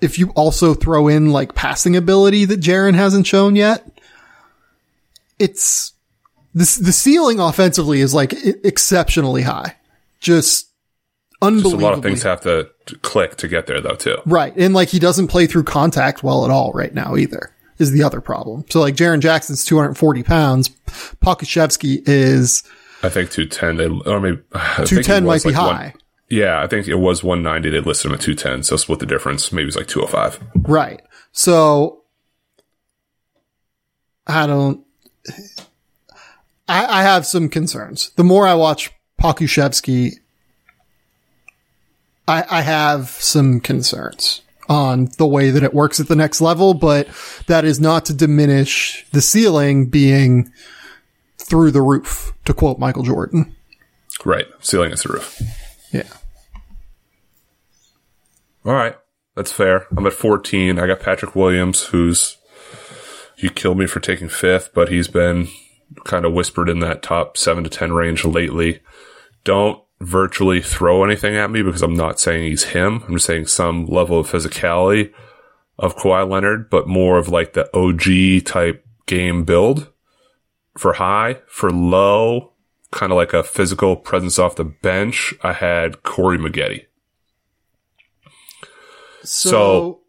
if 0.00 0.18
you 0.18 0.30
also 0.30 0.74
throw 0.74 1.08
in 1.08 1.30
like 1.30 1.54
passing 1.54 1.96
ability 1.96 2.44
that 2.46 2.60
Jaren 2.60 2.94
hasn't 2.94 3.26
shown 3.26 3.56
yet, 3.56 3.86
it's 5.38 5.92
this, 6.54 6.76
the 6.76 6.92
ceiling 6.92 7.38
offensively 7.40 8.00
is 8.00 8.12
like 8.14 8.32
exceptionally 8.64 9.42
high. 9.42 9.76
Just 10.20 10.68
unbelievable. 11.40 11.70
Just 11.70 11.82
a 11.82 11.84
lot 11.84 11.94
of 11.94 12.02
things 12.02 12.22
have 12.22 12.40
to 12.42 12.70
click 13.02 13.36
to 13.36 13.48
get 13.48 13.66
there, 13.66 13.80
though, 13.80 13.94
too. 13.94 14.18
Right. 14.26 14.54
And 14.56 14.74
like 14.74 14.88
he 14.88 14.98
doesn't 14.98 15.28
play 15.28 15.46
through 15.46 15.64
contact 15.64 16.22
well 16.22 16.44
at 16.44 16.50
all 16.50 16.72
right 16.72 16.92
now 16.92 17.16
either 17.16 17.52
is 17.78 17.92
the 17.92 18.02
other 18.02 18.20
problem. 18.20 18.64
So 18.68 18.80
like 18.80 18.94
Jaren 18.94 19.20
Jackson's 19.20 19.64
240 19.64 20.22
pounds. 20.22 20.68
Pokusevski 21.24 22.02
is 22.06 22.62
I 23.02 23.08
think 23.08 23.30
210, 23.30 23.76
they, 23.76 24.10
or 24.10 24.20
maybe, 24.20 24.38
I 24.52 24.84
think 24.84 25.00
it 25.00 25.04
210 25.04 25.24
might 25.24 25.32
was 25.34 25.44
be 25.44 25.50
like 25.52 25.66
one- 25.66 25.76
high. 25.76 25.94
Yeah, 26.30 26.62
I 26.62 26.68
think 26.68 26.86
it 26.86 26.94
was 26.94 27.24
190. 27.24 27.70
They 27.70 27.84
listed 27.84 28.10
him 28.10 28.14
at 28.14 28.20
210. 28.20 28.62
So 28.62 28.76
split 28.76 29.00
the 29.00 29.06
difference. 29.06 29.50
Maybe 29.52 29.66
it's 29.66 29.76
like 29.76 29.88
205. 29.88 30.40
Right. 30.54 31.02
So 31.32 32.02
I 34.26 34.46
don't, 34.46 34.86
I, 36.68 37.00
I 37.00 37.02
have 37.02 37.26
some 37.26 37.48
concerns. 37.48 38.10
The 38.10 38.22
more 38.22 38.46
I 38.46 38.54
watch 38.54 38.92
Pokusevski, 39.20 40.12
I, 42.28 42.44
I 42.48 42.62
have 42.62 43.08
some 43.08 43.58
concerns 43.58 44.42
on 44.68 45.08
the 45.18 45.26
way 45.26 45.50
that 45.50 45.64
it 45.64 45.74
works 45.74 45.98
at 45.98 46.06
the 46.06 46.14
next 46.14 46.40
level, 46.40 46.74
but 46.74 47.08
that 47.48 47.64
is 47.64 47.80
not 47.80 48.04
to 48.04 48.14
diminish 48.14 49.04
the 49.10 49.20
ceiling 49.20 49.86
being 49.86 50.52
through 51.38 51.72
the 51.72 51.82
roof, 51.82 52.32
to 52.44 52.54
quote 52.54 52.78
Michael 52.78 53.02
Jordan. 53.02 53.56
Right. 54.24 54.46
Ceiling 54.60 54.92
is 54.92 55.02
the 55.02 55.12
roof. 55.12 55.42
Yeah. 55.90 56.04
All 58.64 58.72
right. 58.72 58.96
That's 59.36 59.52
fair. 59.52 59.86
I'm 59.96 60.06
at 60.06 60.12
14. 60.12 60.78
I 60.78 60.86
got 60.86 61.00
Patrick 61.00 61.34
Williams, 61.34 61.84
who's, 61.84 62.36
you 63.36 63.50
killed 63.50 63.78
me 63.78 63.86
for 63.86 64.00
taking 64.00 64.28
fifth, 64.28 64.70
but 64.74 64.88
he's 64.88 65.08
been 65.08 65.48
kind 66.04 66.24
of 66.24 66.32
whispered 66.32 66.68
in 66.68 66.80
that 66.80 67.02
top 67.02 67.36
seven 67.36 67.64
to 67.64 67.70
10 67.70 67.92
range 67.92 68.24
lately. 68.24 68.80
Don't 69.44 69.82
virtually 70.00 70.60
throw 70.60 71.04
anything 71.04 71.36
at 71.36 71.50
me 71.50 71.62
because 71.62 71.82
I'm 71.82 71.94
not 71.94 72.20
saying 72.20 72.44
he's 72.44 72.64
him. 72.64 73.02
I'm 73.06 73.14
just 73.14 73.26
saying 73.26 73.46
some 73.46 73.86
level 73.86 74.20
of 74.20 74.30
physicality 74.30 75.12
of 75.78 75.96
Kawhi 75.96 76.28
Leonard, 76.28 76.68
but 76.68 76.88
more 76.88 77.18
of 77.18 77.28
like 77.28 77.54
the 77.54 77.74
OG 77.74 78.44
type 78.44 78.84
game 79.06 79.44
build 79.44 79.90
for 80.76 80.94
high, 80.94 81.40
for 81.46 81.70
low, 81.70 82.52
kind 82.90 83.12
of 83.12 83.16
like 83.16 83.32
a 83.32 83.42
physical 83.42 83.96
presence 83.96 84.38
off 84.38 84.56
the 84.56 84.64
bench. 84.64 85.34
I 85.42 85.52
had 85.52 86.02
Corey 86.02 86.38
Maggette. 86.38 86.86
So, 89.22 89.50
So- 89.50 90.00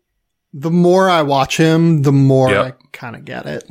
the 0.53 0.71
more 0.71 1.09
I 1.09 1.21
watch 1.21 1.57
him, 1.57 2.01
the 2.01 2.11
more 2.11 2.49
Yep. 2.51 2.65
I 2.65 2.73
kind 2.91 3.15
of 3.15 3.23
get 3.25 3.45
it. 3.45 3.63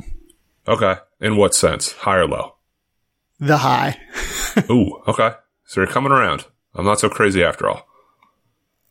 Okay. 0.67 0.95
In 1.19 1.35
what 1.37 1.53
sense? 1.53 1.91
High 1.93 2.17
or 2.17 2.27
low? 2.27 2.55
The 3.39 3.57
high. 3.57 3.99
Ooh, 4.69 5.01
okay. 5.07 5.31
So 5.65 5.81
you're 5.81 5.87
coming 5.89 6.11
around. 6.11 6.45
I'm 6.75 6.85
not 6.85 6.99
so 6.99 7.09
crazy 7.09 7.43
after 7.43 7.69
all. 7.69 7.85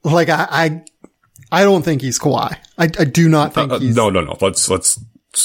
Like 0.04 0.28
I, 0.28 0.46
I, 0.50 0.82
I 1.52 1.62
don't 1.64 1.82
think 1.84 2.00
he's 2.02 2.18
Kawhi. 2.18 2.56
I, 2.78 2.84
I 2.84 3.04
do 3.04 3.28
not 3.28 3.54
think 3.54 3.72
Uh, 3.72 3.78
he's. 3.80 3.96
no, 3.96 4.08
no, 4.10 4.20
no. 4.20 4.36
Let's 4.40 4.68
let's 4.70 4.98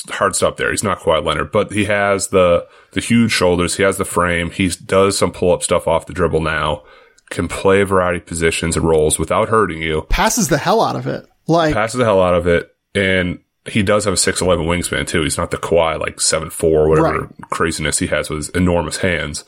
hard 0.09 0.35
stop 0.35 0.57
there. 0.57 0.71
He's 0.71 0.83
not 0.83 0.99
Kawhi 0.99 1.23
Leonard, 1.23 1.51
but 1.51 1.71
he 1.71 1.85
has 1.85 2.27
the 2.29 2.67
the 2.91 3.01
huge 3.01 3.31
shoulders. 3.31 3.75
He 3.77 3.83
has 3.83 3.97
the 3.97 4.05
frame. 4.05 4.51
He 4.51 4.69
does 4.69 5.17
some 5.17 5.31
pull 5.31 5.51
up 5.53 5.63
stuff 5.63 5.87
off 5.87 6.05
the 6.05 6.13
dribble 6.13 6.41
now. 6.41 6.83
Can 7.31 7.47
play 7.47 7.81
a 7.81 7.85
variety 7.85 8.19
of 8.19 8.25
positions 8.25 8.75
and 8.77 8.85
roles 8.87 9.17
without 9.17 9.49
hurting 9.49 9.81
you. 9.81 10.03
passes 10.09 10.47
the 10.47 10.57
hell 10.59 10.81
out 10.81 10.95
of 10.95 11.07
it. 11.07 11.25
Like 11.47 11.73
Passes 11.73 11.97
the 11.97 12.05
hell 12.05 12.21
out 12.21 12.35
of 12.35 12.47
it, 12.47 12.73
and 12.93 13.39
he 13.67 13.81
does 13.83 14.05
have 14.05 14.13
a 14.13 14.17
six 14.17 14.41
eleven 14.41 14.65
wingspan 14.67 15.07
too. 15.07 15.23
He's 15.23 15.37
not 15.37 15.51
the 15.51 15.57
Kawhi 15.57 15.99
like 15.99 16.21
seven 16.21 16.49
four 16.49 16.87
whatever 16.87 17.21
Right. 17.21 17.29
craziness 17.49 17.97
he 17.99 18.07
has 18.07 18.29
with 18.29 18.37
his 18.37 18.49
enormous 18.49 18.97
hands. 18.97 19.43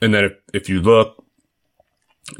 And 0.00 0.12
then 0.14 0.24
if 0.24 0.32
if 0.54 0.68
you 0.68 0.80
look 0.80 1.22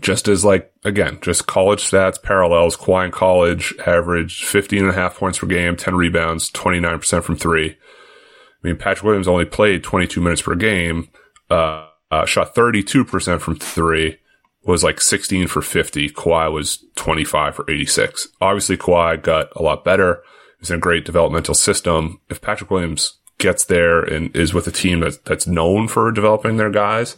just 0.01 0.29
as 0.29 0.45
like 0.45 0.73
again, 0.85 1.19
just 1.23 1.47
college 1.47 1.81
stats, 1.83 2.21
parallels, 2.23 2.77
Kawhi 2.77 3.07
in 3.07 3.11
college 3.11 3.75
averaged 3.87 4.45
15 4.45 4.81
and 4.81 4.89
a 4.91 4.95
half 4.95 5.17
points 5.17 5.39
per 5.39 5.47
game, 5.47 5.77
10 5.77 5.95
rebounds, 5.95 6.51
29% 6.51 7.23
from 7.25 7.37
three. 7.37 7.71
I 7.71 8.67
mean, 8.67 8.77
Patrick 8.77 9.05
Williams 9.05 9.29
only 9.29 9.45
played 9.45 9.83
22 9.83 10.21
minutes 10.21 10.43
per 10.43 10.55
game, 10.55 11.09
uh, 11.51 11.87
uh, 12.11 12.25
shot 12.27 12.55
32% 12.55 13.41
from 13.41 13.57
three, 13.57 14.19
was 14.65 14.85
like 14.85 15.01
16 15.01 15.49
for 15.49 15.63
50. 15.63 16.11
Kawhi 16.11 16.53
was 16.53 16.85
25 16.97 17.57
for 17.57 17.71
86. 17.71 18.29
Obviously, 18.41 18.77
Kawhi 18.77 19.21
got 19.23 19.49
a 19.57 19.63
lot 19.63 19.85
better. 19.85 20.23
He's 20.59 20.71
in 20.71 20.77
a 20.77 20.81
great 20.81 21.05
developmental 21.05 21.55
system. 21.55 22.21
If 22.29 22.41
Patrick 22.41 22.71
Williams 22.71 23.19
gets 23.39 23.65
there 23.65 24.01
and 24.01 24.35
is 24.37 24.55
with 24.55 24.67
a 24.69 24.73
team 24.73 25.01
that's, 25.01 25.19
that's 25.19 25.47
known 25.47 25.89
for 25.89 26.13
developing 26.13 26.57
their 26.57 26.71
guys, 26.71 27.17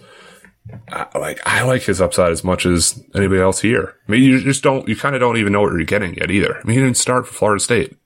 I, 0.88 1.18
like 1.18 1.40
I 1.44 1.62
like 1.64 1.82
his 1.82 2.00
upside 2.00 2.32
as 2.32 2.42
much 2.42 2.64
as 2.64 3.02
anybody 3.14 3.40
else 3.40 3.60
here. 3.60 3.96
I 4.08 4.12
mean, 4.12 4.22
you 4.22 4.40
just 4.40 4.62
don't, 4.62 4.88
you 4.88 4.96
kind 4.96 5.14
of 5.14 5.20
don't 5.20 5.36
even 5.36 5.52
know 5.52 5.60
what 5.60 5.72
you're 5.72 5.84
getting 5.84 6.14
yet 6.14 6.30
either. 6.30 6.56
I 6.56 6.64
mean, 6.64 6.78
he 6.78 6.82
didn't 6.82 6.96
start 6.96 7.26
for 7.26 7.34
Florida 7.34 7.60
State. 7.62 7.96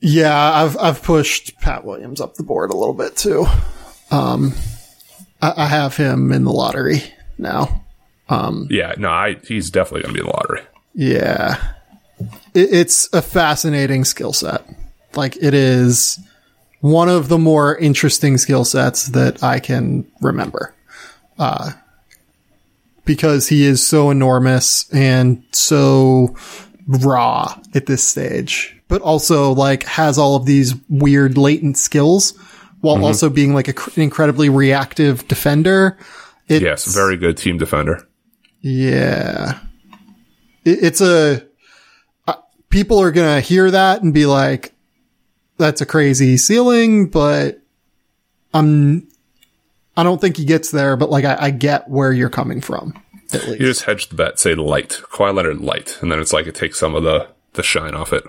Yeah, 0.00 0.36
I've 0.38 0.78
I've 0.78 1.02
pushed 1.02 1.58
Pat 1.58 1.84
Williams 1.84 2.20
up 2.20 2.34
the 2.34 2.44
board 2.44 2.70
a 2.70 2.76
little 2.76 2.94
bit 2.94 3.16
too. 3.16 3.46
Um, 4.10 4.54
I, 5.42 5.54
I 5.56 5.66
have 5.66 5.96
him 5.96 6.32
in 6.32 6.44
the 6.44 6.52
lottery 6.52 7.02
now. 7.36 7.84
Yeah, 8.70 8.94
no, 8.98 9.10
I 9.10 9.36
he's 9.46 9.70
definitely 9.70 10.02
going 10.02 10.14
to 10.14 10.22
be 10.22 10.26
in 10.26 10.26
the 10.26 10.36
lottery. 10.36 10.62
Yeah, 10.94 11.72
it, 12.54 12.72
it's 12.72 13.12
a 13.12 13.22
fascinating 13.22 14.04
skill 14.04 14.32
set. 14.32 14.64
Like 15.14 15.36
it 15.36 15.54
is 15.54 16.18
one 16.80 17.08
of 17.08 17.28
the 17.28 17.38
more 17.38 17.76
interesting 17.76 18.38
skill 18.38 18.64
sets 18.64 19.06
that 19.08 19.42
I 19.42 19.60
can 19.60 20.06
remember. 20.20 20.74
Uh, 21.38 21.72
because 23.04 23.48
he 23.48 23.64
is 23.64 23.84
so 23.84 24.10
enormous 24.10 24.92
and 24.92 25.42
so 25.52 26.36
raw 26.86 27.58
at 27.74 27.86
this 27.86 28.04
stage, 28.06 28.78
but 28.88 29.00
also 29.00 29.52
like 29.52 29.84
has 29.84 30.18
all 30.18 30.36
of 30.36 30.44
these 30.44 30.74
weird 30.88 31.38
latent 31.38 31.78
skills 31.78 32.36
while 32.80 33.02
also 33.04 33.30
being 33.30 33.54
like 33.54 33.68
a, 33.68 33.72
cr- 33.72 33.90
an 33.96 34.02
incredibly 34.02 34.48
reactive 34.48 35.26
defender. 35.26 35.96
It's, 36.48 36.62
Yes, 36.62 36.94
very 36.94 37.16
good 37.16 37.36
team 37.36 37.56
defender. 37.56 38.06
Yeah. 38.60 39.60
It, 40.64 40.78
it's 40.82 41.00
a, 41.00 41.46
uh, 42.26 42.34
people 42.70 43.00
are 43.00 43.12
going 43.12 43.34
to 43.36 43.46
hear 43.46 43.70
that 43.70 44.02
and 44.02 44.12
be 44.12 44.26
like, 44.26 44.74
that's 45.56 45.80
a 45.80 45.86
crazy 45.86 46.36
ceiling, 46.36 47.08
but 47.08 47.60
I'm, 48.54 49.08
I 49.96 50.04
don't 50.04 50.20
think 50.20 50.36
he 50.36 50.44
gets 50.44 50.70
there, 50.70 50.96
but 50.96 51.10
like 51.10 51.24
I, 51.24 51.36
I 51.38 51.50
get 51.50 51.88
where 51.88 52.12
you're 52.12 52.30
coming 52.30 52.60
from. 52.60 52.94
At 53.32 53.46
least. 53.46 53.60
You 53.60 53.66
just 53.66 53.82
hedge 53.82 54.08
the 54.08 54.14
bet, 54.14 54.38
say 54.38 54.54
light, 54.54 55.00
Kawhi 55.10 55.34
Leonard 55.34 55.60
light, 55.60 55.98
and 56.00 56.10
then 56.10 56.18
it's 56.18 56.32
like 56.32 56.46
it 56.46 56.54
takes 56.54 56.78
some 56.78 56.94
of 56.94 57.02
the 57.02 57.28
the 57.54 57.62
shine 57.62 57.94
off 57.94 58.12
it. 58.12 58.24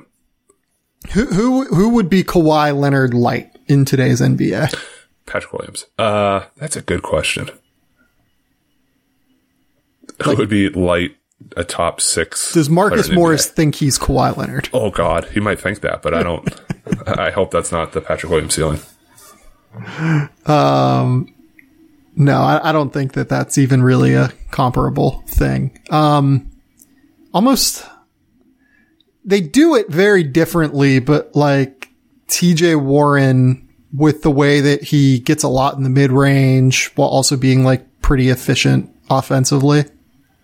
Who, 1.12 1.26
who, 1.28 1.66
who 1.66 1.90
would 1.90 2.10
be 2.10 2.24
Kawhi 2.24 2.78
Leonard 2.78 3.14
light 3.14 3.56
in 3.68 3.86
today's 3.86 4.20
NBA? 4.20 4.74
Patrick 5.26 5.54
Williams. 5.54 5.86
Uh, 5.98 6.46
that's 6.58 6.76
a 6.76 6.82
good 6.82 7.04
question. 7.04 7.50
Who 10.24 10.36
would 10.36 10.50
be 10.50 10.70
light 10.70 11.16
a 11.56 11.64
top 11.64 12.02
six? 12.02 12.54
Does 12.54 12.70
Marcus 12.70 13.02
player 13.02 13.04
in 13.06 13.16
the 13.16 13.16
Morris 13.16 13.46
think 13.48 13.76
he's 13.76 13.98
Kawhi 13.98 14.36
Leonard? 14.36 14.70
Oh 14.74 14.90
God, 14.92 15.26
he 15.30 15.40
might 15.40 15.60
think 15.60 15.82
that, 15.82 16.02
but 16.02 16.14
I 16.14 16.24
don't. 16.24 16.48
I 17.08 17.32
hope 17.32 17.52
that's 17.52 17.72
not 17.72 17.94
the 17.94 18.02
Patrick 18.02 18.32
Williams 18.32 18.56
ceiling. 18.56 18.80
Um, 20.46 21.34
No, 22.16 22.42
I, 22.42 22.70
I 22.70 22.72
don't 22.72 22.92
think 22.92 23.14
that 23.14 23.30
that's 23.30 23.58
even 23.58 23.82
really 23.84 24.14
a 24.14 24.34
comparable 24.52 25.24
thing. 25.28 25.80
Um, 25.90 26.50
almost, 27.34 27.86
they 29.24 29.42
do 29.42 29.76
it 29.76 29.90
very 29.90 30.24
differently, 30.24 31.00
but 31.00 31.36
like 31.36 31.90
TJ 32.28 32.82
Warren 32.82 33.68
with 33.94 34.22
the 34.22 34.32
way 34.32 34.62
that 34.62 34.84
he 34.84 35.20
gets 35.20 35.44
a 35.44 35.48
lot 35.48 35.76
in 35.76 35.84
the 35.84 35.90
mid 35.90 36.12
range 36.12 36.92
while 36.96 37.08
also 37.10 37.38
being 37.38 37.64
like 37.64 38.02
pretty 38.02 38.30
efficient 38.30 38.94
offensively. 39.10 39.86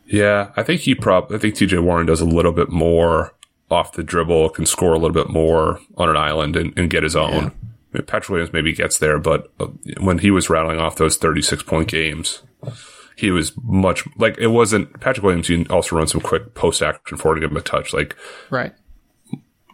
Yeah, 0.07 0.51
I 0.55 0.63
think 0.63 0.81
he 0.81 0.95
prob. 0.95 1.31
I 1.31 1.37
think 1.37 1.55
T.J. 1.55 1.77
Warren 1.79 2.05
does 2.05 2.21
a 2.21 2.25
little 2.25 2.51
bit 2.51 2.69
more 2.69 3.33
off 3.71 3.93
the 3.93 4.03
dribble, 4.03 4.49
can 4.49 4.65
score 4.65 4.93
a 4.93 4.99
little 4.99 5.13
bit 5.13 5.29
more 5.29 5.79
on 5.97 6.09
an 6.09 6.17
island 6.17 6.55
and, 6.55 6.77
and 6.77 6.89
get 6.89 7.03
his 7.03 7.15
own. 7.15 7.33
I 7.93 7.97
mean, 7.97 8.05
Patrick 8.05 8.29
Williams 8.29 8.53
maybe 8.53 8.73
gets 8.73 8.99
there, 8.99 9.17
but 9.17 9.51
uh, 9.59 9.67
when 9.99 10.19
he 10.19 10.29
was 10.29 10.49
rattling 10.49 10.79
off 10.79 10.97
those 10.97 11.17
thirty-six 11.17 11.63
point 11.63 11.87
games, 11.87 12.43
he 13.15 13.31
was 13.31 13.53
much 13.63 14.07
like 14.17 14.37
it 14.37 14.47
wasn't 14.47 14.99
Patrick 14.99 15.23
Williams. 15.23 15.49
You 15.49 15.65
also 15.69 15.95
run 15.95 16.07
some 16.07 16.21
quick 16.21 16.53
post 16.53 16.81
action 16.81 17.17
for 17.17 17.33
to 17.33 17.41
give 17.41 17.51
him 17.51 17.57
a 17.57 17.61
touch. 17.61 17.93
Like 17.93 18.15
Right. 18.49 18.73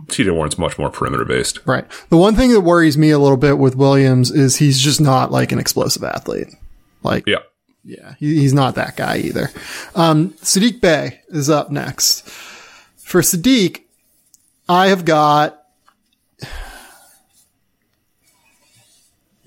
T.J. 0.08 0.32
Warren's 0.32 0.58
much 0.58 0.80
more 0.80 0.90
perimeter 0.90 1.26
based. 1.26 1.60
Right. 1.66 1.86
The 2.10 2.18
one 2.18 2.36
thing 2.36 2.52
that 2.52 2.62
worries 2.62 2.98
me 2.98 3.12
a 3.12 3.20
little 3.20 3.38
bit 3.38 3.60
with 3.60 3.76
Williams 3.76 4.32
is 4.32 4.56
he's 4.56 4.80
just 4.80 5.00
not 5.00 5.32
like 5.32 5.52
an 5.52 5.60
explosive 5.60 6.04
athlete. 6.04 6.48
Like, 7.04 7.28
Yeah, 7.28 7.40
Yeah, 7.84 8.14
he, 8.20 8.36
he's 8.40 8.54
not 8.54 8.76
that 8.76 8.96
guy 8.96 9.18
either. 9.18 9.50
Um, 9.96 10.32
Sadiq 10.42 10.82
Bey 10.82 11.22
is 11.30 11.50
up 11.50 11.72
next. 11.72 12.30
For 12.98 13.22
Sadiq, 13.22 13.82
I 14.70 14.88
have 14.90 15.04
got 15.04 15.64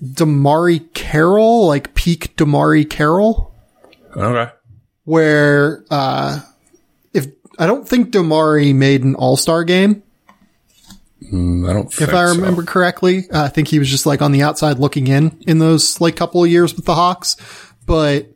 DeMarre 0.03 0.93
Carroll, 0.93 1.67
like 1.67 1.93
peak 1.95 2.35
DeMarre 2.35 2.89
Carroll, 2.89 3.53
okay. 4.15 4.51
where 5.05 5.83
uh, 5.89 6.41
if 7.13 7.27
I 7.57 7.65
don't 7.65 7.87
think 7.87 8.11
DeMarre 8.11 8.75
made 8.75 9.03
an 9.03 9.15
All 9.15 9.37
Star 9.37 9.63
game, 9.63 10.03
Mm, 11.31 11.67
I 11.67 11.73
don't. 11.73 12.01
if 12.01 12.13
I 12.13 12.23
remember 12.23 12.61
correctly. 12.61 13.27
Uh, 13.31 13.45
I 13.45 13.47
think 13.47 13.67
he 13.69 13.79
was 13.79 13.89
just 13.89 14.05
like 14.05 14.21
on 14.21 14.31
the 14.31 14.43
outside 14.43 14.77
looking 14.77 15.07
in 15.07 15.35
in 15.47 15.57
those 15.57 15.99
like 15.99 16.15
couple 16.15 16.43
of 16.43 16.51
years 16.51 16.75
with 16.75 16.85
the 16.85 16.93
Hawks, 16.93 17.35
but 17.85 18.27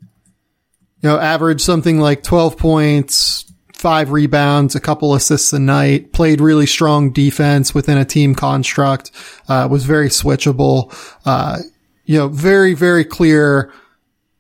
you 1.02 1.10
know, 1.10 1.18
averaged 1.18 1.62
something 1.62 2.00
like 2.00 2.24
12 2.24 2.58
points, 2.58 3.46
five 3.74 4.12
rebounds, 4.12 4.76
a 4.76 4.80
couple 4.80 5.16
assists 5.16 5.54
a 5.54 5.60
night, 5.60 6.12
played 6.12 6.42
really 6.42 6.66
strong 6.66 7.12
defense 7.12 7.74
within 7.74 7.98
a 7.98 8.04
team 8.04 8.36
construct, 8.36 9.12
uh, 9.48 9.68
was 9.72 9.86
very 9.86 10.10
switchable, 10.10 10.94
uh, 11.26 11.58
you 12.04 12.18
know, 12.18 12.28
very, 12.28 12.74
very 12.74 13.06
clear 13.06 13.72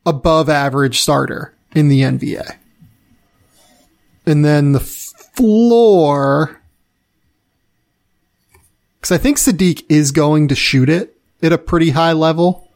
above 0.05 0.49
average 0.49 0.99
starter 0.99 1.53
in 1.73 1.87
the 1.87 2.01
NBA. 2.01 2.57
And 4.25 4.43
then 4.43 4.73
the 4.73 4.81
floor, 4.81 6.61
because 8.99 9.11
I 9.13 9.17
think 9.17 9.37
Sadiq 9.37 9.85
is 9.87 10.11
going 10.11 10.49
to 10.49 10.55
shoot 10.55 10.89
it 10.89 11.15
at 11.41 11.53
a 11.53 11.57
pretty 11.57 11.91
high 11.91 12.11
level. 12.11 12.68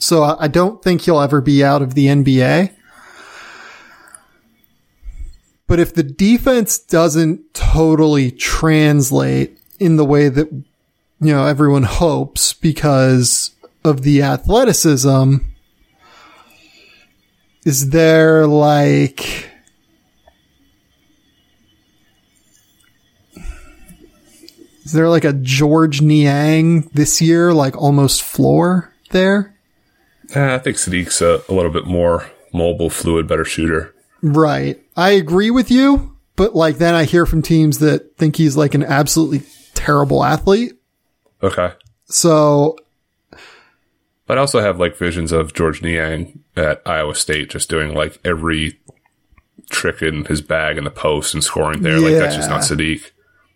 So 0.00 0.24
I 0.24 0.48
don't 0.48 0.82
think 0.82 1.02
he'll 1.02 1.20
ever 1.20 1.42
be 1.42 1.62
out 1.62 1.82
of 1.82 1.94
the 1.94 2.06
NBA. 2.06 2.72
But 5.66 5.78
if 5.78 5.94
the 5.94 6.02
defense 6.02 6.78
doesn't 6.78 7.52
totally 7.52 8.30
translate 8.32 9.60
in 9.78 9.96
the 9.96 10.04
way 10.04 10.30
that, 10.30 10.50
you 10.50 10.64
know, 11.20 11.46
everyone 11.46 11.82
hopes 11.82 12.54
because 12.54 13.54
of 13.84 14.02
the 14.02 14.22
athleticism, 14.22 15.36
is 17.66 17.90
there 17.90 18.46
like 18.46 19.50
is 24.82 24.92
there 24.92 25.10
like 25.10 25.24
a 25.24 25.34
George 25.34 26.00
Niang 26.00 26.88
this 26.94 27.20
year, 27.20 27.52
like 27.52 27.76
almost 27.76 28.22
floor 28.22 28.92
there? 29.10 29.49
Eh, 30.34 30.54
I 30.54 30.58
think 30.58 30.76
Sadiq's 30.76 31.20
a, 31.20 31.42
a 31.48 31.54
little 31.54 31.70
bit 31.70 31.86
more 31.86 32.30
mobile, 32.52 32.90
fluid, 32.90 33.26
better 33.26 33.44
shooter. 33.44 33.94
Right. 34.22 34.80
I 34.96 35.10
agree 35.10 35.50
with 35.50 35.70
you, 35.70 36.16
but 36.36 36.54
like 36.54 36.78
then 36.78 36.94
I 36.94 37.04
hear 37.04 37.26
from 37.26 37.42
teams 37.42 37.78
that 37.78 38.16
think 38.16 38.36
he's 38.36 38.56
like 38.56 38.74
an 38.74 38.84
absolutely 38.84 39.42
terrible 39.74 40.22
athlete. 40.24 40.74
Okay. 41.42 41.72
So 42.06 42.76
But 44.26 44.38
I 44.38 44.40
also 44.40 44.60
have 44.60 44.78
like 44.78 44.96
visions 44.96 45.32
of 45.32 45.54
George 45.54 45.82
Niang 45.82 46.44
at 46.56 46.82
Iowa 46.84 47.14
State 47.14 47.50
just 47.50 47.70
doing 47.70 47.94
like 47.94 48.18
every 48.24 48.78
trick 49.70 50.02
in 50.02 50.24
his 50.26 50.42
bag 50.42 50.76
in 50.76 50.84
the 50.84 50.90
post 50.90 51.32
and 51.32 51.42
scoring 51.42 51.82
there. 51.82 51.98
Like 51.98 52.14
that's 52.14 52.36
just 52.36 52.50
not 52.50 52.60
Sadiq. 52.60 53.10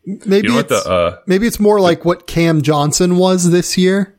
maybe 0.06 0.48
You 0.48 0.54
know 0.54 0.60
it's, 0.60 0.68
the 0.68 0.90
uh 0.90 1.18
maybe 1.26 1.46
it's 1.46 1.60
more 1.60 1.80
like 1.80 2.04
what 2.04 2.26
Cam 2.26 2.62
Johnson 2.62 3.18
was 3.18 3.50
this 3.50 3.76
year. 3.76 4.13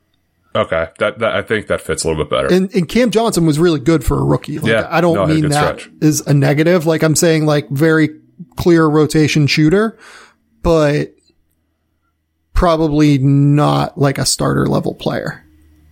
Okay. 0.56 0.88
That, 0.99 1.20
that 1.20 1.36
I 1.36 1.41
think 1.41 1.68
that 1.68 1.82
fits 1.82 2.03
a 2.03 2.08
little 2.08 2.24
bit 2.24 2.30
better. 2.30 2.47
And, 2.53 2.74
and 2.74 2.88
Cam 2.88 3.12
Johnson 3.12 3.45
was 3.45 3.60
really 3.60 3.80
good 3.80 4.03
for 4.03 4.18
a 4.20 4.24
rookie. 4.24 4.60
Like, 4.60 4.72
Yeah. 4.72 4.88
I 4.89 5.01
don't 5.01 5.16
No, 5.16 5.26
mean 5.28 5.49
that 5.49 5.80
stretch. 5.82 5.93
is 6.01 6.22
a 6.22 6.34
negative. 6.34 6.86
Like 6.86 7.03
I'm 7.03 7.16
saying 7.16 7.45
like 7.45 7.70
very 7.70 8.10
clear 8.56 8.86
rotation 8.88 9.47
shooter, 9.47 9.97
but 10.62 11.14
probably 12.53 13.18
not 13.18 13.97
like 13.97 14.18
a 14.18 14.26
starter 14.26 14.66
level 14.68 14.95
player. 14.95 15.41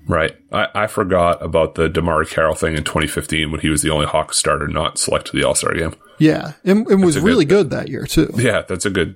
Right. 0.08 0.36
I, 0.52 0.68
I 0.76 0.88
forgot 0.88 1.42
about 1.44 1.76
the 1.76 1.90
DeMarre 1.90 2.30
Carroll 2.30 2.56
thing 2.56 2.76
in 2.76 2.84
2015 2.84 3.52
when 3.52 3.62
he 3.62 3.70
was 3.70 3.82
the 3.82 3.90
only 3.90 4.06
Hawks 4.06 4.38
starter 4.38 4.68
not 4.68 4.98
selected 4.98 5.32
to 5.32 5.38
the 5.38 5.44
All 5.48 5.56
Star 5.56 5.74
game. 5.74 5.94
Yeah. 6.20 6.54
And, 6.66 6.86
and 6.88 7.04
was 7.04 7.16
a 7.16 7.20
good- 7.20 7.26
really 7.26 7.46
good 7.46 7.70
that 7.70 7.88
year 7.90 8.06
too. 8.06 8.30
Yeah, 8.36 8.62
that's 8.62 8.86
a 8.86 8.90
good 8.90 9.16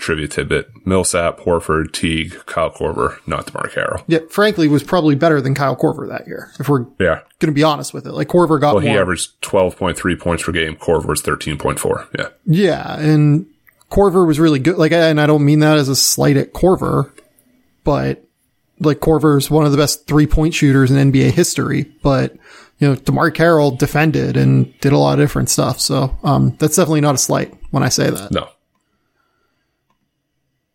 trivia 0.00 0.26
tidbit. 0.28 0.68
Millsap, 0.86 1.38
Horford, 1.40 1.92
Teague, 1.92 2.34
Kyle 2.46 2.70
Korver, 2.70 3.18
not 3.26 3.46
DeMarre 3.46 3.70
Carroll. 3.72 4.02
Yeah. 4.08 4.18
Frankly, 4.30 4.66
was 4.68 4.82
probably 4.82 5.14
better 5.14 5.40
than 5.40 5.54
Kyle 5.54 5.76
Korver 5.76 6.08
that 6.08 6.26
year. 6.26 6.50
If 6.58 6.68
we're 6.68 6.86
Yeah. 6.98 7.20
going 7.38 7.48
to 7.48 7.52
be 7.52 7.62
honest 7.62 7.94
with 7.94 8.06
it, 8.06 8.12
like 8.12 8.28
Korver 8.28 8.60
got 8.60 8.74
Well, 8.74 8.82
he 8.82 8.90
averaged 8.90 9.40
12.3 9.42 10.16
points 10.18 10.42
per 10.42 10.52
game. 10.52 10.76
Korver 10.76 11.06
was 11.06 11.22
13.4. 11.22 12.06
Yeah. 12.18 12.28
Yeah, 12.46 12.96
and 12.98 13.46
Korver 13.90 14.26
was 14.26 14.40
really 14.40 14.58
good. 14.58 14.76
Like, 14.78 14.92
and 14.92 15.20
I 15.20 15.26
don't 15.26 15.44
mean 15.44 15.60
that 15.60 15.76
as 15.78 15.88
a 15.88 15.96
slight 15.96 16.36
at 16.36 16.52
Korver, 16.52 17.10
but 17.84 18.24
like 18.80 19.00
Korver 19.00 19.36
is 19.38 19.50
one 19.50 19.64
of 19.66 19.72
the 19.72 19.78
best 19.78 20.06
three 20.06 20.26
point 20.26 20.54
shooters 20.54 20.90
in 20.90 21.12
NBA 21.12 21.30
history. 21.32 21.90
But 22.02 22.34
you 22.78 22.88
know, 22.88 22.94
DeMarre 22.94 23.34
Carroll 23.34 23.72
defended 23.72 24.38
and 24.38 24.72
did 24.80 24.92
a 24.92 24.98
lot 24.98 25.18
of 25.18 25.22
different 25.22 25.50
stuff. 25.50 25.78
So, 25.80 26.16
um, 26.22 26.56
that's 26.58 26.76
definitely 26.76 27.02
not 27.02 27.14
a 27.14 27.18
slight 27.18 27.52
when 27.72 27.82
I 27.82 27.90
say 27.90 28.08
that. 28.08 28.30
No. 28.32 28.48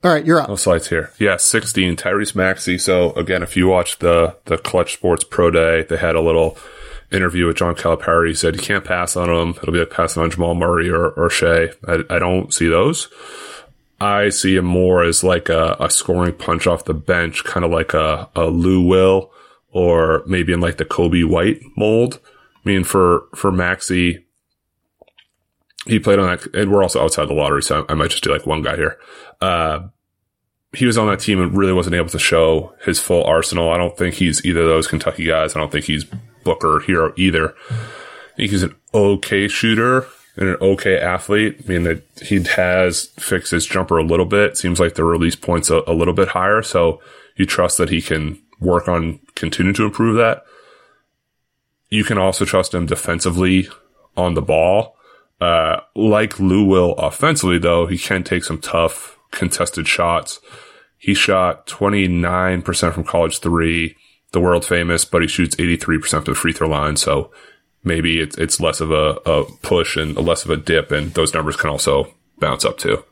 All 0.06 0.12
right, 0.12 0.24
you're 0.24 0.40
up. 0.40 0.50
No 0.50 0.56
slides 0.56 0.90
here. 0.90 1.12
Yeah, 1.18 1.38
16, 1.38 1.96
Tyrese 1.96 2.36
Maxey. 2.36 2.78
So 2.78 3.12
again, 3.14 3.42
if 3.42 3.58
you 3.58 3.68
watch 3.68 3.98
the, 3.98 4.38
the 4.46 4.56
Clutch 4.56 4.94
Sports 4.94 5.24
Pro 5.24 5.50
Day, 5.50 5.82
they 5.82 5.98
had 5.98 6.16
a 6.16 6.22
little 6.22 6.60
interview 7.12 7.48
with 7.48 7.58
John 7.58 7.74
Calipari. 7.74 8.28
He 8.28 8.36
said 8.36 8.56
you 8.56 8.62
can't 8.62 8.86
pass 8.86 9.16
on 9.16 9.32
him. 9.32 9.56
It'll 9.58 9.74
be 9.74 9.80
like 9.80 9.90
passing 9.90 10.22
on 10.22 10.30
Jamal 10.30 10.54
Murray 10.54 10.92
or, 10.92 11.10
or 11.10 11.32
Shai. 11.32 11.70
I, 11.88 12.04
I 12.08 12.20
don't 12.20 12.54
see 12.54 12.68
those. 12.68 13.10
I 14.00 14.30
see 14.30 14.58
him 14.58 14.66
more 14.66 15.02
as 15.02 15.24
like 15.24 15.50
a, 15.50 15.76
a 15.80 15.90
scoring 15.90 16.34
punch 16.34 16.68
off 16.68 16.86
the 16.86 16.94
bench, 16.94 17.44
kind 17.44 17.66
of 17.66 17.72
like 17.72 17.96
a, 17.96 18.30
a 18.36 18.46
Lou 18.46 18.86
Will 18.86 19.32
or 19.72 20.22
maybe 20.28 20.54
in 20.54 20.60
like 20.60 20.78
the 20.78 20.86
Coby 20.86 21.28
White 21.28 21.62
mold. 21.76 22.20
I 22.64 22.70
mean, 22.70 22.84
for, 22.84 23.24
for 23.34 23.52
Maxey, 23.52 24.24
he 25.88 25.98
played 25.98 26.20
on 26.20 26.28
that, 26.28 26.54
and 26.54 26.72
we're 26.72 26.84
also 26.84 27.04
outside 27.04 27.28
the 27.28 27.34
lottery, 27.34 27.64
so 27.64 27.88
I 27.90 27.96
might 27.96 28.12
just 28.12 28.24
do 28.24 28.32
like 28.32 28.46
one 28.46 28.62
guy 28.62 28.76
here. 28.76 29.00
Uh, 29.42 29.88
he 30.76 30.86
was 30.86 30.98
on 30.98 31.08
that 31.08 31.20
team 31.20 31.42
and 31.42 31.58
really 31.58 31.74
wasn't 31.74 31.96
able 31.96 32.10
to 32.10 32.20
show 32.20 32.74
his 32.84 33.00
full 33.00 33.24
arsenal. 33.24 33.72
I 33.72 33.78
don't 33.78 33.98
think 33.98 34.16
he's 34.16 34.46
either 34.46 34.62
of 34.62 34.68
those 34.68 34.88
Kentucky 34.88 35.26
guys. 35.26 35.56
I 35.56 35.60
don't 35.60 35.72
think 35.72 35.86
he's 35.86 36.06
Booker 36.44 36.82
Herro 36.86 37.18
either. 37.18 37.56
I 37.70 38.36
think 38.36 38.52
he's 38.52 38.64
an 38.64 38.76
okay 38.94 39.48
shooter 39.48 40.08
and 40.36 40.50
an 40.50 40.58
okay 40.62 40.98
athlete. 40.98 41.62
I 41.64 41.68
mean, 41.68 41.84
that 41.84 42.04
he 42.22 42.44
has 42.44 43.06
fixed 43.18 43.52
his 43.52 43.66
jumper 43.66 43.98
a 43.98 44.04
little 44.04 44.26
bit. 44.26 44.58
Seems 44.58 44.80
like 44.80 44.96
the 44.96 45.04
release 45.04 45.36
point's 45.36 45.70
a, 45.70 45.82
a 45.88 45.94
little 45.94 46.14
bit 46.14 46.30
higher. 46.30 46.62
So 46.62 47.02
you 47.36 47.46
trust 47.46 47.78
that 47.78 47.90
he 47.90 48.02
can 48.02 48.42
work 48.60 48.88
on 48.88 49.20
continue 49.36 49.74
to 49.74 49.86
improve 49.86 50.18
that. 50.18 50.44
You 51.90 52.04
can 52.04 52.18
also 52.18 52.46
trust 52.46 52.74
him 52.74 52.86
defensively 52.86 53.70
on 54.18 54.34
the 54.34 54.42
ball. 54.42 54.96
Uh, 55.40 55.82
like 55.96 56.40
Lou 56.40 56.66
will 56.66 56.94
offensively 56.94 57.60
though, 57.60 57.86
he 57.88 57.98
can 57.98 58.24
take 58.24 58.44
some 58.44 58.60
tough 58.60 59.18
contested 59.32 59.88
shots. 59.88 60.40
He 60.98 61.14
shot 61.14 61.68
29% 61.68 62.94
from 62.94 63.04
college 63.04 63.40
three, 63.40 63.96
the 64.32 64.40
world 64.40 64.66
famous, 64.66 65.06
but 65.06 65.22
he 65.22 65.28
shoots 65.28 65.56
83% 65.56 66.10
from 66.10 66.24
the 66.24 66.36
free 66.36 66.54
throw 66.54 66.68
line. 66.68 66.96
So 66.98 67.32
maybe 67.84 68.20
it's, 68.20 68.38
it's 68.38 68.60
less 68.60 68.82
of 68.82 68.92
a, 68.92 69.20
a 69.26 69.46
push 69.62 69.98
and 69.98 70.16
less 70.16 70.46
of 70.46 70.52
a 70.52 70.58
dip. 70.58 70.92
And 70.92 71.14
those 71.14 71.34
numbers 71.34 71.56
can 71.56 71.70
also 71.70 72.14
bounce 72.40 72.66
up 72.66 72.78
too. 72.78 73.04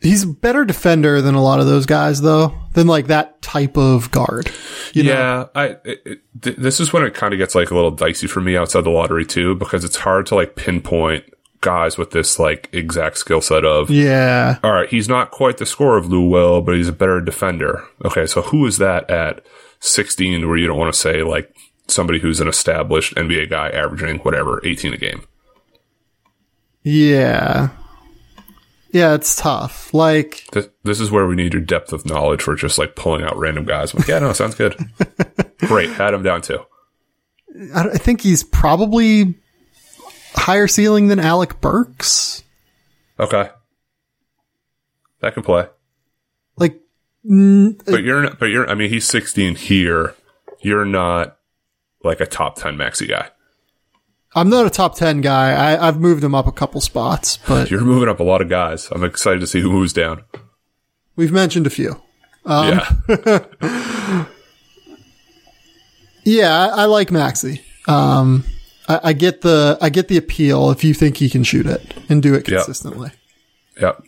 He's 0.00 0.22
a 0.22 0.28
better 0.28 0.64
defender 0.64 1.20
than 1.20 1.34
a 1.34 1.42
lot 1.42 1.58
of 1.58 1.66
those 1.66 1.84
guys, 1.84 2.20
though, 2.20 2.54
than 2.74 2.86
like 2.86 3.08
that 3.08 3.42
type 3.42 3.76
of 3.76 4.10
guard. 4.12 4.50
You 4.92 5.02
know? 5.02 5.12
yeah, 5.12 5.46
I 5.54 5.64
it, 5.84 6.02
it, 6.04 6.20
th- 6.40 6.56
this 6.56 6.78
is 6.78 6.92
when 6.92 7.02
it 7.02 7.14
kind 7.14 7.34
of 7.34 7.38
gets 7.38 7.54
like 7.54 7.70
a 7.70 7.74
little 7.74 7.90
dicey 7.90 8.26
for 8.28 8.40
me 8.40 8.56
outside 8.56 8.84
the 8.84 8.90
lottery 8.90 9.26
too, 9.26 9.56
because 9.56 9.84
it's 9.84 9.96
hard 9.96 10.26
to 10.26 10.36
like 10.36 10.54
pinpoint 10.54 11.24
guys 11.60 11.98
with 11.98 12.10
this 12.12 12.38
like 12.38 12.68
exact 12.72 13.18
skill 13.18 13.40
set 13.40 13.64
of 13.64 13.90
Yeah. 13.90 14.58
all 14.62 14.72
right, 14.72 14.88
he's 14.88 15.08
not 15.08 15.30
quite 15.30 15.58
the 15.58 15.66
scorer 15.66 15.96
of 15.98 16.08
Lou 16.08 16.28
Will, 16.28 16.60
but 16.62 16.76
he's 16.76 16.88
a 16.88 16.92
better 16.92 17.20
defender. 17.20 17.84
Okay, 18.04 18.26
so 18.26 18.42
who 18.42 18.64
is 18.66 18.78
that 18.78 19.10
at 19.10 19.44
16 19.80 20.46
where 20.48 20.56
you 20.56 20.66
don't 20.66 20.78
want 20.78 20.92
to 20.92 20.98
say 20.98 21.22
like 21.22 21.54
somebody 21.88 22.18
who's 22.20 22.40
an 22.40 22.48
established 22.48 23.14
NBA 23.16 23.50
guy 23.50 23.70
averaging 23.70 24.18
whatever, 24.18 24.60
18 24.64 24.92
a 24.94 24.96
game? 24.96 25.22
Yeah. 26.82 27.70
Yeah, 28.90 29.14
it's 29.14 29.36
tough. 29.36 29.92
Like, 29.92 30.44
This, 30.52 30.68
this 30.82 31.00
is 31.00 31.10
where 31.10 31.26
we 31.26 31.36
need 31.36 31.52
your 31.52 31.62
depth 31.62 31.92
of 31.92 32.06
knowledge 32.06 32.40
for 32.42 32.54
just 32.54 32.78
like 32.78 32.96
pulling 32.96 33.22
out 33.22 33.36
random 33.36 33.64
guys. 33.64 33.92
I'm 33.92 33.98
like, 33.98 34.08
yeah, 34.08 34.18
no, 34.18 34.32
sounds 34.32 34.54
good. 34.54 34.76
Great, 35.58 35.90
had 35.90 36.14
him 36.14 36.22
down 36.22 36.40
too. 36.40 36.60
I, 37.74 37.88
I 37.90 37.98
think 37.98 38.22
he's 38.22 38.42
probably 38.42 39.34
higher 40.34 40.66
ceiling 40.68 41.08
than 41.08 41.18
Alec 41.20 41.60
Burks. 41.60 42.42
Okay. 43.18 43.50
That 45.20 45.34
can 45.34 45.42
play. 45.42 45.66
Like, 46.56 46.80
mm, 47.28 47.80
But 47.84 48.02
you're 48.04 48.22
not, 48.22 48.38
but 48.38 48.46
you're, 48.46 48.68
I 48.68 48.74
mean, 48.74 48.90
he's 48.90 49.06
16 49.06 49.56
here. 49.56 50.14
You're 50.60 50.84
not 50.84 51.36
like 52.04 52.20
a 52.20 52.26
top 52.26 52.56
10 52.56 52.76
Maxey 52.76 53.06
guy. 53.06 53.28
I'm 54.34 54.48
not 54.50 54.66
a 54.66 54.70
top 54.70 54.94
10 54.94 55.20
guy. 55.20 55.52
I, 55.52 55.88
I've 55.88 55.98
moved 55.98 56.22
him 56.22 56.34
up 56.34 56.46
a 56.46 56.52
couple 56.52 56.80
spots, 56.80 57.38
but 57.48 57.70
You're 57.70 57.80
moving 57.80 58.08
up 58.08 58.20
a 58.20 58.24
lot 58.24 58.40
of 58.42 58.48
guys. 58.48 58.88
I'm 58.92 59.02
excited 59.02 59.40
to 59.40 59.46
see 59.46 59.60
who 59.60 59.70
moves 59.72 59.92
down. 59.92 60.22
we've 61.16 61.32
mentioned 61.32 61.66
a 61.66 61.70
few. 61.70 62.00
yeah. 62.46 62.88
Yeah, 66.24 66.52
I, 66.54 66.82
I 66.82 66.84
like 66.84 67.10
Maxey. 67.10 67.62
Um, 67.86 68.44
I, 68.88 69.00
I 69.04 69.12
get 69.12 69.42
the 69.42 69.78
I 69.80 69.90
get 69.90 70.08
the 70.08 70.16
appeal 70.16 70.70
if 70.70 70.82
you 70.82 70.94
think 70.94 71.18
he 71.18 71.30
can 71.30 71.44
shoot 71.44 71.66
it 71.66 71.94
and 72.08 72.22
do 72.22 72.34
it 72.34 72.44
consistently. 72.44 73.10
Yep. 73.80 74.02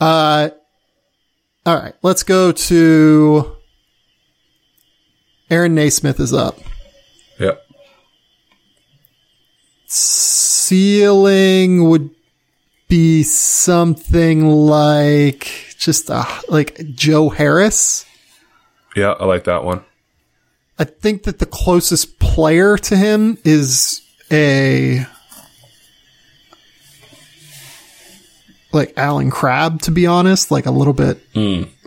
Uh, 0.00 0.50
all 1.66 1.74
right, 1.74 1.94
let's 2.02 2.22
go 2.22 2.52
to 2.52 3.56
Aaron 5.50 5.74
Nesmith 5.74 6.20
is 6.20 6.32
up. 6.32 6.58
Yep. 7.38 7.62
Ceiling 9.86 11.88
would 11.88 12.10
be 12.88 13.22
something 13.22 14.46
like 14.46 15.74
just 15.76 16.10
a, 16.10 16.24
like 16.48 16.94
Joe 16.94 17.28
Harris. 17.28 18.06
Yeah, 18.94 19.12
I 19.12 19.24
like 19.24 19.44
that 19.44 19.64
one. 19.64 19.84
I 20.78 20.84
think 20.84 21.22
that 21.24 21.38
the 21.38 21.46
closest 21.46 22.18
player 22.18 22.76
to 22.76 22.96
him 22.96 23.38
is 23.44 24.02
a 24.30 25.06
like 28.72 28.92
Allen 28.96 29.30
Crabbe, 29.30 29.80
to 29.82 29.90
be 29.90 30.06
honest, 30.06 30.50
like 30.50 30.66
a 30.66 30.70
little 30.70 30.92
bit 30.92 31.18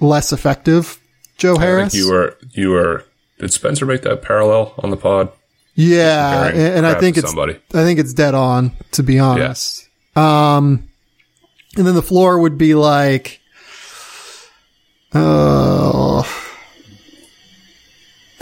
less 0.02 0.34
effective. 0.34 1.00
Joe. 1.38 1.56
I 1.56 1.62
Harris. 1.62 1.94
think 1.94 2.04
you 2.04 2.12
were 2.12 2.38
you 2.52 2.70
were 2.72 3.06
did 3.40 3.54
Spencer 3.54 3.86
make 3.86 4.02
that 4.02 4.22
parallel 4.22 4.74
on 4.80 4.90
the 4.90 4.98
pod? 4.98 5.32
yeah, 5.76 6.48
and, 6.48 6.58
and 6.58 6.86
I 6.88 7.00
think 7.00 7.18
it's 7.18 7.28
somebody. 7.28 7.54
I 7.74 7.84
think 7.84 8.00
it's 8.00 8.14
dead 8.14 8.34
on, 8.34 8.72
to 8.94 9.04
be 9.04 9.20
honest. 9.20 9.88
Um, 10.16 10.90
and 11.78 11.88
then 11.88 11.96
the 11.96 12.02
floor 12.02 12.40
would 12.40 12.58
be 12.58 12.76
like, 12.76 13.40
uh, 15.14 15.20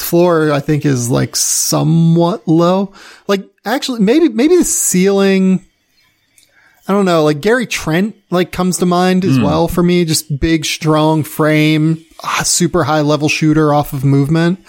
floor, 0.07 0.51
I 0.51 0.59
think, 0.59 0.85
is 0.85 1.09
like 1.09 1.35
somewhat 1.35 2.47
low. 2.47 2.93
Like, 3.27 3.43
actually, 3.65 3.99
maybe, 3.99 4.29
maybe 4.29 4.55
the 4.57 4.63
ceiling, 4.63 5.65
I 6.87 6.93
don't 6.93 7.05
know, 7.05 7.23
like 7.23 7.41
Gary 7.41 7.67
Trent, 7.67 8.15
like 8.29 8.51
comes 8.51 8.77
to 8.77 8.85
mind 8.85 9.25
as 9.25 9.39
well 9.39 9.67
for 9.67 9.83
me. 9.83 10.05
Just 10.05 10.39
big, 10.39 10.65
strong 10.65 11.23
frame, 11.23 12.03
ah, 12.23 12.41
super 12.45 12.83
high 12.85 13.01
level 13.01 13.27
shooter 13.29 13.73
off 13.73 13.93
of 13.93 14.03
movement. 14.03 14.59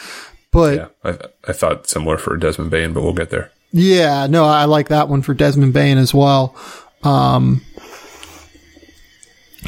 But 0.51 0.74
Yeah, 0.77 0.89
I, 1.05 1.19
I 1.47 1.52
thought 1.52 1.89
similar 1.89 2.19
for 2.19 2.36
Desmond 2.36 2.70
Bane, 2.70 2.93
but 2.93 3.02
we'll 3.02 3.12
get 3.12 3.31
there. 3.31 3.51
yeah, 3.70 4.27
no, 4.27 4.44
I 4.44 4.65
like 4.65 4.89
that 4.89 5.09
one 5.09 5.23
for 5.23 5.35
Desmond 5.35 5.73
Bane 5.74 5.98
as 5.98 6.12
well. 6.15 6.56
Um, 7.05 7.60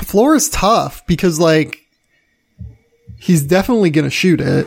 floor 0.03 0.35
is 0.35 0.49
tough 0.49 1.07
because 1.07 1.39
like 1.39 1.79
he's 3.19 3.43
definitely 3.43 3.91
going 3.91 4.05
to 4.07 4.11
shoot 4.11 4.41
it, 4.41 4.67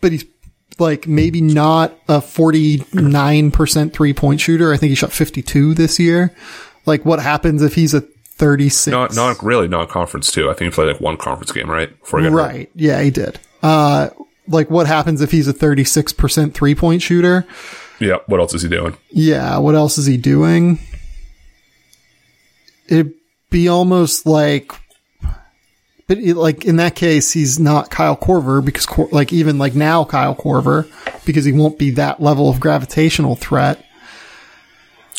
but 0.00 0.12
he's 0.12 0.24
like 0.78 1.06
maybe 1.06 1.40
not 1.40 1.92
a 2.08 2.20
49% 2.20 3.92
three 3.92 4.14
point 4.14 4.40
shooter. 4.40 4.72
I 4.72 4.76
think 4.76 4.90
he 4.90 4.94
shot 4.94 5.12
52 5.12 5.74
this 5.74 5.98
year. 5.98 6.34
Like 6.86 7.04
what 7.04 7.20
happens 7.20 7.62
if 7.62 7.74
he's 7.74 7.94
a 7.94 8.00
36? 8.00 8.92
Not, 8.92 9.14
not 9.14 9.42
really 9.42 9.66
non-conference 9.68 10.30
too. 10.30 10.48
I 10.48 10.54
think 10.54 10.72
he 10.72 10.74
played 10.74 10.92
like 10.92 11.00
one 11.00 11.16
conference 11.16 11.50
game, 11.52 11.70
right? 11.70 11.90
Got 12.10 12.22
hurt. 12.22 12.30
right. 12.32 12.70
Yeah, 12.74 13.02
he 13.02 13.10
did. 13.10 13.40
Uh, 13.62 14.10
like 14.46 14.70
what 14.70 14.86
happens 14.86 15.20
if 15.20 15.30
he's 15.32 15.48
a 15.48 15.52
36% 15.52 16.54
three 16.54 16.74
point 16.74 17.02
shooter? 17.02 17.46
Yeah. 18.00 18.18
What 18.26 18.38
else 18.40 18.54
is 18.54 18.62
he 18.62 18.68
doing? 18.68 18.96
Yeah, 19.10 19.58
what 19.58 19.74
else 19.74 19.98
is 19.98 20.06
he 20.06 20.16
doing? 20.16 20.78
It'd 22.88 23.12
be 23.50 23.68
almost 23.68 24.24
like, 24.24 24.72
but 26.08 26.18
it, 26.18 26.36
like 26.36 26.64
in 26.64 26.76
that 26.76 26.96
case, 26.96 27.32
he's 27.32 27.60
not 27.60 27.90
Kyle 27.90 28.16
Korver 28.16 28.64
because 28.64 28.86
Cor- 28.86 29.10
like 29.12 29.32
even 29.32 29.58
like 29.58 29.74
now 29.74 30.04
Kyle 30.04 30.34
Korver 30.34 30.90
because 31.24 31.44
he 31.44 31.52
won't 31.52 31.78
be 31.78 31.90
that 31.92 32.20
level 32.20 32.48
of 32.48 32.58
gravitational 32.58 33.36
threat. 33.36 33.84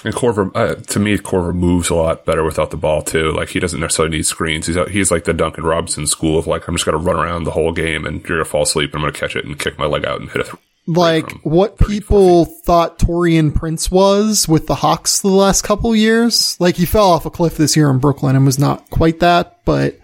And 0.03 0.13
Korver, 0.13 0.49
uh, 0.55 0.75
to 0.75 0.99
me, 0.99 1.17
Korver 1.17 1.53
moves 1.53 1.89
a 1.89 1.95
lot 1.95 2.25
better 2.25 2.43
without 2.43 2.71
the 2.71 2.77
ball 2.77 3.03
too. 3.03 3.31
Like 3.31 3.49
he 3.49 3.59
doesn't 3.59 3.79
necessarily 3.79 4.17
need 4.17 4.25
screens. 4.25 4.65
He's 4.65 4.77
he's 4.89 5.11
like 5.11 5.25
the 5.25 5.33
Duncan 5.33 5.63
Robinson 5.63 6.07
school 6.07 6.39
of 6.39 6.47
like 6.47 6.67
I'm 6.67 6.73
just 6.73 6.85
gonna 6.85 6.97
run 6.97 7.17
around 7.17 7.43
the 7.43 7.51
whole 7.51 7.71
game 7.71 8.05
and 8.05 8.21
you're 8.27 8.39
gonna 8.39 8.45
fall 8.45 8.63
asleep 8.63 8.93
and 8.93 8.95
I'm 8.95 9.01
gonna 9.01 9.13
catch 9.13 9.35
it 9.35 9.45
and 9.45 9.59
kick 9.59 9.77
my 9.77 9.85
leg 9.85 10.05
out 10.05 10.19
and 10.19 10.29
hit 10.31 10.47
it. 10.47 10.55
Like 10.87 11.31
what 11.43 11.77
people 11.77 12.45
thought 12.45 12.97
Taurean 12.97 13.53
Prince 13.53 13.91
was 13.91 14.47
with 14.47 14.65
the 14.65 14.73
Hawks 14.73 15.21
the 15.21 15.27
last 15.27 15.61
couple 15.61 15.95
years. 15.95 16.59
Like 16.59 16.77
he 16.77 16.87
fell 16.87 17.11
off 17.11 17.27
a 17.27 17.29
cliff 17.29 17.57
this 17.57 17.77
year 17.77 17.91
in 17.91 17.99
Brooklyn 17.99 18.35
and 18.35 18.43
was 18.43 18.57
not 18.57 18.89
quite 18.89 19.19
that, 19.19 19.59
but 19.65 19.99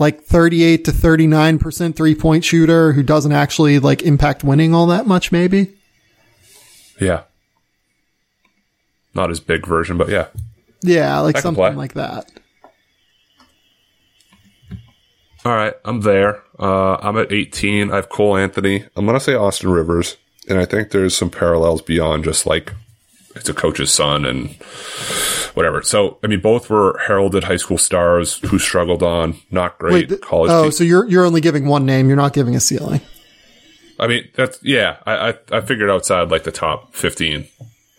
like 0.00 0.22
38 0.22 0.86
to 0.86 0.90
39% 0.92 1.94
three 1.94 2.14
point 2.14 2.42
shooter 2.42 2.92
who 2.94 3.02
doesn't 3.02 3.32
actually 3.32 3.78
like 3.78 4.02
impact 4.02 4.42
winning 4.42 4.74
all 4.74 4.86
that 4.86 5.06
much, 5.06 5.30
maybe. 5.30 5.74
Yeah. 6.98 7.24
Not 9.14 9.28
his 9.28 9.40
big 9.40 9.66
version, 9.66 9.98
but 9.98 10.08
yeah. 10.08 10.28
Yeah, 10.82 11.20
like 11.20 11.36
something 11.36 11.62
play. 11.62 11.74
like 11.74 11.94
that. 11.94 12.30
All 15.44 15.54
right, 15.54 15.74
I'm 15.84 16.00
there. 16.00 16.42
Uh, 16.58 16.96
I'm 16.96 17.16
at 17.18 17.32
18. 17.32 17.90
I 17.90 17.96
have 17.96 18.08
Cole 18.08 18.36
Anthony. 18.36 18.86
I'm 18.96 19.06
gonna 19.06 19.20
say 19.20 19.34
Austin 19.34 19.70
Rivers, 19.70 20.16
and 20.48 20.58
I 20.58 20.64
think 20.64 20.90
there's 20.90 21.16
some 21.16 21.30
parallels 21.30 21.82
beyond 21.82 22.24
just 22.24 22.46
like 22.46 22.74
it's 23.36 23.48
a 23.48 23.54
coach's 23.54 23.92
son 23.92 24.24
and 24.24 24.50
whatever. 25.54 25.82
So 25.82 26.18
I 26.22 26.26
mean, 26.26 26.40
both 26.40 26.70
were 26.70 26.98
heralded 27.06 27.44
high 27.44 27.56
school 27.56 27.78
stars 27.78 28.38
who 28.38 28.58
struggled 28.58 29.02
on 29.02 29.36
not 29.50 29.78
great 29.78 30.08
th- 30.08 30.20
college. 30.20 30.50
oh, 30.50 30.64
teams. 30.64 30.76
so 30.76 30.84
you're 30.84 31.08
you're 31.08 31.24
only 31.24 31.40
giving 31.40 31.66
one 31.66 31.86
name. 31.86 32.08
You're 32.08 32.16
not 32.16 32.32
giving 32.32 32.54
a 32.56 32.60
ceiling. 32.60 33.00
I 33.98 34.06
mean, 34.06 34.28
that's 34.34 34.58
yeah. 34.62 34.96
I 35.06 35.30
I, 35.30 35.34
I 35.52 35.60
figured 35.60 35.90
outside 35.90 36.30
like 36.30 36.44
the 36.44 36.52
top 36.52 36.94
15 36.94 37.46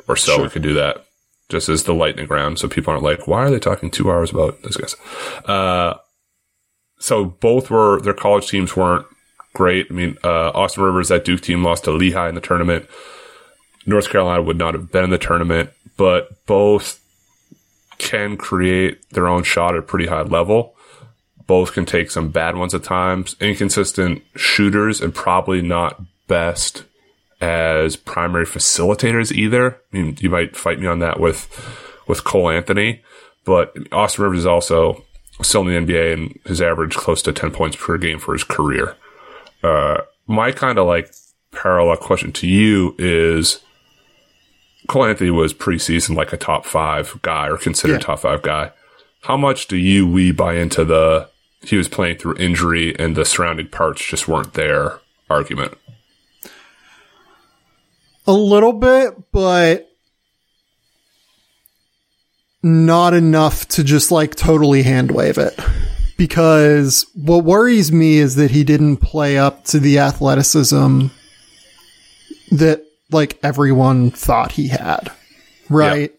or 0.07 0.15
so 0.15 0.41
we 0.41 0.49
could 0.49 0.63
do 0.63 0.73
that. 0.75 1.05
Just 1.49 1.67
as 1.67 1.83
the 1.83 1.93
lightning 1.93 2.27
round, 2.27 2.59
so 2.59 2.69
people 2.69 2.91
aren't 2.91 3.03
like, 3.03 3.27
why 3.27 3.43
are 3.43 3.49
they 3.51 3.59
talking 3.59 3.91
two 3.91 4.09
hours 4.09 4.31
about 4.31 4.63
this 4.63 4.77
guys? 4.77 4.95
Uh, 5.45 5.95
so 6.97 7.25
both 7.25 7.69
were 7.69 7.99
their 7.99 8.13
college 8.13 8.47
teams 8.47 8.77
weren't 8.77 9.05
great. 9.53 9.87
I 9.89 9.93
mean, 9.93 10.17
uh, 10.23 10.51
Austin 10.51 10.83
Rivers, 10.83 11.09
that 11.09 11.25
Duke 11.25 11.41
team 11.41 11.61
lost 11.61 11.83
to 11.83 11.91
Lehigh 11.91 12.29
in 12.29 12.35
the 12.35 12.41
tournament. 12.41 12.87
North 13.85 14.09
Carolina 14.09 14.41
would 14.41 14.57
not 14.57 14.73
have 14.73 14.91
been 14.91 15.03
in 15.03 15.09
the 15.09 15.17
tournament, 15.17 15.71
but 15.97 16.45
both 16.45 16.99
can 17.97 18.37
create 18.37 19.09
their 19.11 19.27
own 19.27 19.43
shot 19.43 19.73
at 19.73 19.79
a 19.79 19.83
pretty 19.83 20.07
high 20.07 20.21
level. 20.21 20.75
Both 21.47 21.73
can 21.73 21.85
take 21.85 22.11
some 22.11 22.29
bad 22.29 22.55
ones 22.55 22.73
at 22.73 22.83
times. 22.83 23.35
Inconsistent 23.39 24.23
shooters 24.35 25.01
and 25.01 25.13
probably 25.13 25.61
not 25.61 26.01
best 26.27 26.83
as 27.41 27.95
primary 27.95 28.45
facilitators 28.45 29.31
either. 29.31 29.75
I 29.93 29.97
mean, 29.97 30.17
you 30.19 30.29
might 30.29 30.55
fight 30.55 30.79
me 30.79 30.87
on 30.87 30.99
that 30.99 31.19
with 31.19 31.47
with 32.07 32.23
Cole 32.23 32.49
Anthony, 32.49 33.01
but 33.45 33.75
Austin 33.91 34.23
Rivers 34.23 34.39
is 34.39 34.45
also 34.45 35.03
still 35.41 35.67
in 35.67 35.85
the 35.85 35.93
NBA 35.93 36.13
and 36.13 36.39
his 36.45 36.61
average 36.61 36.95
close 36.95 37.21
to 37.23 37.33
10 37.33 37.51
points 37.51 37.75
per 37.75 37.97
game 37.97 38.19
for 38.19 38.33
his 38.33 38.43
career. 38.43 38.95
Uh, 39.63 40.01
my 40.27 40.51
kind 40.51 40.77
of 40.77 40.87
like 40.87 41.13
parallel 41.51 41.97
question 41.97 42.31
to 42.33 42.47
you 42.47 42.95
is 42.97 43.59
Cole 44.87 45.05
Anthony 45.05 45.29
was 45.31 45.53
preseason 45.53 46.15
like 46.15 46.33
a 46.33 46.37
top 46.37 46.65
five 46.65 47.17
guy 47.21 47.47
or 47.47 47.57
considered 47.57 47.93
Yeah. 47.95 47.99
top 47.99 48.19
five 48.19 48.41
guy. 48.41 48.71
How 49.21 49.37
much 49.37 49.67
do 49.67 49.77
you, 49.77 50.07
we 50.07 50.31
buy 50.31 50.55
into 50.55 50.83
the 50.83 51.29
he 51.63 51.77
was 51.77 51.87
playing 51.87 52.17
through 52.17 52.35
injury 52.37 52.97
and 52.97 53.15
the 53.15 53.23
surrounding 53.23 53.67
parts 53.67 54.03
just 54.03 54.27
weren't 54.27 54.53
there 54.55 54.99
argument? 55.29 55.77
A 58.25 58.33
little 58.33 58.73
bit, 58.73 59.13
but 59.31 59.87
not 62.63 63.13
enough 63.13 63.67
to 63.69 63.83
just 63.83 64.11
like 64.11 64.35
totally 64.35 64.83
hand 64.83 65.11
wave 65.11 65.37
it. 65.37 65.59
Because 66.17 67.05
what 67.15 67.43
worries 67.43 67.91
me 67.91 68.17
is 68.17 68.35
that 68.35 68.51
he 68.51 68.63
didn't 68.63 68.97
play 68.97 69.37
up 69.37 69.63
to 69.65 69.79
the 69.79 69.97
athleticism 69.99 71.07
that 72.51 72.83
like 73.11 73.39
everyone 73.43 74.11
thought 74.11 74.51
he 74.53 74.67
had. 74.69 75.11
Right? 75.69 76.13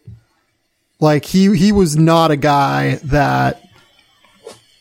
Like 0.99 1.25
he 1.25 1.55
he 1.55 1.71
was 1.71 1.95
not 1.97 2.31
a 2.31 2.37
guy 2.37 2.95
that 3.03 3.61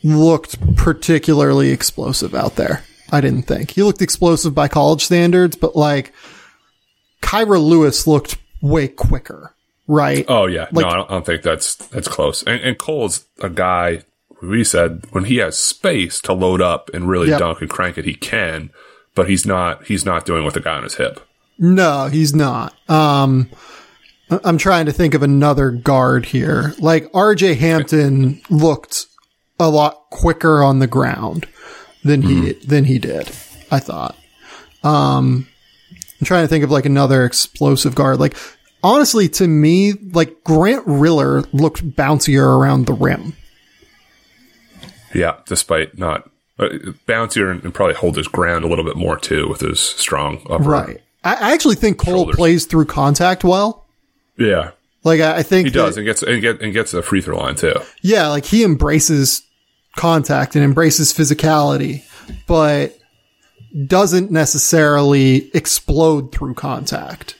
looked 0.02 0.76
particularly 0.76 1.70
explosive 1.70 2.34
out 2.34 2.56
there. 2.56 2.82
I 3.10 3.20
didn't 3.20 3.43
think. 3.43 3.72
He 3.72 3.82
looked 3.82 4.01
explosive 4.02 4.55
by 4.55 4.68
college 4.68 5.05
standards, 5.05 5.56
but 5.56 5.76
like 5.76 6.12
Kira 7.20 7.62
Lewis 7.62 8.06
looked 8.06 8.39
way 8.60 8.89
quicker, 8.89 9.55
right? 9.86 10.24
Oh 10.28 10.47
yeah, 10.47 10.68
Like- 10.72 10.86
no, 10.86 10.89
I 10.90 10.94
don't, 10.97 11.10
I 11.10 11.14
don't 11.14 11.26
think 11.26 11.43
that's 11.43 11.74
that's 11.76 12.09
close. 12.09 12.43
And, 12.44 12.60
and 12.62 12.78
Cole's 12.78 13.26
a 13.40 13.51
guy. 13.51 14.02
We 14.40 14.64
said 14.64 15.05
when 15.12 15.24
he 15.24 15.36
has 15.36 15.56
space 15.56 16.20
to 16.22 16.32
load 16.32 16.60
up 16.60 16.90
and 16.93 17.09
really 17.09 17.28
Yep. 17.28 17.39
dunk 17.39 17.60
and 17.60 17.70
crank 17.70 17.97
it, 17.98 18.05
he 18.05 18.14
can. 18.14 18.70
But 19.14 19.28
he's 19.28 19.44
not. 19.44 19.84
He's 19.86 20.05
not 20.06 20.24
doing 20.24 20.44
with 20.44 20.55
the 20.55 20.60
guy 20.60 20.76
on 20.76 20.84
his 20.84 20.94
hip. 20.94 21.20
No, 21.59 22.07
he's 22.07 22.35
not. 22.35 22.74
Um, 22.89 23.51
I'm 24.31 24.59
trying 24.59 24.87
to 24.87 24.93
think 24.93 25.15
of 25.15 25.23
another 25.23 25.70
guard 25.70 26.27
here. 26.27 26.74
Like 26.79 27.11
RJ 27.12 27.57
Hampton 27.57 28.41
looked 28.51 29.07
a 29.61 29.69
lot 29.69 30.11
quicker 30.11 30.62
on 30.62 30.79
the 30.79 30.87
ground 30.87 31.47
than 32.03 32.23
he 32.23 32.53
than 32.53 32.85
he 32.85 32.99
did. 32.99 33.29
I 33.70 33.79
thought. 33.79 34.16
Um, 34.83 35.49
I'm 36.20 36.24
trying 36.24 36.45
to 36.45 36.49
think 36.49 36.65
of 36.65 36.70
like 36.70 36.87
another 36.87 37.24
explosive 37.24 37.95
guard. 37.95 38.19
Like 38.19 38.37
honestly, 38.83 39.29
to 39.31 39.47
me, 39.47 39.93
like 39.93 40.43
Grant 40.45 40.85
Riller 40.87 41.43
looked 41.53 41.87
bouncier 41.97 42.45
around 42.45 42.87
the 42.87 42.95
rim. 42.95 43.37
Yeah, 45.15 45.41
despite 45.47 45.99
not 45.99 46.31
uh, 46.59 46.69
bouncier 47.07 47.51
and, 47.51 47.62
and 47.65 47.74
probably 47.74 47.95
hold 47.95 48.16
his 48.16 48.29
ground 48.29 48.65
a 48.65 48.69
little 48.69 48.85
bit 48.85 48.97
more 48.97 49.19
too 49.19 49.49
with 49.49 49.61
his 49.61 49.81
strong 49.81 50.47
upper. 50.49 50.65
Right. 50.65 51.03
I 51.24 51.53
actually 51.53 51.77
think 51.77 51.99
Cole 51.99 52.15
Shoulders. 52.15 52.36
plays 52.36 52.66
through 52.66 52.86
contact 52.86 53.44
well. 53.44 53.86
Yeah, 54.39 54.70
Like 55.05 55.20
I 55.20 55.39
I 55.39 55.43
think 55.43 55.69
he 55.69 55.73
does, 55.73 55.94
that- 55.94 56.01
and 56.01 56.07
gets 56.07 56.23
and 56.23 56.40
get 56.40 56.61
and 56.61 56.73
gets 56.73 56.90
the 56.93 57.03
free 57.03 57.20
throw 57.20 57.39
line 57.39 57.55
too. 57.55 57.74
yeah, 58.03 58.28
like 58.28 58.44
he 58.44 58.65
embraces 58.65 59.43
contact 59.97 60.57
and 60.57 60.65
embraces 60.65 61.12
physicality, 61.12 62.03
but 62.47 62.99
doesn't 63.86 64.31
necessarily 64.31 65.51
explode 65.55 66.32
through 66.32 66.55
contact. 66.55 67.36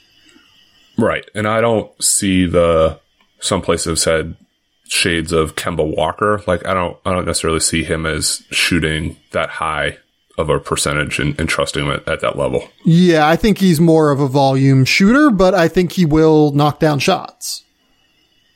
Right, 0.99 1.25
and 1.35 1.49
I 1.49 1.61
don't 1.61 1.91
see 2.03 2.47
the 2.47 3.01
some 3.41 3.63
places 3.63 3.87
have 3.87 3.99
said 3.99 4.37
shades 4.85 5.33
of 5.33 5.57
Kemba 5.57 5.97
Walker. 5.97 6.43
Like 6.47 6.67
I 6.67 6.75
don't 6.75 6.97
I 7.07 7.13
don't 7.13 7.25
necessarily 7.27 7.61
see 7.61 7.83
him 7.85 8.05
as 8.07 8.43
shooting 8.51 9.17
that 9.33 9.49
high 9.49 9.97
of 10.39 10.49
a 10.49 10.59
percentage 10.59 11.19
and, 11.19 11.39
and 11.39 11.49
trusting 11.49 11.85
him 11.85 11.93
at, 11.93 12.09
at 12.09 12.21
that 12.21 12.37
level. 12.37 12.69
Yeah, 12.85 13.29
I 13.29 13.37
think 13.37 13.59
he's 13.59 13.81
more 13.81 14.11
of 14.11 14.21
a 14.21 14.29
volume 14.29 14.85
shooter, 14.85 15.31
but 15.31 15.55
I 15.55 15.69
think 15.69 15.93
he 15.93 16.05
will 16.05 16.53
knock 16.53 16.79
down 16.79 16.99
shots. 16.99 17.65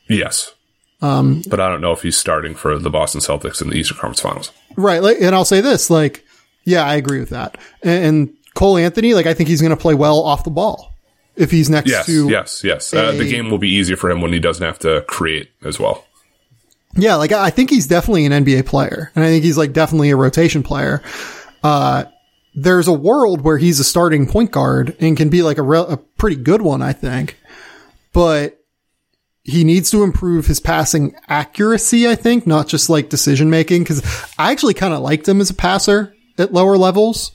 Yes. 0.08 0.54
Um, 1.02 1.42
but 1.48 1.60
I 1.60 1.68
don't 1.68 1.80
know 1.80 1.92
if 1.92 2.02
he's 2.02 2.16
starting 2.16 2.54
for 2.54 2.78
the 2.78 2.90
Boston 2.90 3.20
Celtics 3.20 3.60
in 3.60 3.68
the 3.68 3.76
Eastern 3.76 3.98
Conference 3.98 4.20
Finals. 4.20 4.52
Right. 4.76 5.02
Like, 5.02 5.18
and 5.20 5.34
I'll 5.34 5.44
say 5.44 5.60
this, 5.60 5.90
like, 5.90 6.24
yeah, 6.64 6.84
I 6.84 6.94
agree 6.96 7.20
with 7.20 7.30
that. 7.30 7.58
And, 7.82 8.04
and 8.04 8.36
Cole 8.54 8.78
Anthony, 8.78 9.14
like 9.14 9.26
I 9.26 9.34
think 9.34 9.48
he's 9.48 9.60
going 9.60 9.70
to 9.70 9.76
play 9.76 9.94
well 9.94 10.20
off 10.20 10.44
the 10.44 10.50
ball 10.50 10.94
if 11.36 11.50
he's 11.50 11.68
next 11.68 11.90
Yes, 11.90 12.06
to 12.06 12.28
yes, 12.30 12.64
yes. 12.64 12.94
Uh, 12.94 13.12
the 13.12 13.30
game 13.30 13.50
will 13.50 13.58
be 13.58 13.68
easier 13.68 13.96
for 13.96 14.10
him 14.10 14.22
when 14.22 14.32
he 14.32 14.40
doesn't 14.40 14.64
have 14.64 14.78
to 14.80 15.02
create 15.02 15.50
as 15.62 15.78
well. 15.78 16.04
Yeah, 16.94 17.16
like 17.16 17.30
I 17.30 17.50
think 17.50 17.68
he's 17.68 17.86
definitely 17.86 18.24
an 18.24 18.32
NBA 18.32 18.64
player, 18.64 19.12
and 19.14 19.22
I 19.22 19.28
think 19.28 19.44
he's 19.44 19.58
like 19.58 19.74
definitely 19.74 20.08
a 20.10 20.16
rotation 20.16 20.62
player. 20.62 21.02
Uh, 21.66 22.04
there's 22.54 22.86
a 22.86 22.92
world 22.92 23.40
where 23.40 23.58
he's 23.58 23.80
a 23.80 23.84
starting 23.84 24.28
point 24.28 24.52
guard 24.52 24.96
and 25.00 25.16
can 25.16 25.28
be 25.28 25.42
like 25.42 25.58
a, 25.58 25.62
re- 25.62 25.84
a 25.88 25.96
pretty 25.96 26.36
good 26.36 26.62
one, 26.62 26.80
I 26.80 26.92
think. 26.92 27.36
But 28.12 28.64
he 29.42 29.64
needs 29.64 29.90
to 29.90 30.04
improve 30.04 30.46
his 30.46 30.60
passing 30.60 31.16
accuracy, 31.28 32.08
I 32.08 32.14
think, 32.14 32.46
not 32.46 32.68
just 32.68 32.88
like 32.88 33.08
decision 33.08 33.50
making. 33.50 33.84
Cause 33.84 34.00
I 34.38 34.52
actually 34.52 34.74
kind 34.74 34.94
of 34.94 35.00
liked 35.00 35.26
him 35.26 35.40
as 35.40 35.50
a 35.50 35.54
passer 35.54 36.14
at 36.38 36.52
lower 36.52 36.76
levels, 36.76 37.32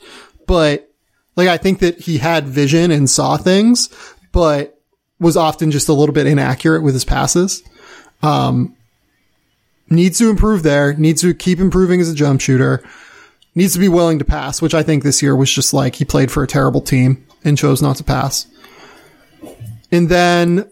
but 0.48 0.90
like 1.36 1.50
I 1.50 1.58
think 1.58 1.80
that 1.80 2.00
he 2.00 2.18
had 2.18 2.48
vision 2.48 2.90
and 2.90 3.10
saw 3.10 3.36
things, 3.36 3.90
but 4.32 4.82
was 5.20 5.36
often 5.36 5.72
just 5.72 5.90
a 5.90 5.94
little 5.94 6.14
bit 6.14 6.26
inaccurate 6.26 6.84
with 6.84 6.94
his 6.94 7.06
passes 7.06 7.64
needs 9.92 10.18
to 10.18 10.30
improve 10.30 10.64
there, 10.64 10.94
needs 10.94 11.22
to 11.22 11.34
keep 11.34 11.60
improving 11.60 12.00
as 12.00 12.10
a 12.10 12.16
jump 12.16 12.42
shooter, 12.42 12.82
needs 13.56 13.74
to 13.74 13.80
be 13.80 13.90
willing 13.90 14.20
to 14.20 14.26
pass, 14.26 14.62
which 14.62 14.74
I 14.74 14.84
think 14.84 15.04
this 15.04 15.22
year 15.22 15.36
was 15.36 15.52
just 15.52 15.74
like 15.74 15.96
he 15.96 16.06
played 16.06 16.32
for 16.32 16.44
a 16.44 16.48
terrible 16.48 16.82
team 16.82 17.26
and 17.44 17.58
chose 17.58 17.82
not 17.82 17.98
to 17.98 18.04
pass. 18.04 18.48
And 19.92 20.08
then 20.10 20.70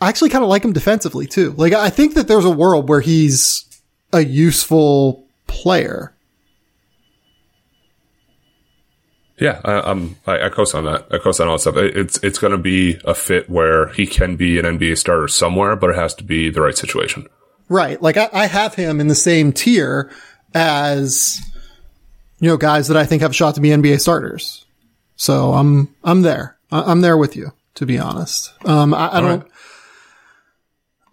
I 0.00 0.08
actually 0.08 0.30
kind 0.30 0.44
of 0.44 0.50
like 0.50 0.64
him 0.64 0.72
defensively 0.72 1.26
too. 1.26 1.52
Like 1.56 1.72
I 1.72 1.90
think 1.90 2.14
that 2.14 2.28
there's 2.28 2.44
a 2.44 2.50
world 2.50 2.88
where 2.88 3.00
he's 3.00 3.64
a 4.12 4.24
useful 4.24 5.24
player. 5.46 6.14
Yeah, 9.38 9.60
I, 9.64 9.90
I'm. 9.90 10.16
I, 10.26 10.46
I 10.46 10.48
co-sign 10.50 10.84
that. 10.84 11.06
I 11.10 11.16
co-sign 11.16 11.48
all 11.48 11.54
that 11.54 11.60
stuff. 11.60 11.76
It, 11.76 11.96
it's 11.96 12.18
it's 12.22 12.38
going 12.38 12.50
to 12.50 12.58
be 12.58 13.00
a 13.06 13.14
fit 13.14 13.48
where 13.48 13.88
he 13.88 14.06
can 14.06 14.36
be 14.36 14.58
an 14.58 14.66
NBA 14.66 14.98
starter 14.98 15.28
somewhere, 15.28 15.76
but 15.76 15.90
it 15.90 15.96
has 15.96 16.12
to 16.16 16.24
be 16.24 16.50
the 16.50 16.60
right 16.60 16.76
situation. 16.76 17.26
Right. 17.70 18.02
Like 18.02 18.16
I, 18.16 18.28
I 18.32 18.46
have 18.46 18.74
him 18.74 19.00
in 19.00 19.06
the 19.06 19.14
same 19.14 19.52
tier 19.52 20.10
as, 20.52 21.40
you 22.40 22.48
know, 22.48 22.56
guys 22.56 22.88
that 22.88 22.96
I 22.96 23.06
think 23.06 23.22
have 23.22 23.30
a 23.30 23.34
shot 23.34 23.54
to 23.54 23.60
be 23.60 23.68
NBA 23.68 24.00
starters. 24.00 24.66
So 25.14 25.52
I'm, 25.52 25.94
I'm 26.02 26.22
there. 26.22 26.58
I, 26.72 26.82
I'm 26.82 27.00
there 27.00 27.16
with 27.16 27.36
you, 27.36 27.52
to 27.76 27.86
be 27.86 27.96
honest. 27.96 28.52
Um, 28.64 28.92
I, 28.92 29.16
I 29.16 29.20
don't, 29.20 29.40
right. 29.42 29.50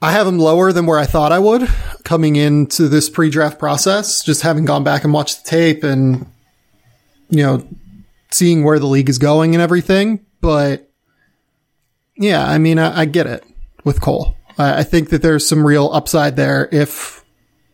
I 0.01 0.11
have 0.11 0.25
him 0.25 0.39
lower 0.39 0.71
than 0.71 0.87
where 0.87 0.97
I 0.97 1.05
thought 1.05 1.31
I 1.31 1.37
would 1.37 1.69
coming 2.03 2.35
into 2.35 2.87
this 2.87 3.07
pre-draft 3.07 3.59
process, 3.59 4.23
just 4.23 4.41
having 4.41 4.65
gone 4.65 4.83
back 4.83 5.03
and 5.03 5.13
watched 5.13 5.43
the 5.43 5.49
tape 5.49 5.83
and, 5.83 6.25
you 7.29 7.43
know, 7.43 7.67
seeing 8.31 8.63
where 8.63 8.79
the 8.79 8.87
league 8.87 9.09
is 9.09 9.19
going 9.19 9.53
and 9.53 9.61
everything. 9.61 10.25
But 10.41 10.89
yeah, 12.15 12.47
I 12.47 12.57
mean, 12.57 12.79
I, 12.79 13.01
I 13.01 13.05
get 13.05 13.27
it 13.27 13.43
with 13.83 14.01
Cole. 14.01 14.36
I, 14.57 14.79
I 14.79 14.83
think 14.83 15.09
that 15.09 15.21
there's 15.21 15.47
some 15.47 15.65
real 15.65 15.89
upside 15.93 16.35
there 16.35 16.67
if 16.71 17.23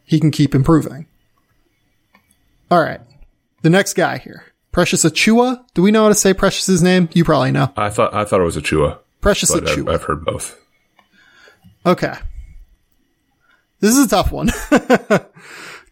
he 0.05 0.19
can 0.19 0.31
keep 0.31 0.53
improving. 0.55 1.07
All 2.71 2.81
right. 2.81 3.01
The 3.61 3.69
next 3.69 3.93
guy 3.93 4.17
here. 4.17 4.43
Precious 4.71 5.03
Achiuwa. 5.05 5.63
Do 5.73 5.81
we 5.83 5.91
know 5.91 6.03
how 6.03 6.09
to 6.09 6.15
say 6.15 6.33
Precious's 6.33 6.81
name? 6.81 7.07
You 7.13 7.23
probably 7.23 7.51
know. 7.51 7.71
I 7.77 7.89
thought 7.89 8.13
I 8.13 8.25
thought 8.25 8.41
it 8.41 8.45
was 8.45 8.57
a 8.57 8.61
Chua, 8.61 8.97
Precious 9.21 9.51
but 9.51 9.67
I've, 9.69 9.77
Achiuwa. 9.77 9.93
I've 9.93 10.03
heard 10.03 10.25
both. 10.25 10.59
Okay. 11.85 12.13
This 13.81 13.95
is 13.97 14.05
a 14.05 14.09
tough 14.09 14.31
one. 14.31 14.49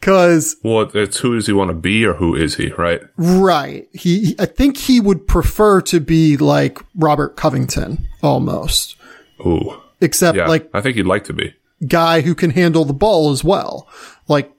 Cause, 0.01 0.55
Well, 0.63 0.89
it's 0.95 1.19
who 1.19 1.35
does 1.35 1.45
he 1.45 1.53
want 1.53 1.68
to 1.69 1.76
be 1.76 2.03
or 2.05 2.13
who 2.15 2.34
is 2.34 2.55
he, 2.55 2.72
right? 2.72 3.01
right. 3.18 3.88
He- 3.93 4.35
I 4.39 4.47
think 4.47 4.77
he 4.77 4.99
would 4.99 5.27
prefer 5.27 5.80
to 5.81 5.99
be 5.99 6.38
like 6.38 6.80
Robert 6.95 7.35
Covington 7.35 8.07
almost, 8.23 8.95
Ooh, 9.45 9.80
except 10.01 10.37
yeah. 10.37 10.47
like 10.47 10.69
I 10.73 10.81
think 10.81 10.95
he'd 10.97 11.05
like 11.05 11.23
to 11.25 11.33
be. 11.33 11.53
guy 11.87 12.21
who 12.21 12.35
can 12.35 12.49
handle 12.49 12.85
the 12.85 12.93
ball 12.93 13.31
as 13.31 13.43
well. 13.43 13.87
Like 14.27 14.51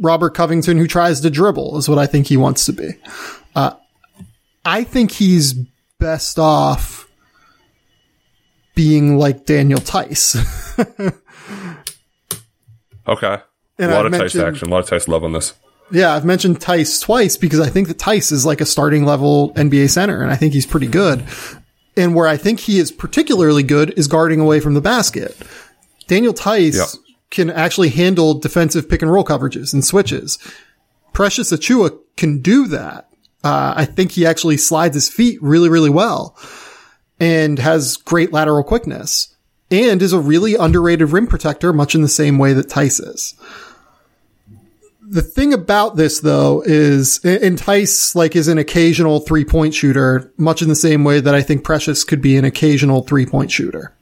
Robert 0.00 0.30
Covington 0.30 0.78
who 0.78 0.86
tries 0.86 1.20
to 1.20 1.30
dribble 1.30 1.78
is 1.78 1.88
what 1.88 1.98
I 1.98 2.06
think 2.06 2.26
he 2.26 2.36
wants 2.36 2.64
to 2.66 2.72
be. 2.72 2.90
Uh, 3.54 3.74
I 4.64 4.84
think 4.84 5.10
he's 5.12 5.54
best 5.98 6.38
off 6.38 7.08
being 8.74 9.18
like 9.18 9.46
Daniel 9.46 9.80
Theis. 9.80 10.36
Okay. 13.08 13.38
And 13.78 13.90
a 13.90 13.94
lot 13.94 14.06
I've 14.06 14.12
of 14.12 14.20
Theis 14.20 14.36
action, 14.36 14.68
a 14.68 14.70
lot 14.70 14.80
of 14.80 14.88
Theis 14.88 15.06
love 15.08 15.22
on 15.22 15.32
this. 15.32 15.54
yeah, 15.92 16.14
I've 16.14 16.24
mentioned 16.24 16.60
Theis 16.60 17.00
twice 17.00 17.36
because 17.36 17.60
I 17.60 17.68
think 17.68 17.88
that 17.88 17.98
Theis 17.98 18.32
is 18.32 18.44
like 18.44 18.60
a 18.60 18.66
starting 18.66 19.04
level 19.04 19.52
NBA 19.54 19.90
center 19.90 20.22
and 20.22 20.32
I 20.32 20.36
think 20.36 20.54
he's 20.54 20.66
pretty 20.66 20.88
good. 20.88 21.24
And 21.96 22.14
where 22.14 22.26
I 22.26 22.36
think 22.36 22.60
he 22.60 22.78
is 22.78 22.92
particularly 22.92 23.62
good 23.62 23.94
is 23.96 24.06
guarding 24.08 24.40
away 24.40 24.60
from 24.60 24.74
the 24.74 24.80
basket. 24.80 25.36
Daniel 26.08 26.34
Theis 26.34 26.74
Yeah. 26.76 26.84
can 27.30 27.50
actually 27.50 27.88
handle 27.88 28.34
defensive 28.34 28.88
pick 28.88 29.02
and 29.02 29.10
roll 29.10 29.24
coverages 29.24 29.72
and 29.72 29.84
switches. 29.84 30.38
Precious 31.12 31.50
Achiuwa 31.52 31.98
can 32.16 32.40
do 32.40 32.66
that. 32.68 33.08
Uh, 33.42 33.72
I 33.76 33.84
think 33.84 34.12
he 34.12 34.26
actually 34.26 34.56
slides 34.56 34.94
his 34.94 35.08
feet 35.08 35.38
really, 35.42 35.68
really 35.68 35.90
well 35.90 36.36
and 37.18 37.58
has 37.58 37.96
great 37.96 38.32
lateral 38.32 38.62
quickness 38.62 39.28
and 39.70 40.02
is 40.02 40.12
a 40.12 40.18
really 40.20 40.54
underrated 40.54 41.10
rim 41.12 41.26
protector, 41.26 41.72
much 41.72 41.94
in 41.94 42.02
the 42.02 42.08
same 42.08 42.38
way 42.38 42.52
that 42.52 42.68
Theis 42.68 43.00
is. 43.00 43.34
The 45.08 45.22
thing 45.22 45.52
about 45.52 45.96
this 45.96 46.20
though 46.20 46.62
is, 46.66 47.18
entice 47.24 48.16
like 48.16 48.34
is 48.34 48.48
an 48.48 48.58
occasional 48.58 49.20
three 49.20 49.44
point 49.44 49.72
shooter, 49.74 50.32
much 50.36 50.62
in 50.62 50.68
the 50.68 50.74
same 50.74 51.04
way 51.04 51.20
that 51.20 51.34
I 51.34 51.42
think 51.42 51.62
Precious 51.62 52.02
could 52.02 52.20
be 52.20 52.36
an 52.36 52.44
occasional 52.44 53.02
three 53.02 53.24
point 53.26 53.50
shooter. 53.52 53.92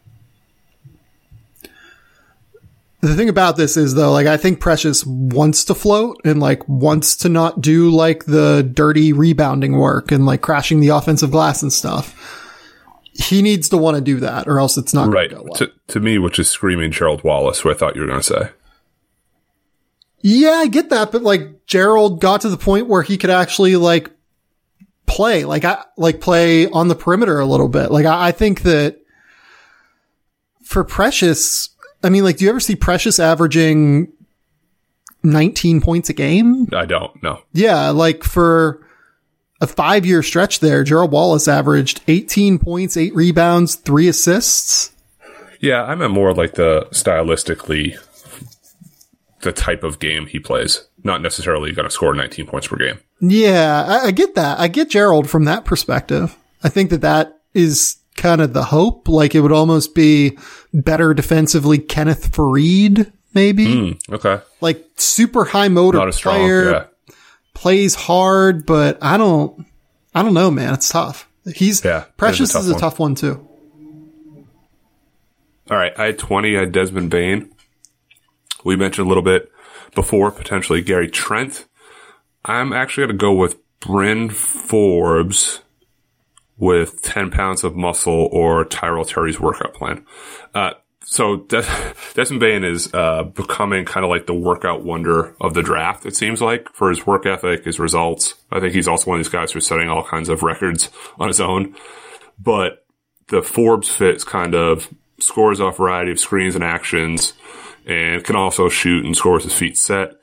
The 3.00 3.14
thing 3.14 3.28
about 3.28 3.58
this 3.58 3.76
is 3.76 3.94
though, 3.94 4.12
like 4.12 4.26
I 4.26 4.38
think 4.38 4.60
Precious 4.60 5.04
wants 5.04 5.66
to 5.66 5.74
float 5.74 6.22
and 6.24 6.40
like 6.40 6.66
wants 6.66 7.16
to 7.16 7.28
not 7.28 7.60
do 7.60 7.90
like 7.90 8.24
the 8.24 8.62
dirty 8.62 9.12
rebounding 9.12 9.72
work 9.76 10.10
and 10.10 10.24
like 10.24 10.40
crashing 10.40 10.80
the 10.80 10.88
offensive 10.88 11.30
glass 11.30 11.62
and 11.62 11.70
stuff. 11.70 12.40
He 13.12 13.42
needs 13.42 13.68
to 13.68 13.76
want 13.76 13.96
to 13.96 14.00
do 14.00 14.20
that 14.20 14.48
or 14.48 14.58
else 14.58 14.78
it's 14.78 14.94
not 14.94 15.12
Right. 15.12 15.30
well. 15.32 15.52
To, 15.56 15.70
to 15.88 16.00
me, 16.00 16.16
which 16.18 16.38
is 16.38 16.48
screaming 16.48 16.92
Gerald 16.92 17.22
Wallace, 17.22 17.60
who 17.60 17.70
I 17.70 17.74
thought 17.74 17.94
you 17.94 18.00
were 18.00 18.06
going 18.08 18.20
to 18.20 18.26
say. 18.26 18.50
Yeah, 20.26 20.52
I 20.52 20.68
get 20.68 20.88
that, 20.88 21.12
but 21.12 21.22
like 21.22 21.66
Gerald 21.66 22.18
got 22.18 22.40
to 22.40 22.48
the 22.48 22.56
point 22.56 22.88
where 22.88 23.02
he 23.02 23.18
could 23.18 23.28
actually 23.28 23.76
like 23.76 24.10
play, 25.04 25.44
like 25.44 25.66
I 25.66 25.84
like 25.98 26.22
play 26.22 26.66
on 26.66 26.88
the 26.88 26.94
perimeter 26.94 27.38
a 27.38 27.44
little 27.44 27.68
bit. 27.68 27.90
Like 27.90 28.06
I, 28.06 28.28
I 28.28 28.32
think 28.32 28.62
that 28.62 29.02
for 30.62 30.82
Precious, 30.82 31.68
I 32.02 32.08
mean, 32.08 32.24
like, 32.24 32.38
do 32.38 32.44
you 32.44 32.50
ever 32.50 32.58
see 32.58 32.74
Precious 32.74 33.20
averaging 33.20 34.14
19 35.22 35.82
points 35.82 36.08
a 36.08 36.14
game? 36.14 36.68
I 36.72 36.86
don't 36.86 37.22
know. 37.22 37.42
Yeah, 37.52 37.90
like 37.90 38.24
for 38.24 38.80
a 39.60 39.66
five 39.66 40.06
year 40.06 40.22
stretch 40.22 40.60
there, 40.60 40.84
Gerald 40.84 41.12
Wallace 41.12 41.48
averaged 41.48 42.00
18 42.08 42.58
points, 42.58 42.96
eight 42.96 43.14
rebounds, 43.14 43.74
three 43.74 44.08
assists. 44.08 44.90
Yeah, 45.60 45.84
I 45.84 45.94
meant 45.96 46.14
more 46.14 46.32
like 46.32 46.54
the 46.54 46.88
stylistically, 46.92 47.98
the 49.44 49.52
type 49.52 49.84
of 49.84 49.98
game 50.00 50.26
he 50.26 50.38
plays. 50.40 50.86
Not 51.04 51.22
necessarily 51.22 51.72
going 51.72 51.84
to 51.86 51.90
score 51.90 52.14
19 52.14 52.46
points 52.46 52.66
per 52.68 52.76
game. 52.76 52.98
Yeah, 53.20 53.84
I, 53.86 54.06
I 54.06 54.10
get 54.10 54.34
that. 54.34 54.58
I 54.58 54.68
get 54.68 54.90
Gerald 54.90 55.30
from 55.30 55.44
that 55.44 55.64
perspective. 55.64 56.36
I 56.62 56.68
think 56.68 56.90
that 56.90 57.02
that 57.02 57.38
is 57.54 57.96
kind 58.16 58.40
of 58.40 58.52
the 58.52 58.64
hope. 58.64 59.08
Like 59.08 59.34
it 59.34 59.40
would 59.40 59.52
almost 59.52 59.94
be 59.94 60.36
better 60.72 61.14
defensively 61.14 61.78
Kenneth 61.78 62.32
Faried, 62.32 63.12
maybe. 63.34 63.92
Hmm, 63.92 64.14
okay. 64.14 64.40
Like 64.60 64.84
super 64.96 65.44
high 65.44 65.68
motor 65.68 65.98
Not 65.98 66.08
as 66.08 66.16
strong. 66.16 66.36
player, 66.36 66.70
Yeah. 66.70 66.84
plays 67.54 67.94
hard, 67.94 68.66
but 68.66 68.98
I 69.02 69.16
don't, 69.16 69.66
I 70.14 70.22
don't 70.22 70.34
know, 70.34 70.50
man. 70.50 70.74
It's 70.74 70.88
tough. 70.88 71.28
He's 71.54 71.84
Yeah, 71.84 71.98
it 71.98 72.00
is 72.00 72.08
a 72.08 72.12
Precious 72.16 72.52
tough 72.52 72.62
is 72.62 72.68
a 72.70 72.72
one. 72.72 72.80
tough 72.80 72.98
one 72.98 73.14
too. 73.14 73.48
All 75.70 75.76
right. 75.76 75.92
I 75.98 76.06
had 76.06 76.18
20. 76.18 76.56
I 76.56 76.60
had 76.60 76.72
Desmond 76.72 77.10
Bane. 77.10 77.50
We 78.64 78.76
mentioned 78.76 79.06
a 79.06 79.08
little 79.08 79.22
bit 79.22 79.52
before, 79.94 80.30
potentially 80.30 80.82
Gary 80.82 81.08
Trent. 81.08 81.66
I'm 82.44 82.72
actually 82.72 83.06
going 83.06 83.18
to 83.18 83.22
go 83.22 83.32
with 83.32 83.56
Bryn 83.80 84.30
Forbes 84.30 85.60
with 86.56 87.02
10 87.02 87.30
pounds 87.30 87.64
of 87.64 87.76
muscle 87.76 88.28
or 88.32 88.64
Tyrell 88.64 89.04
Terry's 89.04 89.40
workout 89.40 89.74
plan. 89.74 90.04
Uh, 90.54 90.72
so 91.04 91.36
Des- 91.36 91.92
Desmond 92.14 92.40
Bane 92.40 92.64
is 92.64 92.92
uh, 92.94 93.24
becoming 93.24 93.84
kind 93.84 94.04
of 94.04 94.10
like 94.10 94.26
the 94.26 94.34
workout 94.34 94.82
wonder 94.82 95.34
of 95.40 95.54
the 95.54 95.62
draft, 95.62 96.06
it 96.06 96.16
seems 96.16 96.40
like, 96.40 96.68
for 96.72 96.90
his 96.90 97.06
work 97.06 97.26
ethic, 97.26 97.64
his 97.64 97.78
results. 97.78 98.34
I 98.50 98.60
think 98.60 98.74
he's 98.74 98.88
also 98.88 99.10
one 99.10 99.20
of 99.20 99.26
these 99.26 99.32
guys 99.32 99.52
who's 99.52 99.66
setting 99.66 99.88
all 99.88 100.04
kinds 100.04 100.28
of 100.28 100.42
records 100.42 100.90
on 101.18 101.28
his 101.28 101.40
own. 101.40 101.74
But 102.38 102.84
the 103.28 103.42
Forbes 103.42 103.88
fits 103.88 104.24
kind 104.24 104.54
of 104.54 104.88
scores 105.18 105.60
off 105.60 105.74
a 105.74 105.78
variety 105.78 106.10
of 106.10 106.20
screens 106.20 106.54
and 106.54 106.64
actions 106.64 107.34
and 107.86 108.24
can 108.24 108.36
also 108.36 108.68
shoot 108.68 109.04
and 109.04 109.16
score 109.16 109.34
with 109.34 109.44
his 109.44 109.54
feet 109.54 109.76
set. 109.76 110.14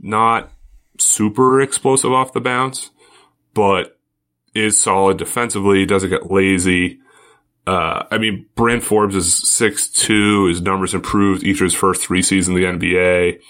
Not 0.00 0.50
super 0.98 1.60
explosive 1.60 2.12
off 2.12 2.32
the 2.32 2.40
bounce, 2.40 2.90
but 3.54 3.98
is 4.54 4.80
solid 4.80 5.16
defensively, 5.16 5.86
doesn't 5.86 6.10
get 6.10 6.30
lazy. 6.30 7.00
Uh, 7.66 8.04
I 8.10 8.18
mean, 8.18 8.46
Bryn 8.54 8.80
Forbes 8.80 9.14
is 9.14 9.26
6'2", 9.28 10.48
his 10.48 10.60
numbers 10.60 10.94
improved 10.94 11.44
each 11.44 11.60
of 11.60 11.64
his 11.64 11.74
first 11.74 12.02
three 12.02 12.22
seasons 12.22 12.56
in 12.56 12.62
the 12.62 12.88
NBA. 12.88 13.40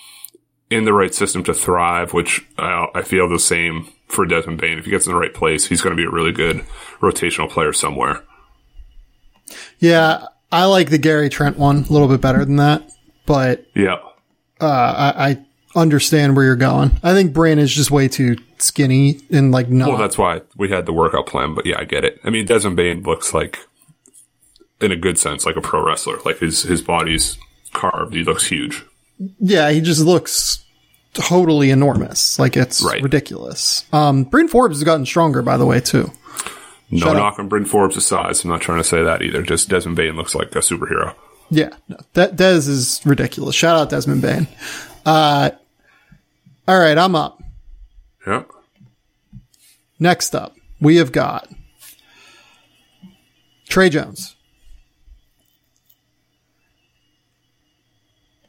In 0.71 0.85
the 0.85 0.93
right 0.93 1.13
system 1.13 1.43
to 1.45 1.55
thrive, 1.55 2.13
which 2.13 2.47
I, 2.57 2.87
I 2.95 3.03
feel 3.03 3.29
the 3.29 3.41
same 3.41 3.89
for 4.07 4.25
Desmond 4.25 4.61
Bane. 4.61 4.79
If 4.79 4.85
he 4.85 4.91
gets 4.93 5.05
in 5.05 5.13
the 5.13 5.19
right 5.19 5.35
place, 5.35 5.67
he's 5.67 5.83
going 5.83 5.97
to 5.97 6.01
be 6.01 6.07
a 6.07 6.11
really 6.11 6.31
good 6.31 6.65
rotational 7.01 7.51
player 7.51 7.73
somewhere. 7.73 8.23
Yeah, 9.81 10.27
I 10.53 10.67
like 10.67 10.91
the 10.91 10.99
Gary 10.99 11.29
Trent 11.29 11.59
one 11.59 11.79
a 11.79 11.93
little 11.93 12.07
bit 12.07 12.21
better 12.21 12.45
than 12.45 12.57
that, 12.57 12.89
but 13.31 13.65
Yeah. 13.77 13.99
uh, 14.61 14.67
I, 15.17 15.29
I 15.31 15.45
understand 15.77 16.35
where 16.35 16.45
you're 16.45 16.57
going. 16.57 16.91
I 17.03 17.13
think 17.15 17.33
Brain 17.33 17.59
is 17.61 17.73
just 17.73 17.91
way 17.93 18.09
too 18.09 18.37
skinny 18.59 19.21
and 19.31 19.53
like 19.53 19.69
not. 19.71 19.89
Well, 19.89 19.99
that's 19.99 20.19
why 20.19 20.43
we 20.57 20.69
had 20.69 20.85
the 20.87 20.93
workout 20.93 21.27
plan, 21.27 21.55
but 21.55 21.65
yeah, 21.65 21.77
I 21.79 21.85
get 21.85 22.05
it. 22.05 22.21
I 22.25 22.31
mean, 22.31 22.45
Desmond 22.47 22.77
Bane 22.77 23.03
looks 23.05 23.33
like, 23.33 23.59
in 24.81 24.91
a 24.91 24.97
good 24.97 25.17
sense, 25.19 25.47
like 25.47 25.57
a 25.57 25.61
pro 25.61 25.85
wrestler. 25.87 26.19
Like 26.25 26.39
his, 26.41 26.63
his 26.63 26.83
body's 26.83 27.39
carved. 27.73 28.15
He 28.15 28.25
looks 28.25 28.47
huge. 28.47 28.85
yeah, 29.39 29.71
he 29.71 29.81
just 29.81 30.01
looks 30.01 30.65
totally 31.13 31.71
enormous. 31.71 32.39
Like 32.39 32.57
it's 32.57 32.83
Right. 32.83 33.01
ridiculous. 33.03 33.85
Um, 33.93 34.25
Bryn 34.25 34.49
Forbes 34.49 34.79
has 34.79 34.85
gotten 34.85 35.07
stronger, 35.07 35.41
by 35.43 35.57
the 35.57 35.67
way, 35.67 35.79
too. 35.81 36.11
No 36.91 37.07
Shut 37.07 37.17
up. 37.17 37.39
on 37.39 37.47
Bryn 37.49 37.65
Forbes' 37.67 38.05
size. 38.05 38.43
I'm 38.43 38.51
not 38.51 38.61
trying 38.61 38.79
to 38.79 38.85
say 38.85 39.05
that 39.05 39.23
either. 39.23 39.43
Just 39.43 39.69
Desmond 39.69 39.97
Bane 39.97 40.17
looks 40.17 40.35
like 40.35 40.49
a 40.57 40.59
superhero. 40.59 41.15
Yeah, 41.51 41.71
no, 41.89 41.97
that 42.15 42.37
Des 42.37 42.69
is 42.69 43.01
ridiculous. 43.05 43.55
Shout 43.55 43.77
out 43.77 43.91
Desmond 43.91 44.23
Bane. 44.23 44.47
Uh, 45.05 45.51
all 46.69 46.79
right, 46.79 46.97
I'm 46.97 47.17
up. 47.17 47.43
Yeah. 48.27 48.45
Next 49.99 50.35
up, 50.35 50.55
we 50.81 50.97
have 50.97 51.11
got 51.11 51.49
Tre 53.69 53.89
Jones. 53.89 54.37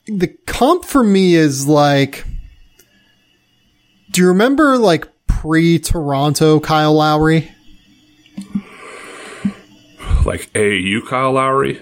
The 0.06 0.28
comp 0.46 0.86
for 0.86 1.04
me 1.04 1.36
is 1.36 1.68
like, 1.68 2.26
do 4.12 4.22
you 4.22 4.28
remember 4.28 4.78
like 4.78 5.08
pre 5.28 5.80
Toronto 5.80 6.60
Kyle 6.60 6.94
Lowry? 6.94 7.50
Like 10.26 10.52
AAU 10.54 11.08
Kyle 11.08 11.32
Lowry, 11.32 11.82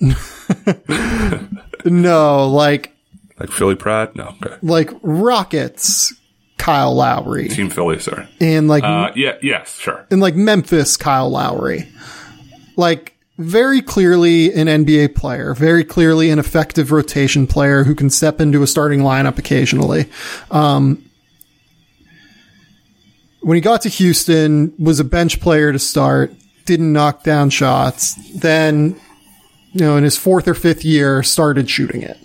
No, 1.84 2.48
like 2.48 2.92
like 3.38 3.50
Philly 3.50 3.76
Pratt. 3.76 4.16
No, 4.16 4.34
okay. 4.42 4.56
like 4.62 4.90
Rockets 5.02 6.12
Kyle 6.58 6.94
Lowry 6.94 7.48
Team 7.48 7.70
Philly, 7.70 7.98
sorry. 8.00 8.26
and 8.40 8.66
like 8.66 8.82
Uh, 8.82 9.12
yeah, 9.14 9.36
yes, 9.42 9.78
sure. 9.78 10.04
and 10.10 10.20
like 10.20 10.34
Memphis 10.34 10.96
Kyle 10.96 11.30
Lowry. 11.30 11.88
Like 12.76 13.14
very 13.38 13.82
clearly 13.82 14.52
an 14.52 14.66
NBA 14.66 15.14
player, 15.14 15.54
very 15.54 15.84
clearly 15.84 16.30
an 16.30 16.38
effective 16.38 16.90
rotation 16.90 17.46
player 17.46 17.84
who 17.84 17.94
can 17.94 18.10
step 18.10 18.40
into 18.40 18.62
a 18.62 18.66
starting 18.66 19.00
lineup 19.00 19.38
occasionally. 19.38 20.08
Um, 20.50 21.02
when 23.42 23.54
he 23.54 23.60
got 23.60 23.82
to 23.82 23.88
Houston, 23.88 24.72
was 24.78 24.98
a 24.98 25.04
bench 25.04 25.40
player 25.40 25.70
to 25.72 25.78
start, 25.78 26.32
didn't 26.64 26.92
knock 26.92 27.22
down 27.22 27.50
shots. 27.50 28.14
Then, 28.40 28.98
you 29.76 29.84
know, 29.84 29.96
in 29.98 30.04
his 30.04 30.16
fourth 30.16 30.48
or 30.48 30.54
fifth 30.54 30.86
year, 30.86 31.22
started 31.22 31.68
shooting 31.68 32.00
it. 32.00 32.16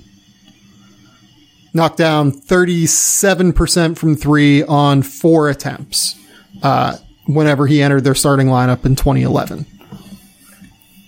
Knocked 1.74 1.98
down 1.98 2.32
37% 2.32 3.98
from 3.98 4.16
three 4.16 4.64
on 4.64 5.04
four 5.04 5.50
attempts 5.50 6.16
uh, 6.64 6.98
whenever 7.26 7.68
he 7.68 7.82
entered 7.82 8.06
their 8.06 8.16
starting 8.16 8.48
lineup 8.48 8.86
in 8.86 8.96
2011. 8.96 9.66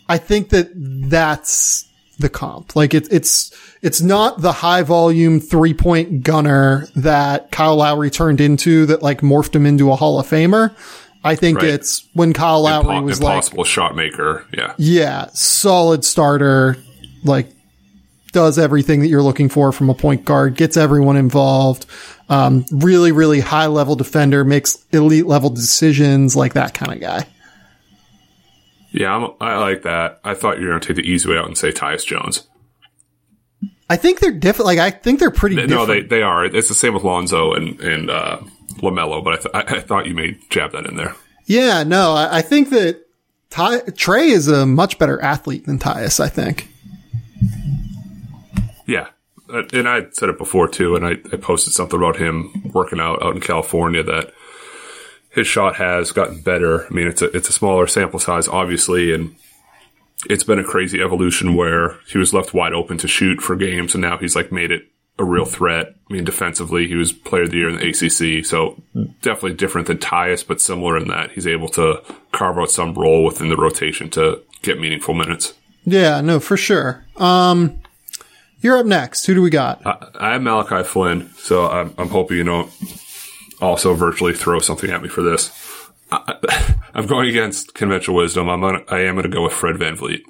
I 0.09 0.17
think 0.17 0.49
that 0.49 0.69
that's 0.73 1.87
the 2.19 2.27
comp. 2.27 2.75
Like 2.75 2.93
it, 2.93 3.11
it's 3.11 3.51
it's 3.81 4.01
not 4.01 4.41
the 4.41 4.51
high 4.51 4.83
volume 4.83 5.39
three 5.39 5.73
point 5.73 6.23
gunner 6.23 6.87
that 6.95 7.51
Kyle 7.51 7.77
Lowry 7.77 8.09
turned 8.09 8.41
into 8.41 8.85
that 8.87 9.01
like 9.01 9.21
morphed 9.21 9.55
him 9.55 9.65
into 9.65 9.91
a 9.91 9.95
Hall 9.95 10.19
of 10.19 10.27
Famer. 10.27 10.75
I 11.23 11.35
think 11.35 11.59
Right. 11.59 11.69
it's 11.69 12.07
when 12.13 12.33
Kyle 12.33 12.61
Lowry 12.63 12.85
Impo- 12.97 13.03
was 13.03 13.21
like, 13.21 13.35
impossible 13.35 13.63
shot 13.63 13.95
maker. 13.95 14.45
Yeah. 14.55 14.73
yeah, 14.77 15.27
solid 15.33 16.03
starter, 16.03 16.77
like 17.23 17.49
does 18.33 18.57
everything 18.59 18.99
that 19.01 19.07
you're 19.07 19.21
looking 19.21 19.47
for 19.47 19.71
from 19.71 19.89
a 19.89 19.93
point 19.93 20.25
guard, 20.25 20.55
gets 20.55 20.75
everyone 20.75 21.17
involved. 21.17 21.85
Um, 22.29 22.65
really, 22.71 23.11
really 23.11 23.39
high 23.41 23.67
level 23.67 23.95
defender, 23.95 24.43
makes 24.43 24.83
elite 24.91 25.27
level 25.27 25.49
decisions, 25.49 26.35
like 26.35 26.53
that 26.53 26.73
kind 26.73 26.91
of 26.91 26.99
guy. 26.99 27.25
Yeah, 28.91 29.15
I'm, 29.15 29.31
I 29.39 29.57
like 29.57 29.83
that. 29.83 30.19
I 30.23 30.33
thought 30.33 30.59
you 30.59 30.65
were 30.65 30.71
going 30.71 30.81
to 30.81 30.87
take 30.87 30.97
the 31.03 31.09
easy 31.09 31.29
way 31.29 31.37
out 31.37 31.45
and 31.47 31.57
say 31.57 31.71
Tyus 31.71 32.05
Jones. 32.05 32.47
I 33.89 33.97
think 33.97 34.19
they're 34.19 34.31
different. 34.31 34.65
Like 34.67 34.79
I 34.79 34.89
think 34.91 35.19
they're 35.19 35.29
pretty 35.31 35.55
different. 35.55 35.71
No, 35.75 35.85
they 35.85 36.01
they 36.01 36.21
are. 36.23 36.45
It's 36.45 36.67
the 36.69 36.73
same 36.73 36.93
with 36.93 37.03
Lonzo 37.03 37.53
and 37.53 37.79
and 37.81 38.09
uh, 38.09 38.39
Lamelo, 38.83 39.23
but 39.23 39.33
I, 39.55 39.63
th- 39.63 39.77
I, 39.77 39.79
thought 39.81 40.05
you 40.05 40.13
may 40.13 40.37
jab 40.49 40.73
that 40.73 40.85
in 40.85 40.95
there. 40.95 41.15
yeah, 41.45 41.83
no, 41.83 42.13
I, 42.13 42.37
I 42.37 42.41
think 42.41 42.69
that 42.69 43.05
Ty, 43.49 43.79
Tre 43.95 44.27
is 44.29 44.47
a 44.47 44.65
much 44.65 44.99
better 44.99 45.21
athlete 45.21 45.65
than 45.65 45.79
Tyus. 45.79 46.19
I 46.19 46.27
think. 46.29 46.67
Yeah, 48.85 49.07
Uh, 49.49 49.63
and 49.73 49.87
I 49.87 50.07
said 50.11 50.29
it 50.29 50.37
before 50.37 50.67
too, 50.67 50.95
and 50.95 51.05
I, 51.05 51.11
I 51.31 51.37
posted 51.37 51.73
something 51.73 51.97
about 51.97 52.17
him 52.17 52.71
working 52.73 52.99
out 52.99 53.21
out 53.23 53.35
in 53.35 53.41
California 53.41 54.03
that 54.03 54.33
his 55.29 55.47
shot 55.47 55.75
has 55.77 56.11
gotten 56.11 56.41
better. 56.41 56.85
I 56.85 56.89
mean, 56.89 57.07
it's 57.07 57.21
a 57.21 57.25
it's 57.35 57.49
a 57.49 57.53
smaller 57.53 57.87
sample 57.87 58.19
size, 58.19 58.47
obviously, 58.47 59.13
and 59.13 59.35
it's 60.29 60.43
been 60.43 60.59
a 60.59 60.63
crazy 60.63 61.01
evolution 61.01 61.55
where 61.55 61.97
he 62.07 62.17
was 62.17 62.33
left 62.33 62.53
wide 62.53 62.73
open 62.73 62.97
to 62.99 63.07
shoot 63.07 63.41
for 63.41 63.55
games, 63.55 63.93
and 63.93 64.01
now 64.01 64.17
he's 64.17 64.35
like 64.35 64.51
made 64.51 64.71
it 64.71 64.87
a 65.19 65.23
real 65.23 65.45
threat. 65.45 65.95
I 66.09 66.13
mean, 66.13 66.23
defensively, 66.23 66.87
he 66.87 66.95
was 66.95 67.11
player 67.11 67.43
of 67.43 67.51
the 67.51 67.57
year 67.57 67.69
in 67.69 67.77
the 67.77 67.87
ACC, 67.89 68.45
so 68.45 68.81
definitely 69.21 69.53
different 69.53 69.87
than 69.87 69.97
Tyus, 69.97 70.45
but 70.45 70.59
similar 70.59 70.97
in 70.97 71.07
that 71.07 71.31
he's 71.31 71.47
able 71.47 71.69
to 71.69 72.01
carve 72.31 72.57
out 72.57 72.71
some 72.71 72.93
role 72.93 73.23
within 73.23 73.49
the 73.49 73.57
rotation 73.57 74.09
to 74.11 74.41
get 74.61 74.79
meaningful 74.79 75.13
minutes. 75.13 75.53
Yeah, 75.85 76.21
no, 76.21 76.39
for 76.39 76.57
sure. 76.57 77.05
Um, 77.17 77.81
you're 78.61 78.77
up 78.77 78.85
next. 78.85 79.25
Who 79.25 79.33
do 79.33 79.41
we 79.41 79.49
got? 79.49 79.85
I, 79.85 80.07
I 80.15 80.33
have 80.33 80.41
Malachi 80.41 80.87
Flynn, 80.87 81.29
so 81.35 81.67
I'm, 81.67 81.93
I'm 81.97 82.09
hoping 82.09 82.37
you 82.37 82.43
don't 82.43 82.71
also 83.61 83.93
virtually 83.93 84.33
throw 84.33 84.59
something 84.59 84.89
at 84.89 85.01
me 85.01 85.09
for 85.09 85.21
this. 85.21 85.51
I, 86.11 86.75
I'm 86.93 87.05
going 87.05 87.29
against 87.29 87.73
conventional 87.73 88.17
wisdom. 88.17 88.49
I'm 88.49 88.61
gonna, 88.61 88.83
I 88.87 89.01
am 89.01 89.15
going 89.15 89.23
to 89.23 89.29
go 89.29 89.43
with 89.43 89.53
Fred 89.53 89.75
VanVleet, 89.75 90.21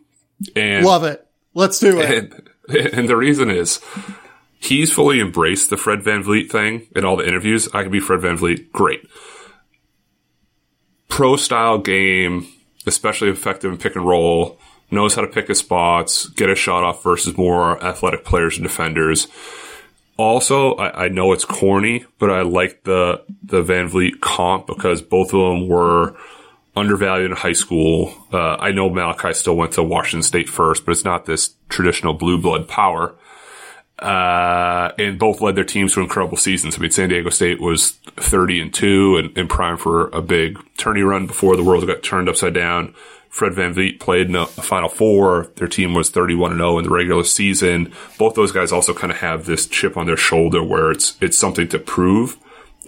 and 0.56 0.86
Love 0.86 1.04
it. 1.04 1.26
Let's 1.54 1.80
do 1.80 2.00
it. 2.00 2.10
and, 2.10 2.50
and 2.94 3.10
the 3.10 3.16
reason 3.16 3.50
is 3.50 3.80
he's 4.64 4.92
fully 4.92 5.20
embraced 5.20 5.70
the 5.70 5.78
Fred 5.78 6.00
VanVleet 6.00 6.50
thing 6.50 6.88
in 6.96 7.04
all 7.04 7.18
the 7.18 7.28
interviews. 7.28 7.68
I 7.74 7.84
can 7.84 7.92
be 7.92 8.00
Fred 8.00 8.22
VanVleet, 8.22 8.72
great. 8.72 9.06
Pro 11.10 11.36
style 11.36 11.78
game, 11.78 12.48
especially 12.86 13.30
effective 13.30 13.72
in 13.72 13.78
pick 13.78 13.96
and 13.96 14.08
roll, 14.08 14.58
knows 14.90 15.16
how 15.16 15.22
to 15.22 15.28
pick 15.28 15.50
his 15.50 15.60
spots, 15.60 16.28
get 16.30 16.50
a 16.50 16.56
shot 16.56 16.84
off 16.84 17.04
versus 17.04 17.38
more 17.38 17.84
athletic 17.84 18.24
players 18.24 18.58
and 18.58 18.64
defenders. 18.64 19.28
Also, 20.18 20.76
I, 20.76 21.06
I 21.06 21.08
know 21.10 21.34
it's 21.34 21.46
corny, 21.46 22.06
but 22.20 22.30
I 22.30 22.44
like 22.44 22.84
the 22.84 23.24
the 23.42 23.64
Van 23.64 23.88
Vliet 23.88 24.22
comp 24.22 24.68
because 24.68 25.02
both 25.02 25.34
of 25.34 25.40
them 25.40 25.68
were 25.68 26.16
undervalued 26.76 27.32
in 27.32 27.38
high 27.38 27.54
school. 27.54 28.14
Uh, 28.32 28.56
I 28.56 28.72
know 28.72 28.90
Malachi 28.90 29.34
still 29.34 29.56
went 29.56 29.74
to 29.74 29.84
Washington 29.84 30.24
State 30.24 30.50
first, 30.50 30.86
but 30.86 30.92
it's 30.92 31.04
not 31.04 31.26
this 31.26 31.56
traditional 31.68 32.14
blue 32.14 32.38
blood 32.38 32.68
power. 32.68 33.16
Uh, 34.00 34.92
and 34.98 35.20
both 35.20 35.40
led 35.40 35.56
their 35.56 35.64
teams 35.64 35.94
to 35.94 36.02
incredible 36.02 36.36
seasons. 36.36 36.76
I 36.76 36.80
mean, 36.80 36.92
San 36.92 37.10
Diego 37.10 37.30
State 37.30 37.62
was 37.62 37.92
30 38.18 38.62
and 38.62 38.74
2 38.74 39.18
and, 39.18 39.38
and 39.38 39.50
prime 39.50 39.78
for 39.78 40.08
a 40.10 40.22
big 40.22 40.60
tourney 40.78 41.04
run 41.04 41.28
before 41.28 41.56
the 41.56 41.64
world 41.64 41.86
got 41.86 42.04
turned 42.04 42.28
upside 42.28 42.54
down. 42.54 42.94
Fred 43.30 43.54
VanVleet 43.54 44.00
played 44.00 44.30
in 44.30 44.36
a, 44.36 44.46
Final 44.46 44.90
Four. 44.90 45.48
Their 45.56 45.68
team 45.68 45.96
was 45.96 46.12
31 46.12 46.52
and 46.52 46.60
0 46.60 46.78
in 46.78 46.84
the 46.84 46.92
regular 46.92 47.24
season. 47.24 47.92
Both 48.20 48.36
those 48.36 48.52
guys 48.52 48.72
also 48.72 48.94
kind 48.94 49.12
of 49.12 49.18
have 49.20 49.46
this 49.46 49.66
chip 49.66 49.98
on 49.98 50.06
their 50.06 50.18
shoulder 50.18 50.64
where 50.64 50.92
it's, 50.92 51.18
it's 51.20 51.38
something 51.38 51.68
to 51.70 51.80
prove. 51.80 52.38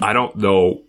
I 0.01 0.13
don't 0.13 0.35
know 0.35 0.83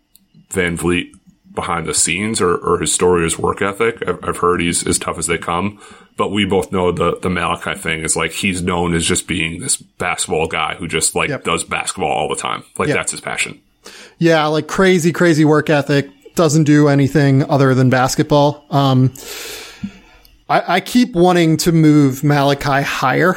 VanVleet 0.50 1.12
behind 1.54 1.86
the 1.86 1.94
scenes 1.94 2.40
or, 2.40 2.54
or 2.54 2.80
his 2.80 2.92
story 2.92 3.22
or 3.22 3.24
his 3.24 3.38
work 3.38 3.62
ethic. 3.62 4.06
I've, 4.06 4.22
I've 4.22 4.36
heard 4.38 4.60
he's 4.60 4.86
as 4.86 4.98
tough 4.98 5.18
as 5.18 5.26
they 5.26 5.38
come, 5.38 5.80
but 6.16 6.30
we 6.30 6.44
both 6.44 6.72
know 6.72 6.92
the, 6.92 7.18
the 7.20 7.28
Malachi 7.30 7.74
thing 7.74 8.00
is 8.02 8.16
like 8.16 8.32
he's 8.32 8.62
known 8.62 8.94
as 8.94 9.04
just 9.04 9.26
being 9.26 9.60
this 9.60 9.76
basketball 9.76 10.46
guy 10.46 10.74
who 10.74 10.88
just 10.88 11.14
like 11.14 11.28
Yep. 11.28 11.44
does 11.44 11.64
basketball 11.64 12.10
all 12.10 12.28
the 12.28 12.36
time. 12.36 12.64
Like 12.78 12.88
Yep. 12.88 12.96
that's 12.96 13.10
his 13.12 13.20
passion. 13.20 13.60
Yeah, 14.18 14.46
like 14.46 14.66
crazy, 14.66 15.12
crazy 15.12 15.44
work 15.44 15.68
ethic. 15.70 16.08
Doesn't 16.34 16.64
do 16.64 16.88
anything 16.88 17.48
other 17.48 17.74
than 17.74 17.88
basketball. 17.90 18.64
Um, 18.70 19.12
I, 20.48 20.76
I 20.76 20.80
keep 20.80 21.14
wanting 21.14 21.56
to 21.58 21.72
move 21.72 22.22
Malachi 22.24 22.82
higher. 22.82 23.34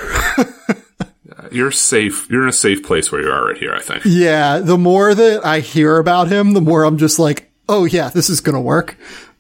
you're 1.51 1.71
safe. 1.71 2.29
You're 2.29 2.43
in 2.43 2.49
a 2.49 2.53
safe 2.53 2.83
place 2.83 3.11
where 3.11 3.21
you 3.21 3.29
are 3.29 3.45
right 3.47 3.57
here. 3.57 3.73
I 3.73 3.81
think. 3.81 4.03
Yeah, 4.05 4.59
the 4.59 4.77
more 4.77 5.13
that 5.15 5.45
I 5.45 5.59
hear 5.59 5.97
about 5.97 6.27
him, 6.29 6.53
the 6.53 6.61
more 6.61 6.83
I'm 6.83 6.97
just 6.97 7.19
like, 7.19 7.51
oh 7.67 7.85
yeah, 7.85 8.09
this 8.09 8.29
is 8.29 8.41
gonna 8.41 8.61
work. 8.61 8.97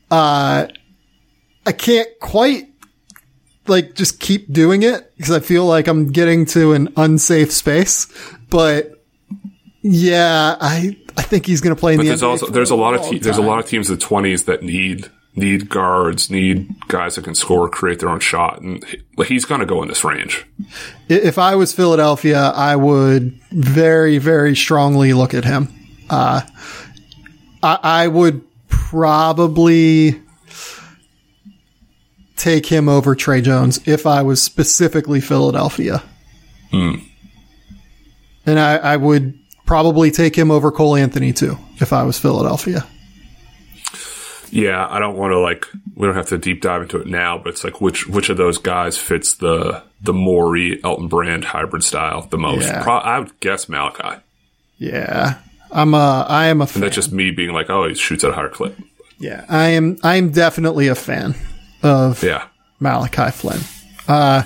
Uh, 0.09 0.67
I 1.65 1.71
can't 1.71 2.07
quite 2.19 2.68
like 3.69 3.95
just 3.95 4.19
keep 4.19 4.51
doing 4.51 4.83
it 4.83 5.15
because 5.17 5.31
I 5.31 5.39
feel 5.39 5.65
like 5.65 5.87
I'm 5.87 6.11
getting 6.11 6.45
to 6.47 6.73
an 6.73 6.91
unsafe 6.97 7.51
space. 7.51 8.07
But 8.49 9.03
yeah, 9.81 10.57
I 10.59 10.97
I 11.17 11.21
think 11.21 11.45
he's 11.45 11.61
gonna 11.61 11.75
play 11.75 11.93
in 11.93 11.97
But 11.97 12.03
the 12.03 12.09
there's 12.09 12.21
NBA 12.21 12.27
also 12.27 12.45
for 12.47 12.51
there's 12.51 12.71
a 12.71 12.75
lot 12.75 12.93
of 12.95 13.01
long 13.01 13.11
te- 13.11 13.19
there's 13.19 13.37
a 13.37 13.41
lot 13.41 13.59
of 13.59 13.67
teams 13.67 13.89
in 13.89 13.97
the 13.97 14.05
20s 14.05 14.45
that 14.45 14.63
need 14.63 15.09
need 15.35 15.69
guards, 15.69 16.29
need 16.29 16.67
guys 16.87 17.15
that 17.15 17.23
can 17.23 17.35
score, 17.35 17.69
create 17.69 17.99
their 17.99 18.09
own 18.09 18.19
shot, 18.19 18.61
and 18.61 18.83
he's 19.25 19.45
gonna 19.45 19.65
go 19.65 19.81
in 19.81 19.87
this 19.87 20.03
range. 20.03 20.45
If 21.07 21.37
I 21.37 21.55
was 21.55 21.73
Philadelphia, 21.73 22.51
I 22.55 22.75
would 22.75 23.39
very, 23.51 24.17
very 24.17 24.55
strongly 24.55 25.13
look 25.13 25.33
at 25.33 25.45
him. 25.45 25.69
Uh, 26.09 26.41
I, 27.61 27.79
I 27.83 28.07
would 28.07 28.41
probably 28.67 30.21
take 32.39 32.65
him 32.65 32.89
over 32.89 33.15
Tre 33.15 33.41
Jones 33.41 33.79
if 33.85 34.07
I 34.07 34.21
was 34.23 34.41
specifically 34.41 35.21
Philadelphia. 35.21 36.01
Hmm. 36.71 36.95
And 38.45 38.59
I, 38.59 38.77
I 38.77 38.97
would 38.97 39.37
probably 39.65 40.09
take 40.09 40.35
him 40.35 40.49
over 40.49 40.71
Cole 40.71 40.95
Anthony 40.95 41.33
too 41.33 41.57
if 41.79 41.93
I 41.93 42.03
was 42.03 42.17
Philadelphia. 42.17 42.85
Yeah, 44.51 44.87
I 44.89 44.97
don't 44.97 45.15
want 45.15 45.31
to 45.31 45.39
like 45.39 45.67
we 45.95 46.07
don't 46.07 46.15
have 46.15 46.29
to 46.29 46.37
deep 46.39 46.61
dive 46.61 46.81
into 46.81 46.99
it 46.99 47.05
now, 47.07 47.37
but 47.37 47.49
it's 47.49 47.63
like 47.63 47.79
which 47.81 48.07
which 48.07 48.29
of 48.29 48.37
those 48.37 48.57
guys 48.57 48.97
fits 48.97 49.35
the 49.35 49.83
the 50.01 50.13
Morey 50.13 50.83
Elton 50.83 51.07
Brand 51.07 51.45
hybrid 51.45 51.83
style 51.83 52.27
the 52.31 52.37
most? 52.37 52.65
Yeah. 52.65 52.81
Pro- 52.81 52.97
I 52.97 53.19
would 53.19 53.39
guess 53.41 53.69
Malachi. 53.69 54.21
Yeah. 54.77 55.39
I'm 55.71 55.93
a, 55.93 56.25
I 56.27 56.47
am 56.47 56.61
a 56.61 56.67
fan. 56.67 56.81
And 56.81 56.83
that's 56.83 56.95
just 56.95 57.11
me 57.11 57.29
being 57.29 57.51
like, 57.53 57.69
oh, 57.69 57.87
he 57.87 57.93
shoots 57.93 58.23
at 58.23 58.31
a 58.31 58.33
higher 58.33 58.49
clip. 58.49 58.75
yeah. 59.19 59.45
I 59.49 59.67
am, 59.69 59.97
I 60.01 60.15
am 60.15 60.31
definitely 60.31 60.87
a 60.87 60.95
fan 60.95 61.35
of 61.83 62.23
Yeah. 62.23 62.47
Malachi 62.79 63.31
Flynn. 63.31 63.59
Uh, 64.07 64.43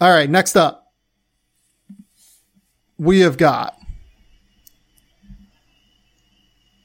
all 0.00 0.10
right, 0.10 0.28
next 0.28 0.56
up, 0.56 0.92
we 2.98 3.20
have 3.20 3.36
got 3.36 3.78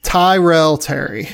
Tyrell 0.02 0.76
Terry. 0.78 1.28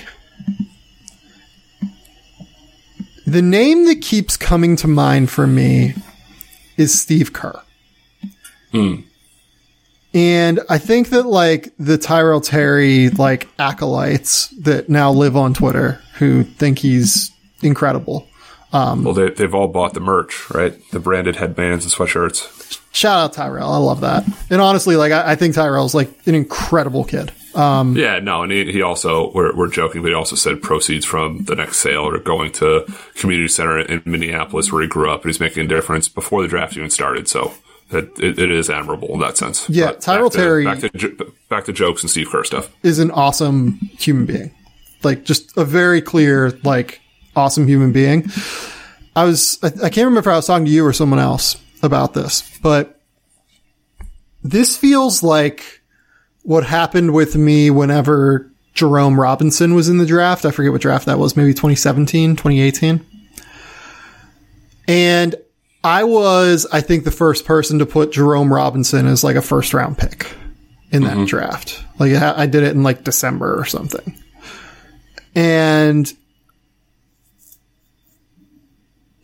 The 3.27 3.43
name 3.43 3.87
that 3.87 4.01
keeps 4.01 4.37
coming 4.37 4.77
to 4.77 4.89
mind 4.89 5.31
for 5.31 5.47
me 5.47 5.95
is 6.77 6.99
Steve 6.99 7.33
Kerr. 7.33 7.61
And 10.15 10.61
I 10.71 10.79
think 10.79 11.11
that 11.11 11.25
like 11.27 11.73
the 11.79 11.99
Tyrell 11.99 12.41
Terry 12.41 13.11
like 13.11 13.49
acolytes 13.59 14.49
that 14.61 14.89
now 14.89 15.11
live 15.13 15.37
on 15.37 15.53
Twitter 15.55 16.01
who 16.15 16.45
think 16.45 16.79
he's 16.79 17.31
incredible. 17.63 18.27
Well, 18.73 19.15
they, 19.15 19.31
they've 19.31 19.55
all 19.55 19.69
bought 19.69 19.95
the 19.95 20.01
merch, 20.01 20.51
right? 20.51 20.75
The 20.91 21.01
branded 21.01 21.37
headbands 21.37 21.85
and 21.87 21.93
sweatshirts. 21.95 22.81
Shout 22.93 23.19
out 23.19 23.33
Tyrell. 23.33 23.73
I 23.73 23.79
love 23.79 24.01
that. 24.03 24.25
And 24.51 24.61
honestly, 24.61 24.97
like 24.97 25.13
I, 25.13 25.33
I 25.33 25.35
think 25.37 25.55
Tyrell's 25.55 25.95
like 25.95 26.11
an 26.27 26.35
incredible 26.35 27.05
kid. 27.05 27.33
Um, 27.55 27.97
Yeah, 27.97 28.19
no, 28.19 28.43
and 28.43 28.53
he, 28.53 28.71
he 28.73 28.83
also 28.83 29.33
we're, 29.33 29.57
we're 29.57 29.71
joking, 29.71 30.03
but 30.03 30.09
he 30.09 30.15
also 30.15 30.37
said 30.37 30.61
proceeds 30.63 31.05
from 31.07 31.45
the 31.45 31.55
next 31.55 31.79
sale 31.79 32.07
are 32.09 32.19
going 32.19 32.53
to 32.53 32.85
community 33.15 33.49
center 33.49 33.79
in 33.79 34.03
Minneapolis 34.05 34.71
where 34.71 34.83
he 34.83 34.89
grew 34.89 35.11
up, 35.11 35.23
and 35.23 35.29
he's 35.31 35.41
making 35.41 35.65
a 35.65 35.69
difference 35.69 36.09
before 36.09 36.43
the 36.43 36.49
draft 36.49 36.77
even 36.77 36.91
started. 36.91 37.27
So 37.29 37.55
it, 37.91 38.11
it, 38.21 38.39
it 38.39 38.51
is 38.51 38.69
admirable 38.69 39.09
in 39.15 39.21
that 39.21 39.39
sense. 39.39 39.69
Yeah, 39.71 39.87
But 39.87 40.01
Tyrell 40.03 40.29
back 40.29 40.33
to- 40.33 40.39
Terry- 40.39 40.65
Back 40.65 40.79
to, 40.81 41.33
back 41.49 41.65
to 41.67 41.73
jokes 41.73 42.03
and 42.03 42.11
Steve 42.11 42.29
Kerr 42.31 42.45
stuff. 42.45 42.71
is 42.83 42.99
an 42.99 43.11
awesome 43.13 43.79
human 43.99 44.27
being. 44.27 44.51
Like 45.03 45.25
just 45.25 45.57
a 45.57 45.65
very 45.65 46.03
clear, 46.03 46.51
like 46.65 47.01
awesome 47.37 47.67
human 47.67 47.93
being. 47.93 48.31
I 49.15 49.25
was, 49.25 49.59
I, 49.63 49.67
I 49.67 49.91
can't 49.91 50.07
remember 50.07 50.21
if 50.21 50.27
I 50.27 50.37
was 50.37 50.47
talking 50.47 50.67
to 50.67 50.71
you 50.71 50.85
or 50.85 50.93
someone 50.93 51.19
else 51.19 51.57
about 51.83 52.15
this, 52.15 52.59
but 52.63 53.01
this 54.43 54.77
feels 54.77 55.23
like 55.23 55.83
what 56.43 56.65
happened 56.65 57.13
with 57.13 57.37
me 57.37 57.71
whenever 57.71 58.51
Jerome 58.75 59.21
Robinson 59.21 59.75
was 59.75 59.89
in 59.89 59.99
the 59.99 60.07
draft. 60.07 60.45
I 60.45 60.51
forget 60.51 60.73
what 60.73 60.81
draft 60.81 61.07
that 61.07 61.19
was, 61.19 61.37
maybe 61.37 61.53
2017, 61.53 62.37
2018. 62.37 63.05
And 64.87 65.35
I 65.85 66.05
was, 66.05 66.67
I 66.73 66.81
think, 66.81 67.05
the 67.05 67.11
first 67.11 67.45
person 67.45 67.81
to 67.81 67.87
put 67.87 68.13
Jerome 68.13 68.53
Robinson 68.53 69.07
as 69.07 69.23
like 69.23 69.37
a 69.37 69.43
first 69.43 69.75
round 69.75 69.99
pick 69.99 70.33
in 70.91 71.03
that 71.03 71.17
mm-hmm. 71.17 71.25
draft. 71.25 71.85
Like 71.99 72.13
I 72.15 72.47
did 72.47 72.63
it 72.63 72.75
in 72.75 72.83
like 72.83 73.05
December 73.05 73.59
or 73.59 73.65
something. 73.65 74.17
And 75.35 76.11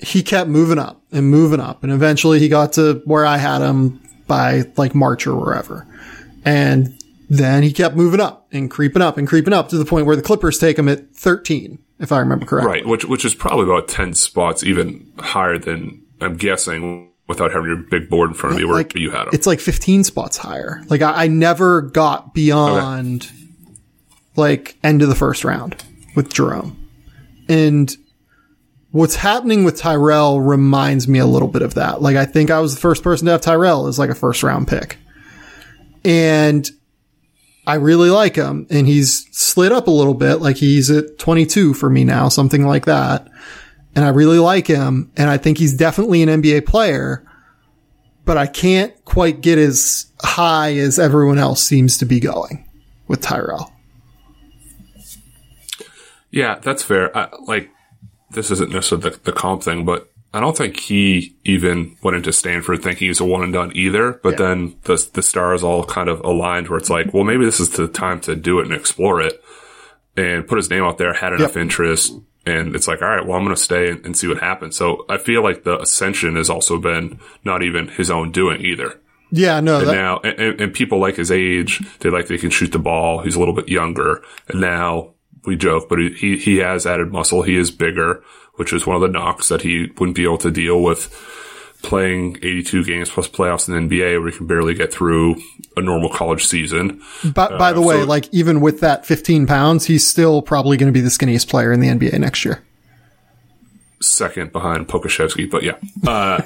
he 0.04 0.22
kept 0.22 0.48
moving 0.48 0.78
up 0.78 1.02
and 1.12 1.30
moving 1.30 1.60
up. 1.60 1.82
And 1.82 1.92
eventually 1.92 2.38
he 2.38 2.48
got 2.48 2.74
to 2.74 3.02
where 3.04 3.26
I 3.26 3.38
had 3.38 3.60
him 3.60 4.00
by 4.26 4.64
like 4.76 4.94
March 4.94 5.26
or 5.26 5.36
wherever. 5.36 5.86
And 6.44 7.00
then 7.30 7.62
he 7.62 7.72
kept 7.72 7.96
moving 7.96 8.20
up 8.20 8.46
and 8.52 8.70
creeping 8.70 9.02
up 9.02 9.18
and 9.18 9.26
creeping 9.26 9.52
up 9.52 9.68
to 9.70 9.78
the 9.78 9.84
point 9.84 10.06
where 10.06 10.16
the 10.16 10.22
Clippers 10.22 10.58
take 10.58 10.78
him 10.78 10.88
at 10.88 11.14
13, 11.14 11.78
if 11.98 12.12
I 12.12 12.18
remember 12.18 12.46
correctly. 12.46 12.72
Right, 12.72 12.86
which 12.86 13.04
which 13.04 13.24
is 13.24 13.34
probably 13.34 13.64
about 13.64 13.88
ten 13.88 14.14
spots 14.14 14.62
even 14.62 15.10
higher 15.18 15.58
than 15.58 16.02
I'm 16.20 16.36
guessing 16.36 17.10
without 17.26 17.52
having 17.52 17.68
your 17.68 17.78
big 17.78 18.10
board 18.10 18.30
in 18.30 18.34
front 18.34 18.56
of 18.56 18.60
you 18.60 18.68
where 18.68 18.76
Like, 18.76 18.94
you 18.94 19.10
had 19.10 19.22
him. 19.22 19.30
It's 19.32 19.46
like 19.46 19.58
15 19.58 20.04
spots 20.04 20.36
higher. 20.36 20.82
Like 20.88 21.00
I, 21.00 21.24
I 21.24 21.26
never 21.28 21.80
got 21.80 22.34
beyond 22.34 23.30
like 24.36 24.76
end 24.84 25.00
of 25.00 25.08
the 25.08 25.14
first 25.14 25.44
round 25.44 25.82
with 26.14 26.32
Jerome. 26.32 26.78
And 27.48 27.94
what's 28.94 29.16
happening 29.16 29.64
with 29.64 29.76
Tyrell 29.76 30.40
reminds 30.40 31.08
me 31.08 31.18
a 31.18 31.26
little 31.26 31.48
bit 31.48 31.62
of 31.62 31.74
that. 31.74 32.00
Like 32.00 32.14
I 32.14 32.24
think 32.24 32.52
I 32.52 32.60
was 32.60 32.76
the 32.76 32.80
first 32.80 33.02
person 33.02 33.26
to 33.26 33.32
have 33.32 33.40
Tyrell 33.40 33.88
as 33.88 33.98
like 33.98 34.08
a 34.08 34.14
first 34.14 34.44
round 34.44 34.68
pick. 34.68 34.98
And 36.04 36.70
I 37.66 37.74
really 37.74 38.08
like 38.08 38.36
him 38.36 38.68
and 38.70 38.86
he's 38.86 39.26
slid 39.36 39.72
up 39.72 39.88
a 39.88 39.90
little 39.90 40.14
bit. 40.14 40.36
Like 40.36 40.58
he's 40.58 40.92
at 40.92 41.18
22 41.18 41.74
for 41.74 41.90
me 41.90 42.04
now, 42.04 42.28
something 42.28 42.64
like 42.64 42.84
that. 42.84 43.28
And 43.96 44.04
I 44.04 44.10
really 44.10 44.38
like 44.38 44.68
him 44.68 45.10
and 45.16 45.28
I 45.28 45.38
think 45.38 45.58
he's 45.58 45.76
definitely 45.76 46.22
an 46.22 46.28
NBA 46.28 46.64
player 46.64 47.26
but 48.24 48.38
I 48.38 48.46
can't 48.46 49.04
quite 49.04 49.40
get 49.40 49.58
as 49.58 50.06
high 50.22 50.74
as 50.76 51.00
everyone 51.00 51.38
else 51.38 51.62
seems 51.62 51.98
to 51.98 52.06
be 52.06 52.20
going 52.20 52.68
with 53.06 53.20
Tyrell. 53.20 53.72
Yeah, 56.30 56.58
that's 56.60 56.82
fair. 56.82 57.16
I, 57.16 57.28
like, 57.46 57.70
this 58.34 58.50
isn't 58.50 58.70
necessarily 58.72 59.10
the, 59.10 59.20
the 59.24 59.32
comp 59.32 59.62
thing, 59.62 59.84
but 59.84 60.10
I 60.32 60.40
don't 60.40 60.56
think 60.56 60.78
he 60.80 61.36
even 61.44 61.96
went 62.02 62.16
into 62.16 62.32
Stanford 62.32 62.82
thinking 62.82 63.06
he's 63.08 63.20
a 63.20 63.24
one 63.24 63.42
and 63.42 63.52
done 63.52 63.72
either. 63.74 64.20
But 64.22 64.36
then 64.38 64.76
the 64.82 65.08
the 65.12 65.22
stars 65.22 65.62
all 65.62 65.84
kind 65.84 66.08
of 66.08 66.20
aligned 66.20 66.68
where 66.68 66.78
it's 66.78 66.90
like, 66.90 67.14
well, 67.14 67.24
maybe 67.24 67.44
this 67.44 67.60
is 67.60 67.70
the 67.70 67.86
time 67.88 68.20
to 68.22 68.34
do 68.36 68.58
it 68.58 68.64
and 68.66 68.74
explore 68.74 69.20
it, 69.20 69.42
and 70.16 70.46
put 70.46 70.56
his 70.58 70.70
name 70.70 70.82
out 70.84 70.98
there. 70.98 71.12
Had 71.14 71.32
enough 71.34 71.56
interest, 71.56 72.12
and 72.46 72.74
it's 72.74 72.88
like, 72.88 73.00
all 73.02 73.08
right, 73.08 73.24
well, 73.26 73.36
I'm 73.36 73.44
going 73.44 73.56
to 73.56 73.62
stay 73.62 73.90
and, 73.90 74.04
and 74.04 74.16
see 74.16 74.26
what 74.28 74.38
happens. 74.38 74.76
So 74.76 75.04
I 75.08 75.18
feel 75.18 75.42
like 75.42 75.64
the 75.64 75.80
ascension 75.80 76.36
has 76.36 76.50
also 76.50 76.78
been 76.78 77.20
not 77.44 77.62
even 77.62 77.88
his 77.88 78.10
own 78.10 78.32
doing 78.32 78.60
either. 78.60 79.00
Yeah, 79.30 79.58
no, 79.60 79.78
And 79.80 79.88
that, 79.88 79.94
now, 79.94 80.20
and, 80.22 80.38
and- 80.38 80.60
and 80.60 80.74
people 80.74 81.00
like 81.00 81.16
his 81.16 81.32
age, 81.32 81.80
they 82.00 82.10
like 82.10 82.26
they 82.28 82.38
can 82.38 82.50
shoot 82.50 82.70
the 82.72 82.78
ball. 82.78 83.20
He's 83.22 83.34
a 83.34 83.38
little 83.40 83.54
bit 83.54 83.68
younger. 83.68 84.22
And 84.48 84.60
now 84.60 85.13
we 85.46 85.56
joke, 85.56 85.88
but 85.88 85.98
he, 85.98 86.36
he, 86.36 86.58
has 86.58 86.86
added 86.86 87.12
muscle. 87.12 87.42
He 87.42 87.56
is 87.56 87.70
bigger, 87.70 88.22
which 88.54 88.72
is 88.72 88.86
one 88.86 88.96
of 88.96 89.02
the 89.02 89.08
knocks 89.08 89.48
that 89.48 89.62
he 89.62 89.90
wouldn't 89.98 90.16
be 90.16 90.24
able 90.24 90.38
to 90.38 90.50
deal 90.50 90.82
with 90.82 91.12
playing 91.82 92.36
82 92.38 92.84
games 92.84 93.10
plus 93.10 93.28
playoffs 93.28 93.68
in 93.68 93.88
the 93.88 94.00
NBA 94.00 94.18
where 94.20 94.30
he 94.30 94.36
can 94.36 94.46
barely 94.46 94.74
get 94.74 94.92
through 94.92 95.36
a 95.76 95.82
normal 95.82 96.08
college 96.08 96.46
season. 96.46 97.02
but 97.34 97.58
by 97.58 97.72
the 97.72 97.82
way, 97.82 98.00
so- 98.00 98.06
like 98.06 98.32
even 98.32 98.60
with 98.60 98.80
that 98.80 99.04
15 99.04 99.46
pounds, 99.46 99.84
he's 99.86 100.06
still 100.06 100.40
probably 100.42 100.76
going 100.76 100.92
to 100.92 100.96
be 100.96 101.02
the 101.02 101.10
skinniest 101.10 101.48
player 101.48 101.72
in 101.72 101.80
the 101.80 101.88
NBA 101.88 102.18
next 102.18 102.44
year. 102.44 102.64
second 104.00 104.52
behind 104.52 104.88
Pokusevski, 104.88 105.50
but 105.50 105.62
yeah. 105.62 105.76
Uh, 106.06 106.40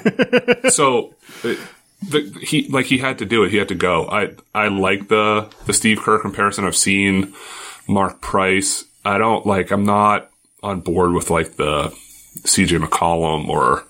so 0.69 1.15
uh, 1.43 1.55
the, 2.01 2.21
he 2.41 2.67
like 2.69 2.85
he 2.85 2.97
had 2.97 3.17
to 3.19 3.25
do 3.25 3.43
it. 3.43 3.51
He 3.51 3.57
had 3.57 3.67
to 3.69 3.75
go. 3.75 4.07
I 4.07 4.31
I 4.53 4.67
like 4.67 5.07
the 5.09 5.49
the 5.65 5.73
Steve 5.73 5.99
Kerr 5.99 6.19
comparison. 6.19 6.65
I've 6.65 6.75
seen 6.75 7.33
Mark 7.87 8.21
Price. 8.21 8.85
I 9.05 9.17
don't 9.17 9.45
like. 9.45 9.71
I'm 9.71 9.85
not 9.85 10.29
on 10.61 10.81
board 10.81 11.13
with 11.13 11.29
like 11.29 11.55
the 11.55 11.89
CJ 12.41 12.83
McCollum 12.83 13.47
or 13.47 13.85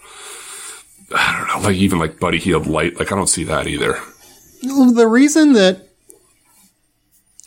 I 1.15 1.38
don't 1.38 1.61
know, 1.61 1.68
like 1.68 1.77
even 1.77 1.99
like 1.99 2.19
Buddy 2.19 2.38
Hield 2.38 2.68
Light. 2.68 2.98
Like 2.98 3.11
I 3.11 3.15
don't 3.15 3.27
see 3.27 3.44
that 3.45 3.68
either. 3.68 3.99
The 4.61 5.07
reason 5.07 5.53
that 5.53 5.88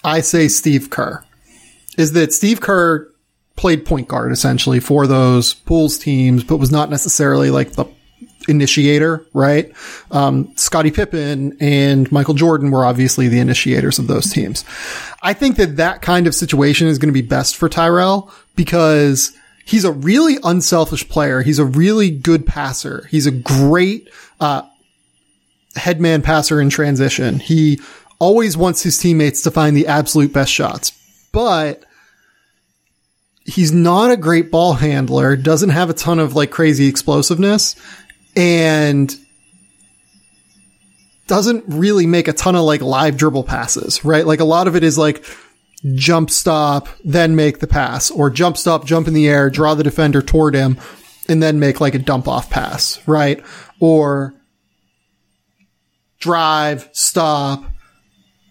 I 0.02 0.20
say 0.20 0.48
Steve 0.48 0.90
Kerr 0.90 1.24
is 1.96 2.12
that 2.12 2.32
Steve 2.32 2.60
Kerr 2.60 3.08
played 3.56 3.84
point 3.84 4.08
guard 4.08 4.32
essentially 4.32 4.80
for 4.80 5.06
those 5.06 5.54
Bulls 5.54 5.98
teams, 5.98 6.42
but 6.42 6.56
was 6.56 6.72
not 6.72 6.90
necessarily 6.90 7.50
like 7.50 7.72
the 7.72 7.84
initiator, 8.48 9.26
right? 9.32 9.72
Um, 10.10 10.52
Scottie 10.56 10.90
Pippen 10.90 11.56
and 11.60 12.10
Michael 12.10 12.34
Jordan 12.34 12.70
were 12.70 12.84
obviously 12.84 13.28
the 13.28 13.38
initiators 13.38 13.98
of 13.98 14.06
those 14.06 14.30
teams. 14.30 14.64
I 15.22 15.32
think 15.32 15.56
that 15.56 15.76
that 15.76 16.02
kind 16.02 16.26
of 16.26 16.34
situation 16.34 16.88
is 16.88 16.98
going 16.98 17.08
to 17.08 17.12
be 17.12 17.26
best 17.26 17.56
for 17.56 17.68
Tyrell 17.68 18.32
because 18.56 19.32
he's 19.64 19.84
a 19.84 19.92
really 19.92 20.38
unselfish 20.42 21.08
player. 21.08 21.42
He's 21.42 21.58
a 21.58 21.64
really 21.64 22.10
good 22.10 22.46
passer. 22.46 23.06
He's 23.10 23.26
a 23.26 23.30
great, 23.30 24.08
uh, 24.40 24.62
headman 25.76 26.22
passer 26.22 26.60
in 26.60 26.68
transition. 26.68 27.38
He 27.38 27.80
always 28.18 28.56
wants 28.56 28.82
his 28.82 28.98
teammates 28.98 29.42
to 29.42 29.50
find 29.50 29.76
the 29.76 29.86
absolute 29.86 30.32
best 30.32 30.52
shots, 30.52 30.92
but 31.32 31.84
he's 33.44 33.72
not 33.72 34.10
a 34.10 34.16
great 34.16 34.50
ball 34.50 34.74
handler, 34.74 35.36
doesn't 35.36 35.70
have 35.70 35.90
a 35.90 35.94
ton 35.94 36.18
of 36.18 36.34
like 36.34 36.50
crazy 36.50 36.86
explosiveness 36.86 37.74
and 38.36 39.14
doesn't 41.26 41.64
really 41.66 42.06
make 42.06 42.28
a 42.28 42.32
ton 42.32 42.56
of 42.56 42.62
like 42.62 42.82
live 42.82 43.16
dribble 43.16 43.44
passes, 43.44 44.04
right? 44.04 44.26
Like 44.26 44.40
a 44.40 44.44
lot 44.44 44.68
of 44.68 44.76
it 44.76 44.84
is 44.84 44.98
like 44.98 45.24
jump 45.94 46.30
stop, 46.30 46.88
then 47.04 47.36
make 47.36 47.60
the 47.60 47.66
pass 47.66 48.10
or 48.10 48.30
jump 48.30 48.56
stop, 48.56 48.84
jump 48.84 49.08
in 49.08 49.14
the 49.14 49.28
air, 49.28 49.50
draw 49.50 49.74
the 49.74 49.82
defender 49.82 50.22
toward 50.22 50.54
him 50.54 50.78
and 51.28 51.42
then 51.42 51.58
make 51.58 51.80
like 51.80 51.94
a 51.94 51.98
dump 51.98 52.28
off 52.28 52.50
pass, 52.50 53.00
right? 53.06 53.44
Or 53.80 54.34
drive, 56.18 56.88
stop, 56.92 57.64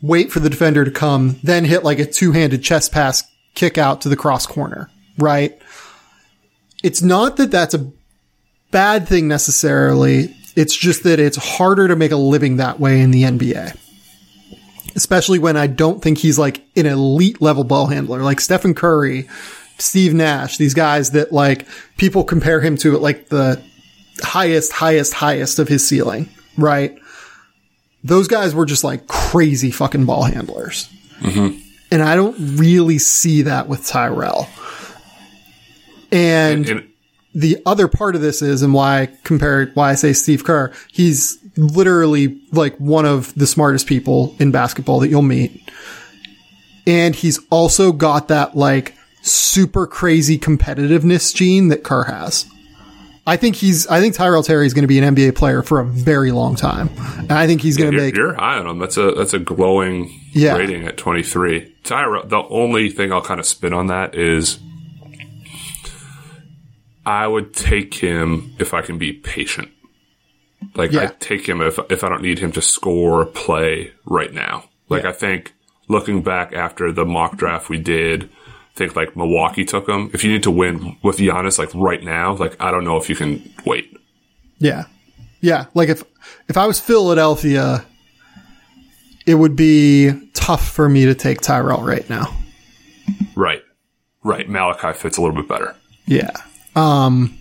wait 0.01 0.31
for 0.31 0.39
the 0.39 0.49
defender 0.49 0.83
to 0.83 0.91
come, 0.91 1.39
then 1.43 1.65
hit 1.65 1.83
like 1.83 1.99
a 1.99 2.05
two 2.05 2.31
handed 2.31 2.63
chest 2.63 2.91
pass 2.91 3.23
kick 3.53 3.77
out 3.77 4.01
to 4.01 4.09
the 4.09 4.15
cross 4.15 4.45
corner, 4.45 4.89
right? 5.17 5.59
It's 6.83 7.01
not 7.01 7.37
that 7.37 7.51
that's 7.51 7.73
a 7.73 7.91
bad 8.71 9.07
thing 9.07 9.27
necessarily. 9.27 10.35
It's 10.55 10.75
just 10.75 11.03
that 11.03 11.19
it's 11.19 11.37
harder 11.37 11.87
to 11.87 11.95
make 11.95 12.11
a 12.11 12.17
living 12.17 12.57
that 12.57 12.79
way 12.79 13.01
in 13.01 13.11
the 13.11 13.23
NBA. 13.23 13.77
Especially 14.95 15.39
when 15.39 15.55
I 15.55 15.67
don't 15.67 16.01
think 16.01 16.17
he's 16.17 16.37
like 16.37 16.63
an 16.75 16.85
elite 16.85 17.41
level 17.41 17.63
ball 17.63 17.87
handler, 17.87 18.21
like 18.21 18.41
Stephen 18.41 18.73
Curry, 18.73 19.29
Steve 19.77 20.13
Nash, 20.13 20.57
these 20.57 20.73
guys 20.73 21.11
that 21.11 21.31
like 21.31 21.65
people 21.97 22.23
compare 22.23 22.59
him 22.59 22.75
to 22.77 22.95
at 22.95 23.01
like 23.01 23.29
the 23.29 23.61
highest, 24.21 24.73
highest, 24.73 25.13
highest 25.13 25.59
of 25.59 25.67
his 25.67 25.87
ceiling, 25.87 26.29
right? 26.57 26.97
Those 28.03 28.27
guys 28.27 28.53
were 28.53 28.65
just 28.65 28.83
like 28.83 29.07
crazy 29.07 29.71
fucking 29.71 30.05
ball 30.05 30.23
handlers. 30.23 30.89
Mm-hmm. 31.21 31.59
And 31.91 32.01
I 32.01 32.15
don't 32.15 32.57
really 32.57 32.97
see 32.97 33.43
that 33.43 33.67
with 33.67 33.85
Tyrell. 33.85 34.49
And, 36.11 36.67
and, 36.67 36.79
and 36.79 36.90
the 37.33 37.61
other 37.65 37.87
part 37.87 38.15
of 38.15 38.21
this 38.21 38.41
is, 38.41 38.61
and 38.61 38.73
why 38.73 39.01
I 39.01 39.05
compare, 39.23 39.67
why 39.73 39.91
I 39.91 39.95
say 39.95 40.13
Steve 40.13 40.43
Kerr, 40.43 40.71
he's 40.91 41.37
literally 41.57 42.41
like 42.51 42.75
one 42.77 43.05
of 43.05 43.33
the 43.35 43.47
smartest 43.47 43.87
people 43.87 44.35
in 44.39 44.51
basketball 44.51 44.99
that 44.99 45.09
you'll 45.09 45.21
meet. 45.21 45.69
And 46.87 47.15
he's 47.15 47.39
also 47.49 47.91
got 47.91 48.27
that 48.29 48.55
like 48.55 48.95
super 49.21 49.85
crazy 49.87 50.37
competitiveness 50.37 51.33
gene 51.33 51.69
that 51.69 51.83
Kerr 51.83 52.05
has. 52.05 52.45
I 53.25 53.37
think 53.37 53.55
he's. 53.55 53.85
I 53.87 53.99
think 53.99 54.15
Tyrell 54.15 54.41
Terry 54.41 54.65
is 54.65 54.73
going 54.73 54.81
to 54.81 54.87
be 54.87 54.97
an 54.97 55.15
NBA 55.15 55.35
player 55.35 55.61
for 55.61 55.79
a 55.79 55.85
very 55.85 56.31
long 56.31 56.55
time, 56.55 56.89
and 57.19 57.31
I 57.31 57.45
think 57.45 57.61
he's 57.61 57.77
going 57.77 57.91
to 57.91 57.97
yeah, 57.97 58.03
make. 58.05 58.15
You're 58.15 58.33
high 58.33 58.57
on 58.57 58.65
him. 58.65 58.79
That's 58.79 58.97
a 58.97 59.11
that's 59.11 59.35
a 59.35 59.39
glowing 59.39 60.19
yeah. 60.33 60.55
rating 60.55 60.87
at 60.87 60.97
23. 60.97 61.75
Tyrell. 61.83 62.25
The 62.25 62.43
only 62.49 62.89
thing 62.89 63.13
I'll 63.13 63.21
kind 63.21 63.39
of 63.39 63.45
spin 63.45 63.73
on 63.73 63.87
that 63.87 64.15
is, 64.15 64.59
I 67.05 67.27
would 67.27 67.53
take 67.53 67.95
him 67.95 68.55
if 68.59 68.73
I 68.73 68.81
can 68.81 68.97
be 68.97 69.13
patient. 69.13 69.69
Like 70.75 70.91
yeah. 70.91 71.03
I 71.03 71.05
take 71.19 71.47
him 71.47 71.61
if 71.61 71.79
if 71.89 72.03
I 72.03 72.09
don't 72.09 72.21
need 72.21 72.39
him 72.39 72.51
to 72.53 72.61
score 72.61 73.25
play 73.25 73.91
right 74.05 74.33
now. 74.33 74.65
Like 74.89 75.05
I 75.05 75.11
think 75.11 75.53
looking 75.87 76.21
back 76.21 76.53
after 76.53 76.91
the 76.91 77.05
mock 77.05 77.37
draft 77.37 77.69
we 77.69 77.79
did 77.79 78.29
I 78.73 78.77
think 78.77 78.95
like 78.95 79.17
Milwaukee 79.17 79.65
took 79.65 79.87
him. 79.87 80.09
If 80.13 80.23
you 80.23 80.31
need 80.31 80.43
to 80.43 80.51
win 80.51 80.97
with 81.03 81.17
Giannis 81.17 81.59
like 81.59 81.73
right 81.73 82.01
now, 82.01 82.35
like 82.35 82.61
I 82.61 82.71
don't 82.71 82.85
know 82.85 82.97
if 82.97 83.09
you 83.09 83.15
can 83.15 83.53
wait. 83.65 83.95
Yeah. 84.59 84.85
Yeah. 85.41 85.65
Like 85.73 85.89
if 85.89 86.03
if 86.47 86.57
I 86.57 86.67
was 86.67 86.79
Philadelphia, 86.79 87.85
it 89.25 89.35
would 89.35 89.55
be 89.55 90.11
tough 90.33 90.69
for 90.69 90.87
me 90.87 91.05
to 91.05 91.15
take 91.15 91.41
Tyrell 91.41 91.83
right 91.83 92.09
now. 92.09 92.33
Right. 93.35 93.61
Right. 94.23 94.47
Malachi 94.47 94.97
fits 94.97 95.17
a 95.17 95.21
little 95.21 95.35
bit 95.35 95.49
better. 95.49 95.75
Yeah. 96.05 96.31
Um 96.75 97.37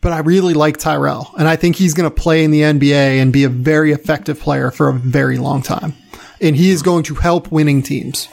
but 0.00 0.12
I 0.12 0.20
really 0.20 0.54
like 0.54 0.78
Tyrell 0.78 1.32
and 1.38 1.46
I 1.46 1.56
think 1.56 1.76
he's 1.76 1.94
going 1.94 2.08
to 2.08 2.14
play 2.14 2.42
in 2.42 2.50
the 2.50 2.62
NBA 2.62 3.20
and 3.20 3.32
be 3.32 3.44
a 3.44 3.48
very 3.48 3.92
effective 3.92 4.40
player 4.40 4.70
for 4.70 4.88
a 4.88 4.94
very 4.94 5.38
long 5.38 5.62
time. 5.62 5.94
And 6.40 6.56
he 6.56 6.70
is 6.70 6.82
going 6.82 7.02
to 7.04 7.14
help 7.14 7.52
winning 7.52 7.82
teams. 7.82 8.28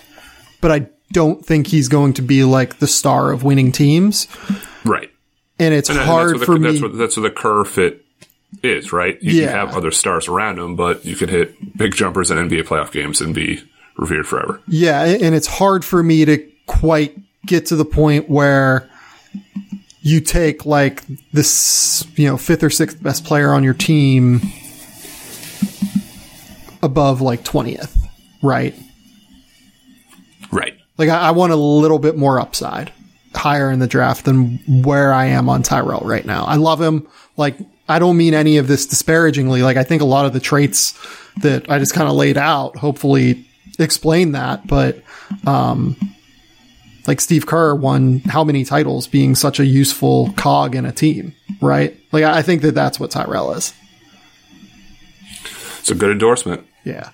But 0.62 0.72
I 0.72 0.88
don't 1.12 1.46
think 1.46 1.68
he's 1.68 1.90
going 1.90 2.14
to 2.14 2.22
be 2.22 2.44
like 2.44 2.80
the 2.80 2.88
star 2.88 3.32
of 3.32 3.44
winning 3.44 3.72
teams. 3.72 4.28
Right. 4.86 5.12
And 5.60 5.74
it's 5.74 5.90
and 5.90 6.00
hard 6.00 6.40
for 6.40 6.54
the, 6.54 6.60
me. 6.60 6.72
That's 6.72 6.82
what, 6.82 6.98
that's 6.98 7.18
what 7.18 7.24
the 7.24 7.32
Kerr 7.32 7.66
fit 7.66 8.06
is, 8.64 8.94
right? 8.94 9.22
You 9.22 9.42
yeah. 9.42 9.52
have 9.52 9.76
other 9.76 9.92
stars 9.92 10.28
around 10.28 10.60
him, 10.60 10.76
but 10.76 11.04
you 11.06 11.16
can 11.16 11.28
hit 11.28 11.78
big 11.78 11.96
jumpers 11.96 12.32
in 12.32 12.38
NBA 12.38 12.64
playoff 12.64 12.92
games 12.92 13.20
and 13.20 13.36
be 13.36 13.62
revered 13.98 14.26
forever. 14.26 14.62
Yeah. 14.68 15.04
And 15.04 15.36
it's 15.36 15.48
hard 15.48 15.84
for 15.84 16.02
me 16.02 16.24
to 16.26 16.38
quite 16.66 17.18
get 17.46 17.66
to 17.68 17.76
the 17.76 17.86
point 17.86 18.30
where 18.30 18.90
you 20.02 20.22
take 20.22 20.66
like 20.66 21.04
this, 21.34 22.06
you 22.16 22.28
know, 22.28 22.38
fifth 22.38 22.64
or 22.64 22.70
sixth 22.70 23.02
best 23.02 23.26
player 23.26 23.52
on 23.54 23.64
your 23.64 23.74
team 23.74 24.42
above 26.82 27.22
like 27.22 27.44
20th, 27.44 27.98
right? 28.42 28.74
Right. 30.52 30.78
Like 30.98 31.10
I, 31.10 31.28
I, 31.28 31.32
want 31.32 31.52
a 31.52 31.58
little 31.58 32.00
bit 32.00 32.16
more 32.16 32.40
upside 32.40 32.94
higher 33.36 33.70
in 33.70 33.80
the 33.80 33.88
draft 33.88 34.26
than 34.26 34.60
where 34.84 35.14
I 35.14 35.26
am 35.26 35.50
on 35.50 35.62
Tyrell 35.62 36.02
right 36.06 36.26
now. 36.26 36.46
I 36.46 36.56
love 36.56 36.82
him. 36.82 37.08
Like 37.36 37.58
I 37.90 38.00
don't 38.00 38.18
mean 38.18 38.34
any 38.34 38.58
of 38.58 38.68
this 38.68 38.86
disparagingly. 38.86 39.62
Like 39.62 39.78
I 39.78 39.84
think 39.84 40.02
a 40.02 40.06
lot 40.06 40.26
of 40.26 40.34
the 40.34 40.40
traits 40.40 40.98
that 41.42 41.70
I 41.70 41.80
just 41.80 41.94
kind 41.94 42.08
of 42.08 42.16
laid 42.16 42.38
out 42.38 42.78
hopefully 42.78 43.46
explain 43.78 44.32
that, 44.32 44.66
but, 44.68 45.04
um, 45.46 45.96
like 47.08 47.22
Steve 47.22 47.46
Kerr 47.46 47.74
won 47.74 48.20
how 48.20 48.44
many 48.44 48.66
titles 48.66 49.08
being 49.08 49.34
such 49.36 49.60
a 49.60 49.66
useful 49.66 50.32
cog 50.34 50.76
in 50.76 50.86
a 50.86 50.92
team, 50.92 51.34
right? 51.62 51.98
Like 52.12 52.24
I 52.24 52.42
think 52.42 52.62
that 52.64 52.76
that's 52.76 53.00
what 53.00 53.12
Tyrell 53.12 53.54
is. 53.54 53.74
It's 55.80 55.92
a 55.92 55.96
good 55.96 56.12
endorsement. 56.12 56.68
Yeah. 56.84 57.12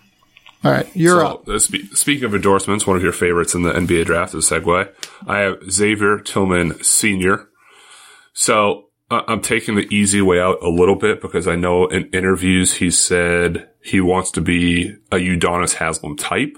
All 0.63 0.71
right, 0.71 0.89
you're 0.95 1.19
so, 1.19 1.27
up. 1.27 1.47
Uh, 1.47 1.59
spe- 1.59 1.93
speaking 1.93 2.23
of 2.23 2.33
endorsements, 2.33 2.87
one 2.87 2.95
of 2.95 3.03
your 3.03 3.11
favorites 3.11 3.53
in 3.53 3.63
the 3.63 3.73
NBA 3.73 4.05
draft 4.05 4.33
is 4.33 4.49
segue. 4.49 4.89
I 5.27 5.39
have 5.39 5.57
Xavier 5.69 6.19
Tillman 6.19 6.81
Sr. 6.81 7.49
So 8.33 8.85
uh, 9.11 9.23
I'm 9.27 9.41
taking 9.41 9.75
the 9.75 9.93
easy 9.93 10.21
way 10.21 10.39
out 10.39 10.63
a 10.63 10.69
little 10.69 10.95
bit 10.95 11.21
because 11.21 11.47
I 11.47 11.55
know 11.55 11.87
in 11.87 12.05
interviews 12.11 12.75
he 12.75 12.91
said 12.91 13.69
he 13.83 13.99
wants 13.99 14.31
to 14.31 14.41
be 14.41 14.95
a 15.11 15.17
Udonis 15.17 15.75
Haslem 15.75 16.17
type. 16.17 16.57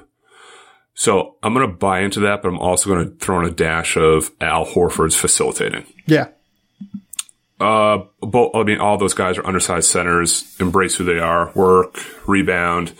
So 0.95 1.35
I'm 1.43 1.53
going 1.53 1.69
to 1.69 1.75
buy 1.75 1.99
into 1.99 2.21
that, 2.21 2.41
but 2.41 2.47
I'm 2.47 2.59
also 2.59 2.89
going 2.89 3.09
to 3.09 3.15
throw 3.17 3.39
in 3.39 3.45
a 3.45 3.51
dash 3.51 3.97
of 3.97 4.31
Al 4.41 4.65
Horford's 4.65 5.15
facilitating. 5.15 5.85
Yeah. 6.07 6.29
Uh, 7.59 8.05
both, 8.21 8.55
I 8.55 8.63
mean, 8.63 8.79
all 8.79 8.97
those 8.97 9.13
guys 9.13 9.37
are 9.37 9.45
undersized 9.45 9.89
centers, 9.89 10.55
embrace 10.59 10.95
who 10.95 11.03
they 11.03 11.19
are, 11.19 11.51
work, 11.53 11.99
rebound 12.27 12.93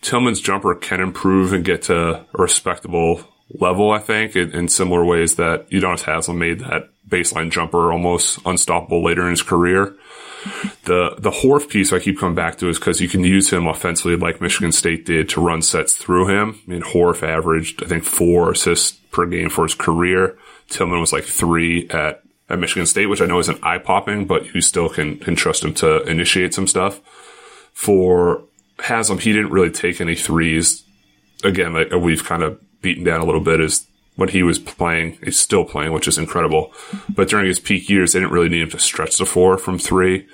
Tillman's 0.00 0.40
jumper 0.40 0.74
can 0.74 1.00
improve 1.00 1.52
and 1.52 1.64
get 1.64 1.82
to 1.82 1.96
a 2.16 2.26
respectable 2.34 3.22
level, 3.50 3.90
I 3.90 3.98
think, 3.98 4.36
in, 4.36 4.52
in 4.52 4.68
similar 4.68 5.04
ways 5.04 5.36
that 5.36 5.68
Udonis 5.70 6.02
Haslem 6.02 6.38
made 6.38 6.60
that 6.60 6.90
baseline 7.08 7.50
jumper 7.50 7.90
almost 7.90 8.38
unstoppable 8.44 9.02
later 9.02 9.24
in 9.24 9.30
his 9.30 9.42
career. 9.42 9.96
The 10.84 11.16
the 11.18 11.30
Horf 11.30 11.68
piece 11.68 11.92
I 11.92 11.98
keep 11.98 12.18
coming 12.18 12.34
back 12.34 12.58
to 12.58 12.68
is 12.68 12.78
because 12.78 13.00
you 13.00 13.08
can 13.08 13.24
use 13.24 13.50
him 13.50 13.66
offensively 13.66 14.16
like 14.16 14.40
Michigan 14.40 14.72
State 14.72 15.04
did 15.04 15.28
to 15.30 15.40
run 15.40 15.62
sets 15.62 15.94
through 15.94 16.28
him. 16.28 16.60
I 16.66 16.70
mean, 16.70 16.82
Horf 16.82 17.22
averaged, 17.22 17.82
I 17.82 17.86
think, 17.86 18.04
four 18.04 18.52
assists 18.52 18.92
per 19.10 19.26
game 19.26 19.50
for 19.50 19.64
his 19.64 19.74
career. 19.74 20.38
Tillman 20.68 21.00
was 21.00 21.12
like 21.12 21.24
three 21.24 21.88
at, 21.90 22.22
at 22.48 22.58
Michigan 22.58 22.86
State, 22.86 23.06
which 23.06 23.20
I 23.20 23.26
know 23.26 23.38
isn't 23.38 23.64
eye 23.64 23.78
popping, 23.78 24.26
but 24.26 24.54
you 24.54 24.60
still 24.60 24.88
can, 24.88 25.18
can 25.18 25.34
trust 25.34 25.64
him 25.64 25.74
to 25.74 26.02
initiate 26.02 26.54
some 26.54 26.66
stuff. 26.66 27.00
For 27.72 28.44
Haslem, 28.78 29.18
he 29.18 29.32
didn't 29.32 29.50
really 29.50 29.70
take 29.70 30.00
any 30.00 30.14
threes. 30.14 30.84
Again, 31.42 31.72
like 31.72 31.90
we've 31.90 32.24
kind 32.24 32.42
of 32.42 32.60
beaten 32.80 33.04
down 33.04 33.20
a 33.20 33.24
little 33.24 33.40
bit 33.40 33.60
is 33.60 33.86
when 34.18 34.30
he 34.30 34.42
was 34.42 34.58
playing, 34.58 35.16
he's 35.22 35.38
still 35.38 35.64
playing, 35.64 35.92
which 35.92 36.08
is 36.08 36.18
incredible. 36.18 36.72
But 37.08 37.28
during 37.28 37.46
his 37.46 37.60
peak 37.60 37.88
years, 37.88 38.12
they 38.12 38.18
didn't 38.18 38.32
really 38.32 38.48
need 38.48 38.62
him 38.62 38.70
to 38.70 38.78
stretch 38.80 39.16
the 39.16 39.24
floor 39.24 39.56
from 39.56 39.78
three. 39.78 40.26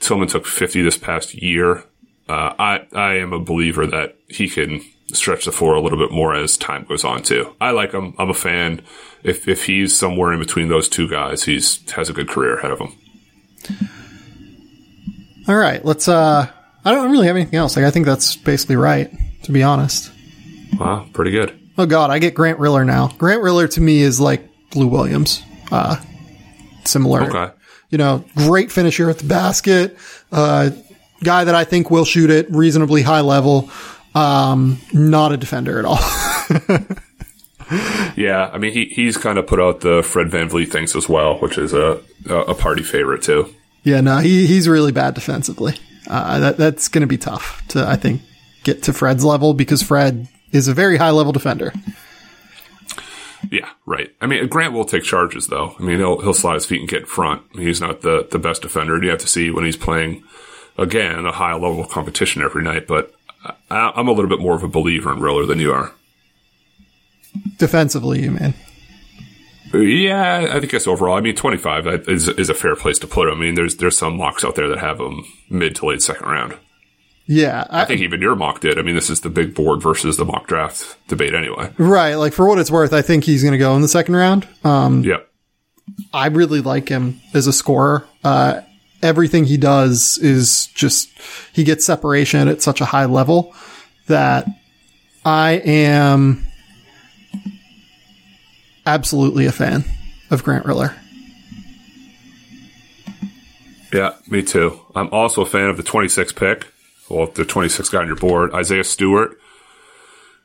Tillman 0.00 0.28
took 0.28 0.46
50 0.46 0.80
this 0.80 0.96
past 0.96 1.34
year. 1.34 1.84
Uh, 2.26 2.54
I, 2.58 2.86
I 2.94 3.16
am 3.16 3.34
a 3.34 3.38
believer 3.38 3.86
that 3.86 4.16
he 4.28 4.48
can 4.48 4.80
stretch 5.12 5.44
the 5.44 5.52
floor 5.52 5.74
a 5.74 5.80
little 5.82 5.98
bit 5.98 6.10
more 6.10 6.34
as 6.34 6.56
time 6.56 6.84
goes 6.84 7.04
on 7.04 7.22
too. 7.22 7.54
I 7.60 7.72
like 7.72 7.92
him. 7.92 8.14
I'm 8.18 8.30
a 8.30 8.34
fan. 8.34 8.80
If, 9.22 9.46
if 9.46 9.66
he's 9.66 9.94
somewhere 9.98 10.32
in 10.32 10.38
between 10.38 10.68
those 10.68 10.88
two 10.88 11.06
guys, 11.06 11.42
he's 11.42 11.86
has 11.90 12.08
a 12.08 12.14
good 12.14 12.30
career 12.30 12.56
ahead 12.56 12.70
of 12.70 12.78
him. 12.78 12.94
All 15.46 15.56
right, 15.56 15.84
let's. 15.84 16.08
uh 16.08 16.50
I 16.82 16.92
don't 16.92 17.10
really 17.10 17.26
have 17.26 17.36
anything 17.36 17.58
else. 17.58 17.76
Like 17.76 17.84
I 17.84 17.90
think 17.90 18.06
that's 18.06 18.36
basically 18.36 18.76
right. 18.76 19.12
To 19.42 19.52
be 19.52 19.62
honest. 19.62 20.10
Wow, 20.78 21.06
pretty 21.12 21.32
good. 21.32 21.57
Oh 21.78 21.86
God, 21.86 22.10
I 22.10 22.18
get 22.18 22.34
Grant 22.34 22.58
Riller 22.58 22.84
now. 22.84 23.08
Grant 23.18 23.40
Riller 23.40 23.68
to 23.68 23.80
me 23.80 24.02
is 24.02 24.20
like 24.20 24.46
Lou 24.74 24.88
Williams. 24.88 25.42
Uh, 25.70 25.96
similar. 26.84 27.22
Okay. 27.22 27.54
You 27.90 27.98
know, 27.98 28.24
great 28.36 28.70
finisher 28.70 29.08
at 29.08 29.18
the 29.18 29.26
basket. 29.26 29.96
Uh, 30.30 30.70
guy 31.22 31.44
that 31.44 31.54
I 31.54 31.64
think 31.64 31.90
will 31.90 32.04
shoot 32.04 32.30
at 32.30 32.50
reasonably 32.50 33.02
high 33.02 33.20
level. 33.20 33.70
Um, 34.14 34.78
not 34.92 35.32
a 35.32 35.36
defender 35.36 35.78
at 35.78 35.84
all. 35.84 35.98
Yeah, 38.16 38.50
I 38.52 38.56
mean 38.56 38.72
he 38.72 38.86
he's 38.86 39.18
kind 39.18 39.38
of 39.38 39.46
put 39.46 39.60
out 39.60 39.80
the 39.80 40.02
Fred 40.02 40.28
VanVleet 40.28 40.70
things 40.72 40.96
as 40.96 41.06
well, 41.06 41.38
which 41.38 41.58
is 41.58 41.74
a 41.74 42.00
a 42.28 42.54
party 42.54 42.82
favorite 42.82 43.22
too. 43.22 43.54
yeah, 43.84 44.00
no, 44.00 44.18
he, 44.18 44.46
he's 44.46 44.66
really 44.66 44.90
bad 44.90 45.14
defensively. 45.14 45.74
Uh, 46.08 46.38
that, 46.38 46.56
that's 46.56 46.88
going 46.88 47.02
to 47.02 47.06
be 47.06 47.18
tough 47.18 47.62
to, 47.68 47.86
I 47.86 47.96
think, 47.96 48.22
get 48.64 48.84
to 48.84 48.94
Fred's 48.94 49.22
level 49.22 49.52
because 49.52 49.82
Fred 49.82 50.28
is 50.52 50.68
a 50.68 50.74
very 50.74 50.96
high 50.96 51.10
level 51.10 51.32
defender. 51.32 51.72
Yeah, 53.50 53.70
right. 53.86 54.14
I 54.20 54.26
mean 54.26 54.46
Grant 54.48 54.72
will 54.72 54.84
take 54.84 55.04
charges 55.04 55.46
though. 55.46 55.74
I 55.78 55.82
mean 55.82 55.98
he'll 55.98 56.20
he'll 56.20 56.34
slide 56.34 56.54
his 56.54 56.66
feet 56.66 56.80
and 56.80 56.88
get 56.88 57.00
in 57.00 57.06
front. 57.06 57.42
He's 57.52 57.80
not 57.80 58.00
the 58.02 58.26
the 58.30 58.38
best 58.38 58.62
defender. 58.62 59.02
You 59.02 59.10
have 59.10 59.20
to 59.20 59.28
see 59.28 59.50
when 59.50 59.64
he's 59.64 59.76
playing 59.76 60.24
again 60.76 61.24
a 61.26 61.32
high 61.32 61.54
level 61.54 61.84
competition 61.84 62.42
every 62.42 62.62
night. 62.62 62.86
But 62.86 63.14
I, 63.70 63.92
I'm 63.94 64.08
a 64.08 64.12
little 64.12 64.28
bit 64.28 64.40
more 64.40 64.54
of 64.54 64.62
a 64.62 64.68
believer 64.68 65.12
in 65.12 65.20
Riller 65.20 65.46
than 65.46 65.60
you 65.60 65.72
are. 65.72 65.92
Defensively, 67.58 68.22
you 68.22 68.32
mean? 68.32 68.54
Yeah, 69.72 70.48
I 70.50 70.60
think 70.60 70.72
that's 70.72 70.86
overall. 70.86 71.16
I 71.16 71.20
mean, 71.20 71.36
25 71.36 72.08
is, 72.08 72.28
is 72.28 72.48
a 72.48 72.54
fair 72.54 72.74
place 72.74 72.98
to 73.00 73.06
put 73.06 73.28
him. 73.28 73.34
I 73.34 73.40
mean, 73.40 73.54
there's 73.54 73.76
there's 73.76 73.98
some 73.98 74.16
mocks 74.16 74.44
out 74.44 74.54
there 74.54 74.68
that 74.68 74.78
have 74.78 74.98
him 74.98 75.24
mid 75.50 75.76
to 75.76 75.86
late 75.86 76.02
second 76.02 76.26
round. 76.26 76.56
Yeah, 77.30 77.66
I, 77.68 77.82
I 77.82 77.84
think 77.84 78.00
even 78.00 78.22
your 78.22 78.34
mock 78.34 78.60
did. 78.60 78.78
I 78.78 78.82
mean, 78.82 78.94
this 78.94 79.10
is 79.10 79.20
the 79.20 79.28
big 79.28 79.54
board 79.54 79.82
versus 79.82 80.16
the 80.16 80.24
mock 80.24 80.46
draft 80.46 80.96
debate 81.08 81.34
anyway. 81.34 81.70
right. 81.76 82.14
Like 82.14 82.32
for 82.32 82.48
what 82.48 82.58
it's 82.58 82.70
worth, 82.70 82.94
I 82.94 83.02
think 83.02 83.24
he's 83.24 83.42
going 83.42 83.52
to 83.52 83.58
go 83.58 83.76
in 83.76 83.82
the 83.82 83.88
second 83.88 84.16
round. 84.16 84.48
Um, 84.64 85.04
Yep. 85.04 85.28
I 86.12 86.26
really 86.28 86.60
like 86.62 86.88
him 86.88 87.20
as 87.34 87.46
a 87.46 87.52
scorer. 87.52 88.06
Uh, 88.24 88.62
everything 89.02 89.44
he 89.44 89.56
does 89.58 90.18
is 90.18 90.68
just 90.68 91.10
he 91.52 91.64
gets 91.64 91.84
separation 91.84 92.48
at 92.48 92.62
such 92.62 92.80
a 92.80 92.84
high 92.86 93.04
level 93.04 93.54
that 94.06 94.46
I 95.24 95.52
am 95.64 96.46
absolutely 98.86 99.44
a 99.46 99.52
fan 99.52 99.84
of 100.30 100.42
Grant 100.44 100.64
Riller. 100.64 100.94
Yeah, 103.92 104.14
me 104.28 104.42
too. 104.42 104.80
I'm 104.94 105.08
also 105.10 105.42
a 105.42 105.46
fan 105.46 105.68
of 105.68 105.76
the 105.76 105.82
26 105.82 106.32
pick. 106.32 106.66
Well, 107.08 107.26
the 107.28 107.44
26 107.44 107.88
guy 107.88 108.00
on 108.00 108.06
your 108.06 108.16
board, 108.16 108.52
Isaiah 108.52 108.84
Stewart, 108.84 109.38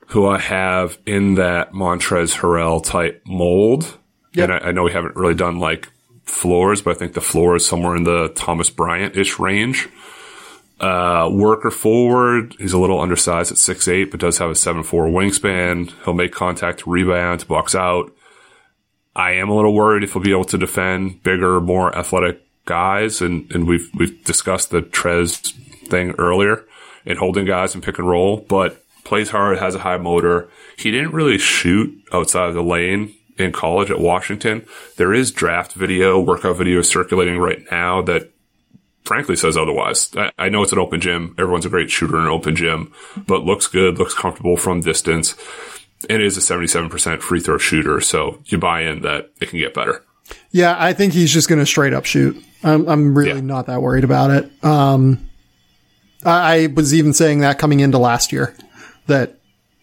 who 0.08 0.28
I 0.28 0.40
have 0.40 0.98
in 1.06 1.36
that 1.36 1.74
Montrez 1.74 2.38
Harrell 2.38 2.84
type 2.84 3.22
mold. 3.26 3.98
Yep. 4.34 4.50
And 4.50 4.54
I, 4.54 4.70
I 4.70 4.72
know 4.72 4.84
we 4.84 4.92
haven't 4.92 5.16
really 5.16 5.36
done 5.36 5.60
like 5.60 5.92
floors, 6.24 6.82
but 6.82 6.96
I 6.96 7.00
think 7.00 7.14
the 7.14 7.22
floor 7.22 7.56
is 7.56 7.66
somewhere 7.66 7.96
in 7.96 8.04
the 8.04 8.30
Thomas 8.30 8.70
Bryant 8.70 9.16
ish 9.16 9.40
range. 9.40 9.90
Uh, 10.80 11.30
worker 11.32 11.72
forward. 11.72 12.56
He's 12.60 12.74
a 12.74 12.80
little 12.80 13.00
undersized 13.00 13.52
at 13.52 13.58
6'8, 13.58 14.12
but 14.12 14.20
does 14.20 14.40
have 14.40 14.50
a 14.50 14.54
7'4 14.54 14.84
wingspan. 14.84 15.94
He'll 16.04 16.14
make 16.14 16.34
contact, 16.34 16.86
rebound, 16.88 17.48
box 17.48 17.76
out. 17.76 18.14
I 19.16 19.34
am 19.34 19.50
a 19.50 19.56
little 19.56 19.74
worried 19.74 20.04
if 20.04 20.14
he'll 20.14 20.24
be 20.24 20.32
able 20.32 20.46
to 20.46 20.58
defend 20.58 21.24
bigger, 21.24 21.62
more 21.62 21.96
athletic 21.96 22.42
guys. 22.66 23.22
And, 23.22 23.52
and 23.52 23.68
we've, 23.68 23.90
we've 23.94 24.24
discussed 24.24 24.72
the 24.72 24.82
Trez 24.82 25.54
thing 25.88 26.12
earlier 26.18 26.66
in 27.06 27.18
holding 27.18 27.46
guys 27.46 27.74
and 27.74 27.84
pick 27.84 27.98
and 28.00 28.08
roll, 28.08 28.38
but 28.38 28.84
plays 29.04 29.30
hard, 29.30 29.60
has 29.60 29.76
a 29.76 29.80
high 29.80 29.98
motor. 29.98 30.50
He 30.78 30.92
didn't 30.92 31.12
really 31.14 31.38
shoot 31.38 31.94
outside 32.14 32.50
of 32.50 32.56
the 32.56 32.64
lane 32.64 33.14
in 33.38 33.52
college 33.52 33.92
at 33.92 34.00
Washington. 34.00 34.66
There 34.98 35.14
is 35.14 35.32
draft 35.32 35.74
video, 35.74 36.20
workout 36.20 36.58
video 36.58 36.82
circulating 36.82 37.38
right 37.38 37.64
now 37.72 38.02
that 38.04 38.32
frankly 39.04 39.36
says 39.36 39.58
otherwise. 39.58 40.10
I, 40.16 40.32
I 40.38 40.50
know 40.50 40.64
it's 40.64 40.72
an 40.72 40.80
open 40.80 41.02
gym. 41.02 41.36
Everyone's 41.38 41.66
a 41.66 41.70
great 41.70 41.90
shooter 41.90 42.18
in 42.18 42.24
an 42.24 42.30
open 42.30 42.56
gym, 42.56 42.94
but 43.28 43.44
looks 43.44 43.68
good, 43.68 43.98
looks 43.98 44.14
comfortable 44.14 44.58
from 44.58 44.82
distance. 44.82 45.36
It 46.10 46.22
is 46.22 46.38
a 46.38 46.42
77% 46.42 47.22
free 47.22 47.40
throw 47.40 47.58
shooter. 47.58 48.02
So 48.02 48.42
you 48.46 48.58
buy 48.58 48.82
in 48.82 49.02
that 49.02 49.32
it 49.42 49.50
can 49.50 49.60
get 49.60 49.74
better. 49.74 50.04
Yeah, 50.52 50.76
I 50.78 50.94
think 50.94 51.14
he's 51.14 51.32
just 51.32 51.50
going 51.50 51.60
to 51.60 51.66
straight 51.66 51.94
up 51.94 52.06
shoot. 52.06 52.42
I'm, 52.64 52.88
I'm 52.88 53.18
really 53.18 53.36
Yeah. 53.36 53.42
not 53.42 53.66
that 53.68 53.82
worried 53.82 54.04
about 54.04 54.32
it. 54.32 54.50
Um, 54.64 55.30
I, 56.24 56.56
I 56.64 56.68
was 56.68 56.94
even 56.94 57.14
saying 57.14 57.40
that 57.40 57.60
coming 57.60 57.80
into 57.82 57.98
last 57.98 58.32
year 58.32 58.56
that 59.08 59.36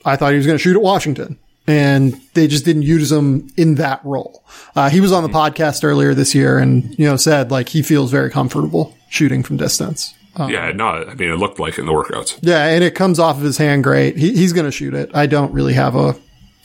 I 0.04 0.16
thought 0.16 0.30
he 0.30 0.36
was 0.38 0.46
going 0.46 0.56
to 0.58 0.62
shoot 0.62 0.76
at 0.76 0.82
Washington 0.82 1.38
and 1.66 2.18
they 2.34 2.46
just 2.46 2.64
didn't 2.64 2.82
use 2.82 3.12
him 3.12 3.52
in 3.56 3.74
that 3.76 4.00
role. 4.04 4.42
Uh, 4.74 4.88
he 4.88 5.00
was 5.00 5.12
on 5.12 5.22
the 5.22 5.28
podcast 5.28 5.84
earlier 5.84 6.14
this 6.14 6.34
year 6.34 6.58
and, 6.58 6.98
you 6.98 7.04
know, 7.04 7.16
said 7.16 7.50
like 7.50 7.68
he 7.68 7.82
feels 7.82 8.10
very 8.10 8.30
comfortable 8.30 8.96
shooting 9.10 9.42
from 9.42 9.56
distance. 9.58 10.14
yeah, 10.38 10.72
no, 10.72 10.86
I 10.86 11.14
mean, 11.14 11.28
it 11.30 11.36
looked 11.36 11.58
like 11.60 11.78
in 11.78 11.84
the 11.84 11.92
workouts. 11.92 12.38
Yeah, 12.40 12.64
and 12.64 12.82
it 12.82 12.94
comes 12.94 13.18
off 13.18 13.36
of 13.36 13.42
his 13.42 13.58
hand 13.58 13.84
great. 13.84 14.16
He, 14.16 14.32
he's 14.34 14.54
going 14.54 14.64
to 14.64 14.72
shoot 14.72 14.94
it. 14.94 15.10
I 15.12 15.26
don't 15.26 15.52
really 15.52 15.74
have 15.74 15.94
a 15.96 16.16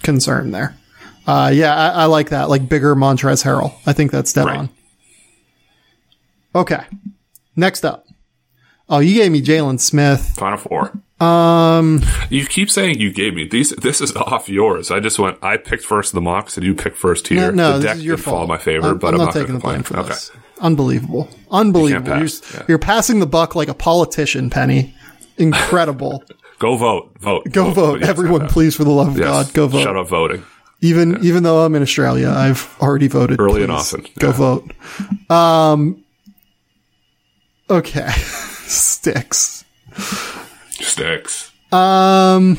concern 0.02 0.52
there. 0.52 0.78
Uh, 1.28 1.52
yeah, 1.54 1.74
I, 1.76 2.04
I 2.04 2.06
like 2.06 2.30
that. 2.30 2.50
Like 2.50 2.68
bigger 2.70 2.96
Montrez 2.96 3.44
Harrell. 3.44 3.74
I 3.86 3.94
think 3.94 4.12
that's 4.12 4.32
dead 4.34 4.46
Right. 4.46 4.58
on. 4.60 4.70
Okay. 6.54 6.84
Next 7.56 7.84
up. 7.86 8.06
Oh, 8.88 9.00
you 9.00 9.16
gave 9.16 9.32
me 9.32 9.42
Jalen 9.42 9.80
Smith. 9.80 10.34
Final 10.38 10.58
four. 10.58 10.92
Um, 11.20 12.02
you 12.30 12.46
keep 12.46 12.70
saying 12.70 13.00
you 13.00 13.12
gave 13.12 13.34
me 13.34 13.48
these. 13.48 13.72
This 13.72 14.02
is 14.02 14.16
off 14.16 14.48
yours. 14.50 14.92
I 14.92 15.00
just 15.00 15.18
went. 15.18 15.38
I 15.42 15.58
picked 15.58 15.84
first 15.84 16.14
the 16.14 16.22
mocks, 16.22 16.58
and 16.58 16.66
you 16.66 16.76
picked 16.76 16.98
first 16.98 17.28
here. 17.30 17.52
No, 17.52 17.70
no 17.70 17.72
the 17.74 17.78
this 17.80 17.86
deck 17.86 17.98
is 17.98 18.06
your 18.06 18.18
fault. 18.18 18.36
fall 18.36 18.48
my 18.48 18.58
favor, 18.58 18.90
I'm, 18.90 18.98
but 19.00 19.14
I'm 19.14 19.22
I'm 19.22 19.26
not 19.28 19.34
taking 19.34 19.54
the 19.56 19.60
blame 19.60 19.82
for 19.84 20.04
this. 20.04 20.32
Unbelievable. 20.60 21.30
Unbelievable. 21.50 22.18
You 22.20 22.28
Yeah. 22.54 22.64
you're 22.68 22.78
passing 22.80 23.20
the 23.20 23.26
buck 23.26 23.56
like 23.56 23.70
a 23.70 23.74
politician, 23.74 24.50
Penny. 24.50 24.94
Incredible. 25.38 26.24
Go 26.60 26.78
vote. 26.78 27.18
Vote. 27.20 27.52
Go 27.52 27.72
vote. 27.72 28.00
Yes, 28.02 28.10
Everyone, 28.10 28.48
please, 28.48 28.76
for 28.76 28.84
the 28.86 28.90
love 28.92 29.10
of 29.10 29.18
Yes. 29.18 29.26
God, 29.28 29.54
go 29.54 29.68
vote. 29.68 29.84
Shut 29.84 29.98
up 29.98 30.08
voting. 30.08 30.44
Even 30.86 31.24
even 31.26 31.44
though 31.44 31.66
I'm 31.66 31.74
in 31.76 31.82
Australia, 31.82 32.30
I've 32.30 32.76
already 32.80 33.07
voted. 33.07 33.40
Early 33.40 33.64
and 33.64 33.72
Please 33.72 33.94
often. 33.94 34.06
Go 34.20 34.28
Yeah. 34.28 34.34
vote. 34.34 34.72
Um. 35.30 36.03
Okay. 37.70 38.10
Sticks. 38.12 39.66
Sticks. 40.70 41.52
Um. 41.72 42.57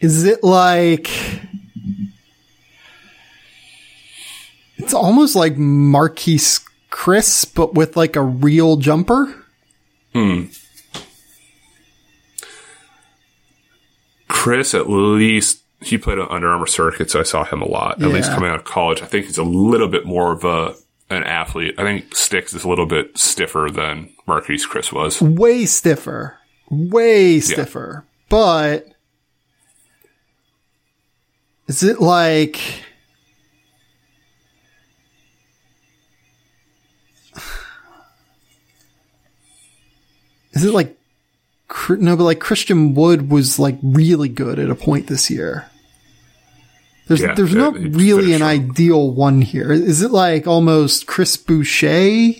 Is 0.00 0.24
it 0.24 0.42
like? 0.44 1.10
It's 4.76 4.94
almost 4.94 5.36
like 5.36 5.56
Marquese 5.56 6.62
Chriss, 6.90 7.46
but 7.54 7.74
with 7.74 7.96
like 7.96 8.16
a 8.16 8.22
real 8.22 8.76
jumper. 8.76 9.34
Chriss, 14.40 14.72
at 14.78 14.88
least 14.88 15.62
he 15.82 15.98
played 15.98 16.18
on 16.18 16.28
Under 16.30 16.48
Armour 16.48 16.66
circuit, 16.66 17.10
so 17.10 17.20
I 17.20 17.24
saw 17.24 17.44
him 17.44 17.60
a 17.60 17.68
lot. 17.68 18.02
At 18.02 18.08
least 18.08 18.30
coming 18.30 18.48
out 18.48 18.56
of 18.56 18.64
college, 18.64 19.02
I 19.02 19.06
think 19.06 19.26
he's 19.26 19.36
a 19.36 19.44
little 19.44 19.88
bit 19.88 20.06
more 20.06 20.32
of 20.32 20.44
a 20.44 20.74
an 21.10 21.24
athlete. 21.24 21.74
I 21.76 21.82
think 21.82 22.16
Sticks 22.16 22.54
is 22.54 22.64
a 22.64 22.68
little 22.68 22.86
bit 22.86 23.18
stiffer 23.18 23.68
than 23.70 24.14
Marquese 24.26 24.66
Chriss 24.66 24.92
was. 24.92 25.20
way 25.20 25.66
stiffer, 25.66 26.38
way 26.70 27.40
stiffer. 27.40 28.06
But 28.28 28.86
is 31.66 31.82
it 31.82 32.00
like 32.00 32.60
is 40.52 40.64
it 40.64 40.72
like 40.72 40.96
no? 41.90 42.16
But 42.16 42.24
like 42.24 42.40
Christian 42.40 42.94
Wood 42.94 43.30
was 43.30 43.58
like 43.58 43.78
really 43.82 44.28
good 44.28 44.58
at 44.58 44.70
a 44.70 44.74
point 44.74 45.06
this 45.06 45.30
year. 45.30 45.66
There's 47.08 47.20
Yeah, 47.20 47.34
there's 47.34 47.52
yeah, 47.52 47.58
not 47.60 47.74
really 47.74 48.32
an 48.34 48.42
ideal 48.42 49.10
one 49.10 49.40
here. 49.40 49.72
Is 49.72 50.02
it 50.02 50.10
like 50.12 50.46
almost 50.46 51.06
Chris 51.06 51.36
Boucher 51.36 52.32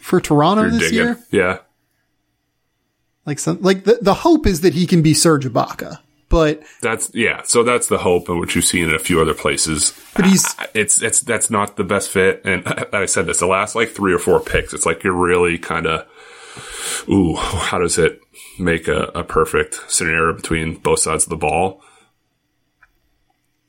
for 0.00 0.20
Toronto 0.20 0.62
You're 0.62 0.70
this 0.72 0.80
digging. 0.90 0.96
year? 0.96 1.18
Yeah. 1.32 1.58
Like 3.24 3.38
some, 3.40 3.60
like 3.62 3.84
the, 3.84 3.98
the 4.00 4.14
hope 4.14 4.46
is 4.46 4.60
that 4.60 4.74
he 4.74 4.86
can 4.86 5.02
be 5.02 5.12
Serge 5.12 5.44
Ibaka, 5.46 5.98
but 6.28 6.62
That's 6.80 7.10
yeah. 7.12 7.42
So 7.42 7.64
that's 7.64 7.88
the 7.88 7.98
hope, 7.98 8.28
and 8.28 8.38
what 8.38 8.54
you've 8.54 8.64
seen 8.64 8.88
in 8.88 8.94
a 8.94 9.00
few 9.00 9.20
other 9.20 9.34
places. 9.34 9.92
But 10.14 10.26
he's- 10.26 10.54
it's 10.74 11.02
it's 11.02 11.20
that's 11.22 11.50
not 11.50 11.76
the 11.76 11.82
best 11.82 12.08
fit. 12.10 12.42
And 12.44 12.62
I 12.92 13.06
said 13.06 13.26
this 13.26 13.38
the 13.40 13.46
last 13.46 13.74
like 13.74 13.88
three 13.90 14.12
or 14.12 14.20
four 14.20 14.38
picks. 14.38 14.72
It's 14.72 14.86
like 14.86 15.02
you're 15.02 15.12
really 15.12 15.58
kind 15.58 15.88
of, 15.88 16.06
ooh, 17.08 17.34
how 17.34 17.78
does 17.80 17.98
it 17.98 18.20
make 18.58 18.88
a, 18.88 19.10
a 19.14 19.22
perfect 19.24 19.80
scenario 19.88 20.32
between 20.32 20.76
both 20.76 21.00
sides 21.00 21.24
of 21.24 21.30
the 21.30 21.36
ball? 21.36 21.82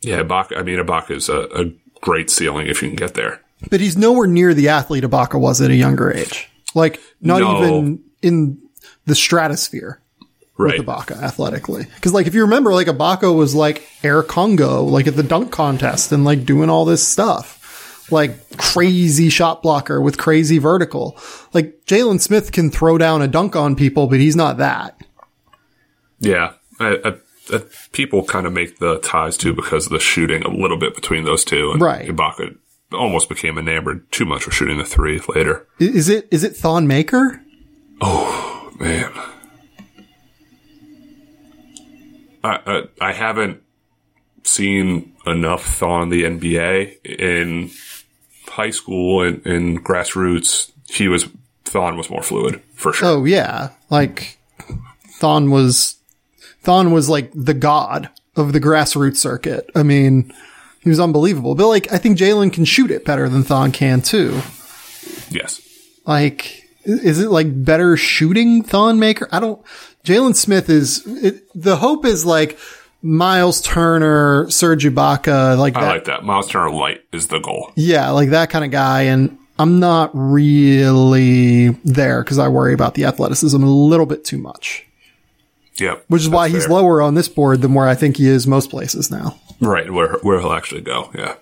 Yeah, 0.02 0.22
Ibaka. 0.22 0.58
I 0.58 0.64
mean, 0.64 0.80
Ibaka 0.80 1.12
is 1.12 1.30
a, 1.30 1.42
a 1.56 1.66
great 2.02 2.30
ceiling 2.30 2.68
if 2.68 2.82
you 2.82 2.90
can 2.90 2.96
get 2.96 3.14
there. 3.16 3.42
but 3.70 3.80
he's 3.82 3.98
nowhere 3.98 4.28
near 4.28 4.54
the 4.54 4.70
athlete 4.70 5.04
Ibaka 5.04 5.40
was 5.40 5.62
at 5.62 5.72
a 5.72 5.76
younger 5.76 6.12
age. 6.12 6.50
Like 6.76 7.00
not 7.22 7.40
No. 7.40 7.58
even 7.64 8.04
in 8.22 8.62
the 9.06 9.16
stratosphere 9.16 10.02
Right. 10.60 10.78
with 10.80 10.88
Ibaka 10.88 11.22
athletically. 11.22 11.86
Because 11.96 12.14
like 12.14 12.28
if 12.28 12.34
you 12.36 12.42
remember, 12.42 12.74
like 12.74 12.88
Ibaka 12.88 13.36
was 13.36 13.54
like 13.56 13.88
Air 14.04 14.22
Congo, 14.24 14.84
like 14.84 15.08
at 15.08 15.16
the 15.16 15.24
dunk 15.24 15.52
contest 15.52 16.12
and 16.12 16.24
like 16.26 16.46
doing 16.46 16.70
all 16.70 16.86
this 16.86 17.08
stuff. 17.08 17.57
Like 18.10 18.58
crazy 18.58 19.30
shot 19.30 19.62
blocker 19.62 20.02
with 20.02 20.18
crazy 20.18 20.58
vertical. 20.58 21.18
Like 21.54 21.82
Jalen 21.86 22.22
Smith 22.22 22.52
can 22.52 22.70
throw 22.72 22.98
down 22.98 23.22
a 23.22 23.28
dunk 23.28 23.56
on 23.56 23.76
people, 23.76 24.08
but 24.08 24.20
he's 24.20 24.36
not 24.36 24.58
that. 24.58 25.00
Yeah. 26.20 26.54
I, 26.80 26.98
I, 27.52 27.60
people 27.92 28.24
kind 28.24 28.46
of 28.46 28.54
make 28.54 28.80
the 28.80 29.00
ties 29.00 29.38
too 29.38 29.54
because 29.54 29.86
of 29.86 29.92
the 29.92 30.00
shooting 30.00 30.44
a 30.44 30.50
little 30.50 30.78
bit 30.78 30.96
between 30.96 31.26
those 31.26 31.44
two. 31.44 31.72
And 31.72 31.82
Right. 31.82 32.08
Ibaka 32.08 32.58
almost 32.94 33.30
became 33.30 33.58
enamored 33.58 34.10
too 34.12 34.26
much 34.26 34.46
with 34.46 34.56
shooting 34.56 34.78
the 34.78 34.86
three 34.86 35.20
later. 35.28 35.68
Is 35.80 36.10
it 36.10 36.28
is 36.32 36.44
it 36.44 36.56
Thon 36.56 36.88
Maker? 36.88 37.42
Oh 38.02 38.72
man. 38.80 39.12
I, 42.44 42.60
I, 42.66 42.84
I 43.10 43.14
haven't 43.14 43.62
seen 44.44 45.14
enough 45.26 45.66
Thon 45.66 46.04
in 46.04 46.10
the 46.10 46.24
NBA. 46.24 47.06
In 47.20 47.70
high 48.58 48.72
school 48.72 49.22
and 49.22 49.46
in 49.46 49.78
grassroots, 49.84 50.72
he 50.90 51.08
was, 51.08 51.28
Thon 51.64 51.96
was 51.96 52.10
more 52.10 52.24
fluid, 52.24 52.62
for 52.74 52.92
sure. 52.92 53.08
Oh 53.08 53.24
yeah, 53.24 53.70
like 53.90 54.40
Thon 55.20 55.52
was 55.52 55.96
Thon 56.64 56.92
was 56.92 57.08
like 57.08 57.32
the 57.34 57.54
god 57.54 58.10
of 58.36 58.54
the 58.54 58.60
grassroots 58.60 59.18
circuit. 59.18 59.70
I 59.76 59.84
mean, 59.84 60.34
he 60.82 60.90
was 60.90 61.00
unbelievable. 61.00 61.56
But 61.56 61.68
like, 61.68 61.92
I 61.94 61.98
think 61.98 62.18
Jalen 62.18 62.52
can 62.52 62.66
shoot 62.66 62.92
it 62.92 63.06
better 63.06 63.30
than 63.30 63.44
Thon 63.44 63.72
can 63.72 64.02
too. 64.02 64.42
Yes. 65.30 65.62
Like, 66.06 66.64
is 66.84 67.20
it 67.22 67.30
like 67.30 67.64
better 67.64 67.96
shooting 67.96 68.64
Thon 68.64 69.00
Maker? 69.00 69.28
I 69.32 69.40
don't. 69.40 69.62
Jalen 70.04 70.36
Smith 70.36 70.70
is 70.70 71.06
it, 71.06 71.44
the 71.54 71.78
hope 71.78 72.06
is 72.06 72.26
like 72.26 72.58
Miles 73.02 73.62
Turner, 73.62 74.50
Serge 74.50 74.86
Ibaka, 74.86 75.58
like 75.58 75.76
I 75.76 75.82
that. 75.82 75.88
like 75.88 76.06
that. 76.06 76.24
Miles 76.24 76.48
Turner 76.48 76.72
light 76.72 77.02
is 77.12 77.28
the 77.28 77.40
goal. 77.40 77.72
Yeah, 77.76 78.10
like 78.12 78.30
that 78.30 78.50
kind 78.50 78.66
of 78.66 78.72
guy. 78.72 79.04
And 79.04 79.38
I'm 79.60 79.80
not 79.80 80.12
really 80.14 81.70
there 81.86 82.24
because 82.24 82.40
I 82.40 82.48
worry 82.48 82.74
about 82.74 82.96
the 82.96 83.06
athleticism 83.06 83.62
a 83.62 83.70
little 83.70 84.06
bit 84.06 84.26
too 84.26 84.38
much. 84.38 84.86
Yep. 85.80 86.06
Which 86.08 86.24
is 86.24 86.30
why 86.30 86.50
he's 86.50 86.66
fair. 86.66 86.74
lower 86.74 87.02
on 87.02 87.14
this 87.14 87.30
board 87.30 87.62
than 87.62 87.74
where 87.76 87.88
I 87.88 87.94
think 87.94 88.18
he 88.18 88.28
is 88.28 88.48
most 88.48 88.72
places 88.72 89.12
now. 89.12 89.40
Right, 89.62 89.92
where, 89.92 90.14
where 90.20 90.40
he'll 90.40 90.54
actually 90.54 90.82
go. 90.82 91.12
Yeah. 91.16 91.36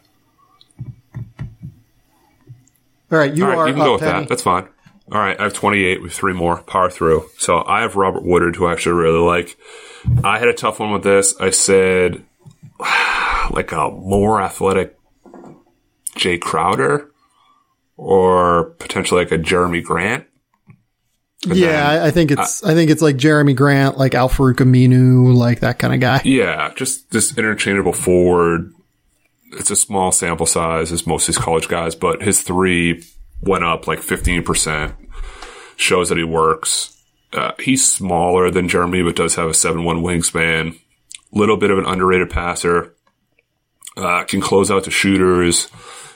All 3.11 3.19
right, 3.19 3.33
you 3.33 3.45
All 3.45 3.49
right, 3.51 3.57
are 3.59 3.67
you 3.69 3.73
can 3.75 3.83
go 3.83 3.93
with 3.93 4.01
Penny. 4.01 4.19
that. 4.21 4.29
That's 4.29 4.41
fine. 4.41 4.67
All 5.11 5.19
right, 5.19 5.39
I 5.39 5.43
have 5.43 5.53
28 5.53 6.01
with 6.01 6.11
three 6.13 6.33
more 6.33 6.61
power 6.63 6.89
through. 6.89 7.29
So 7.37 7.63
I 7.65 7.81
have 7.81 7.95
Robert 7.95 8.23
Woodard, 8.23 8.55
who 8.55 8.65
I 8.65 8.73
actually 8.73 8.93
really 9.01 9.19
like. 9.19 9.57
I 10.23 10.39
had 10.39 10.47
a 10.47 10.53
tough 10.53 10.79
one 10.79 10.91
with 10.91 11.03
this. 11.03 11.35
I 11.39 11.49
said 11.49 12.23
like 13.51 13.71
a 13.71 13.91
more 13.91 14.41
athletic 14.41 14.97
Jae 16.15 16.39
Crowder 16.39 17.11
or 17.97 18.71
potentially 18.79 19.23
like 19.23 19.31
a 19.31 19.37
Jeremy 19.37 19.81
Grant. 19.81 20.25
yeah, 21.45 21.89
I, 21.89 22.07
I 22.07 22.11
think 22.11 22.31
it's 22.31 22.63
I 22.63 22.73
think 22.73 22.89
it's 22.89 23.01
like 23.01 23.17
Jeremy 23.17 23.53
Grant, 23.53 23.97
like 23.97 24.15
Al-Farouq 24.15 24.55
Aminu, 24.55 25.35
like 25.35 25.59
that 25.59 25.79
kind 25.79 25.93
of 25.93 25.99
guy. 25.99 26.21
Yeah, 26.23 26.73
just 26.75 27.11
this 27.11 27.37
interchangeable 27.37 27.93
forward. 27.93 28.71
It's 29.53 29.71
a 29.71 29.75
small 29.75 30.11
sample 30.11 30.47
size 30.47 30.91
as 30.91 31.05
most 31.07 31.29
of 31.29 31.35
these 31.35 31.43
college 31.43 31.67
guys, 31.67 31.95
but 31.95 32.21
his 32.21 32.41
three 32.41 33.03
went 33.41 33.63
up 33.63 33.87
like 33.87 33.99
15%. 33.99 34.95
Shows 35.77 36.09
that 36.09 36.17
he 36.17 36.23
works. 36.23 36.94
Uh, 37.35 37.51
he's 37.59 37.87
smaller 37.91 38.49
than 38.49 38.69
Jeremy, 38.69 39.03
but 39.03 39.15
does 39.15 39.35
have 39.35 39.47
a 39.47 39.51
7-1 39.51 40.01
wingspan. 40.01 40.79
Little 41.31 41.57
bit 41.57 41.69
of 41.71 41.77
an 41.77 41.85
underrated 41.85 42.29
passer. 42.29 42.93
Uh, 43.97 44.23
can 44.25 44.41
close 44.41 44.69
out 44.71 44.83
to 44.85 44.91
shooters, 44.91 45.67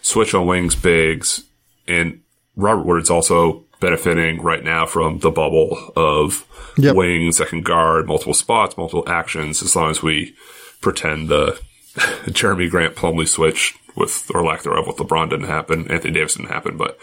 switch 0.02 0.34
on 0.34 0.46
wings, 0.48 0.76
bigs, 0.76 1.44
and 1.88 2.22
Robert 2.56 2.86
Woodard's 2.86 3.10
also 3.10 3.66
benefiting 3.80 4.41
right 4.41 4.64
now 4.64 4.86
from 4.86 5.20
the 5.20 5.32
bubble 5.32 5.91
of 5.96 6.46
Yep. 6.78 6.96
wings 6.96 7.38
that 7.38 7.48
can 7.48 7.62
guard 7.62 8.08
multiple 8.08 8.34
spots, 8.34 8.78
multiple 8.78 9.08
actions, 9.08 9.62
as 9.64 9.76
long 9.76 9.90
as 9.91 10.04
we 10.04 10.34
pretend 10.82 11.30
the 11.30 11.60
Jeremy 12.32 12.68
Grant 12.70 12.96
Plumlee 12.96 13.28
switch 13.28 13.76
with 13.96 14.30
or 14.34 14.44
lack 14.44 14.64
thereof 14.64 14.86
with 14.88 14.98
LeBron 14.98 15.30
didn't 15.30 15.48
happen, 15.48 15.90
Anthony 15.91 16.14
Davis 16.14 16.36
didn't 16.36 16.52
happen, 16.52 16.78
but 16.78 16.98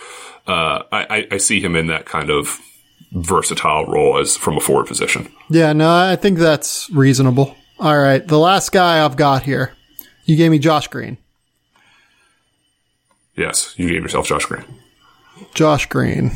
uh, 0.47 0.83
I, 0.93 1.07
I- 1.11 1.29
I 1.33 1.37
see 1.39 1.61
him 1.61 1.75
in 1.75 1.87
that 1.89 2.05
kind 2.07 2.31
of 2.31 2.59
versatile 3.17 3.87
role 3.87 4.19
as 4.19 4.37
from 4.37 4.57
a 4.57 4.61
forward 4.61 4.87
position. 4.87 5.33
Yeah, 5.49 5.73
no, 5.73 5.91
I 5.91 6.17
think 6.17 6.39
that's 6.39 6.91
reasonable. 6.91 7.57
All 7.79 7.99
right, 7.99 8.27
the 8.27 8.39
last 8.39 8.73
guy 8.73 9.05
I've 9.05 9.17
got 9.17 9.43
here. 9.43 9.73
You 10.25 10.37
gave 10.37 10.51
me 10.51 10.59
Josh 10.59 10.89
Green. 10.89 11.19
Yes, 13.37 13.75
you 13.77 13.89
gave 13.89 14.03
yourself 14.03 14.27
Josh 14.27 14.47
Green. 14.47 14.65
Josh 15.55 15.87
Green. 15.87 16.31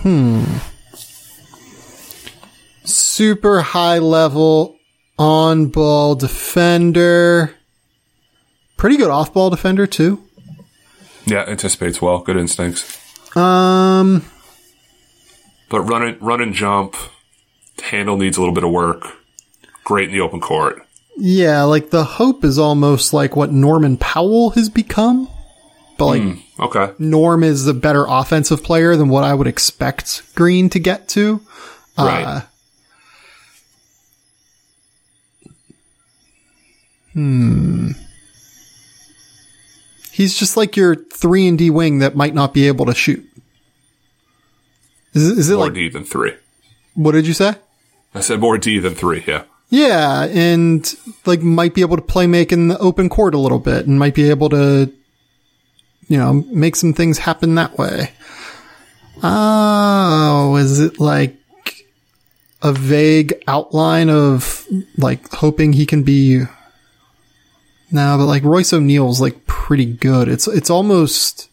Hmm. 0.00 0.44
Super 2.84 3.60
high 3.60 3.98
level 3.98 4.76
on 5.18 5.66
ball 5.66 6.14
defender. 6.14 7.54
Pretty 8.76 8.96
good 8.96 9.10
off 9.10 9.32
ball 9.32 9.50
defender 9.50 9.86
too. 9.86 10.22
Yeah, 11.26 11.44
anticipates 11.48 12.00
well, 12.00 12.20
good 12.20 12.36
instincts, 12.36 13.05
Um, 13.36 14.24
but 15.68 15.80
run 15.82 16.02
and 16.02 16.22
run 16.22 16.40
and 16.40 16.54
jump. 16.54 16.96
Handle 17.82 18.16
needs 18.16 18.36
a 18.36 18.40
little 18.40 18.54
bit 18.54 18.64
of 18.64 18.70
work. 18.70 19.06
Great 19.84 20.08
in 20.08 20.14
the 20.14 20.20
open 20.20 20.40
court. 20.40 20.82
yeah, 21.18 21.62
like 21.62 21.90
the 21.90 22.04
hope 22.04 22.44
is 22.44 22.58
almost 22.58 23.12
like 23.12 23.36
what 23.36 23.52
Norman 23.52 23.96
Powell 23.98 24.50
has 24.50 24.68
become. 24.68 25.28
But 25.98 26.06
like 26.06 26.38
Okay, 26.58 26.92
Norm 26.98 27.42
is 27.42 27.66
a 27.66 27.74
better 27.74 28.04
offensive 28.08 28.62
player 28.62 28.96
than 28.96 29.08
what 29.10 29.24
I 29.24 29.34
would 29.34 29.46
expect 29.46 30.22
Green 30.34 30.68
to 30.70 30.78
get 30.78 31.08
to. 31.10 31.40
right. 31.98 32.24
Uh, 32.24 32.40
He's 40.12 40.36
just 40.38 40.56
like 40.56 40.76
your 40.76 40.94
three 40.96 41.46
and 41.46 41.58
D 41.58 41.70
wing 41.70 41.98
that 41.98 42.16
might 42.16 42.34
not 42.34 42.54
be 42.54 42.66
able 42.68 42.86
to 42.86 42.94
shoot. 42.94 43.25
Is, 45.16 45.30
it- 45.30 45.38
is 45.38 45.50
it 45.50 45.56
more 45.56 45.64
like 45.66 45.74
D 45.74 45.88
than 45.88 46.04
three. 46.04 46.34
what 46.94 47.12
did 47.12 47.26
you 47.26 47.34
say? 47.34 47.54
I 48.14 48.20
said 48.20 48.38
more 48.40 48.56
D 48.58 48.78
than 48.78 48.94
three. 48.94 49.24
Yeah. 49.26 49.44
Yeah, 49.68 50.24
and 50.26 50.94
like 51.24 51.42
might 51.42 51.74
be 51.74 51.80
able 51.80 51.96
to 51.96 52.02
play 52.02 52.26
make 52.28 52.52
in 52.52 52.68
the 52.68 52.78
open 52.78 53.08
court 53.08 53.34
a 53.34 53.38
little 53.38 53.58
bit, 53.58 53.86
and 53.86 53.98
might 53.98 54.14
be 54.14 54.30
able 54.30 54.48
to, 54.50 54.92
you 56.06 56.16
know, 56.18 56.34
make 56.34 56.76
some 56.76 56.92
things 56.92 57.18
happen 57.18 57.56
that 57.56 57.76
way. 57.76 58.12
Oh, 59.24 60.56
is 60.56 60.78
it 60.80 61.00
like 61.00 61.36
a 62.62 62.72
vague 62.72 63.34
outline 63.48 64.08
of 64.08 64.64
like 64.98 65.28
hoping 65.32 65.72
he 65.72 65.84
can 65.86 66.02
be? 66.04 66.42
No, 67.90 68.16
but 68.18 68.26
like 68.26 68.44
Royce 68.44 68.72
O'Neale's 68.72 69.20
like 69.20 69.46
pretty 69.46 69.86
good. 69.86 70.28
It's 70.28 70.46
it's 70.46 70.70
almost 70.70 71.48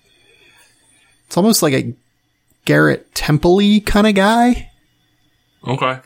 it's 1.27 1.37
almost 1.37 1.63
like 1.63 1.73
a 1.73 1.93
Garrett 2.65 3.13
Temple 3.15 3.61
kind 3.81 4.07
of 4.07 4.15
guy. 4.15 4.71
Okay. 5.67 5.99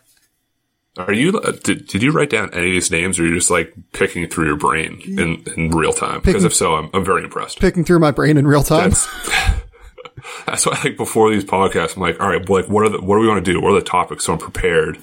Are 0.98 1.14
you? 1.14 1.38
Uh, 1.38 1.52
did, 1.52 1.88
did 1.88 2.02
you 2.02 2.12
write 2.12 2.32
down 2.32 2.50
any 2.54 2.68
of 2.68 2.74
these 2.74 2.90
names, 2.90 3.20
or 3.20 3.24
you're 3.24 3.34
you 3.34 3.40
just 3.40 3.52
like 3.52 3.74
picking 3.94 4.28
through 4.28 4.48
your 4.48 4.56
brain 4.56 5.00
in, 5.06 5.44
in 5.56 5.70
real 5.70 5.94
time? 5.94 6.22
Because 6.24 6.44
if 6.44 6.56
so, 6.56 6.76
I'm, 6.76 6.90
I'm 6.94 7.06
very 7.06 7.24
impressed. 7.24 7.60
Picking 7.60 7.86
through 7.86 8.00
my 8.00 8.12
brain 8.12 8.38
in 8.38 8.48
real 8.48 8.64
time. 8.64 8.90
That's 8.90 9.08
that's 10.46 10.66
why 10.66 10.80
like 10.84 10.98
before 10.98 11.30
these 11.30 11.46
podcasts, 11.46 11.96
I'm 11.96 12.02
like, 12.02 12.20
all 12.20 12.28
right, 12.28 12.48
well, 12.50 12.62
like 12.62 12.70
what 12.70 12.84
are 12.84 12.90
the 12.90 13.02
what 13.02 13.16
do 13.18 13.22
we 13.22 13.28
want 13.28 13.46
to 13.46 13.54
do? 13.54 13.62
What 13.62 13.72
are 13.72 13.80
the 13.80 13.86
topics? 13.86 14.26
So 14.26 14.34
I'm 14.34 14.40
prepared, 14.40 14.98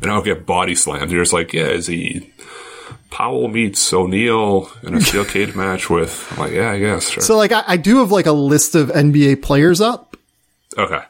and 0.00 0.10
I'll 0.10 0.22
get 0.22 0.46
body 0.46 0.76
slammed. 0.76 1.10
You're 1.10 1.22
just 1.22 1.32
like, 1.32 1.52
yeah, 1.52 1.66
is 1.66 1.88
he 1.88 2.32
Powell 3.10 3.48
meets 3.48 3.92
O'Neale 3.92 4.70
in 4.84 4.94
a 4.94 5.00
steel 5.00 5.24
cage 5.24 5.56
match 5.56 5.90
with? 5.90 6.28
I'm 6.32 6.38
like, 6.38 6.52
yeah, 6.52 6.70
I 6.70 6.78
guess. 6.78 7.10
Sure. 7.10 7.22
So 7.22 7.36
like 7.36 7.50
I, 7.50 7.64
I 7.66 7.76
do 7.76 7.98
have 7.98 8.12
like 8.12 8.26
a 8.26 8.32
list 8.32 8.76
of 8.76 8.88
NBA 8.88 9.42
players 9.42 9.80
up, 9.80 10.09
okay, 10.78 11.02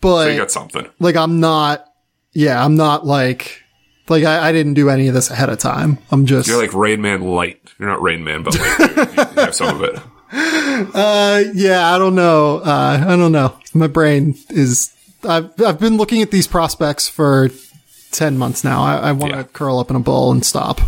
but 0.00 0.24
so 0.24 0.30
you 0.30 0.36
got 0.38 0.50
something. 0.50 0.86
like 0.98 1.16
I'm 1.16 1.40
not 1.40 1.86
yeah, 2.32 2.62
I'm 2.64 2.76
not 2.76 3.06
like 3.06 3.62
like 4.08 4.24
I, 4.24 4.48
I 4.48 4.52
didn't 4.52 4.74
do 4.74 4.88
any 4.90 5.08
of 5.08 5.14
this 5.14 5.30
ahead 5.30 5.48
of 5.48 5.58
time. 5.58 5.98
I'm 6.10 6.26
just 6.26 6.48
You're 6.48 6.60
like 6.60 6.74
Rain 6.74 7.00
Man 7.00 7.22
light. 7.22 7.60
You're 7.78 7.88
not 7.88 8.00
Rain 8.02 8.22
Man, 8.24 8.42
but 8.42 8.58
like, 8.58 8.78
you, 8.78 9.22
you 9.22 9.40
have 9.42 9.54
some 9.54 9.76
of 9.76 9.82
it. 9.82 10.00
uh 10.94 11.44
yeah, 11.54 11.94
I 11.94 11.98
don't 11.98 12.14
know. 12.14 12.58
Uh 12.58 13.04
I 13.06 13.16
don't 13.16 13.32
know. 13.32 13.58
My 13.74 13.86
brain 13.86 14.34
is 14.50 14.92
I've 15.24 15.50
I've 15.60 15.80
been 15.80 15.96
looking 15.96 16.22
at 16.22 16.30
these 16.30 16.46
prospects 16.46 17.08
for 17.08 17.50
ten 18.12 18.38
months 18.38 18.64
now. 18.64 18.82
I, 18.82 18.96
I 19.08 19.12
want 19.12 19.32
to 19.32 19.38
Yeah. 19.40 19.44
curl 19.44 19.78
up 19.78 19.90
in 19.90 19.96
a 19.96 20.00
ball 20.00 20.30
and 20.32 20.44
stop. 20.44 20.80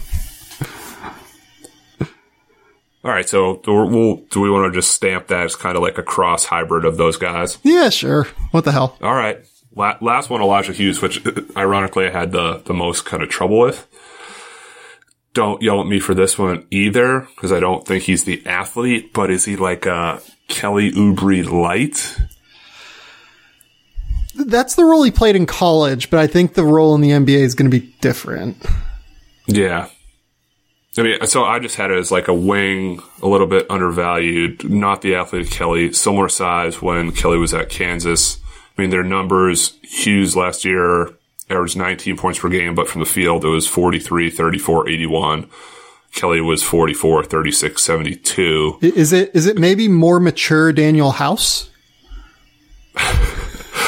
All 3.08 3.14
right, 3.14 3.26
so 3.26 3.58
we'll, 3.66 3.88
we'll 3.88 4.16
do 4.30 4.42
we 4.42 4.50
want 4.50 4.70
to 4.70 4.78
just 4.78 4.90
stamp 4.90 5.28
that 5.28 5.46
as 5.46 5.56
kind 5.56 5.78
of 5.78 5.82
like 5.82 5.96
a 5.96 6.02
cross 6.02 6.44
hybrid 6.44 6.84
of 6.84 6.98
those 6.98 7.16
guys? 7.16 7.56
Yeah, 7.62 7.88
sure. 7.88 8.24
What 8.50 8.66
the 8.66 8.72
hell? 8.72 8.98
All 9.00 9.14
right, 9.14 9.46
La- 9.74 9.96
last 10.02 10.28
one, 10.28 10.42
Elijah 10.42 10.74
Hughes, 10.74 11.00
which 11.00 11.26
uh, 11.26 11.40
ironically 11.56 12.06
I 12.06 12.10
had 12.10 12.32
the 12.32 12.58
the 12.66 12.74
most 12.74 13.06
kind 13.06 13.22
of 13.22 13.30
trouble 13.30 13.60
with. 13.60 13.86
Don't 15.32 15.62
yell 15.62 15.80
at 15.80 15.86
me 15.86 16.00
for 16.00 16.12
this 16.12 16.38
one 16.38 16.66
either, 16.70 17.20
because 17.34 17.50
I 17.50 17.60
don't 17.60 17.86
think 17.86 18.04
he's 18.04 18.24
the 18.24 18.44
athlete. 18.44 19.14
But 19.14 19.30
is 19.30 19.46
he 19.46 19.56
like 19.56 19.86
a 19.86 20.20
Kelly 20.48 20.92
Oubre 20.92 21.50
light? 21.50 22.14
That's 24.34 24.74
the 24.74 24.84
role 24.84 25.02
he 25.02 25.10
played 25.10 25.34
in 25.34 25.46
college, 25.46 26.10
but 26.10 26.20
I 26.20 26.26
think 26.26 26.52
the 26.52 26.62
role 26.62 26.94
in 26.94 27.00
the 27.00 27.12
NBA 27.12 27.38
is 27.38 27.54
going 27.54 27.70
to 27.70 27.80
be 27.80 27.90
different. 28.02 28.62
Yeah. 29.46 29.88
I 30.98 31.02
mean, 31.02 31.26
so 31.26 31.44
I 31.44 31.60
just 31.60 31.76
had 31.76 31.90
it 31.90 31.98
as 31.98 32.10
like 32.10 32.26
a 32.26 32.34
wing, 32.34 33.00
a 33.22 33.28
little 33.28 33.46
bit 33.46 33.70
undervalued, 33.70 34.68
not 34.68 35.00
the 35.00 35.14
athlete 35.14 35.46
of 35.46 35.52
Kelly, 35.52 35.92
similar 35.92 36.28
size 36.28 36.82
when 36.82 37.12
Kelly 37.12 37.38
was 37.38 37.54
at 37.54 37.68
Kansas. 37.68 38.38
I 38.76 38.82
mean, 38.82 38.90
their 38.90 39.04
numbers, 39.04 39.78
Hughes 39.82 40.34
last 40.34 40.64
year 40.64 41.10
averaged 41.48 41.76
19 41.76 42.16
points 42.16 42.40
per 42.40 42.48
game, 42.48 42.74
but 42.74 42.88
from 42.88 43.00
the 43.00 43.06
field, 43.06 43.44
it 43.44 43.48
was 43.48 43.66
43, 43.66 44.30
34, 44.30 44.88
81. 44.88 45.48
Kelly 46.12 46.40
was 46.40 46.62
44, 46.62 47.24
36, 47.24 47.82
72. 47.82 48.78
Is 48.80 49.12
it 49.12 49.30
is 49.34 49.46
it 49.46 49.58
maybe 49.58 49.88
more 49.88 50.18
mature 50.18 50.72
Danuel 50.72 51.14
House? 51.14 51.70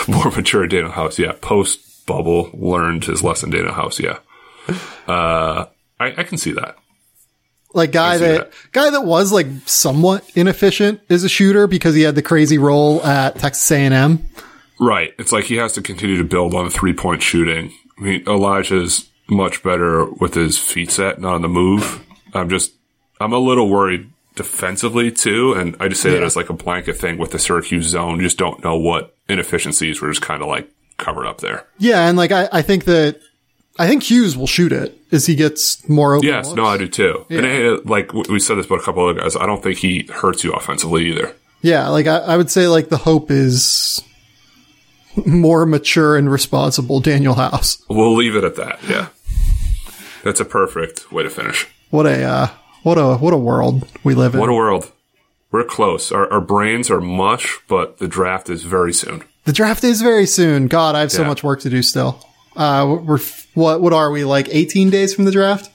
More 0.09 0.31
mature 0.31 0.67
Danuel 0.67 0.93
House, 0.93 1.19
yeah. 1.19 1.33
Post 1.41 2.07
bubble, 2.07 2.51
learned 2.55 3.05
his 3.05 3.23
lesson, 3.23 3.53
Danuel 3.53 3.75
House, 3.75 4.01
yeah. 4.01 4.19
Uh, 5.07 5.67
I, 5.99 6.15
I 6.17 6.23
can 6.25 6.39
see 6.39 6.53
that. 6.53 6.77
Like 7.73 7.93
guy 7.93 8.17
see 8.17 8.25
that, 8.25 8.53
guy 8.73 8.91
that 8.91 9.03
was 9.03 9.33
like 9.33 9.47
somewhat 9.67 10.29
inefficient 10.35 11.01
as 11.09 11.25
a 11.25 11.29
shooter 11.29 11.67
because 11.67 11.95
he 11.95 12.03
had 12.03 12.15
the 12.15 12.23
crazy 12.23 12.59
role 12.59 13.05
at 13.05 13.37
Texas 13.37 13.71
A&M. 13.71 14.29
Right. 14.81 15.15
It's 15.19 15.31
like 15.31 15.45
he 15.45 15.57
has 15.57 15.75
to 15.75 15.83
continue 15.83 16.17
to 16.17 16.25
build 16.25 16.55
on 16.55 16.69
three 16.71 16.95
point 16.95 17.23
shooting. 17.23 17.73
I 17.99 18.03
mean, 18.03 18.25
Elijah's 18.27 19.09
much 19.29 19.63
better 19.63 20.05
with 20.05 20.35
his 20.35 20.59
feet 20.59 20.91
set, 20.91 21.21
not 21.21 21.35
on 21.35 21.43
the 21.43 21.49
move. 21.49 22.05
I'm 22.35 22.49
just, 22.49 22.73
I'm 23.21 23.33
a 23.33 23.39
little 23.39 23.69
worried 23.69 24.11
defensively 24.35 25.13
too. 25.13 25.53
And 25.53 25.77
I 25.79 25.89
just 25.89 26.03
say 26.03 26.11
that 26.11 26.23
as 26.23 26.35
like 26.35 26.51
a 26.51 26.55
blanket 26.55 26.97
thing 26.97 27.19
with 27.19 27.31
the 27.31 27.39
Syracuse 27.39 27.87
zone. 27.87 28.17
You 28.17 28.23
just 28.23 28.39
don't 28.39 28.65
know 28.65 28.77
what 28.77 29.15
inefficiencies 29.29 30.01
were 30.01 30.09
just 30.09 30.23
kind 30.23 30.43
of 30.43 30.49
like 30.49 30.71
covered 30.97 31.27
up 31.27 31.41
there. 31.41 31.67
Yeah, 31.79 32.09
and 32.09 32.17
like 32.17 32.33
I, 32.33 32.49
I 32.51 32.63
think 32.63 32.85
that 32.85 33.21
I 33.81 33.89
think 33.89 34.03
Hughes 34.03 34.37
will 34.37 34.47
shoot 34.47 34.73
it 34.73 34.97
as 35.11 35.25
he 35.27 35.35
gets 35.35 35.89
more 35.89 36.15
open. 36.15 36.29
Yes. 36.29 36.53
No, 36.53 36.67
I 36.67 36.77
do 36.77 36.87
too. 36.87 37.25
And 37.31 37.47
uh, 37.47 37.81
like 37.85 38.13
we 38.13 38.39
said 38.39 38.57
this 38.57 38.67
about 38.67 38.81
a 38.81 38.83
couple 38.83 39.09
of 39.09 39.17
guys, 39.17 39.37
I 39.37 39.47
don't 39.47 39.63
think 39.63 39.79
he 39.79 40.03
hurts 40.13 40.45
you 40.45 40.53
offensively 40.53 41.07
either. 41.11 41.35
Yeah, 41.63 41.89
like 41.89 42.07
I, 42.07 42.19
I 42.19 42.37
would 42.37 42.51
say 42.51 42.69
like 42.69 42.91
the 42.91 42.99
hope 42.99 43.31
is 43.31 44.03
more 45.27 45.65
mature 45.67 46.17
and 46.17 46.31
responsible 46.31 47.01
Danuel 47.01 47.37
House. 47.37 47.83
We'll 47.89 48.15
leave 48.15 48.37
it 48.37 48.45
at 48.45 48.57
that. 48.57 48.81
Yeah. 48.89 49.09
That's 50.25 50.41
a 50.41 50.45
perfect 50.45 51.11
way 51.11 51.23
to 51.23 51.31
finish. 51.31 51.67
What 51.91 52.07
a 52.07 52.23
uh, 52.23 52.49
what 52.83 52.99
a 52.99 53.17
what 53.17 53.33
a 53.33 53.39
world 53.39 53.89
we 54.05 54.15
live 54.15 54.35
in. 54.35 54.41
What 54.41 54.51
a 54.51 54.55
world. 54.55 54.93
We're 55.51 55.65
close. 55.65 56.13
Our, 56.13 56.31
our 56.33 56.41
brains 56.41 56.91
are 56.91 57.01
mush, 57.01 57.59
but 57.67 57.99
the 57.99 58.07
draft 58.07 58.49
is 58.51 58.63
very 58.63 58.93
soon. 58.93 59.25
the 59.45 59.53
draft 59.53 59.83
is 59.83 60.01
very 60.03 60.27
soon. 60.27 60.69
God, 60.69 60.95
I 60.95 61.01
have 61.01 61.11
so 61.11 61.25
much 61.25 61.43
work 61.43 61.61
to 61.61 61.71
do 61.71 61.83
still. 61.83 62.25
Uh, 62.57 62.99
we're 63.03 63.19
what 63.55 63.81
what 63.81 63.93
are 63.93 64.11
we 64.11 64.25
like 64.25 64.49
18 64.51 64.91
days 64.91 65.15
from 65.15 65.25
the 65.25 65.33
draft? 65.33 65.71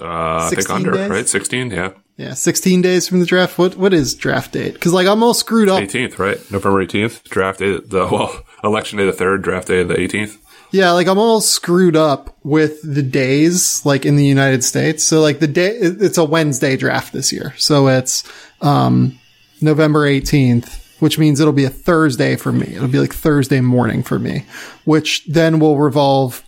Uh, 0.00 0.36
I 0.36 0.48
think 0.48 0.62
16 0.62 0.76
under, 0.76 0.92
days? 0.92 1.10
right? 1.10 1.28
16, 1.28 1.70
yeah. 1.70 1.90
Yeah, 2.16 2.34
16 2.34 2.82
days 2.82 3.08
from 3.08 3.20
the 3.20 3.26
draft. 3.26 3.58
What 3.58 3.76
what 3.76 3.92
is 3.92 4.14
draft 4.14 4.52
date? 4.52 4.74
Because 4.74 4.92
like 4.92 5.06
I'm 5.06 5.22
all 5.22 5.34
screwed 5.34 5.68
up. 5.68 5.80
18th, 5.80 6.18
right? 6.18 6.38
November 6.50 6.84
18th. 6.84 7.24
Draft 7.24 7.60
day, 7.60 7.78
the, 7.78 8.08
well, 8.12 8.44
election 8.64 8.98
day 8.98 9.06
the 9.06 9.12
3rd, 9.12 9.42
draft 9.42 9.68
day 9.68 9.82
the 9.82 9.94
18th. 9.94 10.38
Yeah, 10.70 10.90
like 10.92 11.06
I'm 11.06 11.18
all 11.18 11.40
screwed 11.40 11.96
up 11.96 12.36
with 12.42 12.82
the 12.82 13.02
days, 13.02 13.84
like 13.86 14.04
in 14.04 14.16
the 14.16 14.26
United 14.26 14.62
States. 14.62 15.02
So 15.02 15.20
like 15.20 15.38
the 15.38 15.46
day, 15.46 15.70
it's 15.70 16.18
a 16.18 16.24
Wednesday 16.24 16.76
draft 16.76 17.12
this 17.12 17.32
year. 17.32 17.54
So 17.56 17.88
it's, 17.88 18.22
um, 18.60 19.18
November 19.60 20.06
18th, 20.06 20.84
which 20.98 21.18
means 21.18 21.40
it'll 21.40 21.52
be 21.52 21.64
a 21.64 21.70
Thursday 21.70 22.36
for 22.36 22.52
me. 22.52 22.74
It'll 22.74 22.88
be 22.88 23.00
like 23.00 23.14
Thursday 23.14 23.60
morning 23.60 24.02
for 24.02 24.18
me, 24.18 24.44
which 24.84 25.24
then 25.26 25.58
will 25.58 25.78
revolve 25.78 26.42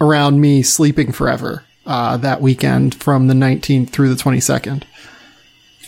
around 0.00 0.40
me 0.40 0.62
sleeping 0.62 1.12
forever, 1.12 1.64
uh, 1.86 2.16
that 2.18 2.40
weekend 2.40 2.94
from 2.94 3.28
the 3.28 3.34
19th 3.34 3.90
through 3.90 4.12
the 4.12 4.22
22nd. 4.22 4.84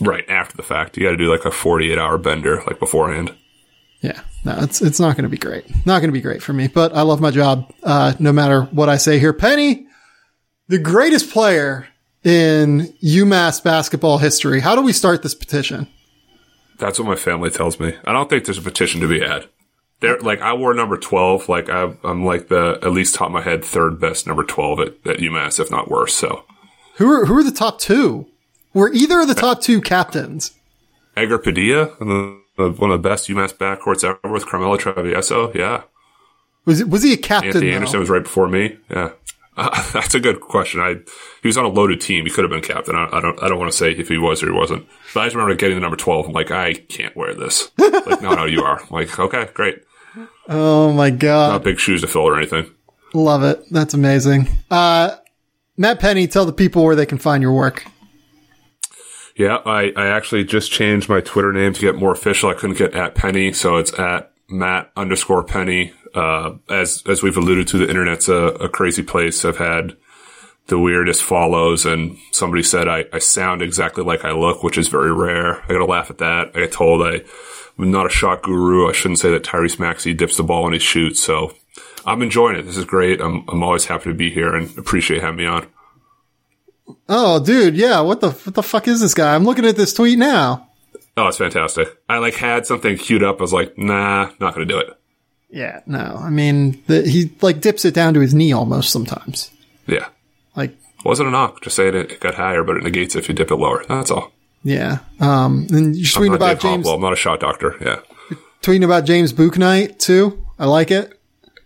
Right 0.01 0.29
after 0.29 0.57
the 0.57 0.63
fact. 0.63 0.97
You 0.97 1.05
got 1.05 1.11
to 1.11 1.17
do 1.17 1.31
like 1.31 1.45
a 1.45 1.51
48 1.51 1.99
hour 1.99 2.19
bender, 2.19 2.63
like 2.67 2.79
beforehand. 2.79 3.35
Yeah, 4.03 4.21
no, 4.45 4.57
it's 4.61 4.83
it's 4.83 5.01
not 5.01 5.17
going 5.17 5.25
to 5.25 5.31
be 5.31 5.39
great. 5.39 5.65
Not 5.87 6.01
going 6.01 6.09
to 6.09 6.13
be 6.13 6.21
great 6.21 6.43
for 6.43 6.53
me, 6.53 6.69
but 6.69 6.95
I 6.95 7.03
love 7.03 7.21
my 7.21 7.31
job. 7.31 7.73
Uh, 7.83 8.13
no 8.19 8.31
matter 8.31 8.63
what 8.65 8.91
I 8.91 8.99
say 8.99 9.19
here, 9.19 9.33
Penny, 9.33 9.87
the 10.69 10.79
greatest 10.79 11.31
player 11.31 11.89
in 12.23 12.93
UMass 13.03 13.63
basketball 13.63 14.19
history. 14.19 14.61
How 14.61 14.75
do 14.75 14.83
we 14.83 14.93
start 14.93 15.23
this 15.23 15.35
petition? 15.35 15.87
That's 16.79 16.99
what 16.99 17.09
my 17.09 17.17
family 17.17 17.51
tells 17.51 17.81
me. 17.81 17.95
I 18.05 18.13
don't 18.13 18.29
think 18.29 18.45
there's 18.45 18.59
a 18.59 18.63
petition 18.63 19.01
to 19.01 19.09
be 19.09 19.21
had. 19.21 19.49
There, 20.01 20.19
like 20.21 20.41
I 20.43 20.53
wore 20.53 20.75
number 20.75 20.99
12. 20.99 21.49
Like 21.49 21.71
I, 21.71 21.95
I'm 22.05 22.25
like 22.25 22.49
the, 22.49 22.79
at 22.83 22.93
least 22.93 23.15
top 23.15 23.29
of 23.29 23.33
my 23.33 23.41
head, 23.43 23.65
third 23.65 23.99
best 23.99 24.27
number 24.27 24.45
12 24.45 24.81
at, 24.81 24.87
at 25.07 25.19
UMass, 25.19 25.59
if 25.59 25.71
not 25.71 25.91
worse. 25.91 26.15
So 26.15 26.45
Who 26.97 27.11
are 27.11 27.25
who 27.27 27.37
are 27.39 27.45
the 27.45 27.51
top 27.51 27.79
two? 27.81 28.27
Were 28.75 28.93
either 28.93 29.21
of 29.21 29.29
the 29.29 29.35
top 29.35 29.63
two 29.63 29.81
captains? 29.81 30.53
Edgar 31.17 31.39
Padilla, 31.39 31.87
one 31.97 32.43
of 32.59 32.77
the 32.77 32.99
best 32.99 33.29
UMass 33.29 33.55
backcourts 33.55 34.05
ever 34.05 34.31
with 34.31 34.47
Carmelo 34.47 34.77
Travieso. 34.77 35.55
Yeah. 35.55 35.85
Was 36.67 36.81
it 36.81 36.89
was 36.91 37.03
he 37.03 37.15
a 37.15 37.17
captain? 37.17 37.49
Anthony 37.49 37.71
though? 37.71 37.77
Anderson 37.77 38.01
was 38.01 38.11
right 38.11 38.23
before 38.23 38.49
me. 38.49 38.77
Yeah, 38.91 39.13
uh, 39.57 39.91
that's 39.93 40.15
a 40.15 40.21
good 40.21 40.41
question. 40.41 40.81
I 40.81 40.95
he 41.43 41.49
was 41.49 41.57
on 41.59 41.65
a 41.65 41.69
loaded 41.69 42.01
team. 42.01 42.25
He 42.25 42.31
could 42.31 42.45
have 42.45 42.51
been 42.51 42.63
captain. 42.63 42.95
I, 42.97 43.09
I 43.13 43.21
don't. 43.21 43.43
I 43.43 43.49
don't 43.49 43.59
want 43.59 43.71
to 43.71 43.77
say 43.77 43.93
if 43.93 44.09
he 44.09 44.19
was 44.19 44.43
or 44.43 44.47
he 44.47 44.53
wasn't. 44.53 44.87
But 45.15 45.21
I 45.21 45.27
just 45.27 45.37
remember 45.37 45.55
getting 45.55 45.77
the 45.77 45.81
number 45.81 45.97
twelve. 45.97 46.27
I'm 46.27 46.33
like, 46.33 46.51
I 46.51 46.75
can't 46.75 47.17
wear 47.17 47.35
this. 47.35 47.71
like, 47.79 48.23
no, 48.23 48.35
no, 48.35 48.45
you 48.45 48.63
are. 48.63 48.81
I'm 48.81 48.89
like, 48.91 49.19
okay, 49.19 49.49
great. 49.55 49.83
Oh 50.49 50.93
my 50.93 51.11
god, 51.11 51.53
Not 51.53 51.65
big 51.65 51.79
shoes 51.79 52.01
to 52.03 52.07
fill 52.07 52.23
or 52.23 52.37
anything. 52.37 52.71
love 53.15 53.43
it. 53.43 53.65
That's 53.71 53.95
amazing. 53.95 54.49
Uh, 54.71 55.17
Matt 55.77 56.01
Penny, 56.01 56.27
tell 56.27 56.47
the 56.47 56.53
people 56.53 56.85
where 56.85 56.97
they 56.97 57.05
can 57.07 57.19
find 57.19 57.43
your 57.43 57.53
work. 57.53 57.85
Yeah, 59.37 59.59
I, 59.67 59.93
I 59.95 60.07
actually 60.07 60.45
just 60.45 60.73
changed 60.73 61.11
my 61.11 61.21
Twitter 61.21 61.53
name 61.53 61.75
to 61.75 61.81
get 61.81 61.95
more 61.97 62.13
official. 62.13 62.49
I 62.49 62.55
couldn't 62.55 62.79
get 62.79 62.95
at 62.95 63.15
Penny, 63.15 63.53
so 63.53 63.77
it's 63.77 63.93
at 63.99 64.33
Matt 64.49 64.91
underscore 64.97 65.45
Penny. 65.45 65.93
Uh, 66.17 66.57
as 66.71 67.03
as 67.07 67.23
we've 67.23 67.37
alluded 67.37 67.69
to, 67.69 67.79
the 67.79 67.89
internet's 67.89 68.29
a, 68.29 68.35
a 68.35 68.69
crazy 68.69 69.03
place. 69.03 69.45
I've 69.45 69.59
had 69.59 69.97
the 70.69 70.79
weirdest 70.79 71.23
follows, 71.23 71.85
and 71.85 72.17
somebody 72.33 72.63
said 72.63 72.89
I, 72.89 73.05
I 73.13 73.19
sound 73.19 73.63
exactly 73.63 74.03
like 74.03 74.25
I 74.25 74.33
look, 74.33 74.63
which 74.63 74.79
is 74.79 74.89
very 74.89 75.13
rare. 75.13 75.63
I 75.65 75.69
gotta 75.69 75.85
laugh 75.85 76.11
at 76.11 76.19
that. 76.19 76.53
I 76.55 76.61
get 76.61 76.73
told 76.73 77.07
I, 77.07 77.23
I'm 77.79 77.91
not 77.91 78.07
a 78.07 78.11
shot 78.11 78.43
guru. 78.43 78.89
I 78.89 78.93
shouldn't 78.93 79.19
say 79.19 79.31
that 79.31 79.45
Tyrese 79.45 79.79
Maxey 79.79 80.15
dips 80.15 80.39
the 80.39 80.43
ball 80.43 80.65
when 80.65 80.73
he 80.73 80.79
shoots. 80.79 81.23
So 81.23 81.53
I'm 82.07 82.23
enjoying 82.23 82.57
it. 82.57 82.63
This 82.63 82.79
is 82.79 82.87
great. 82.87 83.21
I'm 83.21 83.45
I'm 83.49 83.63
always 83.63 83.85
happy 83.85 84.11
to 84.11 84.15
be 84.15 84.31
here 84.31 84.55
and 84.55 84.77
appreciate 84.79 85.21
having 85.21 85.37
me 85.37 85.47
on. 85.47 85.67
Oh, 87.09 87.45
dude, 87.45 87.77
yeah. 87.77 88.01
What 88.01 88.21
the 88.21 88.31
what 88.31 88.55
the 88.55 88.63
fuck 88.63 88.89
is 88.89 89.01
this 89.01 89.15
guy? 89.15 89.35
I'm 89.35 89.45
looking 89.45 89.67
at 89.67 89.77
this 89.77 89.93
tweet 89.93 90.19
now. 90.19 90.71
Oh, 91.17 91.29
it's 91.29 91.39
fantastic. 91.39 91.89
I 92.09 92.19
like 92.19 92.35
had 92.35 92.67
something 92.67 92.97
queued 92.97 93.23
up. 93.23 93.39
I 93.39 93.43
was 93.43 93.53
like, 93.53 93.77
nah, 93.77 94.31
not 94.41 94.55
gonna 94.55 94.67
do 94.67 94.79
it. 94.79 94.89
Yeah, 95.51 95.81
no. 95.87 96.19
I 96.21 96.31
mean, 96.31 96.83
the, 96.87 97.03
he 97.09 97.31
like 97.41 97.61
dips 97.61 97.85
it 97.85 97.95
down 97.95 98.15
to 98.15 98.21
his 98.21 98.35
knee 98.35 98.53
almost 98.53 98.91
sometimes. 98.91 99.51
Yeah. 99.87 100.09
Like, 100.57 100.77
Wasn't 101.05 101.29
a 101.29 101.31
knock. 101.33 101.63
Just 101.63 101.77
saying 101.77 101.95
it, 101.95 102.13
it 102.13 102.21
got 102.21 102.35
higher, 102.35 102.65
but 102.65 102.77
it 102.77 102.83
negates 102.83 103.15
if 103.15 103.29
you 103.29 103.35
dip 103.35 103.51
it 103.51 103.57
lower. 103.57 103.85
That's 103.89 104.11
all. 104.11 104.33
yeah. 104.65 104.99
Um, 105.21 105.67
and 105.71 105.95
you're 105.97 106.07
tweeting 106.07 106.35
about 106.35 106.55
Dave 106.55 106.61
James, 106.61 106.87
Hopwell. 106.87 106.97
I'm 106.97 107.01
not 107.03 107.13
a 107.13 107.17
shot 107.17 107.41
doctor. 107.41 107.77
Yeah. 107.81 108.01
tweeting 108.63 108.85
about 108.85 109.05
James 109.05 109.33
Bouknight 109.33 109.99
too. 109.99 110.45
I 110.59 110.67
like 110.67 110.91
it. 110.91 111.13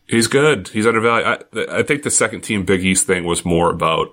He's 0.07 0.27
good. 0.27 0.69
He's 0.69 0.87
undervalued. 0.87 1.45
I, 1.55 1.79
I 1.79 1.83
think 1.85 2.03
the 2.03 2.11
second 2.11 2.41
team 2.43 2.65
Big 2.65 2.85
East 2.85 3.07
thing 3.07 3.25
was 3.25 3.45
more 3.45 3.71
about 3.71 4.13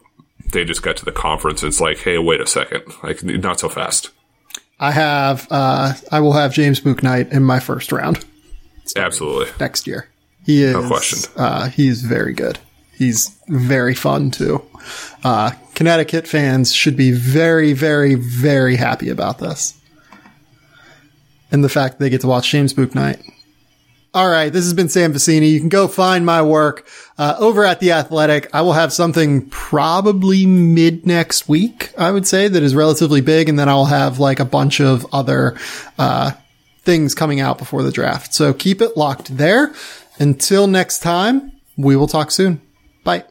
they 0.53 0.63
just 0.63 0.83
got 0.83 0.95
to 0.97 1.05
the 1.05 1.11
conference. 1.11 1.61
And 1.63 1.69
it's 1.69 1.81
like, 1.81 1.97
hey, 1.97 2.17
wait 2.19 2.39
a 2.39 2.47
second. 2.47 2.83
Like, 3.03 3.21
not 3.23 3.59
so 3.59 3.67
fast. 3.67 4.11
I 4.79 4.91
have, 4.91 5.47
uh, 5.49 5.93
I 6.11 6.19
will 6.19 6.33
have 6.33 6.53
James 6.53 6.79
Bouknight 6.79 7.31
in 7.31 7.43
my 7.43 7.59
first 7.59 7.91
round 7.91 8.23
Absolutely. 8.95 9.51
Next 9.59 9.87
year. 9.87 10.07
He 10.45 10.63
is. 10.63 10.73
No 10.73 10.87
question. 10.87 11.31
Uh, 11.35 11.69
he's 11.69 12.01
very 12.01 12.33
good. 12.33 12.59
He's 12.97 13.37
very 13.47 13.93
fun 13.93 14.31
too. 14.31 14.63
Uh, 15.23 15.51
Connecticut 15.75 16.27
fans 16.27 16.73
should 16.73 16.95
be 16.95 17.11
very, 17.11 17.73
very, 17.73 18.15
very 18.15 18.77
happy 18.77 19.09
about 19.09 19.39
this. 19.39 19.79
And 21.51 21.63
the 21.63 21.69
fact 21.69 21.99
they 21.99 22.09
get 22.09 22.21
to 22.21 22.27
watch 22.27 22.49
James 22.49 22.73
Bouknight. 22.73 23.21
All 24.13 24.29
right, 24.29 24.51
this 24.51 24.63
has 24.63 24.73
been 24.73 24.89
Sam 24.89 25.13
Vecenie. 25.13 25.51
You 25.51 25.59
can 25.59 25.69
go 25.69 25.87
find 25.87 26.25
my 26.25 26.41
work 26.41 26.87
uh, 27.19 27.35
over 27.37 27.63
at 27.63 27.79
The 27.79 27.91
Athletic. 27.91 28.49
I 28.53 28.61
will 28.61 28.73
have 28.73 28.91
something 28.91 29.47
probably 29.49 30.45
mid 30.45 31.05
next 31.05 31.47
week, 31.47 31.93
I 31.97 32.11
would 32.11 32.25
say, 32.25 32.47
that 32.47 32.63
is 32.63 32.73
relatively 32.73 33.21
big. 33.21 33.47
And 33.47 33.59
then 33.59 33.69
I'll 33.69 33.85
have 33.85 34.17
like 34.17 34.39
a 34.39 34.45
bunch 34.45 34.81
of 34.81 35.05
other 35.13 35.57
uh, 35.99 36.31
things 36.87 37.13
coming 37.13 37.41
out 37.41 37.57
before 37.57 37.83
the 37.83 37.91
draft. 37.91 38.33
So 38.33 38.53
keep 38.53 38.81
it 38.81 38.95
locked 38.95 39.37
there. 39.37 39.73
Until 40.19 40.65
next 40.65 40.99
time, 40.99 41.51
we 41.77 41.95
will 41.95 42.07
talk 42.07 42.31
soon. 42.31 42.61
Bye. 43.03 43.25